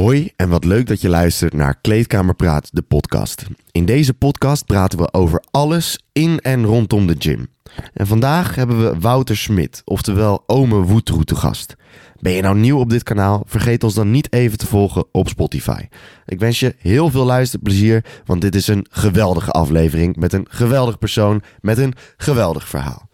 Hoi 0.00 0.30
en 0.36 0.48
wat 0.48 0.64
leuk 0.64 0.86
dat 0.86 1.00
je 1.00 1.08
luistert 1.08 1.52
naar 1.52 1.78
Kleedkamerpraat, 1.80 2.68
de 2.72 2.82
podcast. 2.82 3.46
In 3.72 3.84
deze 3.84 4.14
podcast 4.14 4.66
praten 4.66 4.98
we 4.98 5.12
over 5.12 5.42
alles 5.50 6.00
in 6.12 6.38
en 6.38 6.64
rondom 6.64 7.06
de 7.06 7.14
gym. 7.18 7.48
En 7.94 8.06
vandaag 8.06 8.54
hebben 8.54 8.80
we 8.80 8.98
Wouter 9.00 9.36
Smit, 9.36 9.82
oftewel 9.84 10.42
Ome 10.46 10.80
Woetroe 10.82 11.24
te 11.24 11.34
gast. 11.34 11.76
Ben 12.20 12.32
je 12.32 12.42
nou 12.42 12.58
nieuw 12.58 12.78
op 12.78 12.90
dit 12.90 13.02
kanaal? 13.02 13.42
Vergeet 13.46 13.84
ons 13.84 13.94
dan 13.94 14.10
niet 14.10 14.32
even 14.32 14.58
te 14.58 14.66
volgen 14.66 15.04
op 15.12 15.28
Spotify. 15.28 15.88
Ik 16.26 16.38
wens 16.38 16.60
je 16.60 16.74
heel 16.78 17.10
veel 17.10 17.24
luisterplezier, 17.24 18.04
want 18.24 18.40
dit 18.40 18.54
is 18.54 18.66
een 18.66 18.86
geweldige 18.90 19.50
aflevering 19.50 20.16
met 20.16 20.32
een 20.32 20.46
geweldig 20.50 20.98
persoon 20.98 21.42
met 21.60 21.78
een 21.78 21.94
geweldig 22.16 22.68
verhaal. 22.68 23.09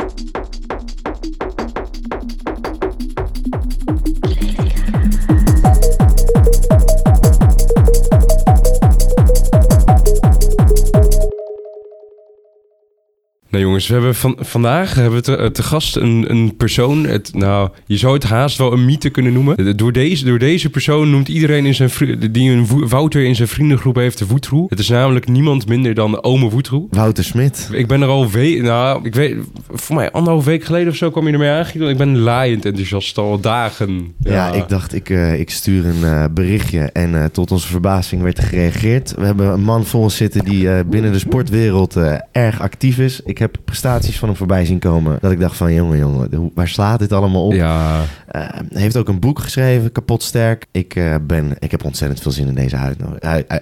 Nou 13.51 13.65
jongens, 13.65 13.87
we 13.87 13.93
hebben 13.93 14.15
van, 14.15 14.37
vandaag 14.41 14.95
hebben 14.95 15.15
we 15.15 15.21
te, 15.21 15.51
te 15.53 15.63
gast 15.63 15.97
een, 15.97 16.25
een 16.29 16.57
persoon. 16.57 17.07
Het, 17.07 17.31
nou, 17.35 17.69
je 17.87 17.97
zou 17.97 18.15
het 18.15 18.25
haast 18.25 18.59
wel 18.59 18.73
een 18.73 18.85
mythe 18.85 19.11
kunnen 19.11 19.33
noemen. 19.33 19.77
Door 19.77 19.93
deze, 19.93 20.25
door 20.25 20.39
deze 20.39 20.71
persoon 20.71 21.11
noemt 21.11 21.29
iedereen 21.29 21.67
in 21.67 21.75
zijn, 21.75 21.91
die 22.33 22.51
een 22.51 22.67
Wo- 22.67 22.87
Wouter 22.89 23.25
in 23.25 23.35
zijn 23.37 23.49
vriendengroep 23.49 23.95
heeft 23.97 24.19
de 24.19 24.27
Woetroe. 24.27 24.67
Het 24.69 24.79
is 24.79 24.89
namelijk 24.89 25.29
niemand 25.29 25.69
minder 25.69 25.95
dan 25.95 26.23
ome 26.23 26.51
Woetroe. 26.51 26.87
Wouter 26.91 27.25
Smit. 27.25 27.69
Ik 27.73 27.87
ben 27.87 28.03
er 28.03 28.09
al 28.09 28.31
we 28.31 28.59
nou, 28.63 29.05
ik 29.05 29.15
weet, 29.15 29.37
voor 29.71 29.95
mij 29.97 30.11
anderhalf 30.11 30.45
week 30.45 30.65
geleden 30.65 30.89
of 30.89 30.97
zo 30.97 31.11
kwam 31.11 31.27
je 31.27 31.33
ermee 31.33 31.51
aangekomen. 31.51 31.91
Ik 31.93 31.97
ben 31.99 32.19
laaiend 32.19 32.65
enthousiast 32.65 33.19
al 33.19 33.41
dagen. 33.41 34.15
Ja, 34.19 34.53
ik 34.53 34.69
dacht, 34.69 34.95
ik, 34.95 35.11
eh, 35.11 35.41
ik 35.41 35.51
stuur 35.51 35.87
een 35.87 36.05
eh, 36.05 36.25
berichtje 36.31 36.81
en 36.81 37.15
eh, 37.15 37.25
tot 37.25 37.51
onze 37.51 37.67
verbazing 37.69 38.23
werd 38.23 38.39
er 38.39 38.45
gereageerd. 38.45 39.15
We 39.17 39.25
hebben 39.25 39.47
een 39.53 39.63
man 39.65 39.85
voor 39.85 40.01
ons 40.01 40.17
zitten 40.17 40.45
die 40.45 40.71
eh, 40.71 40.81
binnen 40.87 41.13
de 41.13 41.19
sportwereld 41.19 41.97
eh, 41.97 42.15
erg 42.33 42.61
actief 42.61 42.99
is. 42.99 43.21
Ik 43.25 43.36
heb 43.39 43.57
prestaties 43.65 44.19
van 44.19 44.29
hem 44.29 44.37
voorbij 44.37 44.65
zien 44.65 44.79
komen 44.79 45.19
dat 45.21 45.31
ik 45.31 45.41
dacht 45.41 45.57
van, 45.57 45.73
jongen, 45.73 45.99
jongen, 45.99 46.51
waar 46.55 46.69
slaat 46.69 46.99
dit 46.99 47.13
allemaal 47.13 47.47
op? 47.47 47.53
Ja, 47.53 48.01
heeft 48.69 48.97
ook 48.97 49.09
een 49.09 49.21
boek 49.21 49.39
geschreven, 49.39 49.93
kapot 49.93 50.23
sterk. 50.23 50.67
Ik, 50.71 50.95
eh, 50.95 51.15
ben, 51.23 51.57
ik 51.59 51.71
heb 51.71 51.85
ontzettend 51.85 52.21
veel 52.23 52.33
zin 52.33 52.47
in 52.49 52.55
deze 52.55 52.77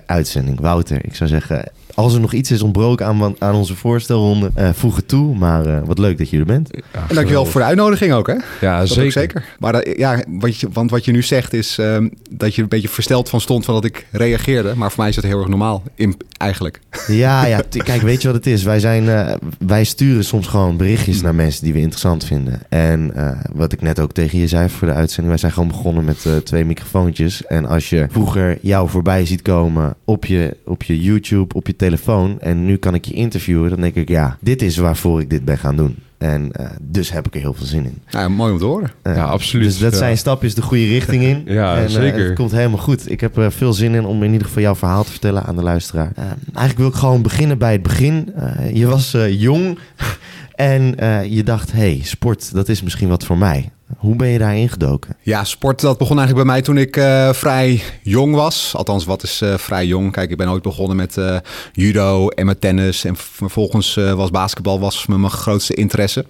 uitzending. 0.07 0.61
Wouter, 0.61 1.05
ik 1.05 1.15
zou 1.15 1.31
zeggen, 1.31 1.65
als 1.95 2.15
er 2.15 2.21
nog 2.21 2.33
iets 2.33 2.51
is 2.51 2.63
ontbroken 2.63 3.07
aan, 3.07 3.35
aan 3.39 3.55
onze 3.55 3.75
voorstelronde, 3.77 4.51
eh, 4.55 4.69
voeg 4.73 4.97
het 4.97 5.09
toe. 5.09 5.37
Maar 5.37 5.67
eh, 5.67 5.79
wat 5.85 5.99
leuk 5.99 6.19
dat 6.19 6.31
je 6.31 6.39
er 6.39 6.45
bent. 6.45 6.71
En 7.09 7.15
dankjewel 7.15 7.47
voor 7.47 7.61
de 7.61 7.67
uitnodiging 7.67 8.13
ook, 8.13 8.27
hè? 8.27 8.35
Ja, 8.61 8.79
Dat 8.79 8.89
zeker. 8.89 9.05
ook 9.05 9.11
zeker. 9.13 9.45
Maar 9.59 9.73
dat- 9.73 9.93
ja, 9.97 10.23
wat 10.29 10.59
je, 10.61 10.69
want 10.73 10.91
wat 10.91 11.05
je 11.05 11.13
nu 11.13 11.23
zegt 11.23 11.53
is 11.53 11.79
ehm, 11.79 12.09
dat 12.31 12.55
je 12.55 12.63
een 12.63 12.69
beetje 12.69 12.89
versteld 12.89 13.29
van 13.29 13.41
stond 13.41 13.65
van 13.65 13.75
dat 13.75 13.85
ik 13.85 14.07
reageerde. 14.11 14.75
Maar 14.77 14.91
voor 14.91 15.01
mij 15.01 15.09
is 15.09 15.17
het 15.17 15.25
heel 15.25 15.39
erg 15.39 15.49
normaal, 15.49 15.83
in, 15.95 16.17
eigenlijk. 16.37 16.81
Ja, 17.07 17.47
ja, 17.47 17.63
kijk, 17.85 18.03
weet 18.03 18.23
je 18.23 18.27
wat 18.29 18.37
het 18.37 18.47
is? 18.47 18.63
Wij, 18.63 18.81
zijn, 18.81 19.09
eh, 19.09 19.35
wij 19.59 19.85
sturen 19.85 20.25
soms 20.25 20.47
gewoon 20.47 20.77
berichtjes 20.77 21.21
naar 21.23 21.35
mensen 21.35 21.65
die 21.65 21.73
we 21.73 21.79
interessant 21.81 22.25
vinden. 22.25 22.61
En 22.69 23.13
eh, 23.15 23.31
wat 23.53 23.73
ik 23.73 23.83
net 23.83 24.01
ook 24.01 24.13
tegen 24.13 24.39
je 24.39 24.47
zei 24.49 24.64
voor 24.71 24.89
de 24.89 24.95
uitzending, 24.95 25.29
wij 25.29 25.39
zijn 25.39 25.53
gewoon 25.53 25.69
begonnen 25.69 26.05
met 26.05 26.27
eh, 26.27 26.37
twee 26.37 26.65
microfoontjes. 26.65 27.47
En 27.47 27.67
als 27.67 27.91
je 27.91 28.07
vroeger 28.11 28.59
jou 28.63 28.89
voorbij 28.89 29.27
ziet 29.27 29.43
komen 29.43 29.95
op 30.05 30.25
je, 30.25 30.57
op 30.65 30.83
je 30.83 31.01
YouTube, 31.03 31.55
op 31.55 31.67
je 31.67 31.77
telefoon, 31.77 32.41
en 32.41 32.65
nu 32.65 32.77
kan 32.77 32.95
ik 32.95 33.05
je 33.05 33.15
interviewen, 33.15 33.71
dan 33.71 33.81
denk 33.81 33.95
ik, 33.95 34.09
ja, 34.09 34.37
dit 34.41 34.63
is 34.63 34.77
waarvoor 34.77 35.21
ik 35.21 35.31
dit 35.31 35.45
ben 35.45 35.59
gaan 35.59 35.77
doen. 35.77 35.97
En 36.19 36.53
eh, 36.53 36.67
dus 36.83 37.13
heb 37.13 37.27
ik 37.27 37.35
er 37.35 37.41
heel 37.41 37.55
veel 37.55 37.67
zin 37.67 37.85
in. 37.85 37.99
Nou, 38.11 38.31
mooi 38.31 38.53
om 38.53 38.59
te 38.59 38.65
horen. 38.65 38.91
Eh, 39.03 39.15
Ja, 39.15 39.25
absoluut. 39.25 39.65
Dus 39.67 39.79
dat 39.79 39.93
Ja. 39.93 39.99
zijn 39.99 40.19
stapjes 40.19 40.55
de 40.55 40.63
goede 40.63 40.87
richting 40.87 41.23
in. 41.23 41.43
Ja, 41.55 41.77
en, 41.77 41.91
zeker. 41.91 42.25
het 42.25 42.35
komt 42.35 42.51
helemaal 42.53 42.79
goed. 42.79 43.11
Ik 43.11 43.21
heb 43.21 43.37
er 43.37 43.53
veel 43.53 43.73
zin 43.73 43.95
in 43.95 44.05
om 44.05 44.23
in 44.23 44.33
ieder 44.33 44.47
geval 44.47 44.63
jouw 44.63 44.75
verhaal 44.75 45.05
te 45.05 45.11
vertellen 45.11 45.45
aan 45.45 45.57
de 45.57 45.63
luisteraar. 45.63 46.13
Eigenlijk 46.45 46.79
wil 46.79 46.89
ik 46.89 46.95
gewoon 46.95 47.23
beginnen 47.23 47.59
bij 47.59 47.73
het 47.73 47.83
begin. 47.83 48.33
Eh, 48.37 48.75
je 48.77 48.87
was 48.87 49.15
eh, 49.15 49.41
jong 49.41 49.79
en 50.55 50.99
eh, 50.99 51.25
je 51.25 51.43
dacht, 51.43 51.73
hey, 51.73 52.01
sport, 52.03 52.55
dat 52.55 52.69
is 52.69 52.83
misschien 52.83 53.09
wat 53.09 53.25
voor 53.25 53.39
mij. 53.39 53.71
Hoe 53.99 54.17
ben 54.17 54.29
je 54.29 54.39
daarin 54.39 54.69
gedoken? 54.69 55.17
Ja, 55.21 55.45
sport 55.45 55.81
dat 55.81 55.99
begon 55.99 56.19
eigenlijk 56.19 56.47
bij 56.47 56.55
mij 56.55 56.65
toen 56.65 56.79
ik 56.79 56.97
eh, 56.97 57.33
vrij 57.33 57.83
jong 58.03 58.35
was. 58.35 58.73
Althans, 58.77 59.05
wat 59.05 59.23
is 59.23 59.41
eh, 59.41 59.55
vrij 59.59 59.87
jong? 59.87 60.13
Kijk, 60.13 60.31
ik 60.31 60.37
ben 60.37 60.51
ooit 60.51 60.63
begonnen 60.63 60.97
met 60.97 61.17
eh, 61.17 61.37
judo 61.73 62.29
en 62.29 62.47
met 62.47 62.61
tennis. 62.61 63.05
En 63.05 63.17
vervolgens 63.17 63.95
was 63.95 64.31
basketbal 64.31 64.81
was 64.81 65.07
mijn 65.07 65.31
grootste 65.31 65.75
interesse. 65.75 66.25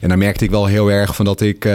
En 0.00 0.08
daar 0.08 0.18
merkte 0.18 0.44
ik 0.44 0.50
wel 0.50 0.66
heel 0.66 0.90
erg 0.90 1.16
van 1.16 1.24
dat 1.24 1.40
ik 1.40 1.68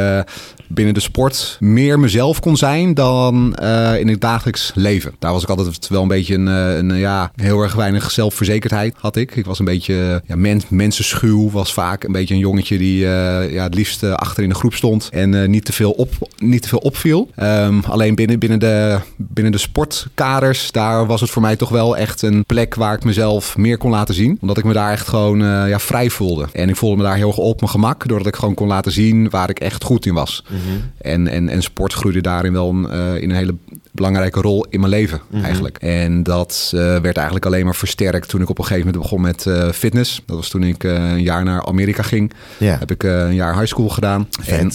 binnen 0.68 0.94
de 0.94 1.00
sport 1.00 1.58
meer 1.60 2.00
mezelf 2.00 2.40
kon 2.40 2.58
zijn 2.58 2.94
dan 2.94 3.56
in 4.00 4.08
het 4.08 4.22
dagelijks 4.22 4.72
leven. 4.76 5.16
Daar 5.20 5.32
was 5.32 5.44
ik 5.44 5.50
altijd 5.50 5.88
wel 5.88 6.02
een 6.02 6.08
beetje 6.08 6.36
een, 6.36 6.48
een 6.48 6.96
ja, 6.96 7.32
heel 7.36 7.62
erg 7.62 7.74
weinig 7.74 8.12
zelfverzekerdheid 8.12 8.96
had 8.98 9.16
ik. 9.16 9.36
Ik 9.36 9.46
was 9.46 9.60
een 9.60 9.66
beetje 9.66 10.22
ja, 10.26 10.36
men, 10.36 10.62
mensenschuw, 10.70 11.52
was 11.52 11.74
vaak 11.74 12.04
een 12.04 12.12
beetje 12.12 12.34
een 12.34 12.40
jongetje 12.40 12.78
die 12.78 13.00
ja, 13.00 13.64
het 13.64 13.76
liefst 13.76 14.04
achter 14.04 14.44
in 14.44 14.50
de 14.50 14.56
groep 14.56 14.74
stond 14.74 15.10
en 15.12 15.34
eh, 15.42 15.48
niet, 15.48 15.66
te 15.66 15.74
veel 15.74 15.92
op, 15.92 16.10
niet 16.38 16.62
te 16.62 16.68
veel 16.68 16.80
opviel. 16.80 17.30
Ehm, 17.36 17.80
alleen 17.80 18.16
binnen, 18.16 18.40
binnen, 18.40 18.60
de, 18.60 19.00
binnen 19.18 19.52
de 19.52 19.58
sportkaders, 19.58 20.72
daar 20.72 21.06
was 21.06 21.22
het 21.22 21.30
voor 21.30 21.42
mij 21.42 21.56
toch 21.56 21.70
wel 21.70 21.98
echt 21.98 22.22
een 22.22 22.46
plek 22.46 22.76
waar 22.76 22.94
ik 22.94 23.04
mezelf 23.04 23.58
meer 23.58 23.78
kon 23.78 23.92
laten 23.92 24.14
zien. 24.14 24.38
Omdat 24.42 24.58
ik 24.58 24.64
me 24.64 24.74
daar 24.74 24.92
echt 24.92 25.08
gewoon 25.08 25.42
eh, 25.42 25.70
ja, 25.70 25.80
vrij 25.80 26.10
voelde. 26.10 26.48
En 26.54 26.70
ik 26.70 26.76
voelde 26.76 26.98
me 26.98 27.04
daar 27.04 27.16
heel 27.16 27.28
erg 27.28 27.38
op 27.38 27.60
mijn 27.60 27.72
gemak, 27.72 28.08
doordat 28.08 28.28
ik 28.28 28.36
gewoon 28.36 28.54
kon 28.54 28.68
laten 28.68 28.92
zien 28.92 29.30
waar 29.30 29.50
ik 29.50 29.60
echt 29.60 29.84
goed 29.84 30.06
in 30.06 30.14
was. 30.14 30.44
En, 30.98 31.28
en, 31.28 31.50
en 31.50 31.62
sport 31.62 31.94
groeide 31.94 32.22
daarin 32.22 32.54
wel 32.54 32.76
eh, 32.90 33.22
in 33.22 33.30
een 33.30 33.36
hele 33.36 33.56
belangrijke 33.96 34.42
rol 34.42 34.66
in 34.70 34.80
mijn 34.80 34.92
leven 34.92 35.22
eigenlijk. 35.44 35.78
En 35.78 36.24
dat 36.24 36.72
eh, 36.74 36.80
werd 36.80 37.16
eigenlijk 37.16 37.46
alleen 37.46 37.66
maar 37.66 37.76
versterkt 37.76 38.30
toen 38.30 38.42
ik 38.42 38.50
op 38.50 38.58
een 38.58 38.64
gegeven 38.66 38.86
moment 38.86 39.04
begon 39.04 39.22
met 39.22 39.46
eh, 39.46 39.70
fitness. 39.72 40.22
Dat 40.26 40.36
was 40.36 40.50
toen 40.50 40.64
ik 40.64 40.84
eh, 40.84 40.92
een 40.94 41.22
jaar 41.22 41.44
naar 41.44 41.66
Amerika 41.66 42.04
ging. 42.04 42.32
Heb 42.80 42.92
ik 42.92 43.04
een 43.04 43.34
jaar 43.36 43.54
high 43.54 43.66
school 43.68 43.90
gedaan. 43.90 44.28
En 44.58 44.72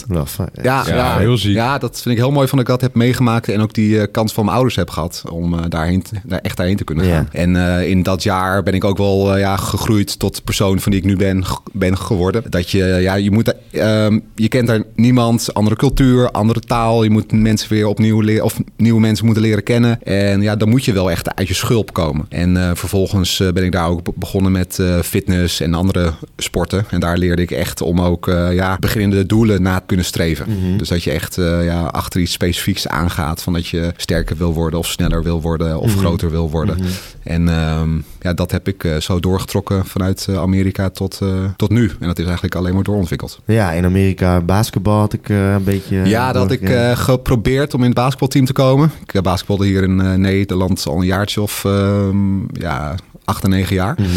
ja, 0.62 0.62
Ja, 0.62 0.94
ja, 0.96 1.18
heel 1.18 1.36
ziek. 1.38 1.54
Ja, 1.54 1.78
dat 1.78 2.00
vind 2.02 2.14
ik 2.14 2.20
heel 2.20 2.30
mooi 2.32 2.48
van 2.48 2.58
dat 2.58 2.66
ik 2.66 2.72
dat 2.72 2.80
heb 2.80 2.94
meegemaakt. 2.94 3.48
En 3.48 3.60
ook 3.60 3.74
die 3.74 4.06
kans 4.06 4.32
van 4.32 4.44
mijn 4.44 4.56
ouders 4.56 4.76
heb 4.76 4.90
gehad 4.90 5.22
om 5.30 5.68
daarheen, 5.68 6.02
te- 6.02 6.20
daar 6.24 6.38
echt 6.40 6.56
daarheen 6.56 6.76
te 6.76 6.84
kunnen 6.84 7.04
gaan. 7.04 7.28
En 7.32 7.56
in 7.86 8.02
dat 8.02 8.22
jaar 8.22 8.62
ben 8.62 8.74
ik 8.74 8.84
ook 8.84 8.96
wel 8.98 9.36
ja, 9.38 9.56
gegroeid 9.56 10.18
tot 10.18 10.36
de 10.36 10.42
persoon 10.42 10.80
van 10.80 10.92
die 10.92 11.00
ik 11.00 11.06
nu 11.06 11.16
ben, 11.16 11.44
ben 11.72 11.98
geworden. 11.98 12.42
Dat 12.50 12.70
je, 12.70 12.84
ja, 12.84 13.14
je 13.14 13.30
moet, 13.30 13.54
eh, 13.70 14.04
ehm, 14.04 14.18
je 14.34 14.48
kent 14.48 14.66
daar 14.66 14.82
niemand, 14.94 15.54
andere 15.54 15.76
cultuur, 15.76 16.30
andere 16.30 16.60
taal. 16.60 17.02
Je 17.02 17.10
moet 17.10 17.32
mensen 17.32 17.68
weer 17.68 17.86
opnieuw 17.86 18.20
leren, 18.20 18.44
of 18.44 18.58
nieuwe 18.76 19.00
mensen 19.00 19.08
moeten 19.22 19.42
leren 19.42 19.62
kennen. 19.62 20.02
En 20.02 20.42
ja, 20.42 20.56
dan 20.56 20.68
moet 20.68 20.84
je 20.84 20.92
wel 20.92 21.10
echt 21.10 21.34
uit 21.34 21.48
je 21.48 21.54
schulp 21.54 21.92
komen. 21.92 22.26
En 22.28 22.56
eh, 22.56 22.70
vervolgens 22.74 23.40
eh, 23.40 23.48
ben 23.52 23.64
ik 23.64 23.72
daar 23.72 23.88
ook 23.88 24.02
be- 24.02 24.12
begonnen 24.14 24.52
met 24.52 24.78
eh, 24.78 24.98
fitness 24.98 25.60
en 25.60 25.74
andere 25.74 26.12
sporten. 26.36 26.84
En 26.90 27.00
daar 27.00 27.18
leerde 27.18 27.42
ik 27.42 27.50
echt 27.50 27.80
om 27.80 28.00
ook 28.00 28.26
ja, 28.52 28.76
beginnende 28.80 29.26
doelen 29.26 29.62
na 29.62 29.78
te 29.78 29.86
kunnen 29.86 30.04
streven. 30.04 30.46
Dus 30.76 30.88
dat 30.88 31.02
je 31.02 31.10
echt 31.10 31.34
ja, 31.62 31.82
achter 31.82 32.20
iets 32.20 32.32
specifieks 32.32 32.88
aangaat. 32.88 33.42
Van 33.42 33.52
dat 33.52 33.66
je 33.66 33.92
sterker 33.96 34.36
wil 34.36 34.52
worden 34.54 34.78
of 34.78 34.86
sneller 34.86 35.22
wil 35.22 35.40
worden 35.40 35.78
of 35.80 35.96
groter 35.96 36.30
wil 36.30 36.50
worden. 36.50 36.78
En 37.22 37.48
ehm, 37.48 37.88
ja, 38.20 38.34
dat 38.34 38.50
heb 38.50 38.68
ik 38.68 38.84
eh, 38.84 38.96
zo 38.96 39.20
doorgetrokken 39.20 39.86
vanuit 39.86 40.26
eh, 40.28 40.36
Amerika 40.36 40.90
tot, 40.90 41.18
eh, 41.22 41.28
tot 41.56 41.70
nu. 41.70 41.90
En 42.00 42.06
dat 42.06 42.18
is 42.18 42.24
eigenlijk 42.24 42.54
alleen 42.54 42.74
maar 42.74 42.82
doorontwikkeld. 42.82 43.40
Ja, 43.44 43.72
in 43.72 43.84
Amerika 43.84 44.40
basketbal 44.40 44.98
had 44.98 45.12
ik 45.12 45.28
een 45.28 45.64
beetje... 45.64 45.96
Ja, 46.04 46.32
dat 46.32 46.42
had 46.42 46.50
ik 46.50 46.68
ja. 46.68 46.94
geprobeerd 46.94 47.74
om 47.74 47.80
in 47.80 47.86
het 47.86 47.94
basketbalteam 47.94 48.44
te 48.44 48.52
komen. 48.52 48.92
Ik 49.02 49.10
heb 49.10 49.22
basketbalde 49.22 49.66
hier 49.66 49.82
in 49.82 50.20
Nederland 50.20 50.86
al 50.86 50.96
een 50.96 51.06
jaartje 51.06 51.42
of 51.42 51.64
ehm, 51.64 52.60
ja, 52.60 52.94
acht 53.24 53.44
en 53.44 53.50
negen 53.50 53.74
jaar. 53.74 53.94
Mhm. 53.98 54.08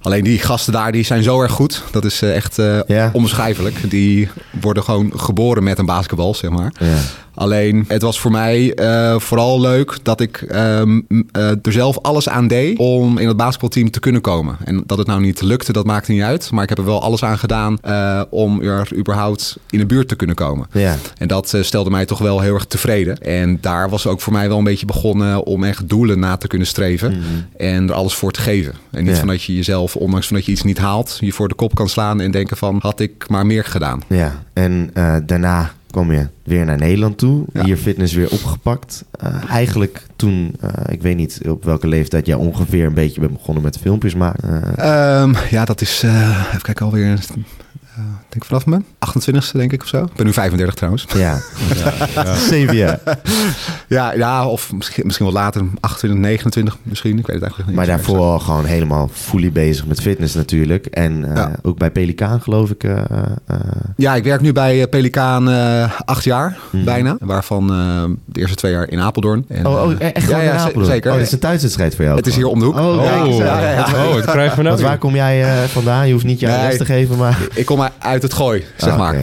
Alleen 0.00 0.24
die 0.24 0.38
gasten 0.38 0.72
daar 0.72 0.92
die 0.92 1.04
zijn 1.04 1.22
zo 1.22 1.42
erg 1.42 1.52
goed. 1.52 1.82
Dat 1.90 2.04
is 2.04 2.22
echt 2.22 2.56
Ja. 2.86 3.10
onbeschrijfelijk. 3.12 3.90
Die 3.90 4.28
worden 4.60 4.82
gewoon 4.82 5.12
geboren 5.16 5.62
met 5.62 5.78
een 5.78 5.86
basketbal, 5.86 6.34
zeg 6.34 6.50
maar. 6.50 6.72
Ja. 6.78 6.96
Alleen 7.34 7.84
het 7.88 8.02
was 8.02 8.20
voor 8.20 8.30
mij 8.30 8.74
eh, 8.74 9.18
vooral 9.18 9.60
leuk 9.60 9.98
dat 10.02 10.20
ik 10.20 10.36
ehm, 10.36 11.00
eh, 11.32 11.48
er 11.50 11.72
zelf 11.72 11.98
alles 11.98 12.28
aan 12.28 12.48
deed 12.48 12.78
om 12.78 13.18
in 13.18 13.28
het 13.28 13.36
basketbalteam 13.36 13.90
te 13.90 14.00
kunnen 14.00 14.20
komen. 14.20 14.56
En 14.64 14.82
dat 14.86 14.98
het 14.98 15.06
nou 15.06 15.20
niet 15.20 15.42
lukte, 15.42 15.72
dat 15.72 15.86
maakte 15.86 16.12
niet 16.12 16.22
uit. 16.22 16.50
Maar 16.50 16.62
ik 16.62 16.68
heb 16.68 16.78
er 16.78 16.84
wel 16.84 17.02
alles 17.02 17.24
aan 17.24 17.38
gedaan 17.38 17.78
eh, 17.82 18.22
om 18.30 18.60
er 18.62 18.88
überhaupt 18.96 19.56
in 19.70 19.78
de 19.78 19.86
buurt 19.86 20.08
te 20.08 20.14
kunnen 20.16 20.36
komen. 20.36 20.66
Ja. 20.72 20.96
En 21.18 21.28
dat 21.28 21.54
stelde 21.60 21.90
mij 21.90 22.04
toch 22.06 22.18
wel 22.18 22.40
heel 22.40 22.54
erg 22.54 22.64
tevreden. 22.64 23.18
En 23.18 23.58
daar 23.60 23.88
was 23.90 24.06
ook 24.06 24.20
voor 24.20 24.32
mij 24.32 24.48
wel 24.48 24.58
een 24.58 24.64
beetje 24.64 24.86
begonnen 24.86 25.44
om 25.44 25.64
echt 25.64 25.88
doelen 25.88 26.18
na 26.18 26.36
te 26.36 26.46
kunnen 26.46 26.66
streven. 26.68 27.22
En 27.56 27.88
er 27.88 27.94
alles 27.94 28.14
voor 28.14 28.32
te 28.32 28.40
geven. 28.40 28.74
En 28.90 29.02
niet 29.04 29.12
Ja. 29.12 29.18
van 29.18 29.28
dat 29.28 29.42
je 29.42 29.54
jezelf, 29.54 29.96
ondanks 29.96 30.26
van 30.26 30.36
dat 30.36 30.46
je 30.46 30.52
iets 30.52 30.62
niet 30.62 30.78
haalt, 30.78 31.16
je 31.20 31.32
voor 31.32 31.48
de 31.48 31.54
kop 31.54 31.74
kan 31.74 31.88
slaan 31.88 32.20
en 32.20 32.30
denken 32.30 32.56
van 32.56 32.78
had 32.80 33.00
ik 33.00 33.28
maar 33.28 33.46
meer 33.46 33.64
gedaan. 33.64 34.02
Ja, 34.08 34.42
en 34.52 34.90
daarna 35.26 35.72
kwam 35.94 36.12
je 36.12 36.28
weer 36.42 36.64
naar 36.64 36.78
Nederland 36.78 37.18
toe. 37.18 37.44
Ja. 37.52 37.64
Hier 37.64 37.76
fitness 37.76 38.14
weer 38.14 38.30
opgepakt. 38.30 39.04
Eh, 39.10 39.50
eigenlijk 39.50 40.06
toen, 40.16 40.54
eh, 40.60 40.70
ik 40.88 41.02
weet 41.02 41.16
niet 41.16 41.40
op 41.48 41.64
welke 41.64 41.86
leeftijd 41.88 42.26
jij 42.26 42.36
ongeveer 42.36 42.86
een 42.86 42.94
beetje 42.94 43.20
bent 43.20 43.32
begonnen 43.32 43.62
met 43.62 43.78
filmpjes 43.78 44.14
maken. 44.14 44.76
Eh, 44.76 45.22
Ehm, 45.22 45.34
ja, 45.50 45.64
dat 45.64 45.80
is, 45.80 46.02
eh, 46.02 46.46
even 46.48 46.62
kijken, 46.62 46.86
alweer, 46.86 47.18
eh, 47.96 48.00
denk 48.28 48.34
ik 48.34 48.44
vanaf 48.44 48.66
mijn 48.66 48.84
28ste 49.06 49.52
denk 49.52 49.72
ik 49.72 49.82
of 49.82 49.88
zo. 49.88 50.02
Ik 50.04 50.12
ben 50.12 50.26
nu 50.26 50.32
35 50.32 50.74
trouwens. 50.74 51.06
ja, 51.16 51.38
zeven 52.48 52.76
jaar. 52.76 52.98
Ja, 53.88 54.12
ja 54.12 54.46
of 54.48 54.72
misschien, 54.72 55.02
misschien 55.06 55.26
wel 55.26 55.34
later, 55.34 55.62
28, 55.80 56.20
29 56.20 56.76
misschien. 56.82 57.10
Ik 57.18 57.26
weet 57.26 57.40
het 57.40 57.42
eigenlijk 57.44 57.66
niet. 57.66 57.76
Maar 57.76 57.86
daarvoor 57.86 58.18
al 58.18 58.38
gewoon 58.38 58.64
helemaal 58.64 59.08
fully 59.12 59.52
bezig 59.52 59.86
met 59.86 60.00
fitness 60.00 60.34
natuurlijk. 60.34 60.86
En 60.86 61.24
eh, 61.24 61.36
Ja. 61.36 61.50
ook 61.62 61.78
bij 61.78 61.90
Pelikaan 61.90 62.40
geloof 62.40 62.70
ik. 62.70 62.84
eh, 62.84 62.98
eh, 63.46 63.56
Ja, 63.96 64.14
ik 64.14 64.24
werk 64.24 64.40
nu 64.40 64.52
bij 64.52 64.88
Pelikaan 64.88 65.50
eh, 65.50 65.90
acht 66.04 66.24
jaar 66.24 66.56
Mhm. 66.70 66.84
bijna. 66.84 67.16
Waarvan 67.20 67.70
eh, 67.72 68.04
de 68.24 68.40
eerste 68.40 68.56
twee 68.56 68.72
jaar 68.72 68.88
in 68.90 69.00
Apeldoorn. 69.00 69.44
En, 69.48 69.66
oh, 69.66 69.82
oh, 69.82 69.92
echt 69.98 70.24
gewoon 70.24 70.38
ja, 70.40 70.44
ja, 70.46 70.52
in 70.52 70.58
Apeldoorn? 70.58 70.86
zeker. 70.86 71.10
Oh, 71.10 71.16
dat 71.16 71.26
is 71.26 71.32
een 71.32 71.38
thuiswedstrijd 71.38 71.94
voor 71.94 72.04
jou. 72.04 72.16
Het 72.16 72.26
is 72.26 72.36
hier 72.36 72.46
om 72.46 72.58
de 72.58 72.64
hoek. 72.64 72.78
Oh, 72.78 72.82
Oh, 72.86 73.36
ja, 73.36 73.60
ja, 73.60 73.70
ja. 73.70 74.06
oh, 74.06 74.12
wat 74.14 74.24
krijgen 74.24 74.56
we 74.56 74.62
nou? 74.62 74.74
Want 74.74 74.80
waar 74.88 74.98
kom 74.98 75.14
jij 75.14 75.44
eh, 75.44 75.62
vandaan? 75.68 76.06
Je 76.06 76.12
hoeft 76.12 76.24
niet 76.24 76.40
je 76.40 76.46
Nee. 76.46 76.56
adres 76.56 76.76
te 76.78 76.84
geven, 76.84 77.16
maar... 77.16 77.38
Ik 77.54 77.66
kom 77.66 77.82
uit 77.98 78.22
het 78.22 78.32
gooi, 78.32 78.64
zeg 78.76 78.90
Ah, 78.92 78.98
maar. 78.98 79.16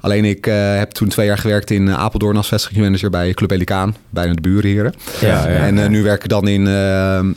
Alleen 0.00 0.24
ik 0.24 0.46
eh, 0.46 0.76
heb 0.76 0.90
toen 0.90 1.08
twee 1.08 1.26
jaar 1.26 1.38
gewerkt 1.38 1.70
in 1.70 1.88
eh, 1.88 1.94
Apeldoorn 1.98 2.36
als 2.36 2.48
vestigingsmanager 2.48 3.10
bij 3.10 3.32
Club 3.32 3.48
Pelikaan. 3.48 3.96
Bijna 4.10 4.32
de 4.34 4.40
buren 4.40 4.70
hier. 4.70 4.94
Ja, 5.20 5.28
ja. 5.28 5.46
En 5.46 5.78
eh, 5.78 5.88
nu 5.88 6.02
werk 6.02 6.22
ik 6.22 6.28
dan 6.28 6.48
in 6.48 6.66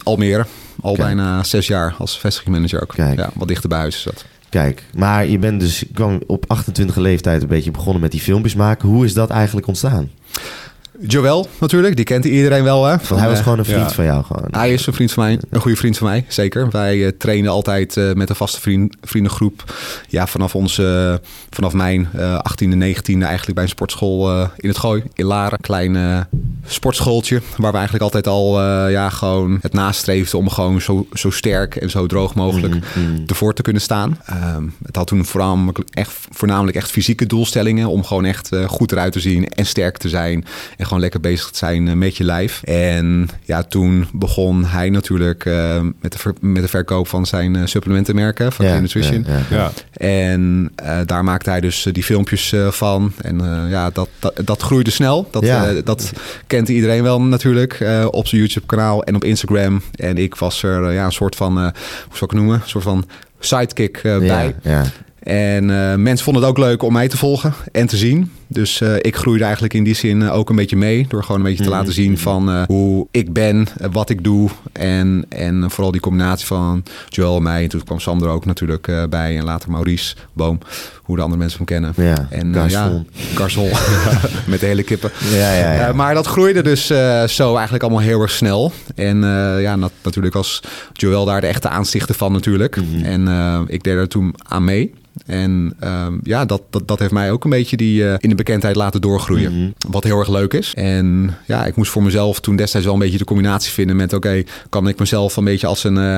Almere. 0.04 0.46
Al 0.82 0.94
Kijk. 0.94 1.06
bijna 1.08 1.44
zes 1.44 1.68
jaar 1.68 1.96
als 1.98 2.20
vestigingsmanager 2.20 2.82
ook. 2.82 2.94
Kijk. 2.96 3.18
Ja, 3.20 3.30
wat 3.34 3.48
dichter 3.48 3.70
bij 3.70 3.78
huis 3.78 3.96
is 3.96 4.04
dat. 4.04 4.26
Kijk, 4.50 4.84
maar 4.96 5.28
je 5.28 5.40
bent 5.40 5.60
dus 5.60 5.84
kwam 5.94 6.22
op 6.28 6.44
28 6.48 6.96
leeftijd 6.96 7.42
een 7.42 7.48
beetje 7.48 7.72
begonnen 7.72 8.02
met 8.02 8.12
die 8.12 8.22
filmpjes 8.22 8.56
maken. 8.56 8.90
Hoe 8.90 9.06
is 9.06 9.14
dat 9.14 9.30
eigenlijk 9.30 9.68
ontstaan? 9.68 10.10
Joël 11.00 11.48
natuurlijk, 11.60 11.96
die 11.96 12.06
kent 12.06 12.26
iedereen 12.26 12.64
wel. 12.64 12.86
Hè? 12.86 12.98
Want 12.98 13.22
hij 13.22 13.30
was 13.30 13.38
eh, 13.38 13.44
gewoon 13.44 13.60
een 13.60 13.66
vriend 13.66 13.90
ja. 13.90 13.90
van 13.90 14.06
jou. 14.06 14.24
Gewoon. 14.24 14.48
Hij 14.52 14.74
is 14.74 14.88
een 14.88 14.94
vriend 14.94 15.12
van 15.12 15.24
mij, 15.24 15.40
een 15.50 15.62
goede 15.62 15.78
vriend 15.78 15.98
van 15.98 16.08
mij, 16.08 16.26
zeker. 16.28 16.70
Wij 16.70 17.06
eh, 17.06 17.12
trainen 17.18 17.52
altijd 17.52 17.98
eh, 17.98 18.14
met 18.14 18.30
een 18.30 18.36
vaste 18.36 18.62
vriend, 18.62 18.96
vriendengroep. 19.02 19.74
Ja, 20.10 20.28
vanaf, 20.28 20.56
onze, 20.56 21.22
vanaf 21.50 21.74
mijn 21.74 22.10
eh 22.16 22.40
18e, 22.52 22.74
19e 22.74 23.22
eigenlijk 23.22 23.54
bij 23.54 23.64
een 23.64 23.70
sportschool 23.70 24.30
eh, 24.30 24.48
in 24.58 24.70
het 24.70 24.78
Gooi, 24.78 25.04
in 25.14 25.26
Laren. 25.26 25.54
Een 25.54 25.60
klein 25.62 25.96
eh, 25.96 26.20
sportschooltje, 26.66 27.42
waar 27.58 27.72
we 27.72 27.78
eigenlijk 27.78 28.04
altijd 28.04 28.28
al 28.28 28.60
eh, 28.62 28.92
ja, 28.92 29.10
gewoon 29.10 29.60
het 29.62 29.74
nastreefden 29.74 30.40
om 30.40 30.50
gewoon 30.50 30.82
zo, 30.82 31.08
zo 31.14 31.30
sterk 31.30 31.76
en 31.76 31.90
zo 31.90 32.06
droog 32.06 32.36
mogelijk 32.36 32.74
Mhm, 32.74 33.12
mhm. 33.12 33.22
ervoor 33.28 33.54
te 33.54 33.62
kunnen 33.62 33.82
staan. 33.82 34.20
Ehm, 34.26 34.64
het 34.86 34.96
had 34.96 35.08
toen 35.08 35.26
voornamelijk 35.26 35.80
echt, 35.90 36.14
voornamelijk 36.32 36.78
echt 36.78 36.92
fysieke 36.92 37.26
doelstellingen 37.26 37.88
om 37.88 38.04
gewoon 38.04 38.26
echt 38.26 38.52
eh, 38.52 38.68
goed 38.68 38.92
eruit 38.92 39.12
te 39.14 39.20
zien 39.20 39.48
en 39.48 39.66
sterk 39.66 39.98
te 39.98 40.10
zijn 40.10 40.46
en 40.78 40.86
gewoon 40.88 41.02
lekker 41.02 41.20
bezig 41.20 41.50
te 41.50 41.58
zijn 41.58 41.88
eh, 41.88 41.94
met 41.94 42.18
je 42.18 42.24
lijf. 42.24 42.62
En 42.64 43.30
ja, 43.44 43.64
toen 43.64 44.08
begon 44.14 44.66
hij 44.66 44.90
natuurlijk 44.90 45.46
eh, 45.46 45.82
met, 46.02 46.12
de 46.12 46.18
ver- 46.18 46.34
met 46.40 46.62
de 46.62 46.68
verkoop 46.68 47.08
van 47.08 47.26
zijn 47.26 47.56
eh, 47.56 47.62
supplementenmerken 47.66 48.52
van 48.52 48.66
Ja, 48.66 48.80
Nutrition. 48.80 49.26
ja, 49.28 49.40
ja. 49.50 49.58
Ja. 49.58 49.72
En 50.06 50.72
eh, 50.76 50.98
daar 51.06 51.24
maakte 51.24 51.50
hij 51.50 51.62
dus 51.62 51.88
die 51.92 52.04
filmpjes 52.04 52.52
eh, 52.54 52.68
van. 52.72 53.12
En 53.22 53.42
eh, 53.42 53.70
ja, 53.72 53.90
dat, 53.90 54.10
dat, 54.20 54.42
dat 54.44 54.62
groeide 54.62 54.92
snel. 54.92 55.28
Dat, 55.32 55.44
Ja. 55.46 55.68
eh, 55.68 55.76
dat 55.84 56.12
kent 56.48 56.70
iedereen 56.70 57.04
wel 57.04 57.22
natuurlijk 57.22 57.74
eh, 57.74 58.08
op 58.12 58.28
zijn 58.28 58.42
YouTube-kanaal 58.42 59.04
en 59.04 59.16
op 59.16 59.24
Instagram. 59.24 59.82
En 59.96 60.18
ik 60.18 60.36
was 60.36 60.64
er 60.64 60.92
ja, 60.94 61.06
een 61.06 61.12
soort 61.12 61.36
van, 61.36 61.58
eh, 61.58 61.64
hoe 61.64 61.72
zou 62.18 62.24
ik 62.24 62.30
het 62.30 62.32
noemen? 62.32 62.56
Een 62.56 62.70
soort 62.70 62.84
van 62.84 63.06
sidekick 63.40 63.98
eh, 63.98 64.18
bij. 64.18 64.56
En 65.20 65.70
eh, 65.70 65.96
mensen 65.96 66.24
vonden 66.26 66.42
het 66.44 66.52
ook 66.52 66.58
leuk 66.58 66.82
om 66.84 66.94
mij 66.94 67.08
te 67.08 67.18
volgen 67.18 67.54
en 67.72 67.88
te 67.88 67.98
zien. 67.98 68.32
Dus 68.48 68.82
eh, 68.82 68.96
ik 69.02 69.16
groeide 69.16 69.44
eigenlijk 69.44 69.74
in 69.74 69.84
die 69.84 69.94
zin 69.96 70.22
eh, 70.22 70.34
ook 70.36 70.50
een 70.50 70.56
beetje 70.56 70.76
mee. 70.78 71.06
Door 71.10 71.24
gewoon 71.24 71.38
een 71.38 71.48
beetje 71.48 71.64
te 71.64 71.70
Mhm. 71.70 71.78
laten 71.78 71.94
zien 71.94 72.18
van 72.18 72.50
eh, 72.52 72.64
hoe 72.68 73.08
ik 73.12 73.34
ben, 73.34 73.68
wat 73.92 74.10
ik 74.10 74.24
doe. 74.24 74.50
En, 74.72 75.26
en 75.30 75.72
vooral 75.72 75.92
die 75.92 76.02
combinatie 76.02 76.46
van 76.48 76.84
Joel 77.10 77.36
en 77.38 77.44
mij. 77.44 77.64
En 77.64 77.70
toen 77.70 77.84
kwam 77.84 78.00
Sander 78.00 78.30
ook 78.30 78.46
natuurlijk 78.46 78.92
bij. 79.10 79.38
En 79.38 79.44
later 79.44 79.72
Maurice 79.72 80.16
Boom. 80.34 80.60
Hoe 81.04 81.16
de 81.16 81.22
andere 81.22 81.40
mensen 81.40 81.58
hem 81.58 81.68
kennen. 81.68 81.94
Ja, 81.98 82.28
En 82.30 82.56
eh, 82.56 82.70
ja. 82.70 83.04
Garsol. 83.36 83.70
met 84.48 84.60
de 84.60 84.66
hele 84.66 84.84
kippen. 84.84 85.12
Ja, 85.32 85.54
ja, 85.54 85.74
ja. 85.74 85.94
Maar 85.94 86.14
dat 86.14 86.28
groeide 86.28 86.62
dus 86.64 86.86
zo 87.36 87.54
eigenlijk 87.54 87.84
allemaal 87.84 88.02
heel 88.02 88.22
erg 88.22 88.32
snel. 88.32 88.72
En 88.96 89.18
ja, 89.62 89.76
nat- 89.76 89.92
natuurlijk 90.04 90.34
was 90.34 90.62
Joel 90.94 91.26
daar 91.26 91.42
de 91.42 91.48
echte 91.48 91.70
aanstichter 91.70 92.16
van 92.16 92.32
natuurlijk. 92.32 92.76
Mhm. 92.76 93.04
En 93.06 93.66
ik 93.68 93.84
deed 93.84 93.94
er 93.96 94.08
toen 94.08 94.36
aan 94.48 94.64
mee. 94.64 94.94
En 95.26 95.74
ehm, 95.80 96.14
ja, 96.24 96.46
dat, 96.46 96.62
dat, 96.70 96.88
dat 96.88 97.00
heeft 97.00 97.12
mij 97.12 97.32
ook 97.32 97.44
een 97.44 97.50
beetje 97.50 97.78
die, 97.78 98.04
in 98.18 98.30
de 98.30 98.36
bekendheid 98.38 98.76
laten 98.76 99.02
doorgroeien. 99.02 99.60
Mhm. 99.60 99.72
Wat 99.88 100.04
heel 100.04 100.20
erg 100.20 100.30
leuk 100.30 100.54
is. 100.54 100.74
En 100.74 101.38
ja, 101.46 101.66
ik 101.66 101.76
moest 101.76 101.92
voor 101.92 102.04
mezelf 102.04 102.40
toen 102.40 102.56
destijds 102.56 102.86
wel 102.86 102.96
een 102.96 103.02
beetje 103.02 103.18
de 103.18 103.24
combinatie 103.24 103.72
vinden 103.72 103.96
met... 103.96 104.14
oké, 104.14 104.44
kan 104.70 104.88
ik 104.88 105.00
mezelf 105.00 105.36
een 105.36 105.44
beetje 105.44 105.68
als 105.68 105.84
een, 105.84 105.98
eh, 105.98 106.18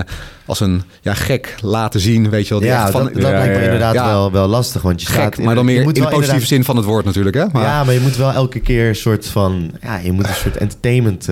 als 0.50 0.60
een 0.60 0.81
ja, 1.01 1.13
gek 1.13 1.56
laten 1.62 2.00
zien, 2.00 2.30
weet 2.30 2.48
je 2.48 2.54
wel. 2.54 2.63
Ja, 2.63 2.92
van, 2.92 3.04
dat, 3.04 3.13
dat 3.13 3.22
lijkt 3.22 3.57
me 3.57 3.63
inderdaad. 3.63 3.94
Wel, 3.94 4.31
wel 4.31 4.48
lastig. 4.48 4.81
Want 4.81 5.01
je 5.01 5.07
staat 5.07 5.36
gek, 5.36 5.46
maar 5.46 5.56
dan 5.56 5.66
je 5.66 5.72
meer 5.72 5.81
in 5.81 5.88
de 5.88 5.94
positieve 5.94 6.22
inderdaad- 6.24 6.48
zin 6.48 6.63
van 6.63 6.75
het 6.75 6.86
woord 6.86 7.06
natuurlijk. 7.06 7.36
Hè? 7.36 7.46
Maar, 7.51 7.63
Ja, 7.63 7.84
maar 7.84 7.94
je 7.94 8.00
moet 8.00 8.16
wel 8.16 8.31
elke 8.31 8.60
keer 8.60 8.88
een 8.88 8.96
soort 8.96 9.25
van... 9.28 9.72
Ja, 9.81 9.98
je 9.98 10.12
moet 10.12 10.28
een 10.28 10.34
soort 10.34 10.57
entertainment 10.57 11.28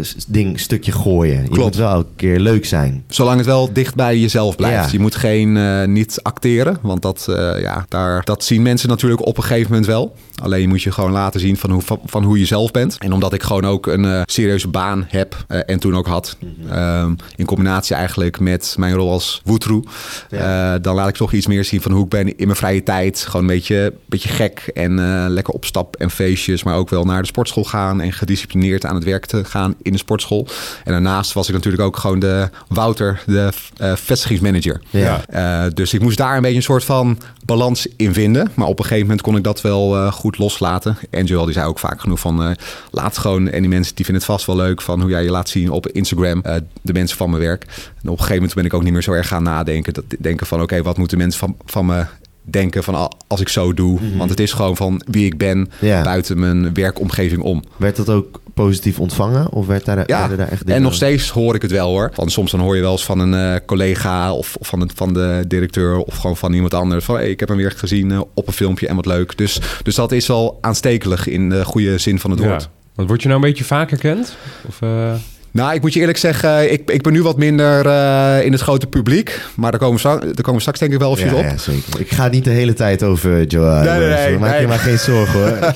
s- 0.00 0.14
ding, 0.26 0.60
stukje 0.60 0.92
gooien. 0.92 1.42
Je 1.42 1.48
Klopt. 1.48 1.62
moet 1.64 1.76
wel 1.76 1.90
elke 1.90 2.08
keer 2.16 2.38
leuk 2.40 2.64
zijn. 2.66 3.04
Zolang 3.08 3.36
het 3.36 3.46
wel 3.46 3.72
dicht 3.72 3.94
bij 3.94 4.18
jezelf 4.18 4.56
blijft. 4.56 4.90
Je 4.90 4.98
moet 4.98 5.14
geen 5.14 5.56
eh, 5.56 5.84
niet 5.84 6.18
acteren. 6.22 6.78
Want 6.82 7.02
dat, 7.02 7.26
eh, 7.30 7.60
ja, 7.60 7.84
daar, 7.88 8.24
dat 8.24 8.44
zien 8.44 8.62
mensen 8.62 8.88
natuurlijk 8.88 9.26
op 9.26 9.36
een 9.36 9.42
gegeven 9.42 9.68
moment 9.70 9.86
wel. 9.88 10.14
Alleen 10.42 10.68
moet 10.68 10.82
je 10.82 10.92
gewoon 10.92 11.12
laten 11.12 11.40
zien 11.40 11.56
van 11.56 11.70
hoe, 11.70 11.82
van, 11.82 12.00
van 12.04 12.24
hoe 12.24 12.38
je 12.38 12.44
zelf 12.44 12.70
bent. 12.70 12.96
En 12.98 13.12
omdat 13.12 13.32
ik 13.32 13.42
gewoon 13.42 13.64
ook 13.66 13.86
een 13.86 14.22
serieuze 14.24 14.68
baan 14.68 15.04
heb 15.08 15.36
en 15.66 15.78
toen 15.78 15.96
ook 15.96 16.06
had. 16.06 16.36
ehm, 16.70 17.12
in 17.36 17.44
combinatie 17.44 17.96
eigenlijk 17.96 18.29
met 18.38 18.74
mijn 18.78 18.94
rol 18.94 19.10
als 19.10 19.40
woetroe. 19.44 19.84
Ja. 20.30 20.74
eh, 20.74 20.82
dan 20.82 20.94
laat 20.94 21.08
ik 21.08 21.14
toch 21.14 21.32
iets 21.32 21.46
meer 21.46 21.64
zien 21.64 21.80
van 21.80 21.92
hoe 21.92 22.04
ik 22.04 22.08
ben 22.08 22.36
in 22.36 22.46
mijn 22.46 22.56
vrije 22.56 22.82
tijd. 22.82 23.20
Gewoon 23.20 23.40
een 23.40 23.54
beetje, 23.54 23.92
beetje 24.06 24.28
gek 24.28 24.70
en 24.74 24.98
eh, 24.98 25.24
lekker 25.28 25.54
op 25.54 25.64
stap 25.64 25.96
en 25.96 26.10
feestjes. 26.10 26.62
Maar 26.62 26.76
ook 26.76 26.90
wel 26.90 27.04
naar 27.04 27.20
de 27.20 27.26
sportschool 27.26 27.64
gaan 27.64 28.00
en 28.00 28.12
gedisciplineerd 28.12 28.84
aan 28.84 28.94
het 28.94 29.04
werk 29.04 29.26
te 29.26 29.44
gaan 29.44 29.74
in 29.82 29.92
de 29.92 29.98
sportschool. 29.98 30.46
En 30.84 30.92
daarnaast 30.92 31.32
was 31.32 31.48
ik 31.48 31.54
natuurlijk 31.54 31.82
ook 31.82 31.96
gewoon 31.96 32.18
de 32.18 32.48
Wouter, 32.68 33.22
de 33.26 33.50
eh, 33.76 33.92
vestigingsmanager. 33.96 34.80
Ja. 34.90 35.68
Dus 35.68 35.94
ik 35.94 36.00
moest 36.00 36.18
daar 36.18 36.36
een 36.36 36.42
beetje 36.42 36.56
een 36.56 36.62
soort 36.62 36.84
van 36.84 37.18
balans 37.56 37.86
in 37.96 38.12
vinden. 38.12 38.50
Maar 38.54 38.66
op 38.66 38.78
een 38.78 38.84
gegeven 38.84 39.06
moment 39.06 39.22
kon 39.22 39.36
ik 39.36 39.44
dat 39.44 39.60
wel 39.60 39.96
eh, 39.96 40.12
goed 40.12 40.38
loslaten. 40.38 40.96
En 41.10 41.24
Joel 41.24 41.44
die 41.44 41.54
zei 41.54 41.66
ook 41.66 41.78
vaak 41.78 42.00
genoeg 42.00 42.20
van... 42.20 42.42
eh, 42.42 42.50
laat 42.90 43.18
gewoon, 43.18 43.48
en 43.48 43.60
die 43.60 43.68
mensen 43.68 43.94
die 43.94 44.04
vinden 44.04 44.22
het 44.22 44.32
vast 44.32 44.46
wel 44.46 44.56
leuk... 44.56 44.80
van 44.80 45.00
hoe 45.00 45.10
jij 45.10 45.22
je 45.22 45.30
laat 45.30 45.48
zien 45.48 45.70
op 45.70 45.88
Instagram, 45.88 46.40
eh, 46.40 46.54
de 46.82 46.92
mensen 46.92 47.16
van 47.16 47.30
mijn 47.30 47.42
werk. 47.42 47.62
En 47.62 47.70
op 48.02 48.04
een 48.04 48.10
gegeven 48.10 48.34
moment 48.34 48.54
ben 48.54 48.64
ik 48.64 48.74
ook 48.74 48.82
niet 48.82 48.92
meer 48.92 49.02
zo 49.02 49.12
erg 49.12 49.28
gaan 49.28 49.42
nadenken. 49.42 49.94
Dat, 49.94 50.04
denken 50.18 50.46
van 50.46 50.62
oké, 50.62 50.82
wat 50.82 50.96
moeten 50.96 51.18
mensen 51.18 51.38
van, 51.38 51.56
van 51.64 51.86
me 51.86 52.04
denken 52.42 52.84
van 52.84 52.94
al- 52.94 53.12
als 53.26 53.40
ik 53.40 53.48
zo 53.48 53.74
doe. 53.74 53.98
Want 54.16 54.30
het 54.30 54.40
is 54.40 54.52
gewoon 54.52 54.76
van 54.76 55.02
wie 55.06 55.24
ik 55.26 55.38
ben 55.38 55.58
Mhm. 55.58 55.86
Ja. 55.86 56.02
buiten 56.02 56.38
mijn 56.40 56.74
werkomgeving 56.74 57.42
om. 57.42 57.64
Werd 57.76 57.96
dat 57.96 58.08
ook 58.08 58.40
positief 58.54 58.98
ontvangen? 59.00 59.52
Of 59.52 59.66
werd 59.66 59.84
daar, 59.84 59.98
Ja, 60.06 60.18
werden 60.18 60.38
daar 60.38 60.48
echt 60.48 60.64
en 60.64 60.82
nog 60.82 60.94
steeds 60.94 61.30
hoor 61.30 61.54
ik 61.54 61.62
het 61.62 61.70
wel 61.70 61.88
hoor. 61.88 62.10
Van, 62.14 62.30
soms 62.30 62.50
dan 62.50 62.60
hoor 62.60 62.76
je 62.76 62.82
wel 62.82 62.92
eens 62.92 63.04
van 63.04 63.18
een 63.18 63.34
eh, 63.54 63.60
collega 63.66 64.32
of, 64.34 64.56
of 64.56 64.66
van, 64.66 64.80
de, 64.80 64.86
van 64.94 65.12
de 65.12 65.44
directeur 65.48 65.96
of 65.98 66.16
gewoon 66.16 66.36
van 66.36 66.52
iemand 66.52 66.74
anders. 66.74 67.04
Van 67.04 67.14
hey, 67.14 67.30
ik 67.30 67.40
heb 67.40 67.48
hem 67.48 67.58
weer 67.58 67.70
gezien 67.76 68.10
eh, 68.10 68.20
op 68.34 68.46
een 68.46 68.52
filmpje 68.52 68.88
en 68.88 68.96
wat 68.96 69.06
leuk. 69.06 69.36
Dus, 69.38 69.60
dus 69.82 69.94
dat 69.94 70.12
is 70.12 70.26
wel 70.26 70.58
aanstekelijk 70.60 71.26
in 71.26 71.48
de 71.48 71.64
goede 71.64 71.98
zin 71.98 72.18
van 72.18 72.30
het 72.30 72.40
Ja. 72.40 72.46
woord. 72.48 72.68
Want 72.94 73.08
word 73.08 73.22
je 73.22 73.28
nou 73.28 73.40
een 73.40 73.48
beetje 73.48 73.64
vaker 73.64 73.98
kent? 73.98 74.36
Of, 74.68 74.82
eh, 74.82 75.14
Nou, 75.52 75.74
ik 75.74 75.80
moet 75.80 75.92
je 75.92 76.00
eerlijk 76.00 76.18
zeggen, 76.18 76.72
ik, 76.72 76.90
ik 76.90 77.02
ben 77.02 77.12
nu 77.12 77.22
wat 77.22 77.36
minder 77.36 77.86
eh, 77.86 78.44
in 78.44 78.52
het 78.52 78.60
grote 78.60 78.86
publiek. 78.86 79.40
Maar 79.54 79.70
daar 79.70 79.80
komen, 79.80 79.94
we 79.94 80.00
straks, 80.00 80.24
daar 80.24 80.34
komen 80.34 80.54
we 80.54 80.60
straks 80.60 80.78
denk 80.78 80.92
ik 80.92 80.98
wel 80.98 81.16
even 81.18 81.30
ja, 81.30 81.34
op. 81.34 81.42
ja, 81.42 81.56
zeker. 81.56 82.00
Ik 82.00 82.10
ga 82.10 82.28
niet 82.28 82.44
de 82.44 82.50
hele 82.50 82.72
tijd 82.72 83.02
over 83.02 83.44
Joe. 83.44 83.84
Nee, 83.84 83.98
nee, 83.98 84.08
nee, 84.08 84.38
Maak 84.38 84.50
nee. 84.50 84.60
je 84.60 84.66
maar 84.66 84.78
geen 84.78 84.98
zorgen 84.98 85.40
hoor. 85.40 85.58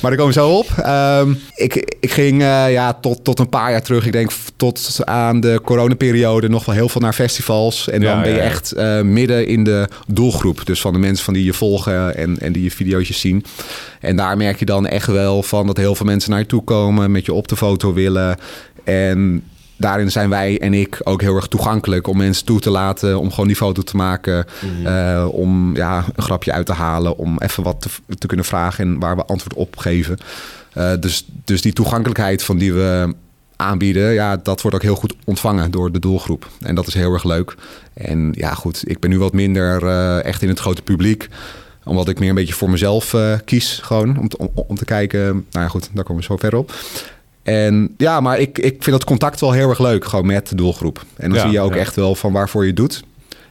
Maar 0.00 0.12
daar 0.12 0.22
komen 0.24 0.34
we 0.34 0.40
zo 0.40 0.48
op. 0.50 0.70
Ehm, 0.82 1.34
ik, 1.54 1.96
ik 2.00 2.10
ging 2.10 2.42
eh, 2.42 2.72
ja, 2.72 2.92
tot, 2.92 3.24
tot 3.24 3.38
een 3.38 3.48
paar 3.48 3.70
jaar 3.70 3.82
terug. 3.82 4.06
Ik 4.06 4.12
denk 4.12 4.30
tot 4.56 4.98
aan 5.04 5.40
de 5.40 5.60
coronaperiode 5.64 6.48
nog 6.48 6.64
wel 6.64 6.74
heel 6.74 6.88
veel 6.88 7.00
naar 7.00 7.12
festivals. 7.12 7.88
En 7.88 8.00
dan 8.00 8.16
Ja, 8.16 8.20
ben 8.22 8.30
je 8.30 8.36
ja, 8.36 8.42
echt 8.42 8.72
eh, 8.72 9.00
midden 9.00 9.46
in 9.46 9.64
de 9.64 9.88
doelgroep. 10.06 10.66
Dus 10.66 10.80
van 10.80 10.92
de 10.92 10.98
mensen 10.98 11.24
van 11.24 11.34
die 11.34 11.44
je 11.44 11.52
volgen 11.52 12.16
en, 12.16 12.38
en 12.40 12.52
die 12.52 12.62
je 12.62 12.70
video's 12.70 13.20
zien. 13.20 13.44
En 14.04 14.16
daar 14.16 14.36
merk 14.36 14.58
je 14.58 14.64
dan 14.64 14.86
echt 14.86 15.06
wel 15.06 15.42
van 15.42 15.66
dat 15.66 15.76
heel 15.76 15.94
veel 15.94 16.06
mensen 16.06 16.30
naar 16.30 16.38
je 16.38 16.46
toe 16.46 16.64
komen. 16.64 17.10
Met 17.10 17.26
je 17.26 17.32
op 17.32 17.48
de 17.48 17.56
foto 17.56 17.92
willen. 17.92 18.36
En 18.84 19.42
daarin 19.76 20.10
zijn 20.10 20.30
wij 20.30 20.60
en 20.60 20.74
ik 20.74 21.00
ook 21.04 21.20
heel 21.20 21.36
erg 21.36 21.46
toegankelijk 21.46 22.06
om 22.06 22.16
mensen 22.16 22.44
toe 22.44 22.60
te 22.60 22.70
laten. 22.70 23.18
Om 23.20 23.30
gewoon 23.30 23.46
die 23.46 23.56
foto 23.56 23.82
te 23.82 23.96
maken. 23.96 24.46
eh, 24.84 25.28
om 25.30 25.76
ja, 25.76 26.04
een 26.14 26.22
grapje 26.22 26.52
uit 26.52 26.66
te 26.66 26.72
halen. 26.72 27.16
Om 27.16 27.38
even 27.38 27.62
wat 27.62 27.80
te, 27.80 28.16
te 28.18 28.26
kunnen 28.26 28.46
vragen 28.46 28.84
en 28.84 28.98
waar 28.98 29.16
we 29.16 29.24
antwoord 29.24 29.54
op 29.54 29.76
geven. 29.76 30.18
Eh, 30.72 30.92
dus, 31.00 31.26
dus 31.44 31.62
die 31.62 31.72
toegankelijkheid 31.72 32.42
van 32.42 32.58
die 32.58 32.72
we 32.72 33.14
aanbieden, 33.56 34.12
ja, 34.12 34.36
dat 34.36 34.62
wordt 34.62 34.76
ook 34.76 34.82
heel 34.82 34.94
goed 34.94 35.14
ontvangen 35.24 35.70
door 35.70 35.92
de 35.92 35.98
doelgroep. 35.98 36.48
En 36.60 36.74
dat 36.74 36.86
is 36.86 36.94
heel 36.94 37.12
erg 37.12 37.24
leuk. 37.24 37.54
En 37.94 38.32
ja, 38.32 38.54
goed, 38.54 38.82
ik 38.86 39.00
ben 39.00 39.10
nu 39.10 39.18
wat 39.18 39.32
minder 39.32 39.86
eh, 39.86 40.24
echt 40.24 40.42
in 40.42 40.48
het 40.48 40.58
grote 40.58 40.82
publiek 40.82 41.28
omdat 41.84 42.08
ik 42.08 42.18
meer 42.18 42.28
een 42.28 42.34
beetje 42.34 42.54
voor 42.54 42.70
mezelf 42.70 43.14
eh, 43.14 43.32
kies, 43.44 43.78
gewoon 43.82 44.18
om 44.18 44.28
te, 44.28 44.38
om, 44.38 44.50
om 44.54 44.76
te 44.76 44.84
kijken. 44.84 45.20
Nou 45.26 45.44
ja, 45.50 45.68
goed, 45.68 45.90
daar 45.92 46.04
komen 46.04 46.22
we 46.22 46.28
zo 46.28 46.36
verder 46.36 46.58
op. 46.58 46.72
En 47.42 47.94
ja, 47.96 48.20
maar 48.20 48.38
ik, 48.38 48.58
ik 48.58 48.72
vind 48.82 48.96
dat 48.96 49.04
contact 49.04 49.40
wel 49.40 49.52
heel 49.52 49.68
erg 49.68 49.78
leuk, 49.78 50.04
gewoon 50.04 50.26
met 50.26 50.48
de 50.48 50.54
doelgroep. 50.54 51.04
En 51.16 51.28
dan 51.28 51.38
Ja, 51.38 51.44
zie 51.44 51.52
je 51.52 51.60
ook 51.60 51.74
ja. 51.74 51.80
echt 51.80 51.96
wel 51.96 52.14
van 52.14 52.32
waarvoor 52.32 52.62
je 52.62 52.68
het 52.68 52.76
doet. 52.76 53.02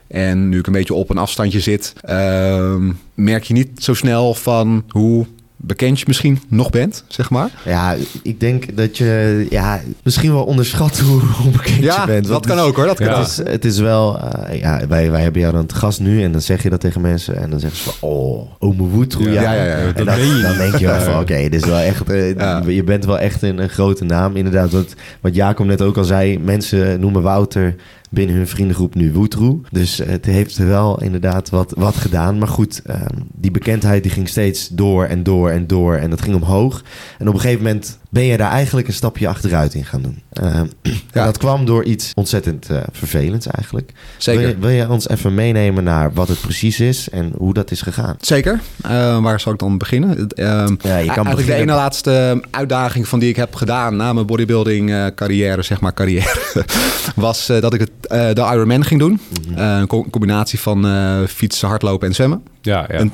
En 0.06 0.48
nu 0.48 0.58
ik 0.58 0.66
een 0.66 0.72
beetje 0.72 0.94
op 0.94 1.10
een 1.10 1.18
afstandje 1.18 1.60
zit, 1.60 1.92
ehm, 2.00 2.92
merk 3.14 3.44
je 3.44 3.54
niet 3.54 3.70
zo 3.82 3.94
snel 3.94 4.34
van 4.34 4.84
hoe 4.88 5.26
bekend 5.66 5.98
je 5.98 6.04
misschien 6.06 6.40
nog 6.48 6.70
bent, 6.70 7.04
zeg 7.08 7.30
maar. 7.30 7.50
Ja, 7.64 7.94
ik 8.22 8.40
denk 8.40 8.76
dat 8.76 8.96
je 8.98 9.46
ja, 9.50 9.80
misschien 10.02 10.32
wel 10.32 10.44
onderschat 10.44 10.98
hoe, 10.98 11.20
hoe 11.42 11.50
bekend 11.50 11.82
Ja, 11.82 12.00
je 12.00 12.06
bent. 12.06 12.22
dat 12.22 12.32
Want 12.32 12.46
kan 12.46 12.56
het- 12.58 12.66
ook 12.66 12.76
hoor. 12.76 12.86
Dat 12.86 12.96
kan 12.98 13.06
Ja. 13.06 13.18
Het 13.18 13.28
is, 13.28 13.36
het 13.36 13.64
is 13.64 13.78
wel, 13.78 14.18
eh, 14.20 14.60
ja, 14.60 14.80
wij, 14.88 15.10
wij 15.10 15.22
hebben 15.22 15.40
jou 15.40 15.52
dan 15.52 15.66
te 15.66 15.74
gast 15.74 16.00
nu 16.00 16.22
en 16.22 16.32
dan 16.32 16.40
zeg 16.40 16.62
je 16.62 16.70
dat 16.70 16.80
tegen 16.80 17.00
mensen 17.00 17.36
en 17.36 17.50
dan 17.50 17.60
zeggen 17.60 17.78
ze 17.78 17.84
van, 17.90 18.08
oh, 18.08 18.50
ome 18.58 18.82
Woetroe, 18.82 19.30
ja. 19.30 19.42
Ja, 19.42 19.52
ja, 19.52 19.64
ja. 19.64 19.74
En 19.74 19.94
Dat 19.94 20.06
dan, 20.06 20.42
dan 20.42 20.56
denk 20.56 20.76
je 20.76 20.86
wel 20.86 20.94
Ja, 20.94 21.00
van, 21.00 21.12
ja. 21.12 21.20
oké, 21.20 21.36
dit 21.48 21.54
is 21.54 21.64
wel 21.64 21.78
echt, 21.78 22.10
eh, 22.10 22.34
Ja. 22.34 22.62
je 22.66 22.84
bent 22.84 23.04
wel 23.04 23.18
echt 23.18 23.42
een, 23.42 23.58
een 23.62 23.68
grote 23.68 24.04
naam. 24.04 24.36
Inderdaad, 24.36 24.70
wat, 24.70 24.94
wat 25.20 25.34
Jacob 25.34 25.66
net 25.66 25.82
ook 25.82 25.96
al 25.96 26.04
zei, 26.04 26.38
mensen 26.38 27.00
noemen 27.00 27.22
Wouter 27.22 27.74
binnen 28.14 28.36
hun 28.36 28.48
vriendengroep 28.48 28.94
nu 28.94 29.12
Woetroe. 29.12 29.60
Dus 29.70 29.98
het 29.98 30.24
heeft 30.24 30.56
wel 30.56 31.02
inderdaad 31.02 31.50
wat, 31.50 31.72
wat 31.76 31.96
gedaan. 31.96 32.38
Maar 32.38 32.48
goed, 32.48 32.82
eh, 32.82 33.00
die 33.32 33.50
bekendheid 33.50 34.02
die 34.02 34.12
ging 34.12 34.28
steeds 34.28 34.68
door 34.68 35.04
en 35.04 35.22
door 35.22 35.50
en 35.50 35.66
door 35.66 35.94
en 35.94 36.10
dat 36.10 36.22
ging 36.22 36.34
omhoog. 36.36 36.84
En 37.18 37.28
op 37.28 37.34
een 37.34 37.40
gegeven 37.40 37.62
moment 37.62 37.98
ben 38.14 38.24
je 38.24 38.36
daar 38.36 38.50
eigenlijk 38.50 38.88
een 38.88 38.94
stapje 38.94 39.28
achteruit 39.28 39.74
in 39.74 39.84
gaan 39.84 40.02
doen. 40.02 40.22
Eh, 40.32 40.44
en 40.58 40.70
Ja. 41.12 41.24
dat 41.24 41.38
kwam 41.38 41.64
door 41.66 41.84
iets 41.84 42.12
ontzettend 42.14 42.68
eh, 42.70 42.80
vervelends 42.92 43.46
eigenlijk. 43.46 43.92
Zeker. 44.18 44.40
Wil 44.42 44.50
je, 44.50 44.58
wil 44.58 44.68
je 44.70 44.88
ons 44.88 45.08
even 45.08 45.34
meenemen 45.34 45.84
naar 45.84 46.12
wat 46.12 46.28
het 46.28 46.40
precies 46.40 46.80
is 46.80 47.08
en 47.08 47.32
hoe 47.36 47.54
dat 47.54 47.70
is 47.70 47.82
gegaan? 47.82 48.16
Zeker. 48.20 48.60
Eh, 48.82 49.22
waar 49.22 49.40
zal 49.40 49.52
ik 49.52 49.58
dan 49.58 49.78
beginnen? 49.78 50.28
Ehm, 50.28 50.48
Ja, 50.48 50.56
je 50.58 50.74
kan 50.80 50.96
eigenlijk 50.96 51.24
beginnen- 51.36 51.46
de 51.46 51.62
ene 51.62 51.72
laatste 51.74 52.42
uitdaging 52.50 53.08
van 53.08 53.18
die 53.18 53.28
ik 53.28 53.36
heb 53.36 53.54
gedaan 53.54 53.96
na 53.96 54.12
mijn 54.12 54.26
bodybuilding 54.26 54.90
eh, 54.90 55.06
carrière, 55.14 55.62
zeg 55.62 55.80
maar 55.80 55.94
carrière, 55.94 56.34
was 57.16 57.48
eh, 57.48 57.60
dat 57.60 57.74
ik 57.74 57.80
het, 57.80 57.90
eh, 58.02 58.18
de 58.32 58.40
Ironman 58.52 58.84
ging 58.84 59.00
doen. 59.00 59.20
Mhm. 59.48 59.58
Eh, 59.58 59.76
een 59.78 59.86
co- 59.86 60.06
combinatie 60.10 60.60
van 60.60 60.86
eh, 60.86 61.18
fietsen, 61.28 61.68
hardlopen 61.68 62.08
en 62.08 62.14
zwemmen. 62.14 62.42
Ja, 62.60 62.84
ja. 62.88 62.98
Een- 63.00 63.12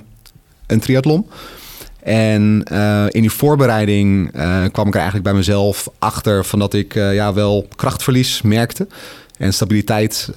Een 0.66 0.80
triathlon. 0.80 1.26
En 2.02 2.62
eh, 2.64 3.04
in 3.09 3.21
die 3.21 3.30
voorbereiding 3.30 4.33
eh, 4.33 4.64
kwam 4.73 4.87
ik 4.87 4.92
er 4.92 5.00
eigenlijk 5.00 5.28
bij 5.28 5.35
mezelf 5.35 5.88
achter 5.99 6.45
van 6.45 6.59
dat 6.59 6.75
ik 6.75 6.95
eh, 6.95 7.14
ja, 7.14 7.35
wel 7.35 7.66
krachtverlies 7.76 8.42
merkte. 8.42 8.87
En 9.38 9.52
stabiliteit 9.52 10.28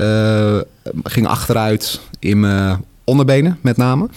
ging 1.04 1.28
achteruit 1.28 2.00
in 2.20 2.40
mijn 2.40 2.86
onderbenen 3.04 3.58
met 3.62 3.78
name. 3.78 4.10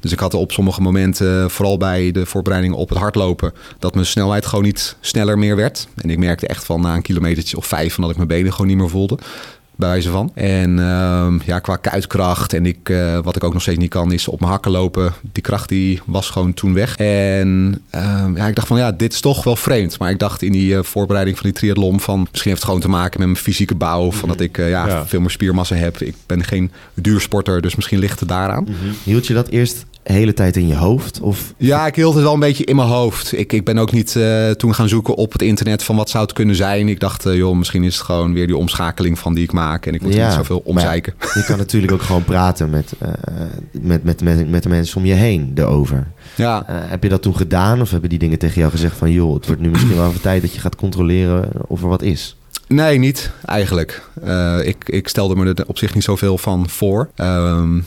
Dus 0.00 0.12
ik 0.12 0.18
had 0.18 0.34
op 0.34 0.52
sommige 0.52 0.80
momenten, 0.80 1.50
vooral 1.50 1.76
bij 1.76 2.10
de 2.10 2.26
voorbereiding 2.26 2.74
op 2.74 2.88
het 2.88 2.98
hardlopen, 2.98 3.52
dat 3.78 3.94
mijn 3.94 4.06
snelheid 4.06 4.46
gewoon 4.46 4.64
niet 4.64 4.96
sneller 5.00 5.38
meer 5.38 5.56
werd. 5.56 5.88
En 5.96 6.10
ik 6.10 6.18
merkte 6.18 6.46
echt 6.46 6.64
van 6.64 6.80
na 6.80 6.94
een 6.94 7.02
kilometertje 7.02 7.56
of 7.56 7.66
vijf 7.66 7.94
van 7.94 8.02
dat 8.02 8.10
ik 8.10 8.16
mijn 8.16 8.28
benen 8.28 8.52
gewoon 8.52 8.66
niet 8.66 8.76
meer 8.76 8.88
voelde. 8.88 9.18
Bij 9.76 9.88
wijze 9.88 10.10
van. 10.10 10.30
En 10.34 10.78
ehm, 10.78 11.38
ja, 11.44 11.58
qua 11.58 11.76
kuitkracht 11.76 12.52
en 12.52 12.66
ik, 12.66 12.88
eh, 12.88 13.18
wat 13.22 13.36
ik 13.36 13.44
ook 13.44 13.52
nog 13.52 13.62
steeds 13.62 13.78
niet 13.78 13.90
kan, 13.90 14.12
is 14.12 14.28
op 14.28 14.40
mijn 14.40 14.52
hakken 14.52 14.70
lopen. 14.70 15.12
Die 15.32 15.42
kracht 15.42 15.68
die 15.68 16.00
was 16.04 16.30
gewoon 16.30 16.54
toen 16.54 16.74
weg. 16.74 16.96
En 16.96 17.80
ehm, 17.90 18.36
ja, 18.36 18.46
ik 18.46 18.54
dacht 18.54 18.66
van 18.66 18.78
ja, 18.78 18.92
dit 18.92 19.12
is 19.12 19.20
toch 19.20 19.44
wel 19.44 19.56
vreemd. 19.56 19.98
Maar 19.98 20.10
ik 20.10 20.18
dacht 20.18 20.42
in 20.42 20.52
die 20.52 20.76
eh, 20.76 20.82
voorbereiding 20.82 21.36
van 21.36 21.46
die 21.50 21.58
triathlon 21.58 22.00
van 22.00 22.20
misschien 22.20 22.50
heeft 22.50 22.62
het 22.62 22.64
gewoon 22.64 22.80
te 22.80 22.88
maken 22.88 23.18
met 23.20 23.28
mijn 23.28 23.42
fysieke 23.44 23.74
bouw. 23.74 24.12
Van 24.12 24.28
dat 24.28 24.40
ik 24.40 24.58
eh, 24.58 24.68
ja, 24.70 24.86
Ja. 24.86 25.06
veel 25.06 25.20
meer 25.20 25.30
spiermassa 25.30 25.74
heb. 25.74 26.00
Ik 26.00 26.14
ben 26.26 26.44
geen 26.44 26.70
duursporter, 26.94 27.60
dus 27.60 27.74
misschien 27.74 27.98
ligt 27.98 28.20
het 28.20 28.28
daaraan. 28.28 28.66
Hield 29.02 29.26
je 29.26 29.34
dat 29.34 29.48
eerst 29.48 29.84
hele 30.12 30.32
tijd 30.34 30.56
in 30.56 30.66
je 30.66 30.74
hoofd? 30.74 31.20
Of 31.20 31.54
Ja, 31.56 31.86
ik 31.86 31.94
hield 31.96 32.14
het 32.14 32.22
wel 32.22 32.34
een 32.34 32.40
beetje 32.40 32.64
in 32.64 32.76
mijn 32.76 32.88
hoofd. 32.88 33.32
Ik, 33.38 33.52
ik 33.52 33.64
ben 33.64 33.78
ook 33.78 33.92
niet 33.92 34.16
eh, 34.16 34.50
toen 34.50 34.74
gaan 34.74 34.88
zoeken 34.88 35.14
op 35.14 35.32
het 35.32 35.42
internet 35.42 35.82
van 35.82 35.96
wat 35.96 36.10
zou 36.10 36.24
het 36.24 36.32
kunnen 36.32 36.56
zijn. 36.56 36.88
Ik 36.88 37.00
dacht, 37.00 37.26
eh, 37.26 37.36
joh, 37.36 37.56
misschien 37.56 37.84
is 37.84 37.94
het 37.94 38.04
gewoon 38.04 38.32
weer 38.32 38.46
die 38.46 38.56
omschakeling 38.56 39.18
van 39.18 39.34
die 39.34 39.44
ik 39.44 39.52
maak. 39.52 39.86
En 39.86 39.94
ik 39.94 40.02
moet 40.02 40.14
Ja, 40.14 40.26
niet 40.26 40.34
zoveel 40.36 40.56
maar- 40.64 40.66
omzeiken. 40.74 41.14
je 41.34 41.44
kan 41.46 41.58
natuurlijk 41.64 41.92
ook 41.92 42.02
gewoon 42.02 42.24
praten 42.24 42.70
met, 42.70 42.92
eh, 42.98 43.08
met, 43.70 44.04
met, 44.04 44.20
met, 44.22 44.50
met 44.50 44.62
de 44.62 44.68
mensen 44.68 44.96
om 44.96 45.04
je 45.06 45.14
heen 45.14 45.52
erover. 45.54 46.06
Ja, 46.36 46.62
heb 46.66 47.02
je 47.02 47.08
dat 47.08 47.22
toen 47.22 47.36
gedaan 47.36 47.80
of 47.80 47.90
hebben 47.90 48.08
die 48.10 48.18
dingen 48.18 48.38
tegen 48.38 48.58
jou 48.60 48.70
gezegd 48.70 48.96
van... 48.96 49.10
joh, 49.10 49.34
het 49.34 49.46
wordt 49.46 49.60
nu 49.62 49.68
misschien 49.70 49.96
wel 49.96 50.08
even 50.08 50.20
tijd 50.20 50.42
dat 50.42 50.52
je 50.54 50.60
gaat 50.60 50.76
controleren 50.76 51.48
of 51.66 51.82
er 51.82 51.88
wat 51.88 52.02
is? 52.02 52.36
Nee, 52.68 52.98
niet 52.98 53.30
eigenlijk. 53.44 54.02
Eh, 54.22 54.58
ik, 54.66 54.88
ik 54.88 55.08
stelde 55.08 55.36
me 55.36 55.54
er 55.54 55.66
op 55.66 55.78
zich 55.78 55.94
niet 55.94 56.04
zoveel 56.04 56.38
van 56.38 56.68
voor. 56.68 57.08
Ehm, 57.14 57.80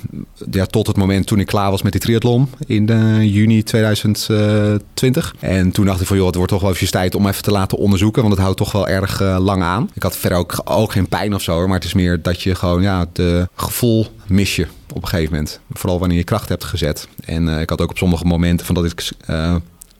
ja, 0.52 0.66
tot 0.66 0.88
het 0.88 0.98
moment 0.98 1.28
toen 1.28 1.40
ik 1.40 1.46
klaar 1.46 1.72
was 1.72 1.82
met 1.82 1.92
die 1.92 2.02
triathlon 2.02 2.50
in 2.66 2.90
eh, 2.90 3.24
juni 3.24 3.64
2020. 3.64 5.36
En 5.40 5.72
toen 5.72 5.86
dacht 5.86 6.02
ik 6.02 6.08
van, 6.08 6.18
joh, 6.18 6.26
het 6.26 6.36
wordt 6.36 6.52
toch 6.52 6.62
wel 6.62 6.72
even 6.72 6.92
tijd 6.92 7.16
om 7.16 7.28
even 7.28 7.44
te 7.44 7.52
laten 7.52 7.78
onderzoeken. 7.78 8.22
Want 8.22 8.34
het 8.34 8.44
houdt 8.44 8.58
toch 8.58 8.72
wel 8.72 8.88
erg 8.88 9.22
eh, 9.22 9.38
lang 9.40 9.64
aan. 9.64 9.90
Ik 9.94 10.04
had 10.04 10.18
verder 10.18 10.38
ook, 10.38 10.62
ook 10.64 10.92
geen 10.92 11.08
pijn 11.08 11.34
of 11.34 11.42
zo. 11.42 11.68
Maar 11.68 11.76
het 11.76 11.86
is 11.86 11.94
meer 11.94 12.22
dat 12.22 12.42
je 12.42 12.56
gewoon, 12.56 12.82
ja, 12.82 13.06
de 13.14 13.48
gevoel 13.56 14.08
mis 14.28 14.56
je 14.56 14.68
op 14.94 15.02
een 15.02 15.08
gegeven 15.08 15.32
moment. 15.34 15.60
Vooral 15.72 16.00
wanneer 16.00 16.18
je 16.18 16.24
kracht 16.24 16.50
hebt 16.50 16.64
gezet. 16.64 17.08
En 17.26 17.48
ik 17.48 17.70
had 17.70 17.82
ook 17.82 17.90
op 17.90 17.98
sommige 17.98 18.26
momenten 18.26 18.66
van 18.66 18.76
dat 18.76 18.86
ik... 18.86 19.12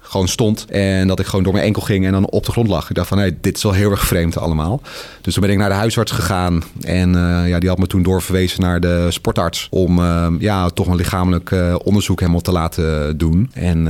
gewoon 0.10 0.28
stond 0.28 0.66
en 0.66 1.08
dat 1.08 1.20
ik 1.20 1.26
gewoon 1.26 1.44
door 1.44 1.54
mijn 1.54 1.66
enkel 1.66 1.82
ging 1.82 2.06
en 2.06 2.12
dan 2.12 2.30
op 2.30 2.46
de 2.46 2.52
grond 2.52 2.68
lag. 2.68 2.90
Ik 2.90 2.96
dacht 2.96 3.08
van, 3.08 3.18
hey, 3.18 3.38
dit 3.42 3.58
is 3.58 3.64
wel 3.64 3.72
heel 3.72 3.92
erg 3.92 4.06
vreemd 4.06 4.38
allemaal. 4.38 4.82
Dus 5.22 5.34
toen 5.34 5.44
ben 5.44 5.52
ik 5.52 5.58
naar 5.58 5.70
de 5.70 5.76
huisarts 5.76 6.12
gegaan 6.12 6.64
en 6.82 7.16
eh, 7.16 7.50
ja, 7.50 7.60
die 7.60 7.70
had 7.70 7.78
me 7.78 7.88
toen 7.88 8.04
doorverwezen 8.04 8.62
naar 8.62 8.80
de 8.80 9.08
sportarts 9.10 9.68
om 9.70 10.00
eh, 10.00 10.28
ja, 10.40 10.70
toch 10.70 10.88
een 10.88 10.96
lichamelijk 10.96 11.52
eh, 11.52 11.76
onderzoek 11.84 12.20
helemaal 12.20 12.42
te 12.42 12.52
laten 12.52 13.18
doen. 13.18 13.52
En 13.54 13.88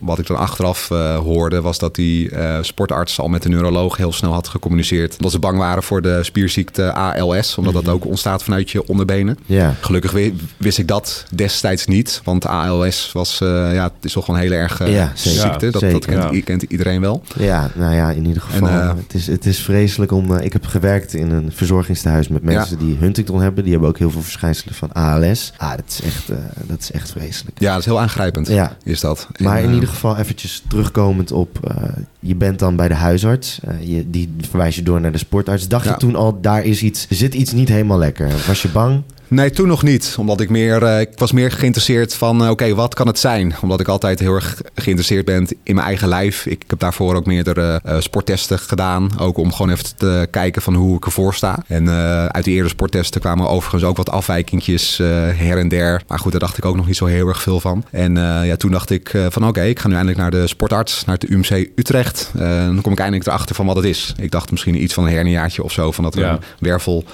wat 0.00 0.18
ik 0.18 0.26
dan 0.26 0.36
achteraf 0.36 0.88
hoorde 1.22 1.60
was 1.60 1.78
dat 1.78 1.94
die 1.94 2.30
sportarts 2.60 3.20
al 3.20 3.28
met 3.28 3.42
de 3.42 3.48
neuroloog 3.48 3.96
heel 3.96 4.12
snel 4.12 4.32
had 4.32 4.48
gecommuniceerd 4.48 5.16
dat 5.18 5.30
ze 5.30 5.38
bang 5.38 5.58
waren 5.58 5.82
voor 5.82 6.02
de 6.02 6.18
spierziekte 6.22 6.92
ALS, 6.92 7.56
omdat 7.58 7.72
dat 7.72 7.88
ook 7.88 8.06
ontstaat 8.06 8.42
vanuit 8.42 8.70
je 8.70 8.86
onderbenen. 8.86 9.38
Ja, 9.46 9.74
Gelukkig 9.80 10.10
wi- 10.12 10.34
wist 10.56 10.78
ik 10.78 10.88
dat 10.88 11.24
destijds 11.34 11.86
niet. 11.86 12.20
Want 12.24 12.46
ALS 12.46 13.10
was, 13.12 13.38
ja, 13.40 13.82
het 13.82 13.92
is 14.04 14.12
toch 14.12 14.26
wel 14.26 14.36
een 14.36 14.42
hele 14.42 14.54
erg 14.54 14.88
Ja, 14.88 15.12
zeker. 15.14 15.47
Ziekte. 15.50 15.70
dat, 15.70 15.90
dat 15.92 16.04
kent, 16.04 16.44
kent 16.44 16.62
iedereen 16.62 17.00
wel. 17.00 17.22
ja, 17.38 17.70
nou 17.74 17.94
ja, 17.94 18.10
in 18.10 18.26
ieder 18.26 18.42
geval. 18.42 18.68
En, 18.68 18.80
eh, 18.80 18.96
het, 18.96 19.14
is, 19.14 19.26
het 19.26 19.46
is 19.46 19.58
vreselijk 19.58 20.12
om... 20.12 20.36
eh, 20.36 20.44
ik 20.44 20.52
heb 20.52 20.66
gewerkt 20.66 21.14
in 21.14 21.30
een 21.30 21.52
verzorgingstehuis 21.52 22.28
met 22.28 22.42
mensen 22.42 22.78
die 22.78 22.96
Huntington 22.96 23.40
hebben. 23.40 23.62
Die 23.62 23.72
hebben 23.72 23.90
ook 23.90 23.98
heel 23.98 24.10
veel 24.10 24.22
verschijnselen 24.22 24.74
van 24.74 24.92
ALS. 24.92 25.52
Ah, 25.56 25.70
dat 25.70 25.84
is 25.88 26.00
echt, 26.02 26.28
eh, 26.28 26.36
dat 26.66 26.80
is 26.80 26.90
echt 26.90 27.10
vreselijk. 27.10 27.60
Ja, 27.60 27.70
dat 27.70 27.78
is 27.78 27.84
heel 27.84 28.00
aangrijpend. 28.00 28.46
Ja, 28.48 28.76
Is 28.82 29.00
dat. 29.00 29.28
Maar 29.38 29.62
in 29.62 29.74
ieder 29.74 29.88
geval 29.88 30.16
eventjes 30.16 30.62
terugkomend 30.68 31.32
op... 31.32 31.74
je 32.20 32.34
bent 32.34 32.58
dan 32.58 32.76
bij 32.76 32.88
de 32.88 32.94
huisarts. 32.94 33.60
je, 33.80 34.10
die 34.10 34.34
verwijst 34.48 34.76
je 34.76 34.82
door 34.82 35.00
naar 35.00 35.12
de 35.12 35.18
sportarts. 35.18 35.68
Dacht 35.68 35.84
je 35.84 35.96
toen 35.96 36.14
al, 36.16 36.40
daar 36.40 36.64
is 36.64 36.82
iets, 36.82 37.06
zit 37.08 37.34
iets 37.34 37.52
niet 37.52 37.68
helemaal 37.68 37.98
lekker? 37.98 38.30
Was 38.46 38.62
je 38.62 38.68
bang? 38.68 39.02
Nee, 39.28 39.50
toen 39.50 39.68
nog 39.68 39.82
niet. 39.82 40.14
Omdat 40.18 40.40
ik 40.40 40.50
meer, 40.50 40.82
eh, 40.82 41.00
ik 41.00 41.08
was 41.14 41.32
meer 41.32 41.52
geïnteresseerd 41.52 42.14
van, 42.14 42.44
eh, 42.44 42.50
oké, 42.50 42.74
wat 42.74 42.94
kan 42.94 43.06
het 43.06 43.18
zijn? 43.18 43.54
Omdat 43.62 43.80
ik 43.80 43.88
altijd 43.88 44.18
heel 44.18 44.34
erg 44.34 44.60
geïnteresseerd 44.74 45.24
ben 45.24 45.46
in 45.62 45.74
mijn 45.74 45.86
eigen 45.86 46.08
lijf. 46.08 46.46
Ik 46.46 46.64
heb 46.66 46.78
daarvoor 46.78 47.14
ook 47.14 47.26
meerdere 47.26 47.80
eh, 47.84 47.96
sporttesten 48.00 48.58
gedaan. 48.58 49.18
Ook 49.18 49.36
om 49.38 49.52
gewoon 49.52 49.72
even 49.72 49.96
te 49.96 50.28
kijken 50.30 50.62
van 50.62 50.74
hoe 50.74 50.96
ik 50.96 51.04
ervoor 51.04 51.34
sta. 51.34 51.62
En 51.66 51.88
uit 52.32 52.44
die 52.44 52.52
eerdere 52.52 52.74
sporttesten 52.74 53.20
kwamen 53.20 53.48
overigens 53.48 53.84
ook 53.84 53.96
wat 53.96 54.10
afwijkingjes 54.10 54.96
her 55.36 55.58
en 55.58 55.68
der. 55.68 56.02
Maar 56.08 56.18
goed, 56.18 56.30
daar 56.30 56.40
dacht 56.40 56.58
ik 56.58 56.64
ook 56.64 56.76
nog 56.76 56.86
niet 56.86 56.96
zo 56.96 57.04
heel 57.04 57.28
erg 57.28 57.42
veel 57.42 57.60
van. 57.60 57.84
En 57.90 58.14
ja, 58.44 58.56
toen 58.56 58.70
dacht 58.70 58.90
ik 58.90 59.12
van, 59.28 59.46
oké, 59.46 59.62
ik 59.62 59.78
ga 59.78 59.88
nu 59.88 59.94
eindelijk 59.94 60.20
naar 60.20 60.30
de 60.30 60.46
sportarts, 60.46 61.04
naar 61.04 61.14
het 61.18 61.30
UMC 61.30 61.68
Utrecht. 61.74 62.30
Dan 62.34 62.80
kom 62.80 62.92
ik 62.92 62.98
eindelijk 62.98 63.26
erachter 63.28 63.54
van 63.54 63.66
wat 63.66 63.76
het 63.76 63.84
is. 63.84 64.12
Ik 64.20 64.30
dacht 64.30 64.50
misschien 64.50 64.82
iets 64.82 64.94
van 64.94 65.06
een 65.06 65.12
herniaatje 65.12 65.62
of 65.62 65.72
zo. 65.72 65.92
Van 65.92 66.04
dat 66.04 66.14
er 66.14 66.20
Ja. 66.20 66.30
een 66.32 66.40
wervel 66.58 67.04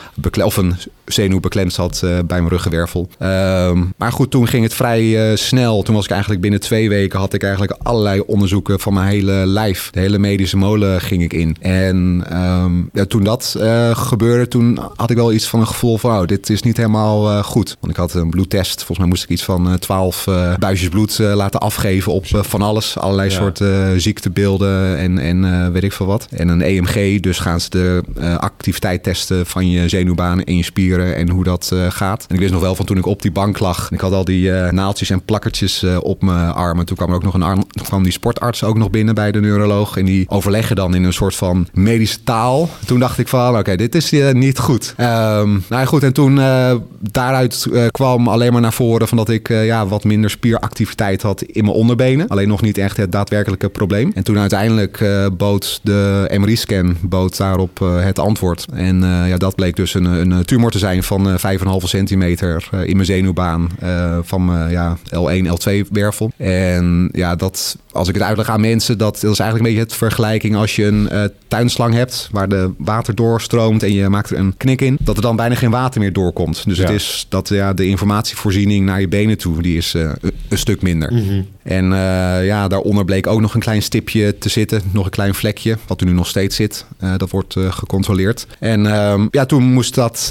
of 0.42 0.56
een 0.56 0.76
zenuw 1.04 1.40
beklemd 1.40 1.72
zat 1.72 2.03
bij 2.26 2.38
mijn 2.38 2.48
ruggenwervel. 2.48 3.08
Ehm, 3.18 3.82
maar 3.96 4.12
goed, 4.12 4.30
toen 4.30 4.48
ging 4.48 4.62
het 4.62 4.74
vrij 4.74 5.30
eh, 5.30 5.36
snel. 5.36 5.82
Toen 5.82 5.94
was 5.94 6.04
ik 6.04 6.10
eigenlijk 6.10 6.40
binnen 6.40 6.60
twee 6.60 6.88
weken 6.88 7.18
had 7.18 7.32
ik 7.34 7.42
eigenlijk 7.42 7.74
allerlei 7.82 8.20
onderzoeken 8.26 8.80
van 8.80 8.92
mijn 8.94 9.08
hele 9.08 9.32
lijf. 9.32 9.88
De 9.92 10.00
hele 10.00 10.18
medische 10.18 10.56
molen 10.56 11.00
ging 11.00 11.22
ik 11.22 11.32
in. 11.32 11.56
En 11.60 12.24
ehm, 12.28 12.72
ja, 12.92 13.04
toen 13.04 13.24
dat 13.24 13.56
eh, 13.60 13.96
gebeurde, 13.96 14.48
toen 14.48 14.78
had 14.96 15.10
ik 15.10 15.16
wel 15.16 15.32
iets 15.32 15.48
van 15.48 15.60
een 15.60 15.66
gevoel 15.66 15.98
van, 15.98 16.20
oh, 16.20 16.26
dit 16.26 16.50
is 16.50 16.62
niet 16.62 16.76
helemaal 16.76 17.30
eh, 17.30 17.42
goed. 17.44 17.76
Want 17.80 17.92
ik 17.92 17.98
had 17.98 18.14
een 18.14 18.30
bloedtest. 18.30 18.76
Volgens 18.76 18.98
mij 18.98 19.08
moest 19.08 19.22
ik 19.22 19.28
iets 19.28 19.44
van 19.44 19.68
eh, 19.68 19.74
12 19.74 20.26
eh, 20.26 20.54
buisjes 20.56 20.88
bloed 20.88 21.18
eh, 21.18 21.34
laten 21.34 21.60
afgeven 21.60 22.12
op 22.12 22.24
eh, 22.24 22.42
van 22.42 22.62
alles. 22.62 22.98
Allerlei 22.98 23.30
Ja. 23.30 23.34
soorten 23.36 23.86
eh, 23.92 23.98
ziektebeelden 24.00 24.98
en, 24.98 25.18
en 25.18 25.44
eh, 25.44 25.68
weet 25.68 25.82
ik 25.82 25.92
veel 25.92 26.06
wat. 26.06 26.26
En 26.30 26.48
een 26.48 26.62
EMG, 26.62 27.20
dus 27.20 27.38
gaan 27.38 27.60
ze 27.60 27.70
de 27.70 28.02
eh, 28.16 28.36
activiteit 28.36 29.02
testen 29.02 29.46
van 29.46 29.70
je 29.70 29.88
zenuwbaan 29.88 30.44
en 30.44 30.56
je 30.56 30.62
spieren 30.64 31.14
en 31.16 31.28
hoe 31.30 31.44
dat 31.44 31.70
eh, 31.72 31.86
gaat. 31.94 32.24
En 32.28 32.34
ik 32.34 32.40
wist 32.40 32.52
nog 32.52 32.62
wel 32.62 32.74
van 32.74 32.86
toen 32.86 32.98
ik 32.98 33.06
op 33.06 33.22
die 33.22 33.32
bank 33.32 33.58
lag. 33.58 33.90
Ik 33.90 34.00
had 34.00 34.12
al 34.12 34.24
die 34.24 34.48
uh, 34.48 34.70
naaltjes 34.70 35.10
en 35.10 35.22
plakkertjes 35.22 35.82
eh, 35.82 35.96
op 36.02 36.22
mijn 36.22 36.52
armen. 36.52 36.86
Toen 36.86 36.96
kwam 36.96 37.08
er 37.08 37.14
ook 37.14 37.22
nog 37.22 37.34
een 37.34 37.42
arm, 37.42 37.64
kwam 37.82 38.02
die 38.02 38.12
sportarts 38.12 38.64
ook 38.64 38.76
nog 38.76 38.90
binnen 38.90 39.14
bij 39.14 39.32
de 39.32 39.40
neuroloog. 39.40 39.96
En 39.96 40.04
die 40.04 40.24
overleggen 40.28 40.76
dan 40.76 40.94
in 40.94 41.04
een 41.04 41.12
soort 41.12 41.34
van 41.34 41.68
medische 41.72 42.22
taal. 42.22 42.68
Toen 42.86 43.00
dacht 43.00 43.18
ik 43.18 43.28
van, 43.28 43.58
oké, 43.58 43.76
dit 43.76 43.94
is 43.94 44.12
eh, 44.12 44.32
niet 44.32 44.58
goed. 44.58 44.94
Um, 44.98 45.06
nou 45.06 45.62
ja, 45.68 45.84
goed. 45.84 46.02
En 46.02 46.12
toen 46.12 46.40
daaruit 47.00 47.66
kwam 47.90 48.28
alleen 48.28 48.52
maar 48.52 48.60
naar 48.60 48.72
voren 48.72 49.08
van 49.08 49.16
dat 49.16 49.28
ik 49.28 49.48
ja, 49.48 49.86
wat 49.86 50.04
minder 50.04 50.30
spieractiviteit 50.30 51.22
had 51.22 51.42
in 51.42 51.64
mijn 51.64 51.76
onderbenen. 51.76 52.28
Alleen 52.28 52.48
nog 52.48 52.62
niet 52.62 52.78
echt 52.78 52.96
het 52.96 53.12
daadwerkelijke 53.12 53.68
probleem. 53.68 54.10
En 54.14 54.24
toen 54.24 54.38
uiteindelijk 54.38 55.04
bood 55.36 55.80
de 55.82 56.30
MRI-scan 56.38 56.96
bood 57.00 57.36
daarop 57.36 57.78
het 57.78 58.18
antwoord. 58.18 58.66
En 58.74 59.00
ja, 59.26 59.36
dat 59.36 59.54
bleek 59.54 59.76
dus 59.76 59.94
een, 59.94 60.04
een 60.04 60.44
tumor 60.44 60.70
te 60.70 60.78
zijn 60.78 61.02
van 61.02 61.38
5,5 61.38 61.83
centimeter 61.88 62.68
eh, 62.70 62.84
in 62.84 62.94
mijn 62.94 63.06
zenuwbaan 63.06 63.68
eh, 63.78 64.18
van 64.22 64.44
mijn 64.44 64.70
ja, 64.70 64.96
L1, 65.04 65.46
L2 65.46 65.88
wervel. 65.90 66.32
En 66.36 67.08
ja, 67.12 67.36
dat, 67.36 67.78
als 67.92 68.08
ik 68.08 68.14
het 68.14 68.22
uitleg 68.22 68.48
aan 68.48 68.60
mensen, 68.60 68.98
dat, 68.98 69.20
dat 69.20 69.32
is 69.32 69.38
eigenlijk 69.38 69.58
een 69.58 69.74
beetje 69.74 69.90
het 69.90 69.98
vergelijking 69.98 70.56
als 70.56 70.76
je 70.76 70.84
een 70.84 71.08
eh, 71.08 71.24
tuinslang 71.48 71.94
hebt 71.94 72.28
waar 72.32 72.48
de 72.48 72.70
water 72.78 73.14
doorstroomt 73.14 73.82
en 73.82 73.92
je 73.92 74.08
maakt 74.08 74.30
er 74.30 74.38
een 74.38 74.56
knik 74.56 74.80
in, 74.80 74.96
dat 75.00 75.16
er 75.16 75.22
dan 75.22 75.36
bijna 75.36 75.54
geen 75.54 75.70
water 75.70 76.00
meer 76.00 76.12
doorkomt. 76.12 76.64
Dus 76.66 76.78
het 76.78 76.90
is 76.90 77.26
dat 77.28 77.48
ja, 77.48 77.72
de 77.72 77.86
informatievoorziening 77.86 78.86
naar 78.86 79.00
je 79.00 79.08
benen 79.08 79.38
toe, 79.38 79.62
die 79.62 79.76
is 79.76 79.94
een, 79.94 80.16
een 80.48 80.58
stuk 80.58 80.82
minder. 80.82 81.12
Mhm. 81.12 81.42
En 81.62 81.84
ja, 82.44 82.68
daaronder 82.68 83.04
bleek 83.04 83.26
ook 83.26 83.40
nog 83.40 83.54
een 83.54 83.60
klein 83.60 83.82
stipje 83.82 84.38
te 84.38 84.48
zitten, 84.48 84.82
nog 84.90 85.04
een 85.04 85.10
klein 85.10 85.34
vlekje, 85.34 85.76
wat 85.86 86.00
er 86.00 86.06
nu 86.06 86.12
nog 86.12 86.26
steeds 86.26 86.56
zit. 86.56 86.86
dat 87.16 87.30
wordt 87.30 87.56
gecontroleerd. 87.58 88.46
En 88.58 88.86
ehm, 88.86 89.26
ja, 89.30 89.46
toen 89.46 89.62
moest 89.62 89.94
dat 89.94 90.26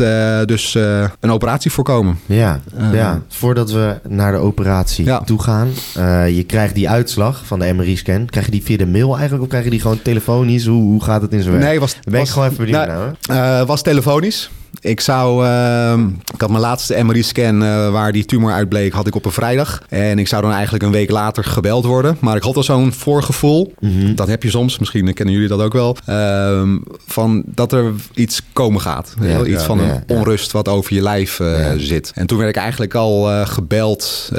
dus 0.46 0.74
een 1.20 1.32
open 1.32 1.43
operatie 1.44 1.72
voorkomen. 1.72 2.20
Ja, 2.26 2.60
Eh, 2.78 2.94
ja, 2.94 3.22
voordat 3.28 3.72
we 3.72 4.00
naar 4.08 4.32
de 4.32 4.38
operatie 4.38 5.06
Ja. 5.06 5.20
toe 5.20 5.42
gaan. 5.42 5.70
eh, 5.96 6.36
je 6.36 6.44
krijgt 6.44 6.76
die 6.76 6.90
uitslag 6.90 7.46
van 7.46 7.60
de 7.60 7.74
MRI-scan. 7.74 8.26
Krijg 8.26 8.46
je 8.46 8.52
die 8.52 8.64
via 8.64 8.78
de 8.78 8.86
mail 8.88 9.12
eigenlijk 9.14 9.44
of 9.44 9.50
krijg 9.50 9.64
je 9.64 9.70
die 9.70 9.82
gewoon 9.82 10.02
telefonisch? 10.02 10.66
Hoe, 10.66 10.82
hoe 10.84 11.04
gaat 11.04 11.22
het 11.22 11.32
in 11.34 11.42
zijn 11.42 11.54
werk? 11.54 11.66
Nee, 11.66 11.80
was, 11.80 11.96
ben 12.04 12.14
ik 12.14 12.20
was, 12.20 12.30
gewoon 12.32 12.50
even 12.50 12.66
benieuwd 12.66 12.88
nou, 13.28 13.66
was 13.66 13.82
telefonisch. 13.82 14.52
Ik 14.84 15.00
zou, 15.00 15.46
ehm, 15.46 16.08
ik 16.34 16.42
had 16.42 16.50
mijn 16.50 16.62
laatste 16.62 17.04
MRI-scan 17.04 17.64
eh, 17.64 17.92
waar 17.92 18.12
die 18.12 18.26
tumor 18.26 18.52
uitbleek, 18.52 18.94
had 18.94 19.08
ik 19.08 19.16
op 19.16 19.26
een 19.26 19.32
vrijdag. 19.32 19.82
En 19.90 20.20
ik 20.20 20.28
zou 20.28 20.42
dan 20.42 20.52
eigenlijk 20.52 20.84
een 20.84 20.92
week 20.92 21.10
later 21.12 21.44
gebeld 21.44 21.86
worden. 21.86 22.18
Maar 22.20 22.36
ik 22.36 22.44
had 22.44 22.56
al 22.56 22.64
zo'n 22.64 22.94
voorgevoel, 22.94 23.74
Mhm. 23.80 24.16
dat 24.16 24.28
heb 24.28 24.44
je 24.44 24.50
soms, 24.50 24.80
misschien 24.80 25.14
kennen 25.14 25.34
jullie 25.34 25.50
dat 25.50 25.62
ook 25.62 25.74
wel, 25.74 25.98
ehm, 26.06 26.78
van 27.08 27.44
dat 27.46 27.72
er 27.72 27.92
iets 28.14 28.42
komen 28.54 28.82
gaat. 28.82 29.14
Ja, 29.20 29.26
Heel 29.26 29.46
iets 29.46 29.60
ja, 29.62 29.66
van 29.68 29.80
een 29.80 29.88
ja, 29.88 30.04
onrust 30.08 30.52
wat 30.52 30.68
over 30.68 30.94
je 30.94 31.02
lijf 31.02 31.40
eh, 31.40 31.72
zit. 31.78 32.12
En 32.16 32.28
toen 32.28 32.38
werd 32.38 32.50
ik 32.50 32.56
eigenlijk 32.62 32.94
al 32.96 33.30
eh, 33.32 33.48
gebeld, 33.48 34.32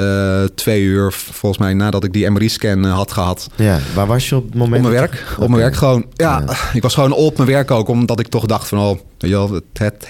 twee 0.55 0.81
uur 0.81 1.11
volgens 1.11 1.61
mij 1.61 1.73
nadat 1.73 2.03
ik 2.03 2.13
die 2.13 2.29
MRI-scan 2.29 2.83
had 2.83 3.11
gehad. 3.11 3.47
Ja, 3.55 3.79
waar 3.95 4.07
was 4.07 4.29
je 4.29 4.35
op 4.35 4.45
het 4.45 4.55
moment? 4.55 4.85
Op 4.85 4.91
mijn 4.91 5.01
werk. 5.01 5.23
Op 5.39 5.47
mijn 5.49 5.61
werk 5.61 5.75
gewoon. 5.75 6.05
Ja, 6.13 6.43
Ja. 6.47 6.53
ik 6.73 6.81
was 6.81 6.93
gewoon 6.93 7.11
op 7.11 7.37
mijn 7.37 7.49
werk 7.49 7.71
ook, 7.71 7.87
omdat 7.87 8.19
ik 8.19 8.27
toch 8.27 8.45
dacht 8.45 8.67
van, 8.67 8.79
oh, 8.79 8.99
wel, 9.17 9.51
het, 9.73 10.07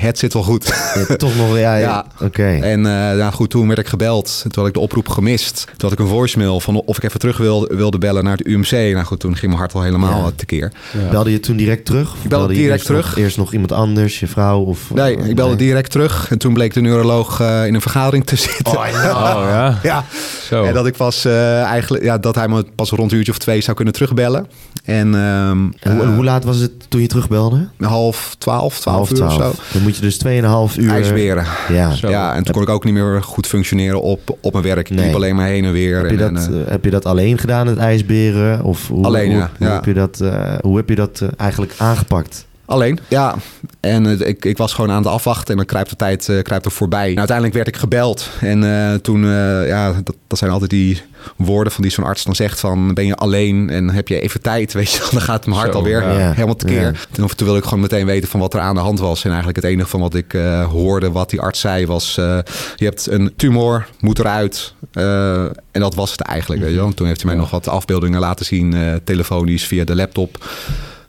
het, 0.00 0.18
zit 0.18 0.32
wel 0.32 0.42
goed. 0.42 0.92
Ja, 1.08 1.16
toch 1.16 1.36
nog, 1.36 1.58
ja. 1.58 1.58
ja. 1.76 1.76
Ja. 1.76 2.06
Oké. 2.26 2.58
En 2.62 2.86
eh 2.86 3.16
ja, 3.18 3.30
goed, 3.30 3.50
toen 3.50 3.66
werd 3.66 3.78
ik 3.78 3.86
gebeld. 3.88 4.40
Toen 4.42 4.52
had 4.54 4.66
ik 4.66 4.74
de 4.74 4.80
oproep 4.80 5.08
gemist. 5.08 5.64
Toen 5.64 5.88
had 5.88 5.92
ik 5.92 5.98
een 5.98 6.06
voicemail 6.06 6.60
van 6.60 6.76
of 6.76 6.96
ik 6.96 7.02
even 7.02 7.20
terug 7.20 7.36
wilde, 7.36 7.76
wilde 7.76 7.98
bellen 7.98 8.24
naar 8.24 8.36
het 8.36 8.46
UMC. 8.46 8.70
Nou 8.70 9.02
goed, 9.04 9.20
toen 9.20 9.32
ging 9.36 9.46
mijn 9.46 9.58
hart 9.58 9.74
al 9.74 9.82
helemaal 9.82 10.24
Ja. 10.24 10.30
tekeer. 10.36 10.72
Ja. 11.02 11.08
Belde 11.10 11.30
je 11.30 11.40
toen 11.40 11.56
direct 11.56 11.84
terug? 11.84 12.14
Ik 12.22 12.28
belde 12.28 12.54
direct 12.54 12.70
eerst 12.72 12.88
nog- 12.88 13.00
terug. 13.00 13.16
eerst 13.18 13.36
nog 13.36 13.52
iemand 13.52 13.72
anders, 13.72 14.20
je 14.20 14.26
vrouw? 14.26 14.60
Of, 14.60 14.90
Nee, 14.94 15.16
eh, 15.16 15.26
ik 15.28 15.34
belde 15.36 15.54
nee? 15.56 15.66
direct 15.66 15.90
terug. 15.90 16.30
En 16.30 16.38
toen 16.38 16.52
bleek 16.54 16.74
de 16.74 16.80
neuroloog 16.80 17.40
eh, 17.40 17.66
in 17.66 17.74
een 17.74 17.80
vergadering 17.80 18.26
te 18.26 18.36
zitten. 18.36 18.78
Oh, 18.78 18.86
ja. 18.92 19.10
Oh 19.36 19.42
ja, 19.48 19.78
Ja, 19.90 20.04
zo. 20.48 20.64
en 20.64 20.74
dat 20.74 20.86
ik 20.86 20.96
pas 20.96 21.24
eh, 21.24 21.62
eigenlijk, 21.62 22.04
ja, 22.04 22.18
dat 22.18 22.34
hij 22.34 22.48
me 22.48 22.64
pas 22.74 22.90
rond 22.90 23.10
een 23.12 23.16
uurtje 23.18 23.32
of 23.32 23.38
twee 23.38 23.60
zou 23.60 23.76
kunnen 23.76 23.94
terugbellen. 23.94 24.46
En, 24.88 25.14
ehm, 25.14 25.66
En 25.80 25.92
hoe, 25.96 26.02
eh, 26.02 26.14
hoe 26.14 26.24
laat 26.24 26.44
was 26.44 26.58
het 26.58 26.72
toen 26.90 27.00
je 27.00 27.06
terugbelde? 27.06 27.68
half 27.80 28.34
twaalf, 28.38 28.80
twaalf 28.80 28.96
Half 29.08 29.18
uur 29.18 29.24
of 29.26 29.32
zo. 29.32 29.52
Dan 29.72 29.82
moet 29.82 29.96
je 29.96 30.02
dus 30.02 30.18
2,5 30.18 30.76
uur... 30.76 30.90
IJsberen. 30.90 31.44
Ja. 31.68 31.90
Zo. 31.94 32.08
Ja, 32.08 32.34
en 32.34 32.44
toen 32.44 32.54
kon 32.54 32.62
ik 32.62 32.68
ook 32.68 32.84
niet 32.84 32.94
meer 32.94 33.22
goed 33.22 33.46
functioneren 33.46 34.02
op, 34.02 34.36
op 34.40 34.52
mijn 34.52 34.64
werk. 34.64 34.90
Ik 34.90 34.96
Nee. 34.96 35.04
liep 35.06 35.14
alleen 35.14 35.36
maar 35.36 35.46
heen 35.46 35.64
en 35.64 35.72
weer. 35.72 35.96
Heb 36.00 36.10
je, 36.10 36.16
dat, 36.16 36.28
en, 36.28 36.36
eh, 36.36 36.60
eh, 36.60 36.68
heb 36.68 36.84
je 36.84 36.90
dat 36.90 37.04
alleen 37.06 37.38
gedaan, 37.38 37.66
het 37.66 37.78
ijsberen? 37.78 38.64
Of 38.64 38.88
hoe, 38.88 39.04
Alleen, 39.04 39.30
hoe, 39.30 39.38
ja, 39.38 39.50
Hoe 39.58 39.66
ja. 39.66 39.74
heb 39.74 39.84
je 39.84 39.94
dat, 39.94 40.20
eh, 40.20 40.54
hoe 40.60 40.76
heb 40.76 40.88
je 40.88 40.94
dat 40.94 41.22
eigenlijk 41.36 41.72
aangepakt? 41.78 42.46
Alleen, 42.68 42.98
ja. 43.08 43.34
En 43.80 44.26
ik, 44.28 44.44
ik 44.44 44.56
was 44.56 44.72
gewoon 44.72 44.90
aan 44.90 45.02
het 45.02 45.12
afwachten 45.12 45.50
en 45.50 45.56
dan 45.56 45.66
kruipt 45.66 45.90
de 45.90 45.96
tijd 45.96 46.28
eh, 46.28 46.42
kruipt 46.42 46.64
er 46.64 46.70
voorbij. 46.70 47.10
En 47.10 47.18
uiteindelijk 47.18 47.56
werd 47.56 47.68
ik 47.68 47.76
gebeld. 47.76 48.28
En 48.40 48.64
eh, 48.64 48.94
toen, 48.94 49.24
eh, 49.24 49.68
ja, 49.68 49.92
dat, 50.04 50.16
dat 50.26 50.38
zijn 50.38 50.50
altijd 50.50 50.70
die 50.70 51.02
woorden 51.36 51.72
van 51.72 51.82
die 51.82 51.92
zo'n 51.92 52.04
arts 52.04 52.24
dan 52.24 52.34
zegt 52.34 52.60
van... 52.60 52.94
ben 52.94 53.06
je 53.06 53.14
alleen 53.16 53.70
en 53.70 53.90
heb 53.90 54.08
je 54.08 54.20
even 54.20 54.40
tijd, 54.42 54.72
weet 54.78 54.92
je 54.92 54.98
wel. 55.00 55.08
Dan 55.10 55.20
gaat 55.20 55.46
mijn 55.46 55.58
hart 55.58 55.72
Zo, 55.72 55.78
alweer 55.78 56.02
ja. 56.02 56.32
Helemaal 56.32 56.56
tekeer. 56.56 56.80
Ja. 56.82 56.92
Toen, 57.10 57.26
toen 57.28 57.44
wilde 57.46 57.58
ik 57.58 57.64
gewoon 57.64 57.80
meteen 57.80 58.06
weten 58.06 58.28
van 58.28 58.40
wat 58.40 58.54
er 58.54 58.60
aan 58.60 58.74
de 58.74 58.80
hand 58.80 58.98
was. 58.98 59.20
En 59.24 59.28
eigenlijk 59.28 59.62
het 59.62 59.70
enige 59.72 59.88
van 59.88 60.00
wat 60.00 60.14
ik 60.14 60.34
eh, 60.34 60.64
hoorde, 60.64 61.10
wat 61.10 61.30
die 61.30 61.40
arts 61.40 61.60
zei, 61.60 61.86
was... 61.86 62.16
eh, 62.18 62.38
je 62.76 62.84
hebt 62.84 63.10
een 63.10 63.32
tumor, 63.36 63.88
moet 64.00 64.18
eruit. 64.18 64.74
Eh, 64.92 65.42
en 65.44 65.80
dat 65.80 65.94
was 65.94 66.10
het 66.10 66.20
eigenlijk, 66.20 66.60
weet 66.62 66.70
je 66.70 66.76
wel. 66.76 66.86
En 66.86 66.94
Toen 66.94 67.06
heeft 67.06 67.22
hij 67.22 67.26
mij 67.30 67.34
Ja. 67.36 67.40
nog 67.40 67.50
wat 67.50 67.68
afbeeldingen 67.68 68.20
laten 68.20 68.44
zien, 68.46 68.74
eh, 68.74 68.94
telefonisch 69.04 69.64
via 69.66 69.84
de 69.84 69.94
laptop. 69.94 70.44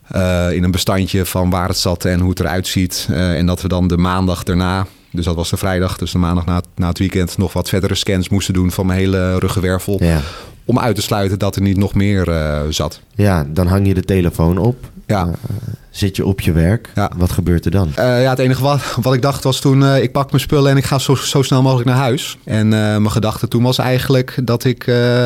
Eh, 0.10 0.52
in 0.52 0.64
een 0.64 0.72
bestandje 0.72 1.26
van 1.26 1.50
waar 1.50 1.68
het 1.68 1.78
zat 1.78 2.06
en 2.06 2.20
hoe 2.20 2.30
het 2.30 2.40
eruit 2.40 2.68
ziet. 2.68 3.08
Eh, 3.12 3.38
en 3.38 3.46
dat 3.46 3.62
we 3.62 3.68
dan 3.68 3.88
de 3.88 3.98
maandag 3.98 4.44
daarna, 4.44 4.88
dus 5.12 5.26
dat 5.26 5.36
was 5.36 5.50
de 5.50 5.58
vrijdag, 5.58 5.98
dus 5.98 6.12
de 6.12 6.18
maandag 6.18 6.46
na, 6.46 6.62
na 6.76 6.88
het 6.88 7.00
weekend, 7.00 7.38
nog 7.38 7.54
wat 7.54 7.70
verdere 7.70 7.96
scans 7.96 8.30
moesten 8.30 8.54
doen 8.54 8.72
van 8.72 8.86
mijn 8.86 9.00
hele 9.00 9.40
ruggenwervel. 9.40 10.04
Ja. 10.04 10.22
Om 10.66 10.80
uit 10.80 10.96
te 10.96 11.02
sluiten 11.02 11.40
dat 11.40 11.56
er 11.56 11.62
niet 11.62 11.78
nog 11.78 11.94
meer 11.94 12.30
eh, 12.30 12.62
zat. 12.70 13.02
ja, 13.16 13.46
dan 13.50 13.68
hang 13.68 13.88
je 13.88 13.94
de 13.94 14.04
telefoon 14.04 14.58
op. 14.58 14.92
Ja. 15.10 15.28
Eh, 15.28 15.56
zit 15.90 16.16
je 16.16 16.26
op 16.26 16.42
je 16.42 16.52
werk. 16.52 16.92
Ja. 16.96 17.12
Wat 17.18 17.32
gebeurt 17.32 17.66
er 17.66 17.72
dan? 17.72 17.92
Eh, 17.96 18.22
ja, 18.22 18.30
het 18.30 18.40
enige 18.40 18.62
wat, 18.62 18.82
wat 19.02 19.14
ik 19.14 19.22
dacht 19.22 19.44
was 19.44 19.60
toen, 19.60 19.84
eh, 19.84 20.04
ik 20.04 20.12
pak 20.12 20.30
mijn 20.30 20.42
spullen 20.42 20.72
en 20.72 20.78
ik 20.78 20.86
ga 20.86 21.00
zo, 21.00 21.16
zo 21.16 21.42
snel 21.42 21.62
mogelijk 21.62 21.88
naar 21.88 21.98
huis. 21.98 22.38
En 22.44 22.68
mijn 22.68 23.12
gedachte 23.12 23.48
toen 23.48 23.64
was 23.64 23.78
eigenlijk 23.78 24.38
dat 24.44 24.64
ik 24.64 24.84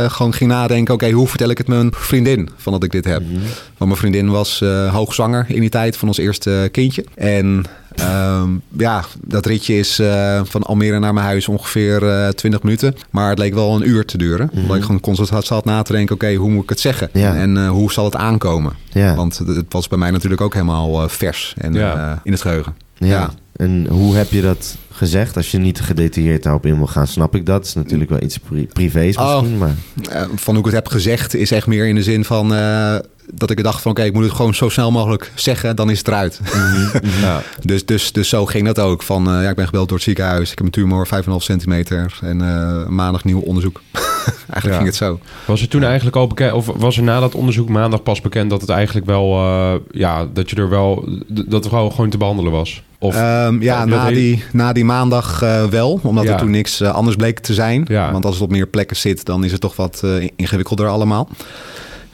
gewoon 0.08 0.34
ging 0.34 0.50
nadenken, 0.50 0.94
oké, 0.94 1.10
hoe 1.10 1.28
vertel 1.28 1.50
ik 1.50 1.58
het 1.58 1.68
mijn 1.68 1.92
vriendin 1.96 2.50
van 2.58 2.72
dat 2.72 2.84
ik 2.84 2.92
dit 2.92 3.06
heb? 3.06 3.22
Mhm. 3.22 3.34
Want 3.78 3.92
mijn 3.92 3.96
vriendin 3.96 4.30
was 4.30 4.64
hoogzwanger 4.92 5.46
in 5.48 5.60
die 5.60 5.70
tijd 5.70 5.98
van 5.98 6.08
ons 6.08 6.18
eerste 6.18 6.70
kindje. 6.72 7.06
En 7.16 7.66
ehm, 7.96 8.50
ja, 8.78 9.04
dat 9.22 9.46
ritje 9.46 9.78
is 9.78 10.00
eh, 10.00 10.42
van 10.44 10.64
Almere 10.64 11.00
naar 11.00 11.14
mijn 11.14 11.26
huis 11.26 11.48
ongeveer 11.48 12.10
eh 12.10 12.28
20 12.28 12.64
minuten. 12.64 12.96
Maar 13.10 13.30
het 13.30 13.38
leek 13.40 13.54
wel 13.54 13.76
een 13.76 13.90
uur 13.90 14.06
te 14.06 14.18
duren. 14.18 14.50
Mhm. 14.52 14.62
Omdat 14.62 14.78
ik 14.78 14.84
gewoon 14.84 15.00
constant 15.00 15.46
zat 15.46 15.66
na 15.66 15.82
te 15.82 15.92
denken, 15.94 16.16
oké, 16.16 16.34
hoe 16.34 16.50
moet 16.50 16.64
ik 16.64 16.70
het 16.70 16.80
zeggen? 16.80 17.10
Ja. 17.14 17.36
En 17.36 17.58
eh, 17.58 17.70
hoe 17.70 17.92
zal 17.92 18.06
het 18.06 18.16
aankomen? 18.16 18.74
Ja. 18.92 19.16
Want 19.16 19.38
het, 19.38 19.48
het 19.48 19.74
was 19.74 19.88
bij 19.88 19.98
mij 19.98 20.12
natuurlijk 20.12 20.42
ook 20.42 20.54
helemaal 20.54 21.04
eh, 21.04 21.10
vers 21.10 21.54
en 21.58 21.74
Ja. 21.74 22.12
eh, 22.12 22.18
in 22.24 22.32
het 22.32 22.42
geheugen. 22.42 22.76
Ja. 22.98 23.08
Ja. 23.08 23.30
En 23.56 23.88
hoe 23.90 24.16
heb 24.16 24.32
je 24.32 24.42
dat 24.42 24.76
gezegd? 24.92 25.36
Als 25.38 25.52
je 25.52 25.58
niet 25.58 25.82
gedetailleerd 25.82 26.44
daarop 26.44 26.66
in 26.66 26.78
wil 26.78 26.88
gaan, 26.88 27.08
snap 27.08 27.36
ik 27.36 27.46
dat. 27.46 27.56
Het 27.58 27.66
is 27.68 27.74
natuurlijk 27.74 28.10
wel 28.10 28.22
iets 28.22 28.38
pri 28.38 28.68
privés 28.74 29.18
Oh. 29.18 29.40
misschien, 29.40 29.58
maar... 29.58 29.72
Eh, 30.12 30.22
van 30.36 30.56
hoe 30.56 30.60
ik 30.60 30.66
het 30.66 30.74
heb 30.84 30.88
gezegd 30.88 31.36
is 31.36 31.52
echt 31.52 31.68
meer 31.68 31.88
in 31.88 31.96
de 31.96 32.04
zin 32.04 32.26
van 32.26 32.54
eh, 32.54 32.96
dat 33.34 33.50
ik 33.50 33.64
dacht 33.64 33.82
van 33.82 33.92
oké, 33.92 34.04
ik 34.04 34.14
moet 34.14 34.24
het 34.24 34.34
gewoon 34.34 34.54
zo 34.54 34.70
snel 34.70 34.92
mogelijk 34.92 35.32
zeggen, 35.36 35.76
dan 35.76 35.90
is 35.90 35.98
het 35.98 36.08
eruit. 36.08 36.40
Ja. 37.22 37.42
dus, 37.62 37.86
dus, 37.86 38.12
dus 38.12 38.30
zo 38.30 38.46
ging 38.46 38.66
dat 38.66 38.80
ook. 38.80 39.04
Van 39.04 39.28
eh, 39.28 39.44
ja, 39.44 39.50
ik 39.50 39.56
ben 39.56 39.66
gebeld 39.66 39.88
door 39.88 39.98
het 39.98 40.06
ziekenhuis, 40.06 40.52
ik 40.52 40.58
heb 40.58 40.66
een 40.68 40.72
tumor 40.74 41.08
5,5 41.08 41.30
centimeter 41.38 42.18
en 42.22 42.42
eh, 42.42 42.88
maandag 42.88 43.24
nieuw 43.24 43.40
onderzoek. 43.40 43.82
Eigenlijk 44.24 44.66
Ja. 44.66 44.74
ging 44.74 44.86
het 44.86 44.96
zo. 44.96 45.20
Was 45.46 45.62
er 45.62 45.68
toen 45.68 45.84
eigenlijk 45.84 46.16
al 46.16 46.28
bekend, 46.28 46.54
of 46.54 46.66
was 46.76 46.98
er 46.98 47.04
na 47.04 47.20
dat 47.20 47.36
onderzoek 47.36 47.70
maandag 47.70 48.04
pas 48.04 48.22
bekend 48.22 48.50
dat 48.50 48.62
het 48.62 48.70
eigenlijk 48.70 49.06
wel, 49.06 49.34
eh, 49.34 49.74
ja, 49.92 50.28
dat 50.34 50.50
je 50.50 50.56
er 50.56 50.70
wel, 50.70 51.10
dat 51.28 51.64
het 51.64 51.74
gewoon, 51.74 52.10
te 52.10 52.18
behandelen 52.18 52.52
was? 52.52 52.84
Of, 53.00 53.16
Ehm, 53.16 53.62
ja, 53.62 53.86
na 53.86 54.10
die, 54.10 54.44
na 54.52 54.74
die 54.74 54.86
maandag 54.86 55.40
wel, 55.70 56.00
omdat 56.04 56.24
Ja. 56.24 56.32
er 56.32 56.38
toen 56.38 56.52
niks 56.52 56.82
anders 56.82 57.16
bleek 57.16 57.40
te 57.40 57.54
zijn. 57.54 57.86
Ja. 57.88 58.12
Want 58.12 58.26
als 58.26 58.34
het 58.34 58.44
op 58.44 58.52
meer 58.52 58.68
plekken 58.68 58.96
zit, 58.98 59.26
dan 59.26 59.44
is 59.44 59.52
het 59.52 59.62
toch 59.62 59.76
wat 59.76 60.04
ingewikkelder 60.36 60.88
allemaal. 60.88 61.30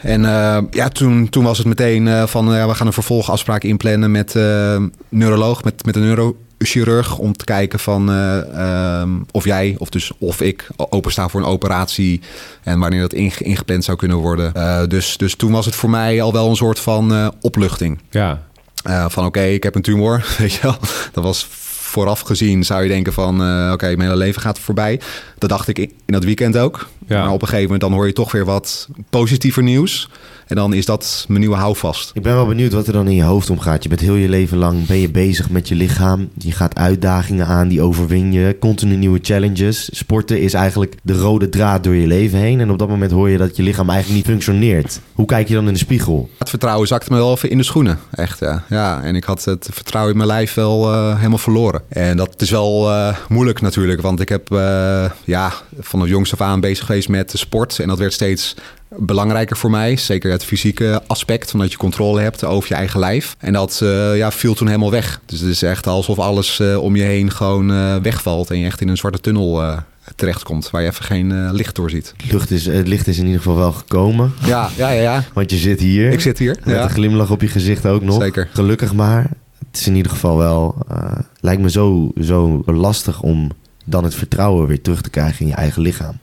En 0.01 0.25
eh, 0.25 0.57
ja, 0.71 0.87
toen, 0.89 1.29
toen 1.29 1.43
was 1.43 1.57
het 1.57 1.67
meteen 1.67 2.07
eh, 2.07 2.25
van, 2.27 2.45
ja, 2.53 2.67
we 2.67 2.73
gaan 2.73 2.87
een 2.87 2.93
vervolgafspraak 2.93 3.63
inplannen 3.63 4.11
met 4.11 4.35
eh 4.35 4.77
neuroloog, 5.09 5.63
met, 5.63 5.85
met 5.85 5.95
een 5.95 6.01
neurochirurg, 6.01 7.17
om 7.17 7.33
te 7.33 7.45
kijken 7.45 7.79
van 7.79 8.09
eh, 8.11 8.99
ehm, 8.99 9.09
of 9.31 9.45
jij, 9.45 9.75
of 9.77 9.89
dus 9.89 10.11
of 10.19 10.41
ik, 10.41 10.67
openstaan 10.75 11.29
voor 11.29 11.39
een 11.39 11.45
operatie 11.45 12.21
en 12.63 12.79
wanneer 12.79 13.01
dat 13.01 13.13
inge- 13.13 13.43
ingepland 13.43 13.83
zou 13.83 13.97
kunnen 13.97 14.17
worden. 14.17 14.53
Eh, 14.53 14.81
dus, 14.87 15.17
dus 15.17 15.35
toen 15.35 15.51
was 15.51 15.65
het 15.65 15.75
voor 15.75 15.89
mij 15.89 16.21
al 16.21 16.33
wel 16.33 16.49
een 16.49 16.55
soort 16.55 16.79
van 16.79 17.13
eh, 17.13 17.27
opluchting. 17.41 17.99
ja, 18.09 18.47
Eh, 18.83 19.05
van 19.09 19.25
oké, 19.25 19.41
ik 19.43 19.63
heb 19.63 19.75
een 19.75 19.81
tumor, 19.81 20.25
weet 20.37 20.53
je 20.53 20.59
wel. 20.61 20.77
Dat 21.11 21.23
was 21.23 21.47
vooraf 21.89 22.19
gezien, 22.19 22.63
zou 22.63 22.83
je 22.83 22.89
denken 22.89 23.13
van... 23.13 23.43
eh, 23.43 23.71
oké, 23.73 23.85
mijn 23.85 24.01
hele 24.01 24.15
leven 24.15 24.41
gaat 24.41 24.59
voorbij. 24.59 24.99
Dat 25.37 25.49
dacht 25.49 25.67
ik 25.67 25.77
in 25.79 25.91
in 26.09 26.15
dat 26.15 26.23
weekend 26.23 26.57
ook. 26.57 26.87
Ja. 27.07 27.21
Maar 27.21 27.31
op 27.31 27.41
een 27.41 27.47
gegeven 27.47 27.63
moment 27.63 27.81
dan 27.81 27.91
hoor 27.91 28.07
je 28.07 28.13
toch 28.13 28.31
weer 28.31 28.45
wat 28.45 28.87
positiever 29.09 29.63
nieuws. 29.63 30.09
En 30.49 30.55
dan 30.55 30.73
is 30.73 30.85
dat 30.85 31.25
mijn 31.27 31.39
nieuwe 31.39 31.55
houvast. 31.55 32.11
Ik 32.13 32.21
ben 32.21 32.33
wel 32.33 32.47
benieuwd 32.47 32.73
wat 32.73 32.87
er 32.87 32.93
dan 32.93 33.07
in 33.07 33.15
je 33.15 33.23
hoofd 33.23 33.49
omgaat. 33.49 33.83
Je 33.83 33.89
bent 33.89 34.01
heel 34.01 34.15
je 34.15 34.29
leven 34.29 34.57
lang 34.57 34.85
ben 34.85 34.97
je 34.97 35.11
bezig 35.11 35.49
met 35.49 35.67
je 35.67 35.75
lichaam. 35.75 36.29
Je 36.37 36.51
gaat 36.51 36.75
uitdagingen 36.75 37.45
aan, 37.45 37.67
die 37.67 37.81
overwin 37.81 38.31
je. 38.31 38.57
Continu 38.59 38.95
nieuwe 38.95 39.19
challenges. 39.21 39.89
Sporten 39.91 40.41
is 40.41 40.53
eigenlijk 40.53 40.95
de 41.03 41.13
rode 41.13 41.49
draad 41.49 41.83
door 41.83 41.95
je 41.95 42.07
leven 42.07 42.39
heen. 42.39 42.59
En 42.59 42.71
op 42.71 42.79
dat 42.79 42.87
moment 42.87 43.11
hoor 43.11 43.29
je 43.29 43.37
dat 43.37 43.55
je 43.55 43.63
lichaam 43.63 43.89
eigenlijk 43.89 44.17
niet 44.19 44.29
functioneert. 44.29 44.99
Hoe 45.13 45.25
kijk 45.25 45.47
je 45.47 45.53
dan 45.53 45.67
in 45.67 45.73
de 45.73 45.79
spiegel? 45.79 46.29
Het 46.37 46.49
vertrouwen 46.49 46.87
zakte 46.87 47.11
me 47.11 47.17
wel 47.17 47.31
even 47.31 47.49
in 47.49 47.57
de 47.57 47.63
schoenen. 47.63 47.99
Echt, 48.11 48.39
ja. 48.39 48.63
ja 48.69 49.03
en 49.03 49.15
ik 49.15 49.23
had 49.23 49.45
het 49.45 49.69
vertrouwen 49.71 50.11
in 50.11 50.17
mijn 50.17 50.29
lijf 50.29 50.53
wel 50.53 50.93
eh, 50.93 51.15
helemaal 51.15 51.37
verloren. 51.37 51.81
En 51.89 52.17
dat 52.17 52.41
is 52.41 52.49
wel 52.49 52.91
eh, 52.91 53.15
moeilijk 53.27 53.61
natuurlijk. 53.61 54.01
Want 54.01 54.19
ik 54.19 54.29
heb 54.29 54.51
eh, 54.51 55.09
ja, 55.23 55.51
van 55.79 55.99
het 55.99 56.09
jongs 56.09 56.33
af 56.33 56.41
aan 56.41 56.59
bezig 56.59 56.85
geweest 56.85 57.09
met 57.09 57.31
de 57.31 57.37
sport. 57.37 57.79
En 57.79 57.87
dat 57.87 57.97
werd 57.97 58.13
steeds 58.13 58.55
belangrijker 58.97 59.57
voor 59.57 59.69
mij. 59.69 59.95
Zeker 59.97 60.31
het 60.31 60.43
fysieke 60.45 61.01
aspect, 61.07 61.51
van 61.51 61.59
dat 61.59 61.71
je 61.71 61.77
controle 61.77 62.21
hebt 62.21 62.43
over 62.43 62.69
je 62.69 62.75
eigen 62.75 62.99
lijf. 62.99 63.35
En 63.39 63.53
dat 63.53 63.79
eh, 63.83 64.17
ja, 64.17 64.31
viel 64.31 64.53
toen 64.53 64.67
helemaal 64.67 64.91
weg. 64.91 65.19
Dus 65.25 65.39
het 65.39 65.49
is 65.49 65.61
echt 65.61 65.87
alsof 65.87 66.19
alles 66.19 66.59
eh, 66.59 66.77
om 66.83 66.95
je 66.95 67.03
heen 67.03 67.31
gewoon 67.31 67.71
eh, 67.71 67.95
wegvalt. 67.95 68.49
En 68.51 68.59
je 68.59 68.65
echt 68.65 68.81
in 68.81 68.87
een 68.87 68.97
zwarte 68.97 69.19
tunnel 69.19 69.77
terechtkomt. 70.15 70.69
Waar 70.69 70.81
je 70.81 70.87
even 70.89 71.05
geen 71.05 71.51
licht 71.51 71.75
door 71.75 71.89
ziet. 71.89 72.13
Lucht 72.31 72.51
is, 72.51 72.65
het 72.65 72.87
licht 72.87 73.07
is 73.07 73.17
in 73.17 73.25
ieder 73.25 73.41
geval 73.41 73.57
wel 73.57 73.71
gekomen. 73.71 74.33
Ja, 74.45 74.69
ja, 74.77 74.89
ja. 74.89 75.01
ja. 75.01 75.23
Want 75.33 75.51
je 75.51 75.57
zit 75.57 75.79
hier. 75.79 76.11
Ik 76.11 76.19
zit 76.21 76.37
hier. 76.39 76.57
Met 76.63 76.75
Ja. 76.75 76.83
een 76.83 76.89
glimlach 76.89 77.31
op 77.31 77.41
je 77.41 77.47
gezicht 77.47 77.85
ook 77.85 78.01
nog. 78.01 78.21
Zeker. 78.21 78.47
Gelukkig 78.53 78.93
maar. 78.93 79.29
Het 79.71 79.79
is 79.79 79.87
in 79.87 79.95
ieder 79.95 80.11
geval 80.11 80.37
wel... 80.37 80.75
eh, 80.89 81.11
lijkt 81.39 81.61
me 81.61 81.69
zo, 81.69 82.11
zo 82.21 82.63
lastig 82.65 83.21
om 83.21 83.51
dan 83.85 84.03
het 84.03 84.15
vertrouwen 84.15 84.67
weer 84.67 84.81
terug 84.81 85.01
te 85.01 85.09
krijgen 85.09 85.41
in 85.41 85.47
je 85.47 85.53
eigen 85.53 85.81
lichaam. 85.81 86.17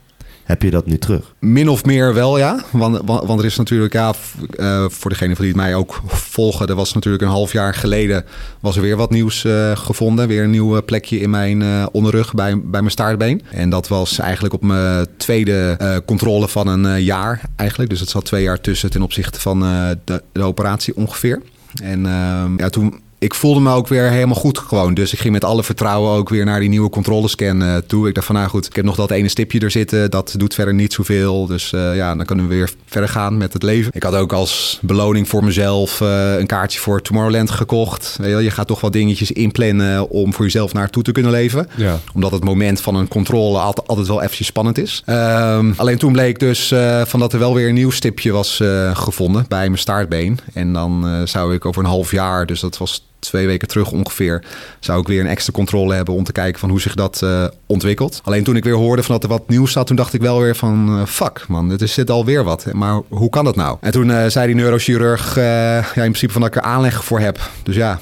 Heb 0.47 0.61
je 0.61 0.71
dat 0.71 0.85
nu 0.85 0.97
terug? 0.97 1.33
Min 1.39 1.69
of 1.69 1.85
meer 1.85 2.13
wel, 2.13 2.37
ja. 2.37 2.63
Want, 2.71 3.01
want, 3.05 3.39
er 3.39 3.45
is 3.45 3.57
natuurlijk, 3.57 3.93
ja, 3.93 4.13
eh, 4.55 4.85
voor 4.89 5.09
degene 5.09 5.35
van 5.35 5.45
die 5.45 5.53
het 5.53 5.61
mij 5.61 5.75
ook 5.75 6.01
volgen, 6.05 6.67
er 6.67 6.75
was 6.75 6.93
natuurlijk 6.93 7.23
een 7.23 7.29
half 7.29 7.51
jaar 7.51 7.73
geleden 7.73 8.25
was 8.59 8.75
er 8.75 8.81
weer 8.81 8.95
wat 8.95 9.09
nieuws 9.09 9.45
eh, 9.45 9.77
gevonden. 9.77 10.27
Weer 10.27 10.43
een 10.43 10.49
nieuw 10.49 10.83
plekje 10.83 11.19
in 11.19 11.29
mijn 11.29 11.61
eh, 11.61 11.85
onderrug 11.91 12.33
bij, 12.33 12.61
bij 12.61 12.79
mijn 12.79 12.91
staartbeen. 12.91 13.41
En 13.51 13.69
dat 13.69 13.87
was 13.87 14.19
eigenlijk 14.19 14.53
op 14.53 14.61
mijn 14.61 15.07
tweede 15.17 15.77
controle 16.05 16.47
van 16.47 16.67
een 16.67 17.03
jaar 17.03 17.41
eigenlijk. 17.55 17.89
Dus 17.89 17.99
het 17.99 18.09
zat 18.09 18.25
twee 18.25 18.43
jaar 18.43 18.61
tussen 18.61 18.89
ten 18.89 19.01
opzichte 19.01 19.39
van 19.39 19.59
de, 20.03 20.21
de 20.31 20.43
operatie 20.43 20.95
ongeveer. 20.95 21.41
En 21.83 22.05
ehm, 22.05 22.57
ja, 22.57 22.69
toen 22.69 23.01
ik 23.19 23.33
voelde 23.33 23.59
me 23.59 23.71
ook 23.71 23.87
weer 23.87 24.09
helemaal 24.09 24.35
goed 24.35 24.57
gewoon. 24.57 24.93
Dus 24.93 25.13
ik 25.13 25.19
ging 25.19 25.33
met 25.33 25.43
alle 25.43 25.63
vertrouwen 25.63 26.11
ook 26.11 26.29
weer 26.29 26.45
naar 26.45 26.59
die 26.59 26.69
nieuwe 26.69 26.89
controlescan 26.89 27.61
eh, 27.61 27.75
toe. 27.77 28.07
Ik 28.07 28.13
dacht 28.13 28.25
van, 28.25 28.35
nou 28.35 28.47
goed, 28.49 28.65
ik 28.65 28.75
heb 28.75 28.85
nog 28.85 28.95
dat 28.95 29.11
ene 29.11 29.27
stipje 29.27 29.59
er 29.59 29.71
zitten. 29.71 30.11
Dat 30.11 30.33
doet 30.37 30.53
verder 30.53 30.73
niet 30.73 30.93
zoveel. 30.93 31.45
Dus 31.45 31.73
eh, 31.73 31.95
ja, 31.95 32.15
dan 32.15 32.25
kunnen 32.25 32.47
we 32.47 32.55
weer 32.55 32.69
verder 32.85 33.09
gaan 33.09 33.37
met 33.37 33.53
het 33.53 33.63
leven. 33.63 33.91
Ik 33.95 34.03
had 34.03 34.15
ook 34.15 34.33
als 34.33 34.79
beloning 34.81 35.27
voor 35.27 35.43
mezelf 35.43 36.01
eh, 36.01 36.37
een 36.37 36.45
kaartje 36.45 36.79
voor 36.79 37.01
Tomorrowland 37.01 37.51
gekocht. 37.51 38.17
Weet 38.21 38.43
je, 38.43 38.51
gaat 38.51 38.67
toch 38.67 38.81
wat 38.81 38.93
dingetjes 38.93 39.31
inplannen 39.31 40.09
om 40.09 40.33
voor 40.33 40.45
jezelf 40.45 40.73
naartoe 40.73 41.03
te 41.03 41.11
kunnen 41.11 41.31
leven 41.31 41.69
Ja. 41.75 41.99
omdat 42.13 42.31
het 42.31 42.43
moment 42.43 42.81
van 42.81 42.95
een 42.95 43.07
controle 43.07 43.57
altijd, 43.59 43.87
altijd 43.87 44.07
wel 44.07 44.21
eventjes 44.21 44.47
spannend 44.47 44.77
is. 44.77 45.01
Ehm, 45.05 45.71
alleen 45.75 45.97
toen 45.97 46.11
bleek 46.11 46.39
dus 46.39 46.73
van 47.05 47.19
dat 47.19 47.33
er 47.33 47.39
wel 47.39 47.53
weer 47.53 47.67
een 47.67 47.73
nieuw 47.73 47.91
stipje 47.91 48.31
was 48.31 48.61
gevonden 48.93 49.45
bij 49.47 49.65
mijn 49.67 49.77
staartbeen. 49.77 50.39
En 50.53 50.73
dan 50.73 51.21
zou 51.27 51.53
ik 51.53 51.65
over 51.65 51.83
een 51.83 51.89
half 51.89 52.11
jaar, 52.11 52.45
dus 52.45 52.59
dat 52.59 52.77
was 52.77 53.06
twee 53.19 53.47
weken 53.47 53.67
terug 53.67 53.91
ongeveer, 53.91 54.43
zou 54.79 54.99
ik 54.99 55.07
weer 55.07 55.19
een 55.19 55.27
extra 55.27 55.53
controle 55.53 55.93
hebben 55.93 56.13
om 56.13 56.23
te 56.23 56.31
kijken 56.31 56.59
van 56.59 56.69
hoe 56.69 56.81
zich 56.81 56.95
dat 56.95 57.21
eh, 57.21 57.45
ontwikkelt. 57.65 58.21
Alleen 58.23 58.43
toen 58.43 58.55
ik 58.55 58.63
weer 58.63 58.73
hoorde 58.73 59.03
van 59.03 59.15
dat 59.15 59.23
er 59.23 59.29
wat 59.29 59.49
nieuws 59.49 59.71
zat, 59.71 59.87
toen 59.87 59.95
dacht 59.95 60.13
ik 60.13 60.21
wel 60.21 60.39
weer 60.39 60.55
van 60.55 60.99
eh, 60.99 61.05
fuck 61.05 61.45
man, 61.47 61.69
het 61.69 61.81
is 61.81 61.93
zit 61.93 62.09
alweer 62.09 62.43
wat. 62.43 62.65
Maar 62.71 63.01
hoe 63.09 63.29
kan 63.29 63.45
dat 63.45 63.55
nou? 63.55 63.77
En 63.81 63.91
toen 63.91 64.11
eh, 64.11 64.27
zei 64.27 64.45
die 64.45 64.55
neurochirurg 64.55 65.35
ja, 65.35 65.77
in 65.77 65.93
principe 65.93 66.31
van 66.31 66.41
dat 66.41 66.49
ik 66.49 66.55
er 66.55 66.69
aanleg 66.69 67.03
voor 67.03 67.19
heb. 67.19 67.39
Dus 67.63 67.75
ja, 67.75 67.99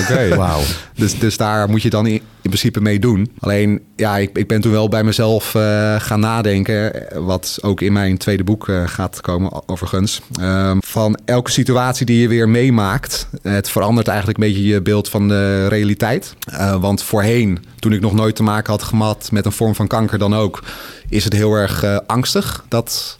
Oké. 0.00 0.28
Wauw. 0.36 0.60
Dus, 0.94 1.18
dus 1.18 1.36
daar 1.36 1.68
moet 1.68 1.82
je 1.82 1.90
dan 1.90 2.06
in, 2.06 2.12
in 2.12 2.22
principe 2.40 2.80
mee 2.80 2.98
doen. 2.98 3.30
Alleen, 3.38 3.82
ja, 3.96 4.16
ik, 4.16 4.38
ik 4.38 4.48
ben 4.48 4.60
toen 4.60 4.72
wel 4.72 4.88
bij 4.88 5.04
mezelf 5.04 5.54
eh, 5.54 5.94
gaan 6.00 6.20
nadenken. 6.20 7.06
Wat 7.24 7.58
ook 7.62 7.80
in 7.80 7.92
mijn 7.92 8.18
tweede 8.18 8.44
boek 8.44 8.68
eh, 8.68 8.82
gaat 8.86 9.20
komen, 9.20 9.68
overigens. 9.68 10.20
Ehm, 10.40 10.76
van 10.80 11.18
elke 11.24 11.50
situatie 11.50 12.06
die 12.06 12.20
je 12.20 12.28
weer 12.28 12.48
meemaakt. 12.48 13.28
Het 13.42 13.68
verandert 13.68 14.08
eigenlijk 14.08 14.38
een 14.38 14.46
beetje 14.46 14.64
je 14.66 14.82
beeld 14.82 15.08
van 15.08 15.28
de 15.28 15.68
realiteit. 15.68 16.34
Eh, 16.44 16.80
want 16.80 17.02
voorheen, 17.02 17.64
toen 17.78 17.92
ik 17.92 18.00
nog 18.00 18.14
nooit 18.14 18.36
te 18.36 18.42
maken 18.42 18.72
had 18.72 18.82
gehad 18.82 19.28
met 19.32 19.46
een 19.46 19.52
vorm 19.52 19.74
van 19.74 19.86
kanker 19.86 20.18
dan 20.18 20.34
ook, 20.34 20.62
is 21.08 21.24
het 21.24 21.32
heel 21.32 21.54
erg 21.54 21.84
angstig. 22.06 22.64
Dat. 22.68 23.18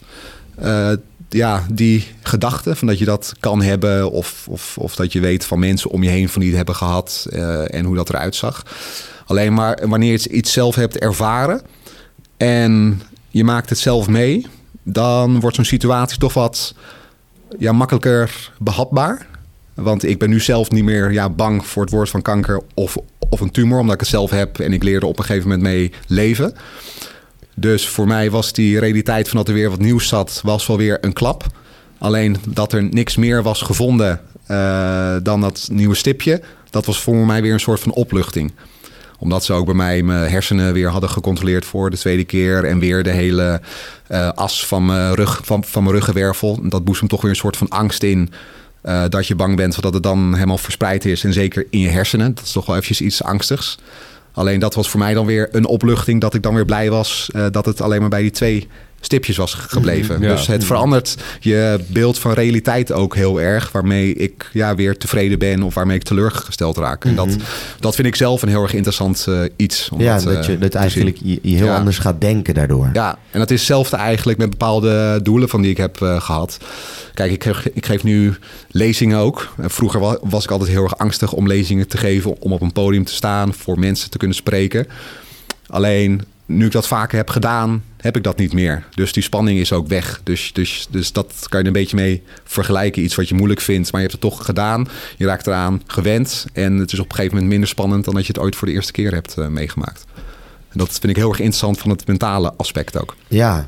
Ja, 1.29 1.65
die 1.71 2.07
gedachte 2.21 2.75
van 2.75 2.87
dat 2.87 2.99
je 2.99 3.05
dat 3.05 3.33
kan 3.39 3.61
hebben, 3.61 4.11
of, 4.11 4.47
of, 4.49 4.77
of 4.77 4.95
dat 4.95 5.13
je 5.13 5.19
weet 5.19 5.45
van 5.45 5.59
mensen 5.59 5.89
om 5.89 6.03
je 6.03 6.09
heen 6.09 6.29
van 6.29 6.41
die 6.41 6.55
hebben 6.55 6.75
gehad 6.75 7.27
eh, 7.29 7.73
en 7.73 7.85
hoe 7.85 7.95
dat 7.95 8.09
eruit 8.09 8.35
zag. 8.35 8.63
Alleen 9.25 9.53
maar 9.53 9.87
wanneer 9.87 10.11
je 10.11 10.29
iets 10.29 10.53
zelf 10.53 10.75
hebt 10.75 10.97
ervaren 10.97 11.61
en 12.37 13.01
je 13.29 13.43
maakt 13.43 13.69
het 13.69 13.79
zelf 13.79 14.07
mee, 14.07 14.47
dan 14.83 15.39
wordt 15.39 15.55
zo'n 15.55 15.65
situatie 15.65 16.17
toch 16.17 16.33
wat 16.33 16.73
ja, 17.59 17.71
makkelijker 17.71 18.51
behapbaar. 18.59 19.27
Want 19.73 20.03
ik 20.03 20.19
ben 20.19 20.29
nu 20.29 20.39
zelf 20.39 20.71
niet 20.71 20.83
meer 20.83 21.11
ja, 21.11 21.29
bang 21.29 21.65
voor 21.65 21.83
het 21.83 21.91
woord 21.91 22.09
van 22.09 22.21
kanker 22.21 22.61
of, 22.73 22.97
of 23.29 23.39
een 23.39 23.51
tumor, 23.51 23.79
omdat 23.79 23.93
ik 23.93 23.99
het 23.99 24.09
zelf 24.09 24.29
heb 24.29 24.59
en 24.59 24.73
ik 24.73 24.83
leerde 24.83 25.05
op 25.05 25.19
een 25.19 25.25
gegeven 25.25 25.49
moment 25.49 25.67
mee 25.67 25.91
leven. 26.07 26.53
Dus 27.55 27.87
voor 27.87 28.07
mij 28.07 28.31
was 28.31 28.53
die 28.53 28.79
realiteit 28.79 29.27
van 29.27 29.37
dat 29.37 29.47
er 29.47 29.53
weer 29.53 29.69
wat 29.69 29.79
nieuws 29.79 30.07
zat, 30.07 30.41
was 30.43 30.67
wel 30.67 30.77
weer 30.77 30.97
een 31.01 31.13
klap. 31.13 31.45
Alleen 31.97 32.37
dat 32.47 32.73
er 32.73 32.83
niks 32.83 33.15
meer 33.15 33.43
was 33.43 33.61
gevonden 33.61 34.21
eh, 34.47 35.15
dan 35.23 35.41
dat 35.41 35.67
nieuwe 35.71 35.95
stipje, 35.95 36.41
dat 36.69 36.85
was 36.85 37.01
voor 37.01 37.25
mij 37.25 37.41
weer 37.41 37.53
een 37.53 37.59
soort 37.59 37.79
van 37.79 37.91
opluchting 37.91 38.51
omdat 39.19 39.45
ze 39.45 39.53
ook 39.53 39.65
bij 39.65 39.75
mij 39.75 40.03
mijn 40.03 40.29
hersenen 40.29 40.73
weer 40.73 40.89
hadden 40.89 41.09
gecontroleerd 41.09 41.65
voor 41.65 41.89
de 41.89 41.97
tweede 41.97 42.23
keer. 42.23 42.65
En 42.65 42.79
weer 42.79 43.03
de 43.03 43.09
hele 43.09 43.61
eh, 44.07 44.29
as 44.29 44.67
van 44.67 44.85
mijn, 44.85 45.13
rug, 45.13 45.41
van, 45.43 45.63
van 45.63 45.83
mijn 45.83 45.95
ruggenwervel. 45.95 46.59
Dat 46.69 46.83
boezemt 46.83 47.09
toch 47.09 47.21
weer 47.21 47.29
een 47.29 47.35
soort 47.35 47.57
van 47.57 47.69
angst 47.69 48.03
in. 48.03 48.31
eh, 48.81 49.03
dat 49.09 49.27
je 49.27 49.35
bang 49.35 49.55
bent 49.55 49.81
dat 49.81 49.93
het 49.93 50.03
dan 50.03 50.33
helemaal 50.33 50.57
verspreid 50.57 51.05
is. 51.05 51.23
En 51.23 51.33
zeker 51.33 51.67
in 51.69 51.79
je 51.79 51.89
hersenen. 51.89 52.35
Dat 52.35 52.43
is 52.43 52.51
toch 52.51 52.65
wel 52.65 52.75
eventjes 52.75 53.01
iets 53.07 53.23
angstigs. 53.23 53.77
Alleen 54.35 54.59
dat 54.59 54.73
was 54.73 54.89
voor 54.89 54.99
mij 54.99 55.13
dan 55.13 55.25
weer 55.25 55.47
een 55.51 55.65
opluchting. 55.65 56.21
Dat 56.21 56.33
ik 56.33 56.41
dan 56.41 56.55
weer 56.55 56.65
blij 56.65 56.89
was 56.89 57.29
eh, 57.33 57.45
dat 57.51 57.65
het 57.65 57.81
alleen 57.81 57.99
maar 57.99 58.09
bij 58.09 58.21
die 58.21 58.31
twee 58.31 58.67
stipjes 59.05 59.37
was 59.37 59.53
gebleven. 59.53 60.21
Ja. 60.21 60.29
Dus 60.35 60.47
het 60.47 60.63
verandert 60.65 61.15
je 61.39 61.79
beeld 61.87 62.19
van 62.19 62.33
realiteit 62.33 62.91
ook 62.91 63.15
heel 63.15 63.41
erg. 63.41 63.71
Waarmee 63.71 64.13
ik 64.13 64.49
ja, 64.53 64.75
weer 64.75 64.97
tevreden 64.97 65.39
ben 65.39 65.63
of 65.63 65.73
waarmee 65.73 65.95
ik 65.97 66.03
teleurgesteld 66.03 66.77
raak. 66.77 67.05
En 67.05 67.15
dat, 67.15 67.35
dat 67.79 67.95
vind 67.95 68.07
ik 68.07 68.15
zelf 68.15 68.41
een 68.41 68.47
heel 68.49 68.61
erg 68.63 68.73
interessant 68.73 69.25
eh, 69.27 69.39
iets. 69.55 69.89
om 69.89 70.01
Ja, 70.01 70.15
dat, 70.19 70.23
dat 70.33 70.45
je 70.45 70.53
eh, 70.53 70.59
dat 70.61 70.73
eigenlijk 70.75 71.17
je, 71.23 71.39
je 71.41 71.55
heel 71.55 71.65
Ja. 71.65 71.75
anders 71.77 71.97
gaat 71.97 72.21
denken 72.21 72.53
daardoor. 72.53 72.89
Ja, 72.93 73.17
en 73.31 73.39
dat 73.39 73.51
is 73.51 73.57
hetzelfde 73.57 73.95
eigenlijk 73.97 74.37
met 74.37 74.49
bepaalde 74.49 75.19
doelen 75.23 75.49
van 75.49 75.61
die 75.61 75.71
ik 75.71 75.77
heb 75.77 76.01
eh, 76.01 76.21
gehad. 76.21 76.57
Kijk, 77.13 77.31
ik, 77.31 77.43
geef- 77.43 77.65
ik 77.73 77.85
geef 77.85 78.03
nu 78.03 78.33
lezingen 78.71 79.17
ook. 79.17 79.53
En 79.61 79.69
Vroeger 79.69 79.99
wa- 79.99 80.17
was 80.21 80.43
ik 80.43 80.51
altijd 80.51 80.69
heel 80.69 80.83
erg 80.83 80.97
angstig 80.97 81.31
om 81.33 81.47
lezingen 81.47 81.87
te 81.87 81.97
geven, 81.97 82.41
om 82.41 82.51
op 82.51 82.61
een 82.61 82.73
podium 82.73 83.03
te 83.05 83.13
staan, 83.13 83.53
voor 83.53 83.79
mensen 83.79 84.09
te 84.09 84.17
kunnen 84.17 84.37
spreken. 84.37 84.87
Alleen 85.67 86.21
nu 86.45 86.65
ik 86.65 86.71
dat 86.71 86.87
vaker 86.87 87.17
heb 87.17 87.29
gedaan, 87.29 87.83
heb 88.05 88.15
ik 88.15 88.23
dat 88.23 88.37
niet 88.37 88.53
meer. 88.53 88.83
Dus 88.95 89.13
die 89.13 89.23
spanning 89.23 89.59
is 89.59 89.73
ook 89.73 89.87
weg. 89.87 90.21
Dus, 90.23 90.53
dus, 90.53 90.87
dus 90.89 91.11
dat 91.11 91.45
kan 91.49 91.59
je 91.61 91.67
een 91.67 91.73
beetje 91.73 91.95
mee 91.95 92.23
vergelijken. 92.43 93.03
Iets 93.03 93.15
wat 93.15 93.29
je 93.29 93.35
moeilijk 93.35 93.61
vindt, 93.61 93.91
maar 93.91 94.01
je 94.01 94.07
hebt 94.07 94.21
het 94.21 94.31
toch 94.31 94.45
gedaan. 94.45 94.87
Je 95.17 95.25
raakt 95.25 95.47
eraan 95.47 95.81
gewend. 95.87 96.45
En 96.53 96.77
het 96.77 96.91
is 96.91 96.99
op 96.99 97.05
een 97.05 97.11
gegeven 97.11 97.33
moment 97.33 97.51
minder 97.51 97.69
spannend 97.69 98.05
dan 98.05 98.13
dat 98.13 98.25
je 98.25 98.33
het 98.33 98.41
ooit 98.41 98.55
voor 98.55 98.67
de 98.67 98.73
eerste 98.73 98.91
keer 98.91 99.13
hebt 99.13 99.37
eh, 99.37 99.47
meegemaakt. 99.47 100.05
En 100.69 100.79
dat 100.79 100.91
vind 100.91 101.03
ik 101.03 101.15
heel 101.15 101.29
erg 101.29 101.39
interessant 101.39 101.77
van 101.77 101.89
het 101.89 102.07
mentale 102.07 102.53
aspect 102.57 103.01
ook. 103.01 103.15
Ja, 103.27 103.67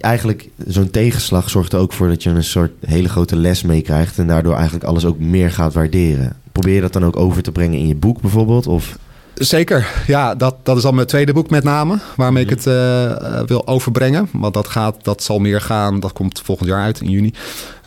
eigenlijk 0.00 0.48
zo'n 0.66 0.90
tegenslag 0.90 1.50
zorgt 1.50 1.72
er 1.72 1.78
ook 1.78 1.92
voor 1.92 2.08
dat 2.08 2.22
je 2.22 2.30
een 2.30 2.44
soort 2.44 2.72
hele 2.86 3.08
grote 3.08 3.36
les 3.36 3.62
meekrijgt 3.62 4.18
en 4.18 4.26
daardoor 4.26 4.54
eigenlijk 4.54 4.84
alles 4.84 5.04
ook 5.04 5.18
meer 5.18 5.50
gaat 5.50 5.74
waarderen. 5.74 6.36
Probeer 6.52 6.74
je 6.74 6.80
dat 6.80 6.92
dan 6.92 7.04
ook 7.04 7.16
over 7.16 7.42
te 7.42 7.52
brengen 7.52 7.78
in 7.78 7.88
je 7.88 7.94
boek 7.94 8.20
bijvoorbeeld? 8.20 8.66
Of 8.66 8.98
Zeker, 9.38 9.88
ja, 10.06 10.34
dat, 10.34 10.56
dat 10.62 10.76
is 10.76 10.84
al 10.84 10.92
mijn 10.92 11.06
tweede 11.06 11.32
boek 11.32 11.50
met 11.50 11.64
name, 11.64 11.98
waarmee 12.16 12.42
ik 12.42 12.50
het 12.50 12.66
eh, 12.66 13.10
eh, 13.10 13.46
wil 13.46 13.66
overbrengen. 13.66 14.28
Want 14.32 14.54
dat, 14.54 14.68
gaat, 14.68 15.04
dat 15.04 15.22
zal 15.22 15.38
meer 15.38 15.60
gaan, 15.60 16.00
dat 16.00 16.12
komt 16.12 16.40
volgend 16.44 16.68
jaar 16.68 16.82
uit 16.82 17.00
in 17.00 17.10
juni. 17.10 17.32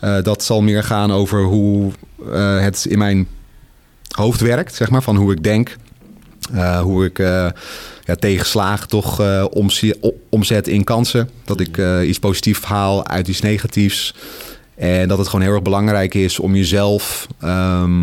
Eh, 0.00 0.22
dat 0.22 0.42
zal 0.42 0.62
meer 0.62 0.82
gaan 0.82 1.12
over 1.12 1.42
hoe 1.42 1.92
het 2.60 2.84
in 2.84 2.98
mijn 2.98 3.28
hoofd 4.10 4.40
werkt, 4.40 4.74
zeg 4.74 4.90
maar, 4.90 5.02
van 5.02 5.16
hoe 5.16 5.32
ik 5.32 5.42
denk. 5.42 5.76
Hoe 6.82 7.04
ik 7.04 7.18
ja, 8.04 8.14
tegenslagen 8.18 8.88
toch 8.88 9.22
omzet 10.30 10.68
in 10.68 10.84
kansen. 10.84 11.30
Dat 11.44 11.60
ik 11.60 11.78
eh, 11.78 12.08
iets 12.08 12.18
positiefs 12.18 12.60
haal 12.60 13.06
uit 13.06 13.28
iets 13.28 13.40
negatiefs. 13.40 14.14
En 14.74 15.08
dat 15.08 15.18
het 15.18 15.28
gewoon 15.28 15.44
heel 15.44 15.54
erg 15.54 15.62
belangrijk 15.62 16.14
is 16.14 16.38
om 16.38 16.54
jezelf... 16.54 17.26
ehm, 17.40 18.02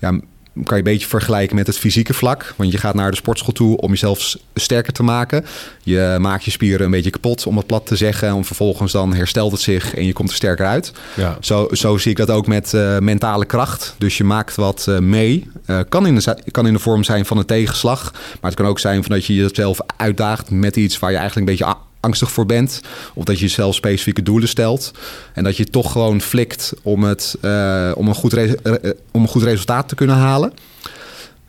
ja, 0.00 0.20
kan 0.64 0.76
je 0.76 0.84
een 0.84 0.92
beetje 0.92 1.08
vergelijken 1.08 1.56
met 1.56 1.66
het 1.66 1.78
fysieke 1.78 2.14
vlak. 2.14 2.54
Want 2.56 2.72
je 2.72 2.78
gaat 2.78 2.94
naar 2.94 3.10
de 3.10 3.16
sportschool 3.16 3.52
toe 3.52 3.76
om 3.76 3.90
jezelf 3.90 4.36
sterker 4.54 4.92
te 4.92 5.02
maken. 5.02 5.44
Je 5.82 6.16
maakt 6.20 6.44
je 6.44 6.50
spieren 6.50 6.84
een 6.84 6.90
beetje 6.90 7.10
kapot, 7.10 7.46
om 7.46 7.56
het 7.56 7.66
plat 7.66 7.86
te 7.86 7.96
zeggen. 7.96 8.28
En 8.28 8.44
vervolgens 8.44 8.92
dan 8.92 9.14
herstelt 9.14 9.52
het 9.52 9.60
zich 9.60 9.94
en 9.94 10.04
je 10.04 10.12
komt 10.12 10.30
er 10.30 10.34
sterker 10.34 10.66
uit. 10.66 10.92
Ja. 11.16 11.36
Zo, 11.40 11.68
zo 11.72 11.96
zie 11.96 12.10
ik 12.10 12.16
dat 12.16 12.30
ook 12.30 12.46
met 12.46 12.74
eh, 12.74 12.98
mentale 12.98 13.44
kracht. 13.44 13.94
Dus 13.98 14.16
je 14.16 14.24
maakt 14.24 14.54
wat 14.54 14.86
eh, 14.88 14.98
mee. 14.98 15.50
Eh, 15.66 15.80
kan, 15.88 16.06
in 16.06 16.14
de, 16.14 16.38
kan 16.50 16.66
in 16.66 16.72
de 16.72 16.78
vorm 16.78 17.04
zijn 17.04 17.26
van 17.26 17.38
een 17.38 17.44
tegenslag. 17.44 18.12
Maar 18.12 18.50
het 18.50 18.54
kan 18.54 18.66
ook 18.66 18.78
zijn 18.78 19.02
van 19.02 19.14
dat 19.14 19.26
je 19.26 19.34
jezelf 19.34 19.78
uitdaagt 19.96 20.50
met 20.50 20.76
iets 20.76 20.98
waar 20.98 21.10
je 21.10 21.16
eigenlijk 21.16 21.48
een 21.48 21.56
beetje 21.56 21.74
angstig 22.00 22.30
voor 22.30 22.46
bent. 22.46 22.80
Of 23.14 23.24
dat 23.24 23.38
je 23.38 23.44
jezelf 23.44 23.74
specifieke 23.74 24.22
doelen 24.22 24.48
stelt. 24.48 24.92
En 25.34 25.44
dat 25.44 25.56
je 25.56 25.64
toch 25.64 25.92
gewoon 25.92 26.20
flikt 26.20 26.72
om, 26.82 27.04
het, 27.04 27.34
eh, 27.40 27.92
om, 27.94 28.08
een, 28.08 28.14
goed 28.14 28.32
re- 28.32 28.56
eh, 28.62 28.90
om 29.10 29.22
een 29.22 29.28
goed 29.28 29.42
resultaat 29.42 29.88
te 29.88 29.94
kunnen 29.94 30.16
halen. 30.16 30.52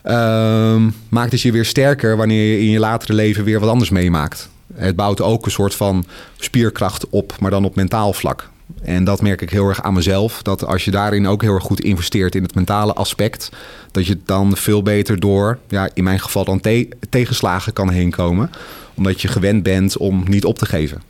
Ehm, 0.02 0.90
maakt 1.10 1.32
het 1.32 1.42
je 1.42 1.52
weer 1.52 1.66
sterker 1.66 2.18
wanneer 2.18 2.52
je 2.52 2.60
in 2.60 2.70
je 2.70 2.80
latere 2.80 3.14
leven 3.14 3.44
weer 3.44 3.60
wat 3.60 3.70
anders 3.70 3.90
meemaakt. 3.90 4.50
Het 4.74 4.96
bouwt 4.96 5.22
ook 5.22 5.46
een 5.46 5.52
soort 5.52 5.76
van 5.76 6.06
spierkracht 6.38 7.10
op, 7.10 7.36
maar 7.40 7.52
dan 7.52 7.66
op 7.66 7.76
mentaal 7.76 8.14
vlak. 8.14 8.50
En 8.84 9.04
dat 9.04 9.22
merk 9.22 9.42
ik 9.42 9.50
heel 9.50 9.68
erg 9.68 9.82
aan 9.84 9.94
mezelf. 9.94 10.42
Dat 10.42 10.66
als 10.66 10.86
je 10.86 10.92
daarin 10.92 11.28
ook 11.28 11.42
heel 11.42 11.54
erg 11.54 11.64
goed 11.64 11.82
investeert 11.82 12.36
in 12.36 12.44
het 12.44 12.56
mentale 12.56 12.94
aspect, 12.94 13.50
dat 13.92 14.06
je 14.08 14.18
dan 14.26 14.58
veel 14.58 14.84
beter 14.84 15.20
door, 15.20 15.58
ja, 15.68 15.90
in 15.94 16.04
mijn 16.04 16.20
geval 16.20 16.46
dan 16.46 16.60
te- 16.60 16.88
tegenslagen 17.10 17.74
kan 17.74 17.90
heen 17.90 18.12
komen. 18.12 18.50
Omdat 18.94 19.22
je 19.22 19.28
gewend 19.28 19.64
bent 19.64 19.98
om 19.98 20.24
niet 20.28 20.46
op 20.46 20.58
te 20.58 20.66
geven. 20.66 21.02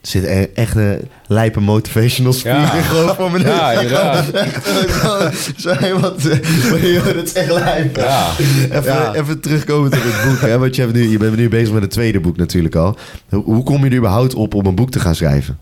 Er 0.00 0.08
zit 0.08 0.24
e- 0.24 0.48
echt 0.54 0.76
een 0.76 1.08
lijpe 1.26 1.60
motivational 1.60 2.32
speaker 2.32 2.76
Ja. 2.76 2.82
gewoon 2.82 3.14
voor 3.14 3.30
me. 3.30 3.38
Ja, 3.38 3.70
inderdaad. 3.72 4.24
Zo 5.56 5.74
iemand, 5.86 6.28
eh, 6.28 7.04
dat 7.14 7.24
is 7.24 7.32
echt 7.32 7.50
lijp. 7.52 7.96
Ja. 7.96 8.30
Even, 8.70 8.82
Ja. 8.84 9.14
even 9.14 9.40
terugkomen 9.40 9.90
tot 9.90 10.00
het 10.02 10.30
boek. 10.30 10.40
Hè? 10.40 10.58
Want 10.58 10.74
je, 10.76 10.82
hebt 10.82 10.94
nu, 10.94 11.08
je 11.08 11.18
bent 11.18 11.36
nu 11.36 11.48
bezig 11.48 11.72
met 11.72 11.82
het 11.82 11.90
tweede 11.90 12.20
boek 12.20 12.36
natuurlijk 12.36 12.74
al. 12.74 12.96
Hoe 13.28 13.62
kom 13.62 13.84
je 13.84 13.90
er 13.90 13.96
überhaupt 13.96 14.34
op 14.34 14.54
om 14.54 14.66
een 14.66 14.74
boek 14.74 14.90
te 14.90 15.00
gaan 15.00 15.14
schrijven? 15.14 15.58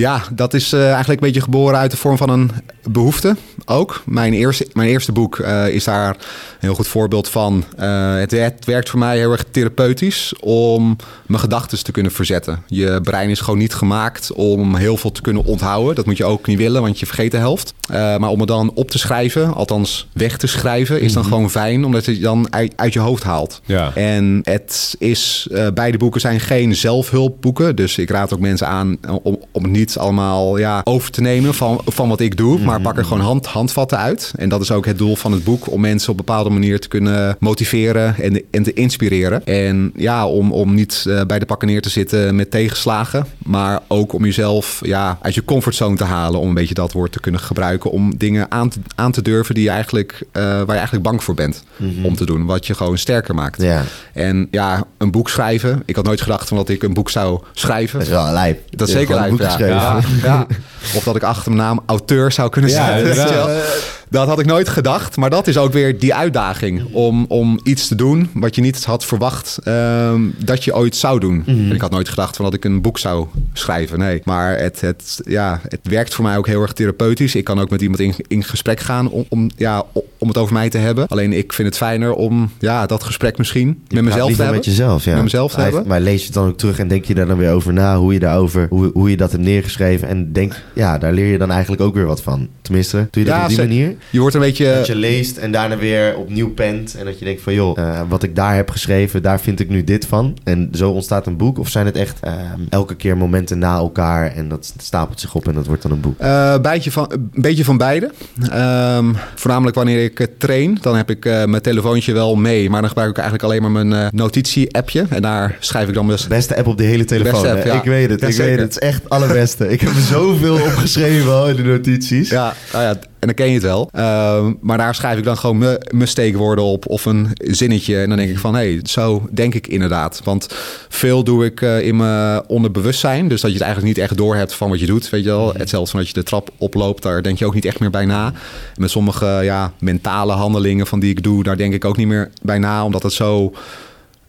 Ja, 0.00 0.22
dat 0.32 0.54
is 0.54 0.72
eh, 0.72 0.80
eigenlijk 0.84 1.20
een 1.20 1.26
beetje 1.26 1.40
geboren 1.40 1.78
uit 1.78 1.90
de 1.90 1.96
vorm 1.96 2.16
van 2.16 2.28
een 2.28 2.50
behoefte 2.88 3.36
ook. 3.64 4.02
Mijn 4.06 4.32
eerste, 4.32 4.66
mijn 4.72 4.88
eerste 4.88 5.12
boek 5.12 5.38
eh, 5.38 5.68
is 5.68 5.84
daar 5.84 6.08
een 6.08 6.16
heel 6.58 6.74
goed 6.74 6.88
voorbeeld 6.88 7.28
van. 7.28 7.64
Eh, 7.76 8.14
het, 8.14 8.30
het 8.30 8.64
werkt 8.64 8.88
voor 8.88 8.98
mij 8.98 9.18
heel 9.18 9.32
erg 9.32 9.44
therapeutisch 9.50 10.34
om 10.40 10.96
mijn 11.26 11.40
gedachten 11.40 11.84
te 11.84 11.92
kunnen 11.92 12.12
verzetten. 12.12 12.62
Je 12.66 13.00
brein 13.02 13.30
is 13.30 13.40
gewoon 13.40 13.58
niet 13.58 13.74
gemaakt 13.74 14.32
om 14.32 14.76
heel 14.76 14.96
veel 14.96 15.12
te 15.12 15.20
kunnen 15.20 15.44
onthouden. 15.44 15.94
Dat 15.94 16.06
moet 16.06 16.16
je 16.16 16.24
ook 16.24 16.46
niet 16.46 16.58
willen, 16.58 16.82
want 16.82 17.00
je 17.00 17.06
vergeet 17.06 17.30
de 17.30 17.36
helft. 17.36 17.74
Maar 17.88 18.28
om 18.28 18.38
het 18.38 18.48
dan 18.48 18.72
op 18.74 18.90
te 18.90 18.98
schrijven, 18.98 19.54
althans 19.54 20.08
weg 20.12 20.36
te 20.36 20.46
schrijven, 20.46 21.00
is 21.00 21.12
dan 21.12 21.24
gewoon 21.24 21.50
fijn, 21.50 21.84
omdat 21.84 22.04
je 22.04 22.12
het 22.12 22.22
dan 22.22 22.52
uit, 22.52 22.72
uit 22.76 22.92
je 22.92 22.98
hoofd 22.98 23.22
haalt. 23.22 23.60
Ja. 23.64 23.94
En 23.94 24.40
het 24.42 24.94
is, 24.98 25.48
beide 25.74 25.98
boeken 25.98 26.20
zijn 26.20 26.40
geen 26.40 26.76
zelfhulpboeken. 26.76 27.76
Dus 27.76 27.98
ik 27.98 28.10
raad 28.10 28.34
ook 28.34 28.40
mensen 28.40 28.66
aan 28.66 28.98
om, 29.22 29.38
om 29.52 29.62
het 29.62 29.72
niet 29.72 29.89
allemaal 29.98 30.58
ja, 30.58 30.80
over 30.84 31.10
te 31.10 31.20
nemen 31.20 31.54
van, 31.54 31.80
van 31.86 32.08
wat 32.08 32.20
ik 32.20 32.36
doe. 32.36 32.58
Maar 32.60 32.80
pak 32.80 32.96
er 32.96 33.04
gewoon 33.04 33.20
hand, 33.20 33.46
handvatten 33.46 33.98
uit. 33.98 34.32
En 34.36 34.48
dat 34.48 34.60
is 34.60 34.70
ook 34.70 34.86
het 34.86 34.98
doel 34.98 35.16
van 35.16 35.32
het 35.32 35.44
boek. 35.44 35.70
Om 35.70 35.80
mensen 35.80 36.12
op 36.12 36.18
een 36.18 36.24
bepaalde 36.24 36.50
manier 36.50 36.80
te 36.80 36.88
kunnen 36.88 37.36
motiveren 37.38 38.16
en, 38.16 38.42
en 38.50 38.62
te 38.62 38.72
inspireren. 38.72 39.44
En 39.44 39.92
ja, 39.96 40.26
om, 40.26 40.52
om 40.52 40.74
niet 40.74 41.04
eh, 41.08 41.20
bij 41.26 41.38
de 41.38 41.46
pakken 41.46 41.68
neer 41.68 41.82
te 41.82 41.90
zitten 41.90 42.34
met 42.36 42.50
tegenslagen. 42.50 43.26
Maar 43.38 43.80
ook 43.88 44.12
om 44.12 44.24
jezelf 44.24 44.80
ja, 44.82 45.18
uit 45.22 45.34
je 45.34 45.44
comfortzone 45.44 45.96
te 45.96 46.04
halen. 46.04 46.40
Om 46.40 46.48
een 46.48 46.54
beetje 46.54 46.74
dat 46.74 46.92
woord 46.92 47.12
te 47.12 47.20
kunnen 47.20 47.40
gebruiken. 47.40 47.90
Om 47.90 48.16
dingen 48.16 48.50
aan 48.50 48.68
te, 48.68 48.80
aan 48.94 49.12
te 49.12 49.22
durven 49.22 49.54
die 49.54 49.64
je 49.64 49.70
eigenlijk, 49.70 50.22
eh, 50.32 50.42
waar 50.42 50.66
je 50.66 50.72
eigenlijk 50.72 51.02
bang 51.02 51.24
voor 51.24 51.34
bent 51.34 51.64
om 52.02 52.16
te 52.16 52.26
doen. 52.26 52.44
Wat 52.44 52.66
je 52.66 52.74
gewoon 52.74 52.98
sterker 52.98 53.34
maakt. 53.34 53.62
Ja, 53.62 53.82
En 54.12 54.48
ja, 54.50 54.84
een 54.98 55.10
boek 55.10 55.28
schrijven. 55.28 55.82
Ik 55.84 55.96
had 55.96 56.04
nooit 56.04 56.20
gedacht 56.20 56.48
van 56.48 56.56
dat 56.56 56.68
ik 56.68 56.82
een 56.82 56.94
boek 56.94 57.10
zou 57.10 57.40
schrijven. 57.52 57.98
dat 57.98 58.08
is 58.08 58.14
wel 58.14 58.32
lijp. 58.32 58.60
Dat 58.70 58.88
is 58.88 58.94
zeker 58.94 59.14
lijp, 59.14 59.38
ja. 59.38 59.56
Ja, 59.74 60.00
ja. 60.22 60.46
Of 60.94 61.04
dat 61.04 61.16
ik 61.16 61.22
achter 61.22 61.52
mijn 61.52 61.66
naam 61.66 61.80
auteur 61.86 62.32
zou 62.32 62.50
kunnen 62.50 62.70
Ja, 62.70 63.14
zijn. 63.14 63.62
Dat 64.10 64.28
had 64.28 64.38
ik 64.40 64.46
nooit 64.46 64.68
gedacht. 64.68 65.16
Maar 65.16 65.30
dat 65.30 65.46
is 65.46 65.58
ook 65.58 65.72
weer 65.72 65.98
die 65.98 66.14
uitdaging. 66.14 66.82
Om, 66.92 67.24
om 67.28 67.60
iets 67.62 67.88
te 67.88 67.94
doen 67.94 68.30
wat 68.34 68.54
je 68.54 68.60
niet 68.60 68.84
had 68.84 69.04
verwacht 69.04 69.58
ehm, 69.64 70.20
dat 70.44 70.64
je 70.64 70.74
ooit 70.74 70.96
zou 70.96 71.20
doen. 71.20 71.42
En 71.46 71.72
ik 71.72 71.80
had 71.80 71.90
nooit 71.90 72.08
gedacht 72.08 72.36
van 72.36 72.44
dat 72.44 72.54
ik 72.54 72.64
een 72.64 72.80
boek 72.80 72.98
zou 72.98 73.26
schrijven. 73.52 73.98
Nee. 73.98 74.20
Maar 74.24 74.58
het, 74.58 74.80
het, 74.80 75.20
ja, 75.24 75.60
het 75.68 75.80
werkt 75.82 76.14
voor 76.14 76.24
mij 76.24 76.36
ook 76.36 76.46
heel 76.46 76.62
erg 76.62 76.72
therapeutisch. 76.72 77.34
Ik 77.34 77.44
kan 77.44 77.60
ook 77.60 77.70
met 77.70 77.80
iemand 77.82 78.00
in, 78.00 78.14
in 78.26 78.44
gesprek 78.44 78.80
gaan 78.80 79.10
om, 79.10 79.24
om, 79.28 79.50
ja, 79.56 79.84
om 80.18 80.28
het 80.28 80.36
over 80.38 80.52
mij 80.52 80.70
te 80.70 80.78
hebben. 80.78 81.08
Alleen 81.08 81.32
ik 81.32 81.52
vind 81.52 81.68
het 81.68 81.76
fijner 81.76 82.12
om 82.12 82.50
ja, 82.58 82.86
dat 82.86 83.02
gesprek 83.02 83.38
misschien 83.38 83.82
Je 83.88 83.94
met 83.94 84.04
mezelf 84.04 84.30
te 84.30 84.36
hebben. 84.36 84.54
met 84.54 84.64
jezelf, 84.64 85.04
ja. 85.04 85.14
Met 85.14 85.22
mezelf 85.22 85.54
te 85.54 85.60
hebben. 85.60 85.86
Maar 85.86 86.00
lees 86.00 86.18
je 86.20 86.24
het 86.24 86.34
dan 86.34 86.48
ook 86.48 86.58
terug 86.58 86.78
en 86.78 86.88
denk 86.88 87.04
je 87.04 87.14
daar 87.14 87.26
dan 87.26 87.38
weer 87.38 87.52
over 87.52 87.72
na, 87.72 87.96
hoe 87.98 88.12
je 88.12 88.18
daarover, 88.18 88.66
hoe, 88.70 88.90
hoe 88.92 89.10
je 89.10 89.16
dat 89.16 89.30
hebt 89.30 89.42
neergeschreven. 89.42 90.08
En 90.08 90.32
denk, 90.32 90.62
ja, 90.74 90.98
daar 90.98 91.12
leer 91.12 91.26
je 91.26 91.38
dan 91.38 91.50
eigenlijk 91.50 91.82
ook 91.82 91.94
weer 91.94 92.06
wat 92.06 92.22
van. 92.22 92.48
Tenminste, 92.62 92.96
doe 93.10 93.22
je 93.22 93.28
dat 93.28 93.38
Ja, 93.38 93.42
op 93.42 93.48
die 93.48 93.58
manier? 93.58 93.96
Je 94.10 94.20
wordt 94.20 94.34
een 94.34 94.40
beetje... 94.40 94.64
Dat 94.74 94.86
je 94.86 94.94
leest 94.94 95.36
en 95.36 95.52
daarna 95.52 95.76
weer 95.76 96.16
opnieuw 96.16 96.50
pent. 96.54 96.94
En 96.98 97.04
dat 97.04 97.18
je 97.18 97.24
denkt 97.24 97.42
van, 97.42 97.54
joh, 97.54 97.78
eh, 97.78 98.00
wat 98.08 98.22
ik 98.22 98.36
daar 98.36 98.54
heb 98.54 98.70
geschreven, 98.70 99.22
daar 99.22 99.40
vind 99.40 99.60
ik 99.60 99.68
nu 99.68 99.84
dit 99.84 100.06
van. 100.06 100.36
En 100.44 100.68
zo 100.72 100.90
ontstaat 100.90 101.26
een 101.26 101.36
boek. 101.36 101.58
Of 101.58 101.68
zijn 101.68 101.86
het 101.86 101.96
echt 101.96 102.20
eh, 102.20 102.32
elke 102.68 102.94
keer 102.94 103.16
momenten 103.16 103.58
na 103.58 103.74
elkaar 103.76 104.32
en 104.34 104.48
dat 104.48 104.74
stapelt 104.78 105.20
zich 105.20 105.34
op 105.34 105.48
en 105.48 105.54
dat 105.54 105.66
wordt 105.66 105.82
dan 105.82 105.90
een 105.90 106.00
boek? 106.00 106.18
Eh, 106.18 106.58
beetje 106.58 106.90
van, 106.90 107.12
een 107.12 107.30
beetje 107.42 107.64
van 107.64 107.76
beide. 107.76 108.10
Ehm, 108.50 109.12
voornamelijk 109.34 109.76
wanneer 109.76 110.04
ik 110.04 110.20
eh, 110.20 110.26
train, 110.38 110.78
dan 110.80 110.96
heb 110.96 111.10
ik 111.10 111.24
mijn 111.24 111.62
telefoontje 111.62 112.12
wel 112.12 112.34
mee. 112.36 112.70
Maar 112.70 112.80
dan 112.80 112.88
gebruik 112.88 113.10
ik 113.10 113.16
eigenlijk 113.16 113.44
alleen 113.48 113.62
maar 113.72 113.84
mijn 113.86 114.10
notitie-appje. 114.14 115.06
En 115.08 115.22
daar 115.22 115.56
schrijf 115.60 115.88
ik 115.88 115.94
dan 115.94 116.06
mijn... 116.06 116.18
Beste 116.28 116.56
app 116.56 116.66
op 116.66 116.76
de 116.78 116.84
hele 116.84 117.04
telefoon. 117.04 117.46
App, 117.46 117.64
ja. 117.64 117.74
Ik 117.74 117.84
weet 117.84 118.10
het, 118.10 118.20
Ja, 118.20 118.26
ik 118.26 118.32
zeker. 118.32 118.50
weet 118.50 118.60
het. 118.60 118.74
Het 118.74 118.82
is 118.82 118.88
echt 118.88 119.02
het 119.02 119.12
allerbeste. 119.12 119.68
ik 119.68 119.80
heb 119.80 119.90
er 119.94 120.00
zoveel 120.00 120.54
opgeschreven 120.54 121.32
al 121.32 121.48
in 121.48 121.56
de 121.56 121.62
notities. 121.62 122.30
Ja, 122.30 122.54
nou 122.72 122.84
ja, 122.84 122.94
en 123.20 123.26
dan 123.26 123.34
ken 123.34 123.46
je 123.46 123.54
het 123.54 123.62
wel. 123.62 123.88
Ehm, 123.92 124.52
maar 124.60 124.78
daar 124.78 124.94
schrijf 124.94 125.18
ik 125.18 125.24
dan 125.24 125.36
gewoon 125.36 125.58
mijn 125.90 126.08
steekwoorden 126.08 126.64
op 126.64 126.86
of 126.86 127.04
een 127.04 127.28
zinnetje. 127.34 128.00
En 128.00 128.08
dan 128.08 128.18
denk 128.18 128.30
ik 128.30 128.38
van, 128.38 128.54
hé, 128.54 128.72
hey, 128.72 128.80
zo 128.82 129.28
denk 129.30 129.54
ik 129.54 129.66
inderdaad. 129.66 130.20
Want 130.24 130.48
veel 130.88 131.24
doe 131.24 131.44
ik 131.44 131.62
eh, 131.62 131.86
in 131.86 131.96
mijn 131.96 132.42
onderbewustzijn. 132.46 133.28
Dus 133.28 133.40
dat 133.40 133.50
je 133.50 133.56
het 133.56 133.66
eigenlijk 133.66 133.96
niet 133.96 134.04
echt 134.04 134.16
doorhebt 134.16 134.54
van 134.54 134.68
wat 134.68 134.80
je 134.80 134.86
doet, 134.86 135.10
weet 135.10 135.24
je 135.24 135.28
wel. 135.28 135.52
Hetzelfde 135.56 135.90
van 135.90 136.00
dat 136.00 136.08
je 136.08 136.14
de 136.14 136.22
trap 136.22 136.50
oploopt, 136.56 137.02
daar 137.02 137.22
denk 137.22 137.38
je 137.38 137.46
ook 137.46 137.54
niet 137.54 137.64
echt 137.64 137.80
meer 137.80 137.90
bij 137.90 138.04
na. 138.04 138.26
En 138.26 138.34
met 138.80 138.90
sommige 138.90 139.26
ja, 139.42 139.72
mentale 139.78 140.32
handelingen 140.32 140.86
van 140.86 141.00
die 141.00 141.10
ik 141.10 141.22
doe, 141.22 141.42
daar 141.42 141.56
denk 141.56 141.74
ik 141.74 141.84
ook 141.84 141.96
niet 141.96 142.06
meer 142.06 142.30
bij 142.42 142.58
na. 142.58 142.84
Omdat 142.84 143.02
het 143.02 143.12
zo 143.12 143.52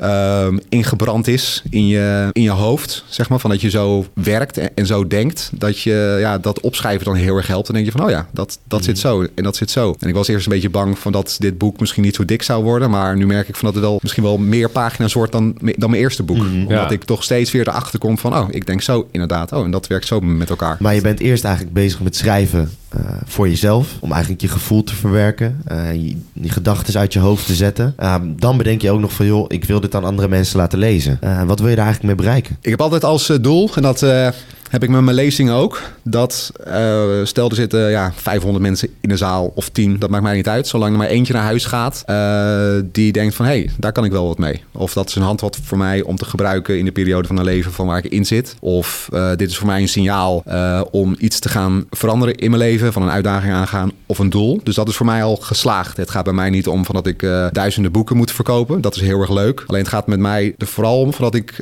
ehm, 0.01 0.57
ingebrand 0.69 1.27
is 1.27 1.63
in 1.69 1.87
je, 1.87 2.29
in 2.31 2.41
je 2.41 2.49
hoofd. 2.49 3.03
Zeg 3.07 3.29
maar, 3.29 3.39
van 3.39 3.49
dat 3.49 3.61
je 3.61 3.69
zo 3.69 4.05
werkt 4.13 4.57
en, 4.57 4.69
en 4.75 4.85
zo 4.85 5.07
denkt. 5.07 5.49
Dat 5.53 5.79
je 5.81 6.17
ja, 6.19 6.37
dat 6.37 6.59
opschrijven 6.59 7.05
dan 7.05 7.15
heel 7.15 7.35
erg 7.35 7.47
helpt. 7.47 7.65
Dan 7.65 7.75
denk 7.75 7.85
je 7.87 7.91
van, 7.91 8.03
oh 8.03 8.09
ja, 8.09 8.27
dat, 8.31 8.59
dat 8.67 8.83
zit 8.83 8.99
zo 8.99 9.25
en 9.35 9.43
dat 9.43 9.55
zit 9.55 9.71
zo. 9.71 9.95
En 9.99 10.07
ik 10.07 10.13
was 10.15 10.27
eerst 10.27 10.45
een 10.45 10.51
beetje 10.51 10.69
bang 10.69 10.99
van 10.99 11.11
dat 11.11 11.35
dit 11.39 11.57
boek 11.57 11.79
misschien 11.79 12.03
niet 12.03 12.15
zo 12.15 12.25
dik 12.25 12.41
zou 12.41 12.63
worden. 12.63 12.89
Maar 12.89 13.15
nu 13.17 13.25
merk 13.25 13.47
ik 13.47 13.55
van 13.55 13.65
dat 13.65 13.73
het 13.73 13.83
wel 13.83 13.99
misschien 14.01 14.23
wel 14.23 14.37
meer 14.37 14.69
pagina's 14.69 15.13
wordt 15.13 15.31
dan, 15.31 15.55
dan 15.61 15.89
mijn 15.89 16.01
eerste 16.01 16.23
boek. 16.23 16.37
Omdat 16.39 16.69
Ja. 16.69 16.89
ik 16.89 17.03
toch 17.03 17.23
steeds 17.23 17.51
weer 17.51 17.67
erachter 17.67 17.99
kom 17.99 18.17
van, 18.17 18.35
oh, 18.37 18.47
ik 18.49 18.65
denk 18.65 18.81
zo 18.81 19.07
inderdaad. 19.11 19.51
Oh, 19.51 19.63
en 19.65 19.71
dat 19.71 19.87
werkt 19.87 20.07
zo 20.07 20.19
met 20.19 20.49
elkaar. 20.49 20.77
Maar 20.79 20.95
je 20.95 21.01
bent 21.01 21.19
eerst 21.19 21.43
eigenlijk 21.43 21.73
bezig 21.75 21.99
met 22.01 22.15
schrijven 22.15 22.71
eh, 22.89 22.99
voor 23.25 23.49
jezelf. 23.49 23.87
Om 23.99 24.11
eigenlijk 24.11 24.41
je 24.41 24.47
gevoel 24.47 24.83
te 24.83 24.95
verwerken. 24.95 25.61
eh, 25.65 25.93
je, 25.93 26.15
je 26.33 26.49
gedachten 26.49 26.99
uit 26.99 27.13
je 27.13 27.19
hoofd 27.19 27.45
te 27.45 27.53
zetten. 27.55 27.93
Eh, 27.97 28.15
dan 28.23 28.57
bedenk 28.57 28.81
je 28.81 28.91
ook 28.91 28.99
nog 28.99 29.13
van, 29.13 29.25
joh, 29.25 29.45
ik 29.47 29.63
wil 29.65 29.79
dit 29.79 29.90
aan 29.95 30.03
andere 30.03 30.27
mensen 30.27 30.57
laten 30.57 30.79
lezen. 30.79 31.17
Eh, 31.21 31.43
wat 31.43 31.59
wil 31.59 31.69
je 31.69 31.75
daar 31.75 31.85
eigenlijk 31.85 32.15
mee 32.15 32.25
bereiken? 32.25 32.57
Ik 32.61 32.69
heb 32.69 32.81
altijd 32.81 33.03
als 33.03 33.29
eh, 33.29 33.37
doel, 33.41 33.69
en 33.75 33.81
dat 33.81 34.01
eh, 34.01 34.27
heb 34.71 34.83
ik 34.83 34.89
met 34.89 35.01
mijn 35.01 35.15
lezingen 35.15 35.53
ook, 35.53 35.81
dat 36.03 36.51
eh, 36.65 37.03
stel 37.23 37.49
er 37.49 37.55
zitten 37.55 37.89
ja, 37.89 38.11
500 38.15 38.63
mensen 38.63 38.89
in 39.01 39.09
de 39.09 39.17
zaal 39.17 39.51
of 39.55 39.69
10, 39.69 39.99
dat 39.99 40.09
maakt 40.09 40.23
mij 40.23 40.35
niet 40.35 40.47
uit. 40.47 40.67
Zolang 40.67 40.91
er 40.91 40.97
maar 40.97 41.07
eentje 41.07 41.33
naar 41.33 41.43
huis 41.43 41.65
gaat 41.65 42.03
eh, 42.05 42.73
die 42.91 43.11
denkt 43.11 43.35
van 43.35 43.45
hé, 43.45 43.51
hey, 43.51 43.69
daar 43.77 43.91
kan 43.91 44.05
ik 44.05 44.11
wel 44.11 44.27
wat 44.27 44.37
mee. 44.37 44.63
Of 44.71 44.93
dat 44.93 45.09
is 45.09 45.15
een 45.15 45.21
handvat 45.21 45.59
voor 45.63 45.77
mij 45.77 46.01
om 46.01 46.15
te 46.15 46.25
gebruiken 46.25 46.77
in 46.77 46.85
de 46.85 46.91
periode 46.91 47.27
van 47.27 47.35
mijn 47.35 47.47
leven 47.47 47.71
van 47.71 47.87
waar 47.87 47.97
ik 47.97 48.11
in 48.11 48.25
zit. 48.25 48.55
Of 48.59 49.09
eh, 49.13 49.29
dit 49.35 49.49
is 49.49 49.57
voor 49.57 49.67
mij 49.67 49.81
een 49.81 49.87
signaal 49.87 50.43
om 50.91 51.15
iets 51.17 51.39
te 51.39 51.49
gaan 51.49 51.85
veranderen 51.89 52.35
in 52.35 52.49
mijn 52.49 52.61
leven, 52.61 52.93
van 52.93 53.01
een 53.01 53.09
uitdaging 53.09 53.53
aangaan 53.53 53.91
of 54.05 54.19
een 54.19 54.29
doel. 54.29 54.59
Dus 54.63 54.75
dat 54.75 54.87
is 54.87 54.95
voor 54.95 55.05
mij 55.05 55.23
al 55.23 55.35
geslaagd. 55.35 55.97
Het 55.97 56.09
gaat 56.09 56.23
bij 56.23 56.33
mij 56.33 56.49
niet 56.49 56.67
om 56.67 56.85
van 56.85 56.95
dat 56.95 57.07
ik 57.07 57.19
duizenden 57.51 57.91
boeken 57.91 58.17
moet 58.17 58.31
verkopen. 58.31 58.81
Dat 58.81 58.95
is 58.95 59.01
heel 59.01 59.21
erg 59.21 59.31
leuk. 59.31 59.63
Alleen 59.67 59.81
het 59.81 59.91
gaat 59.91 60.07
met 60.07 60.19
mij 60.19 60.55
er 60.57 60.67
vooral 60.67 60.99
om 60.99 61.13
van 61.13 61.23
dat 61.23 61.35
ik 61.35 61.61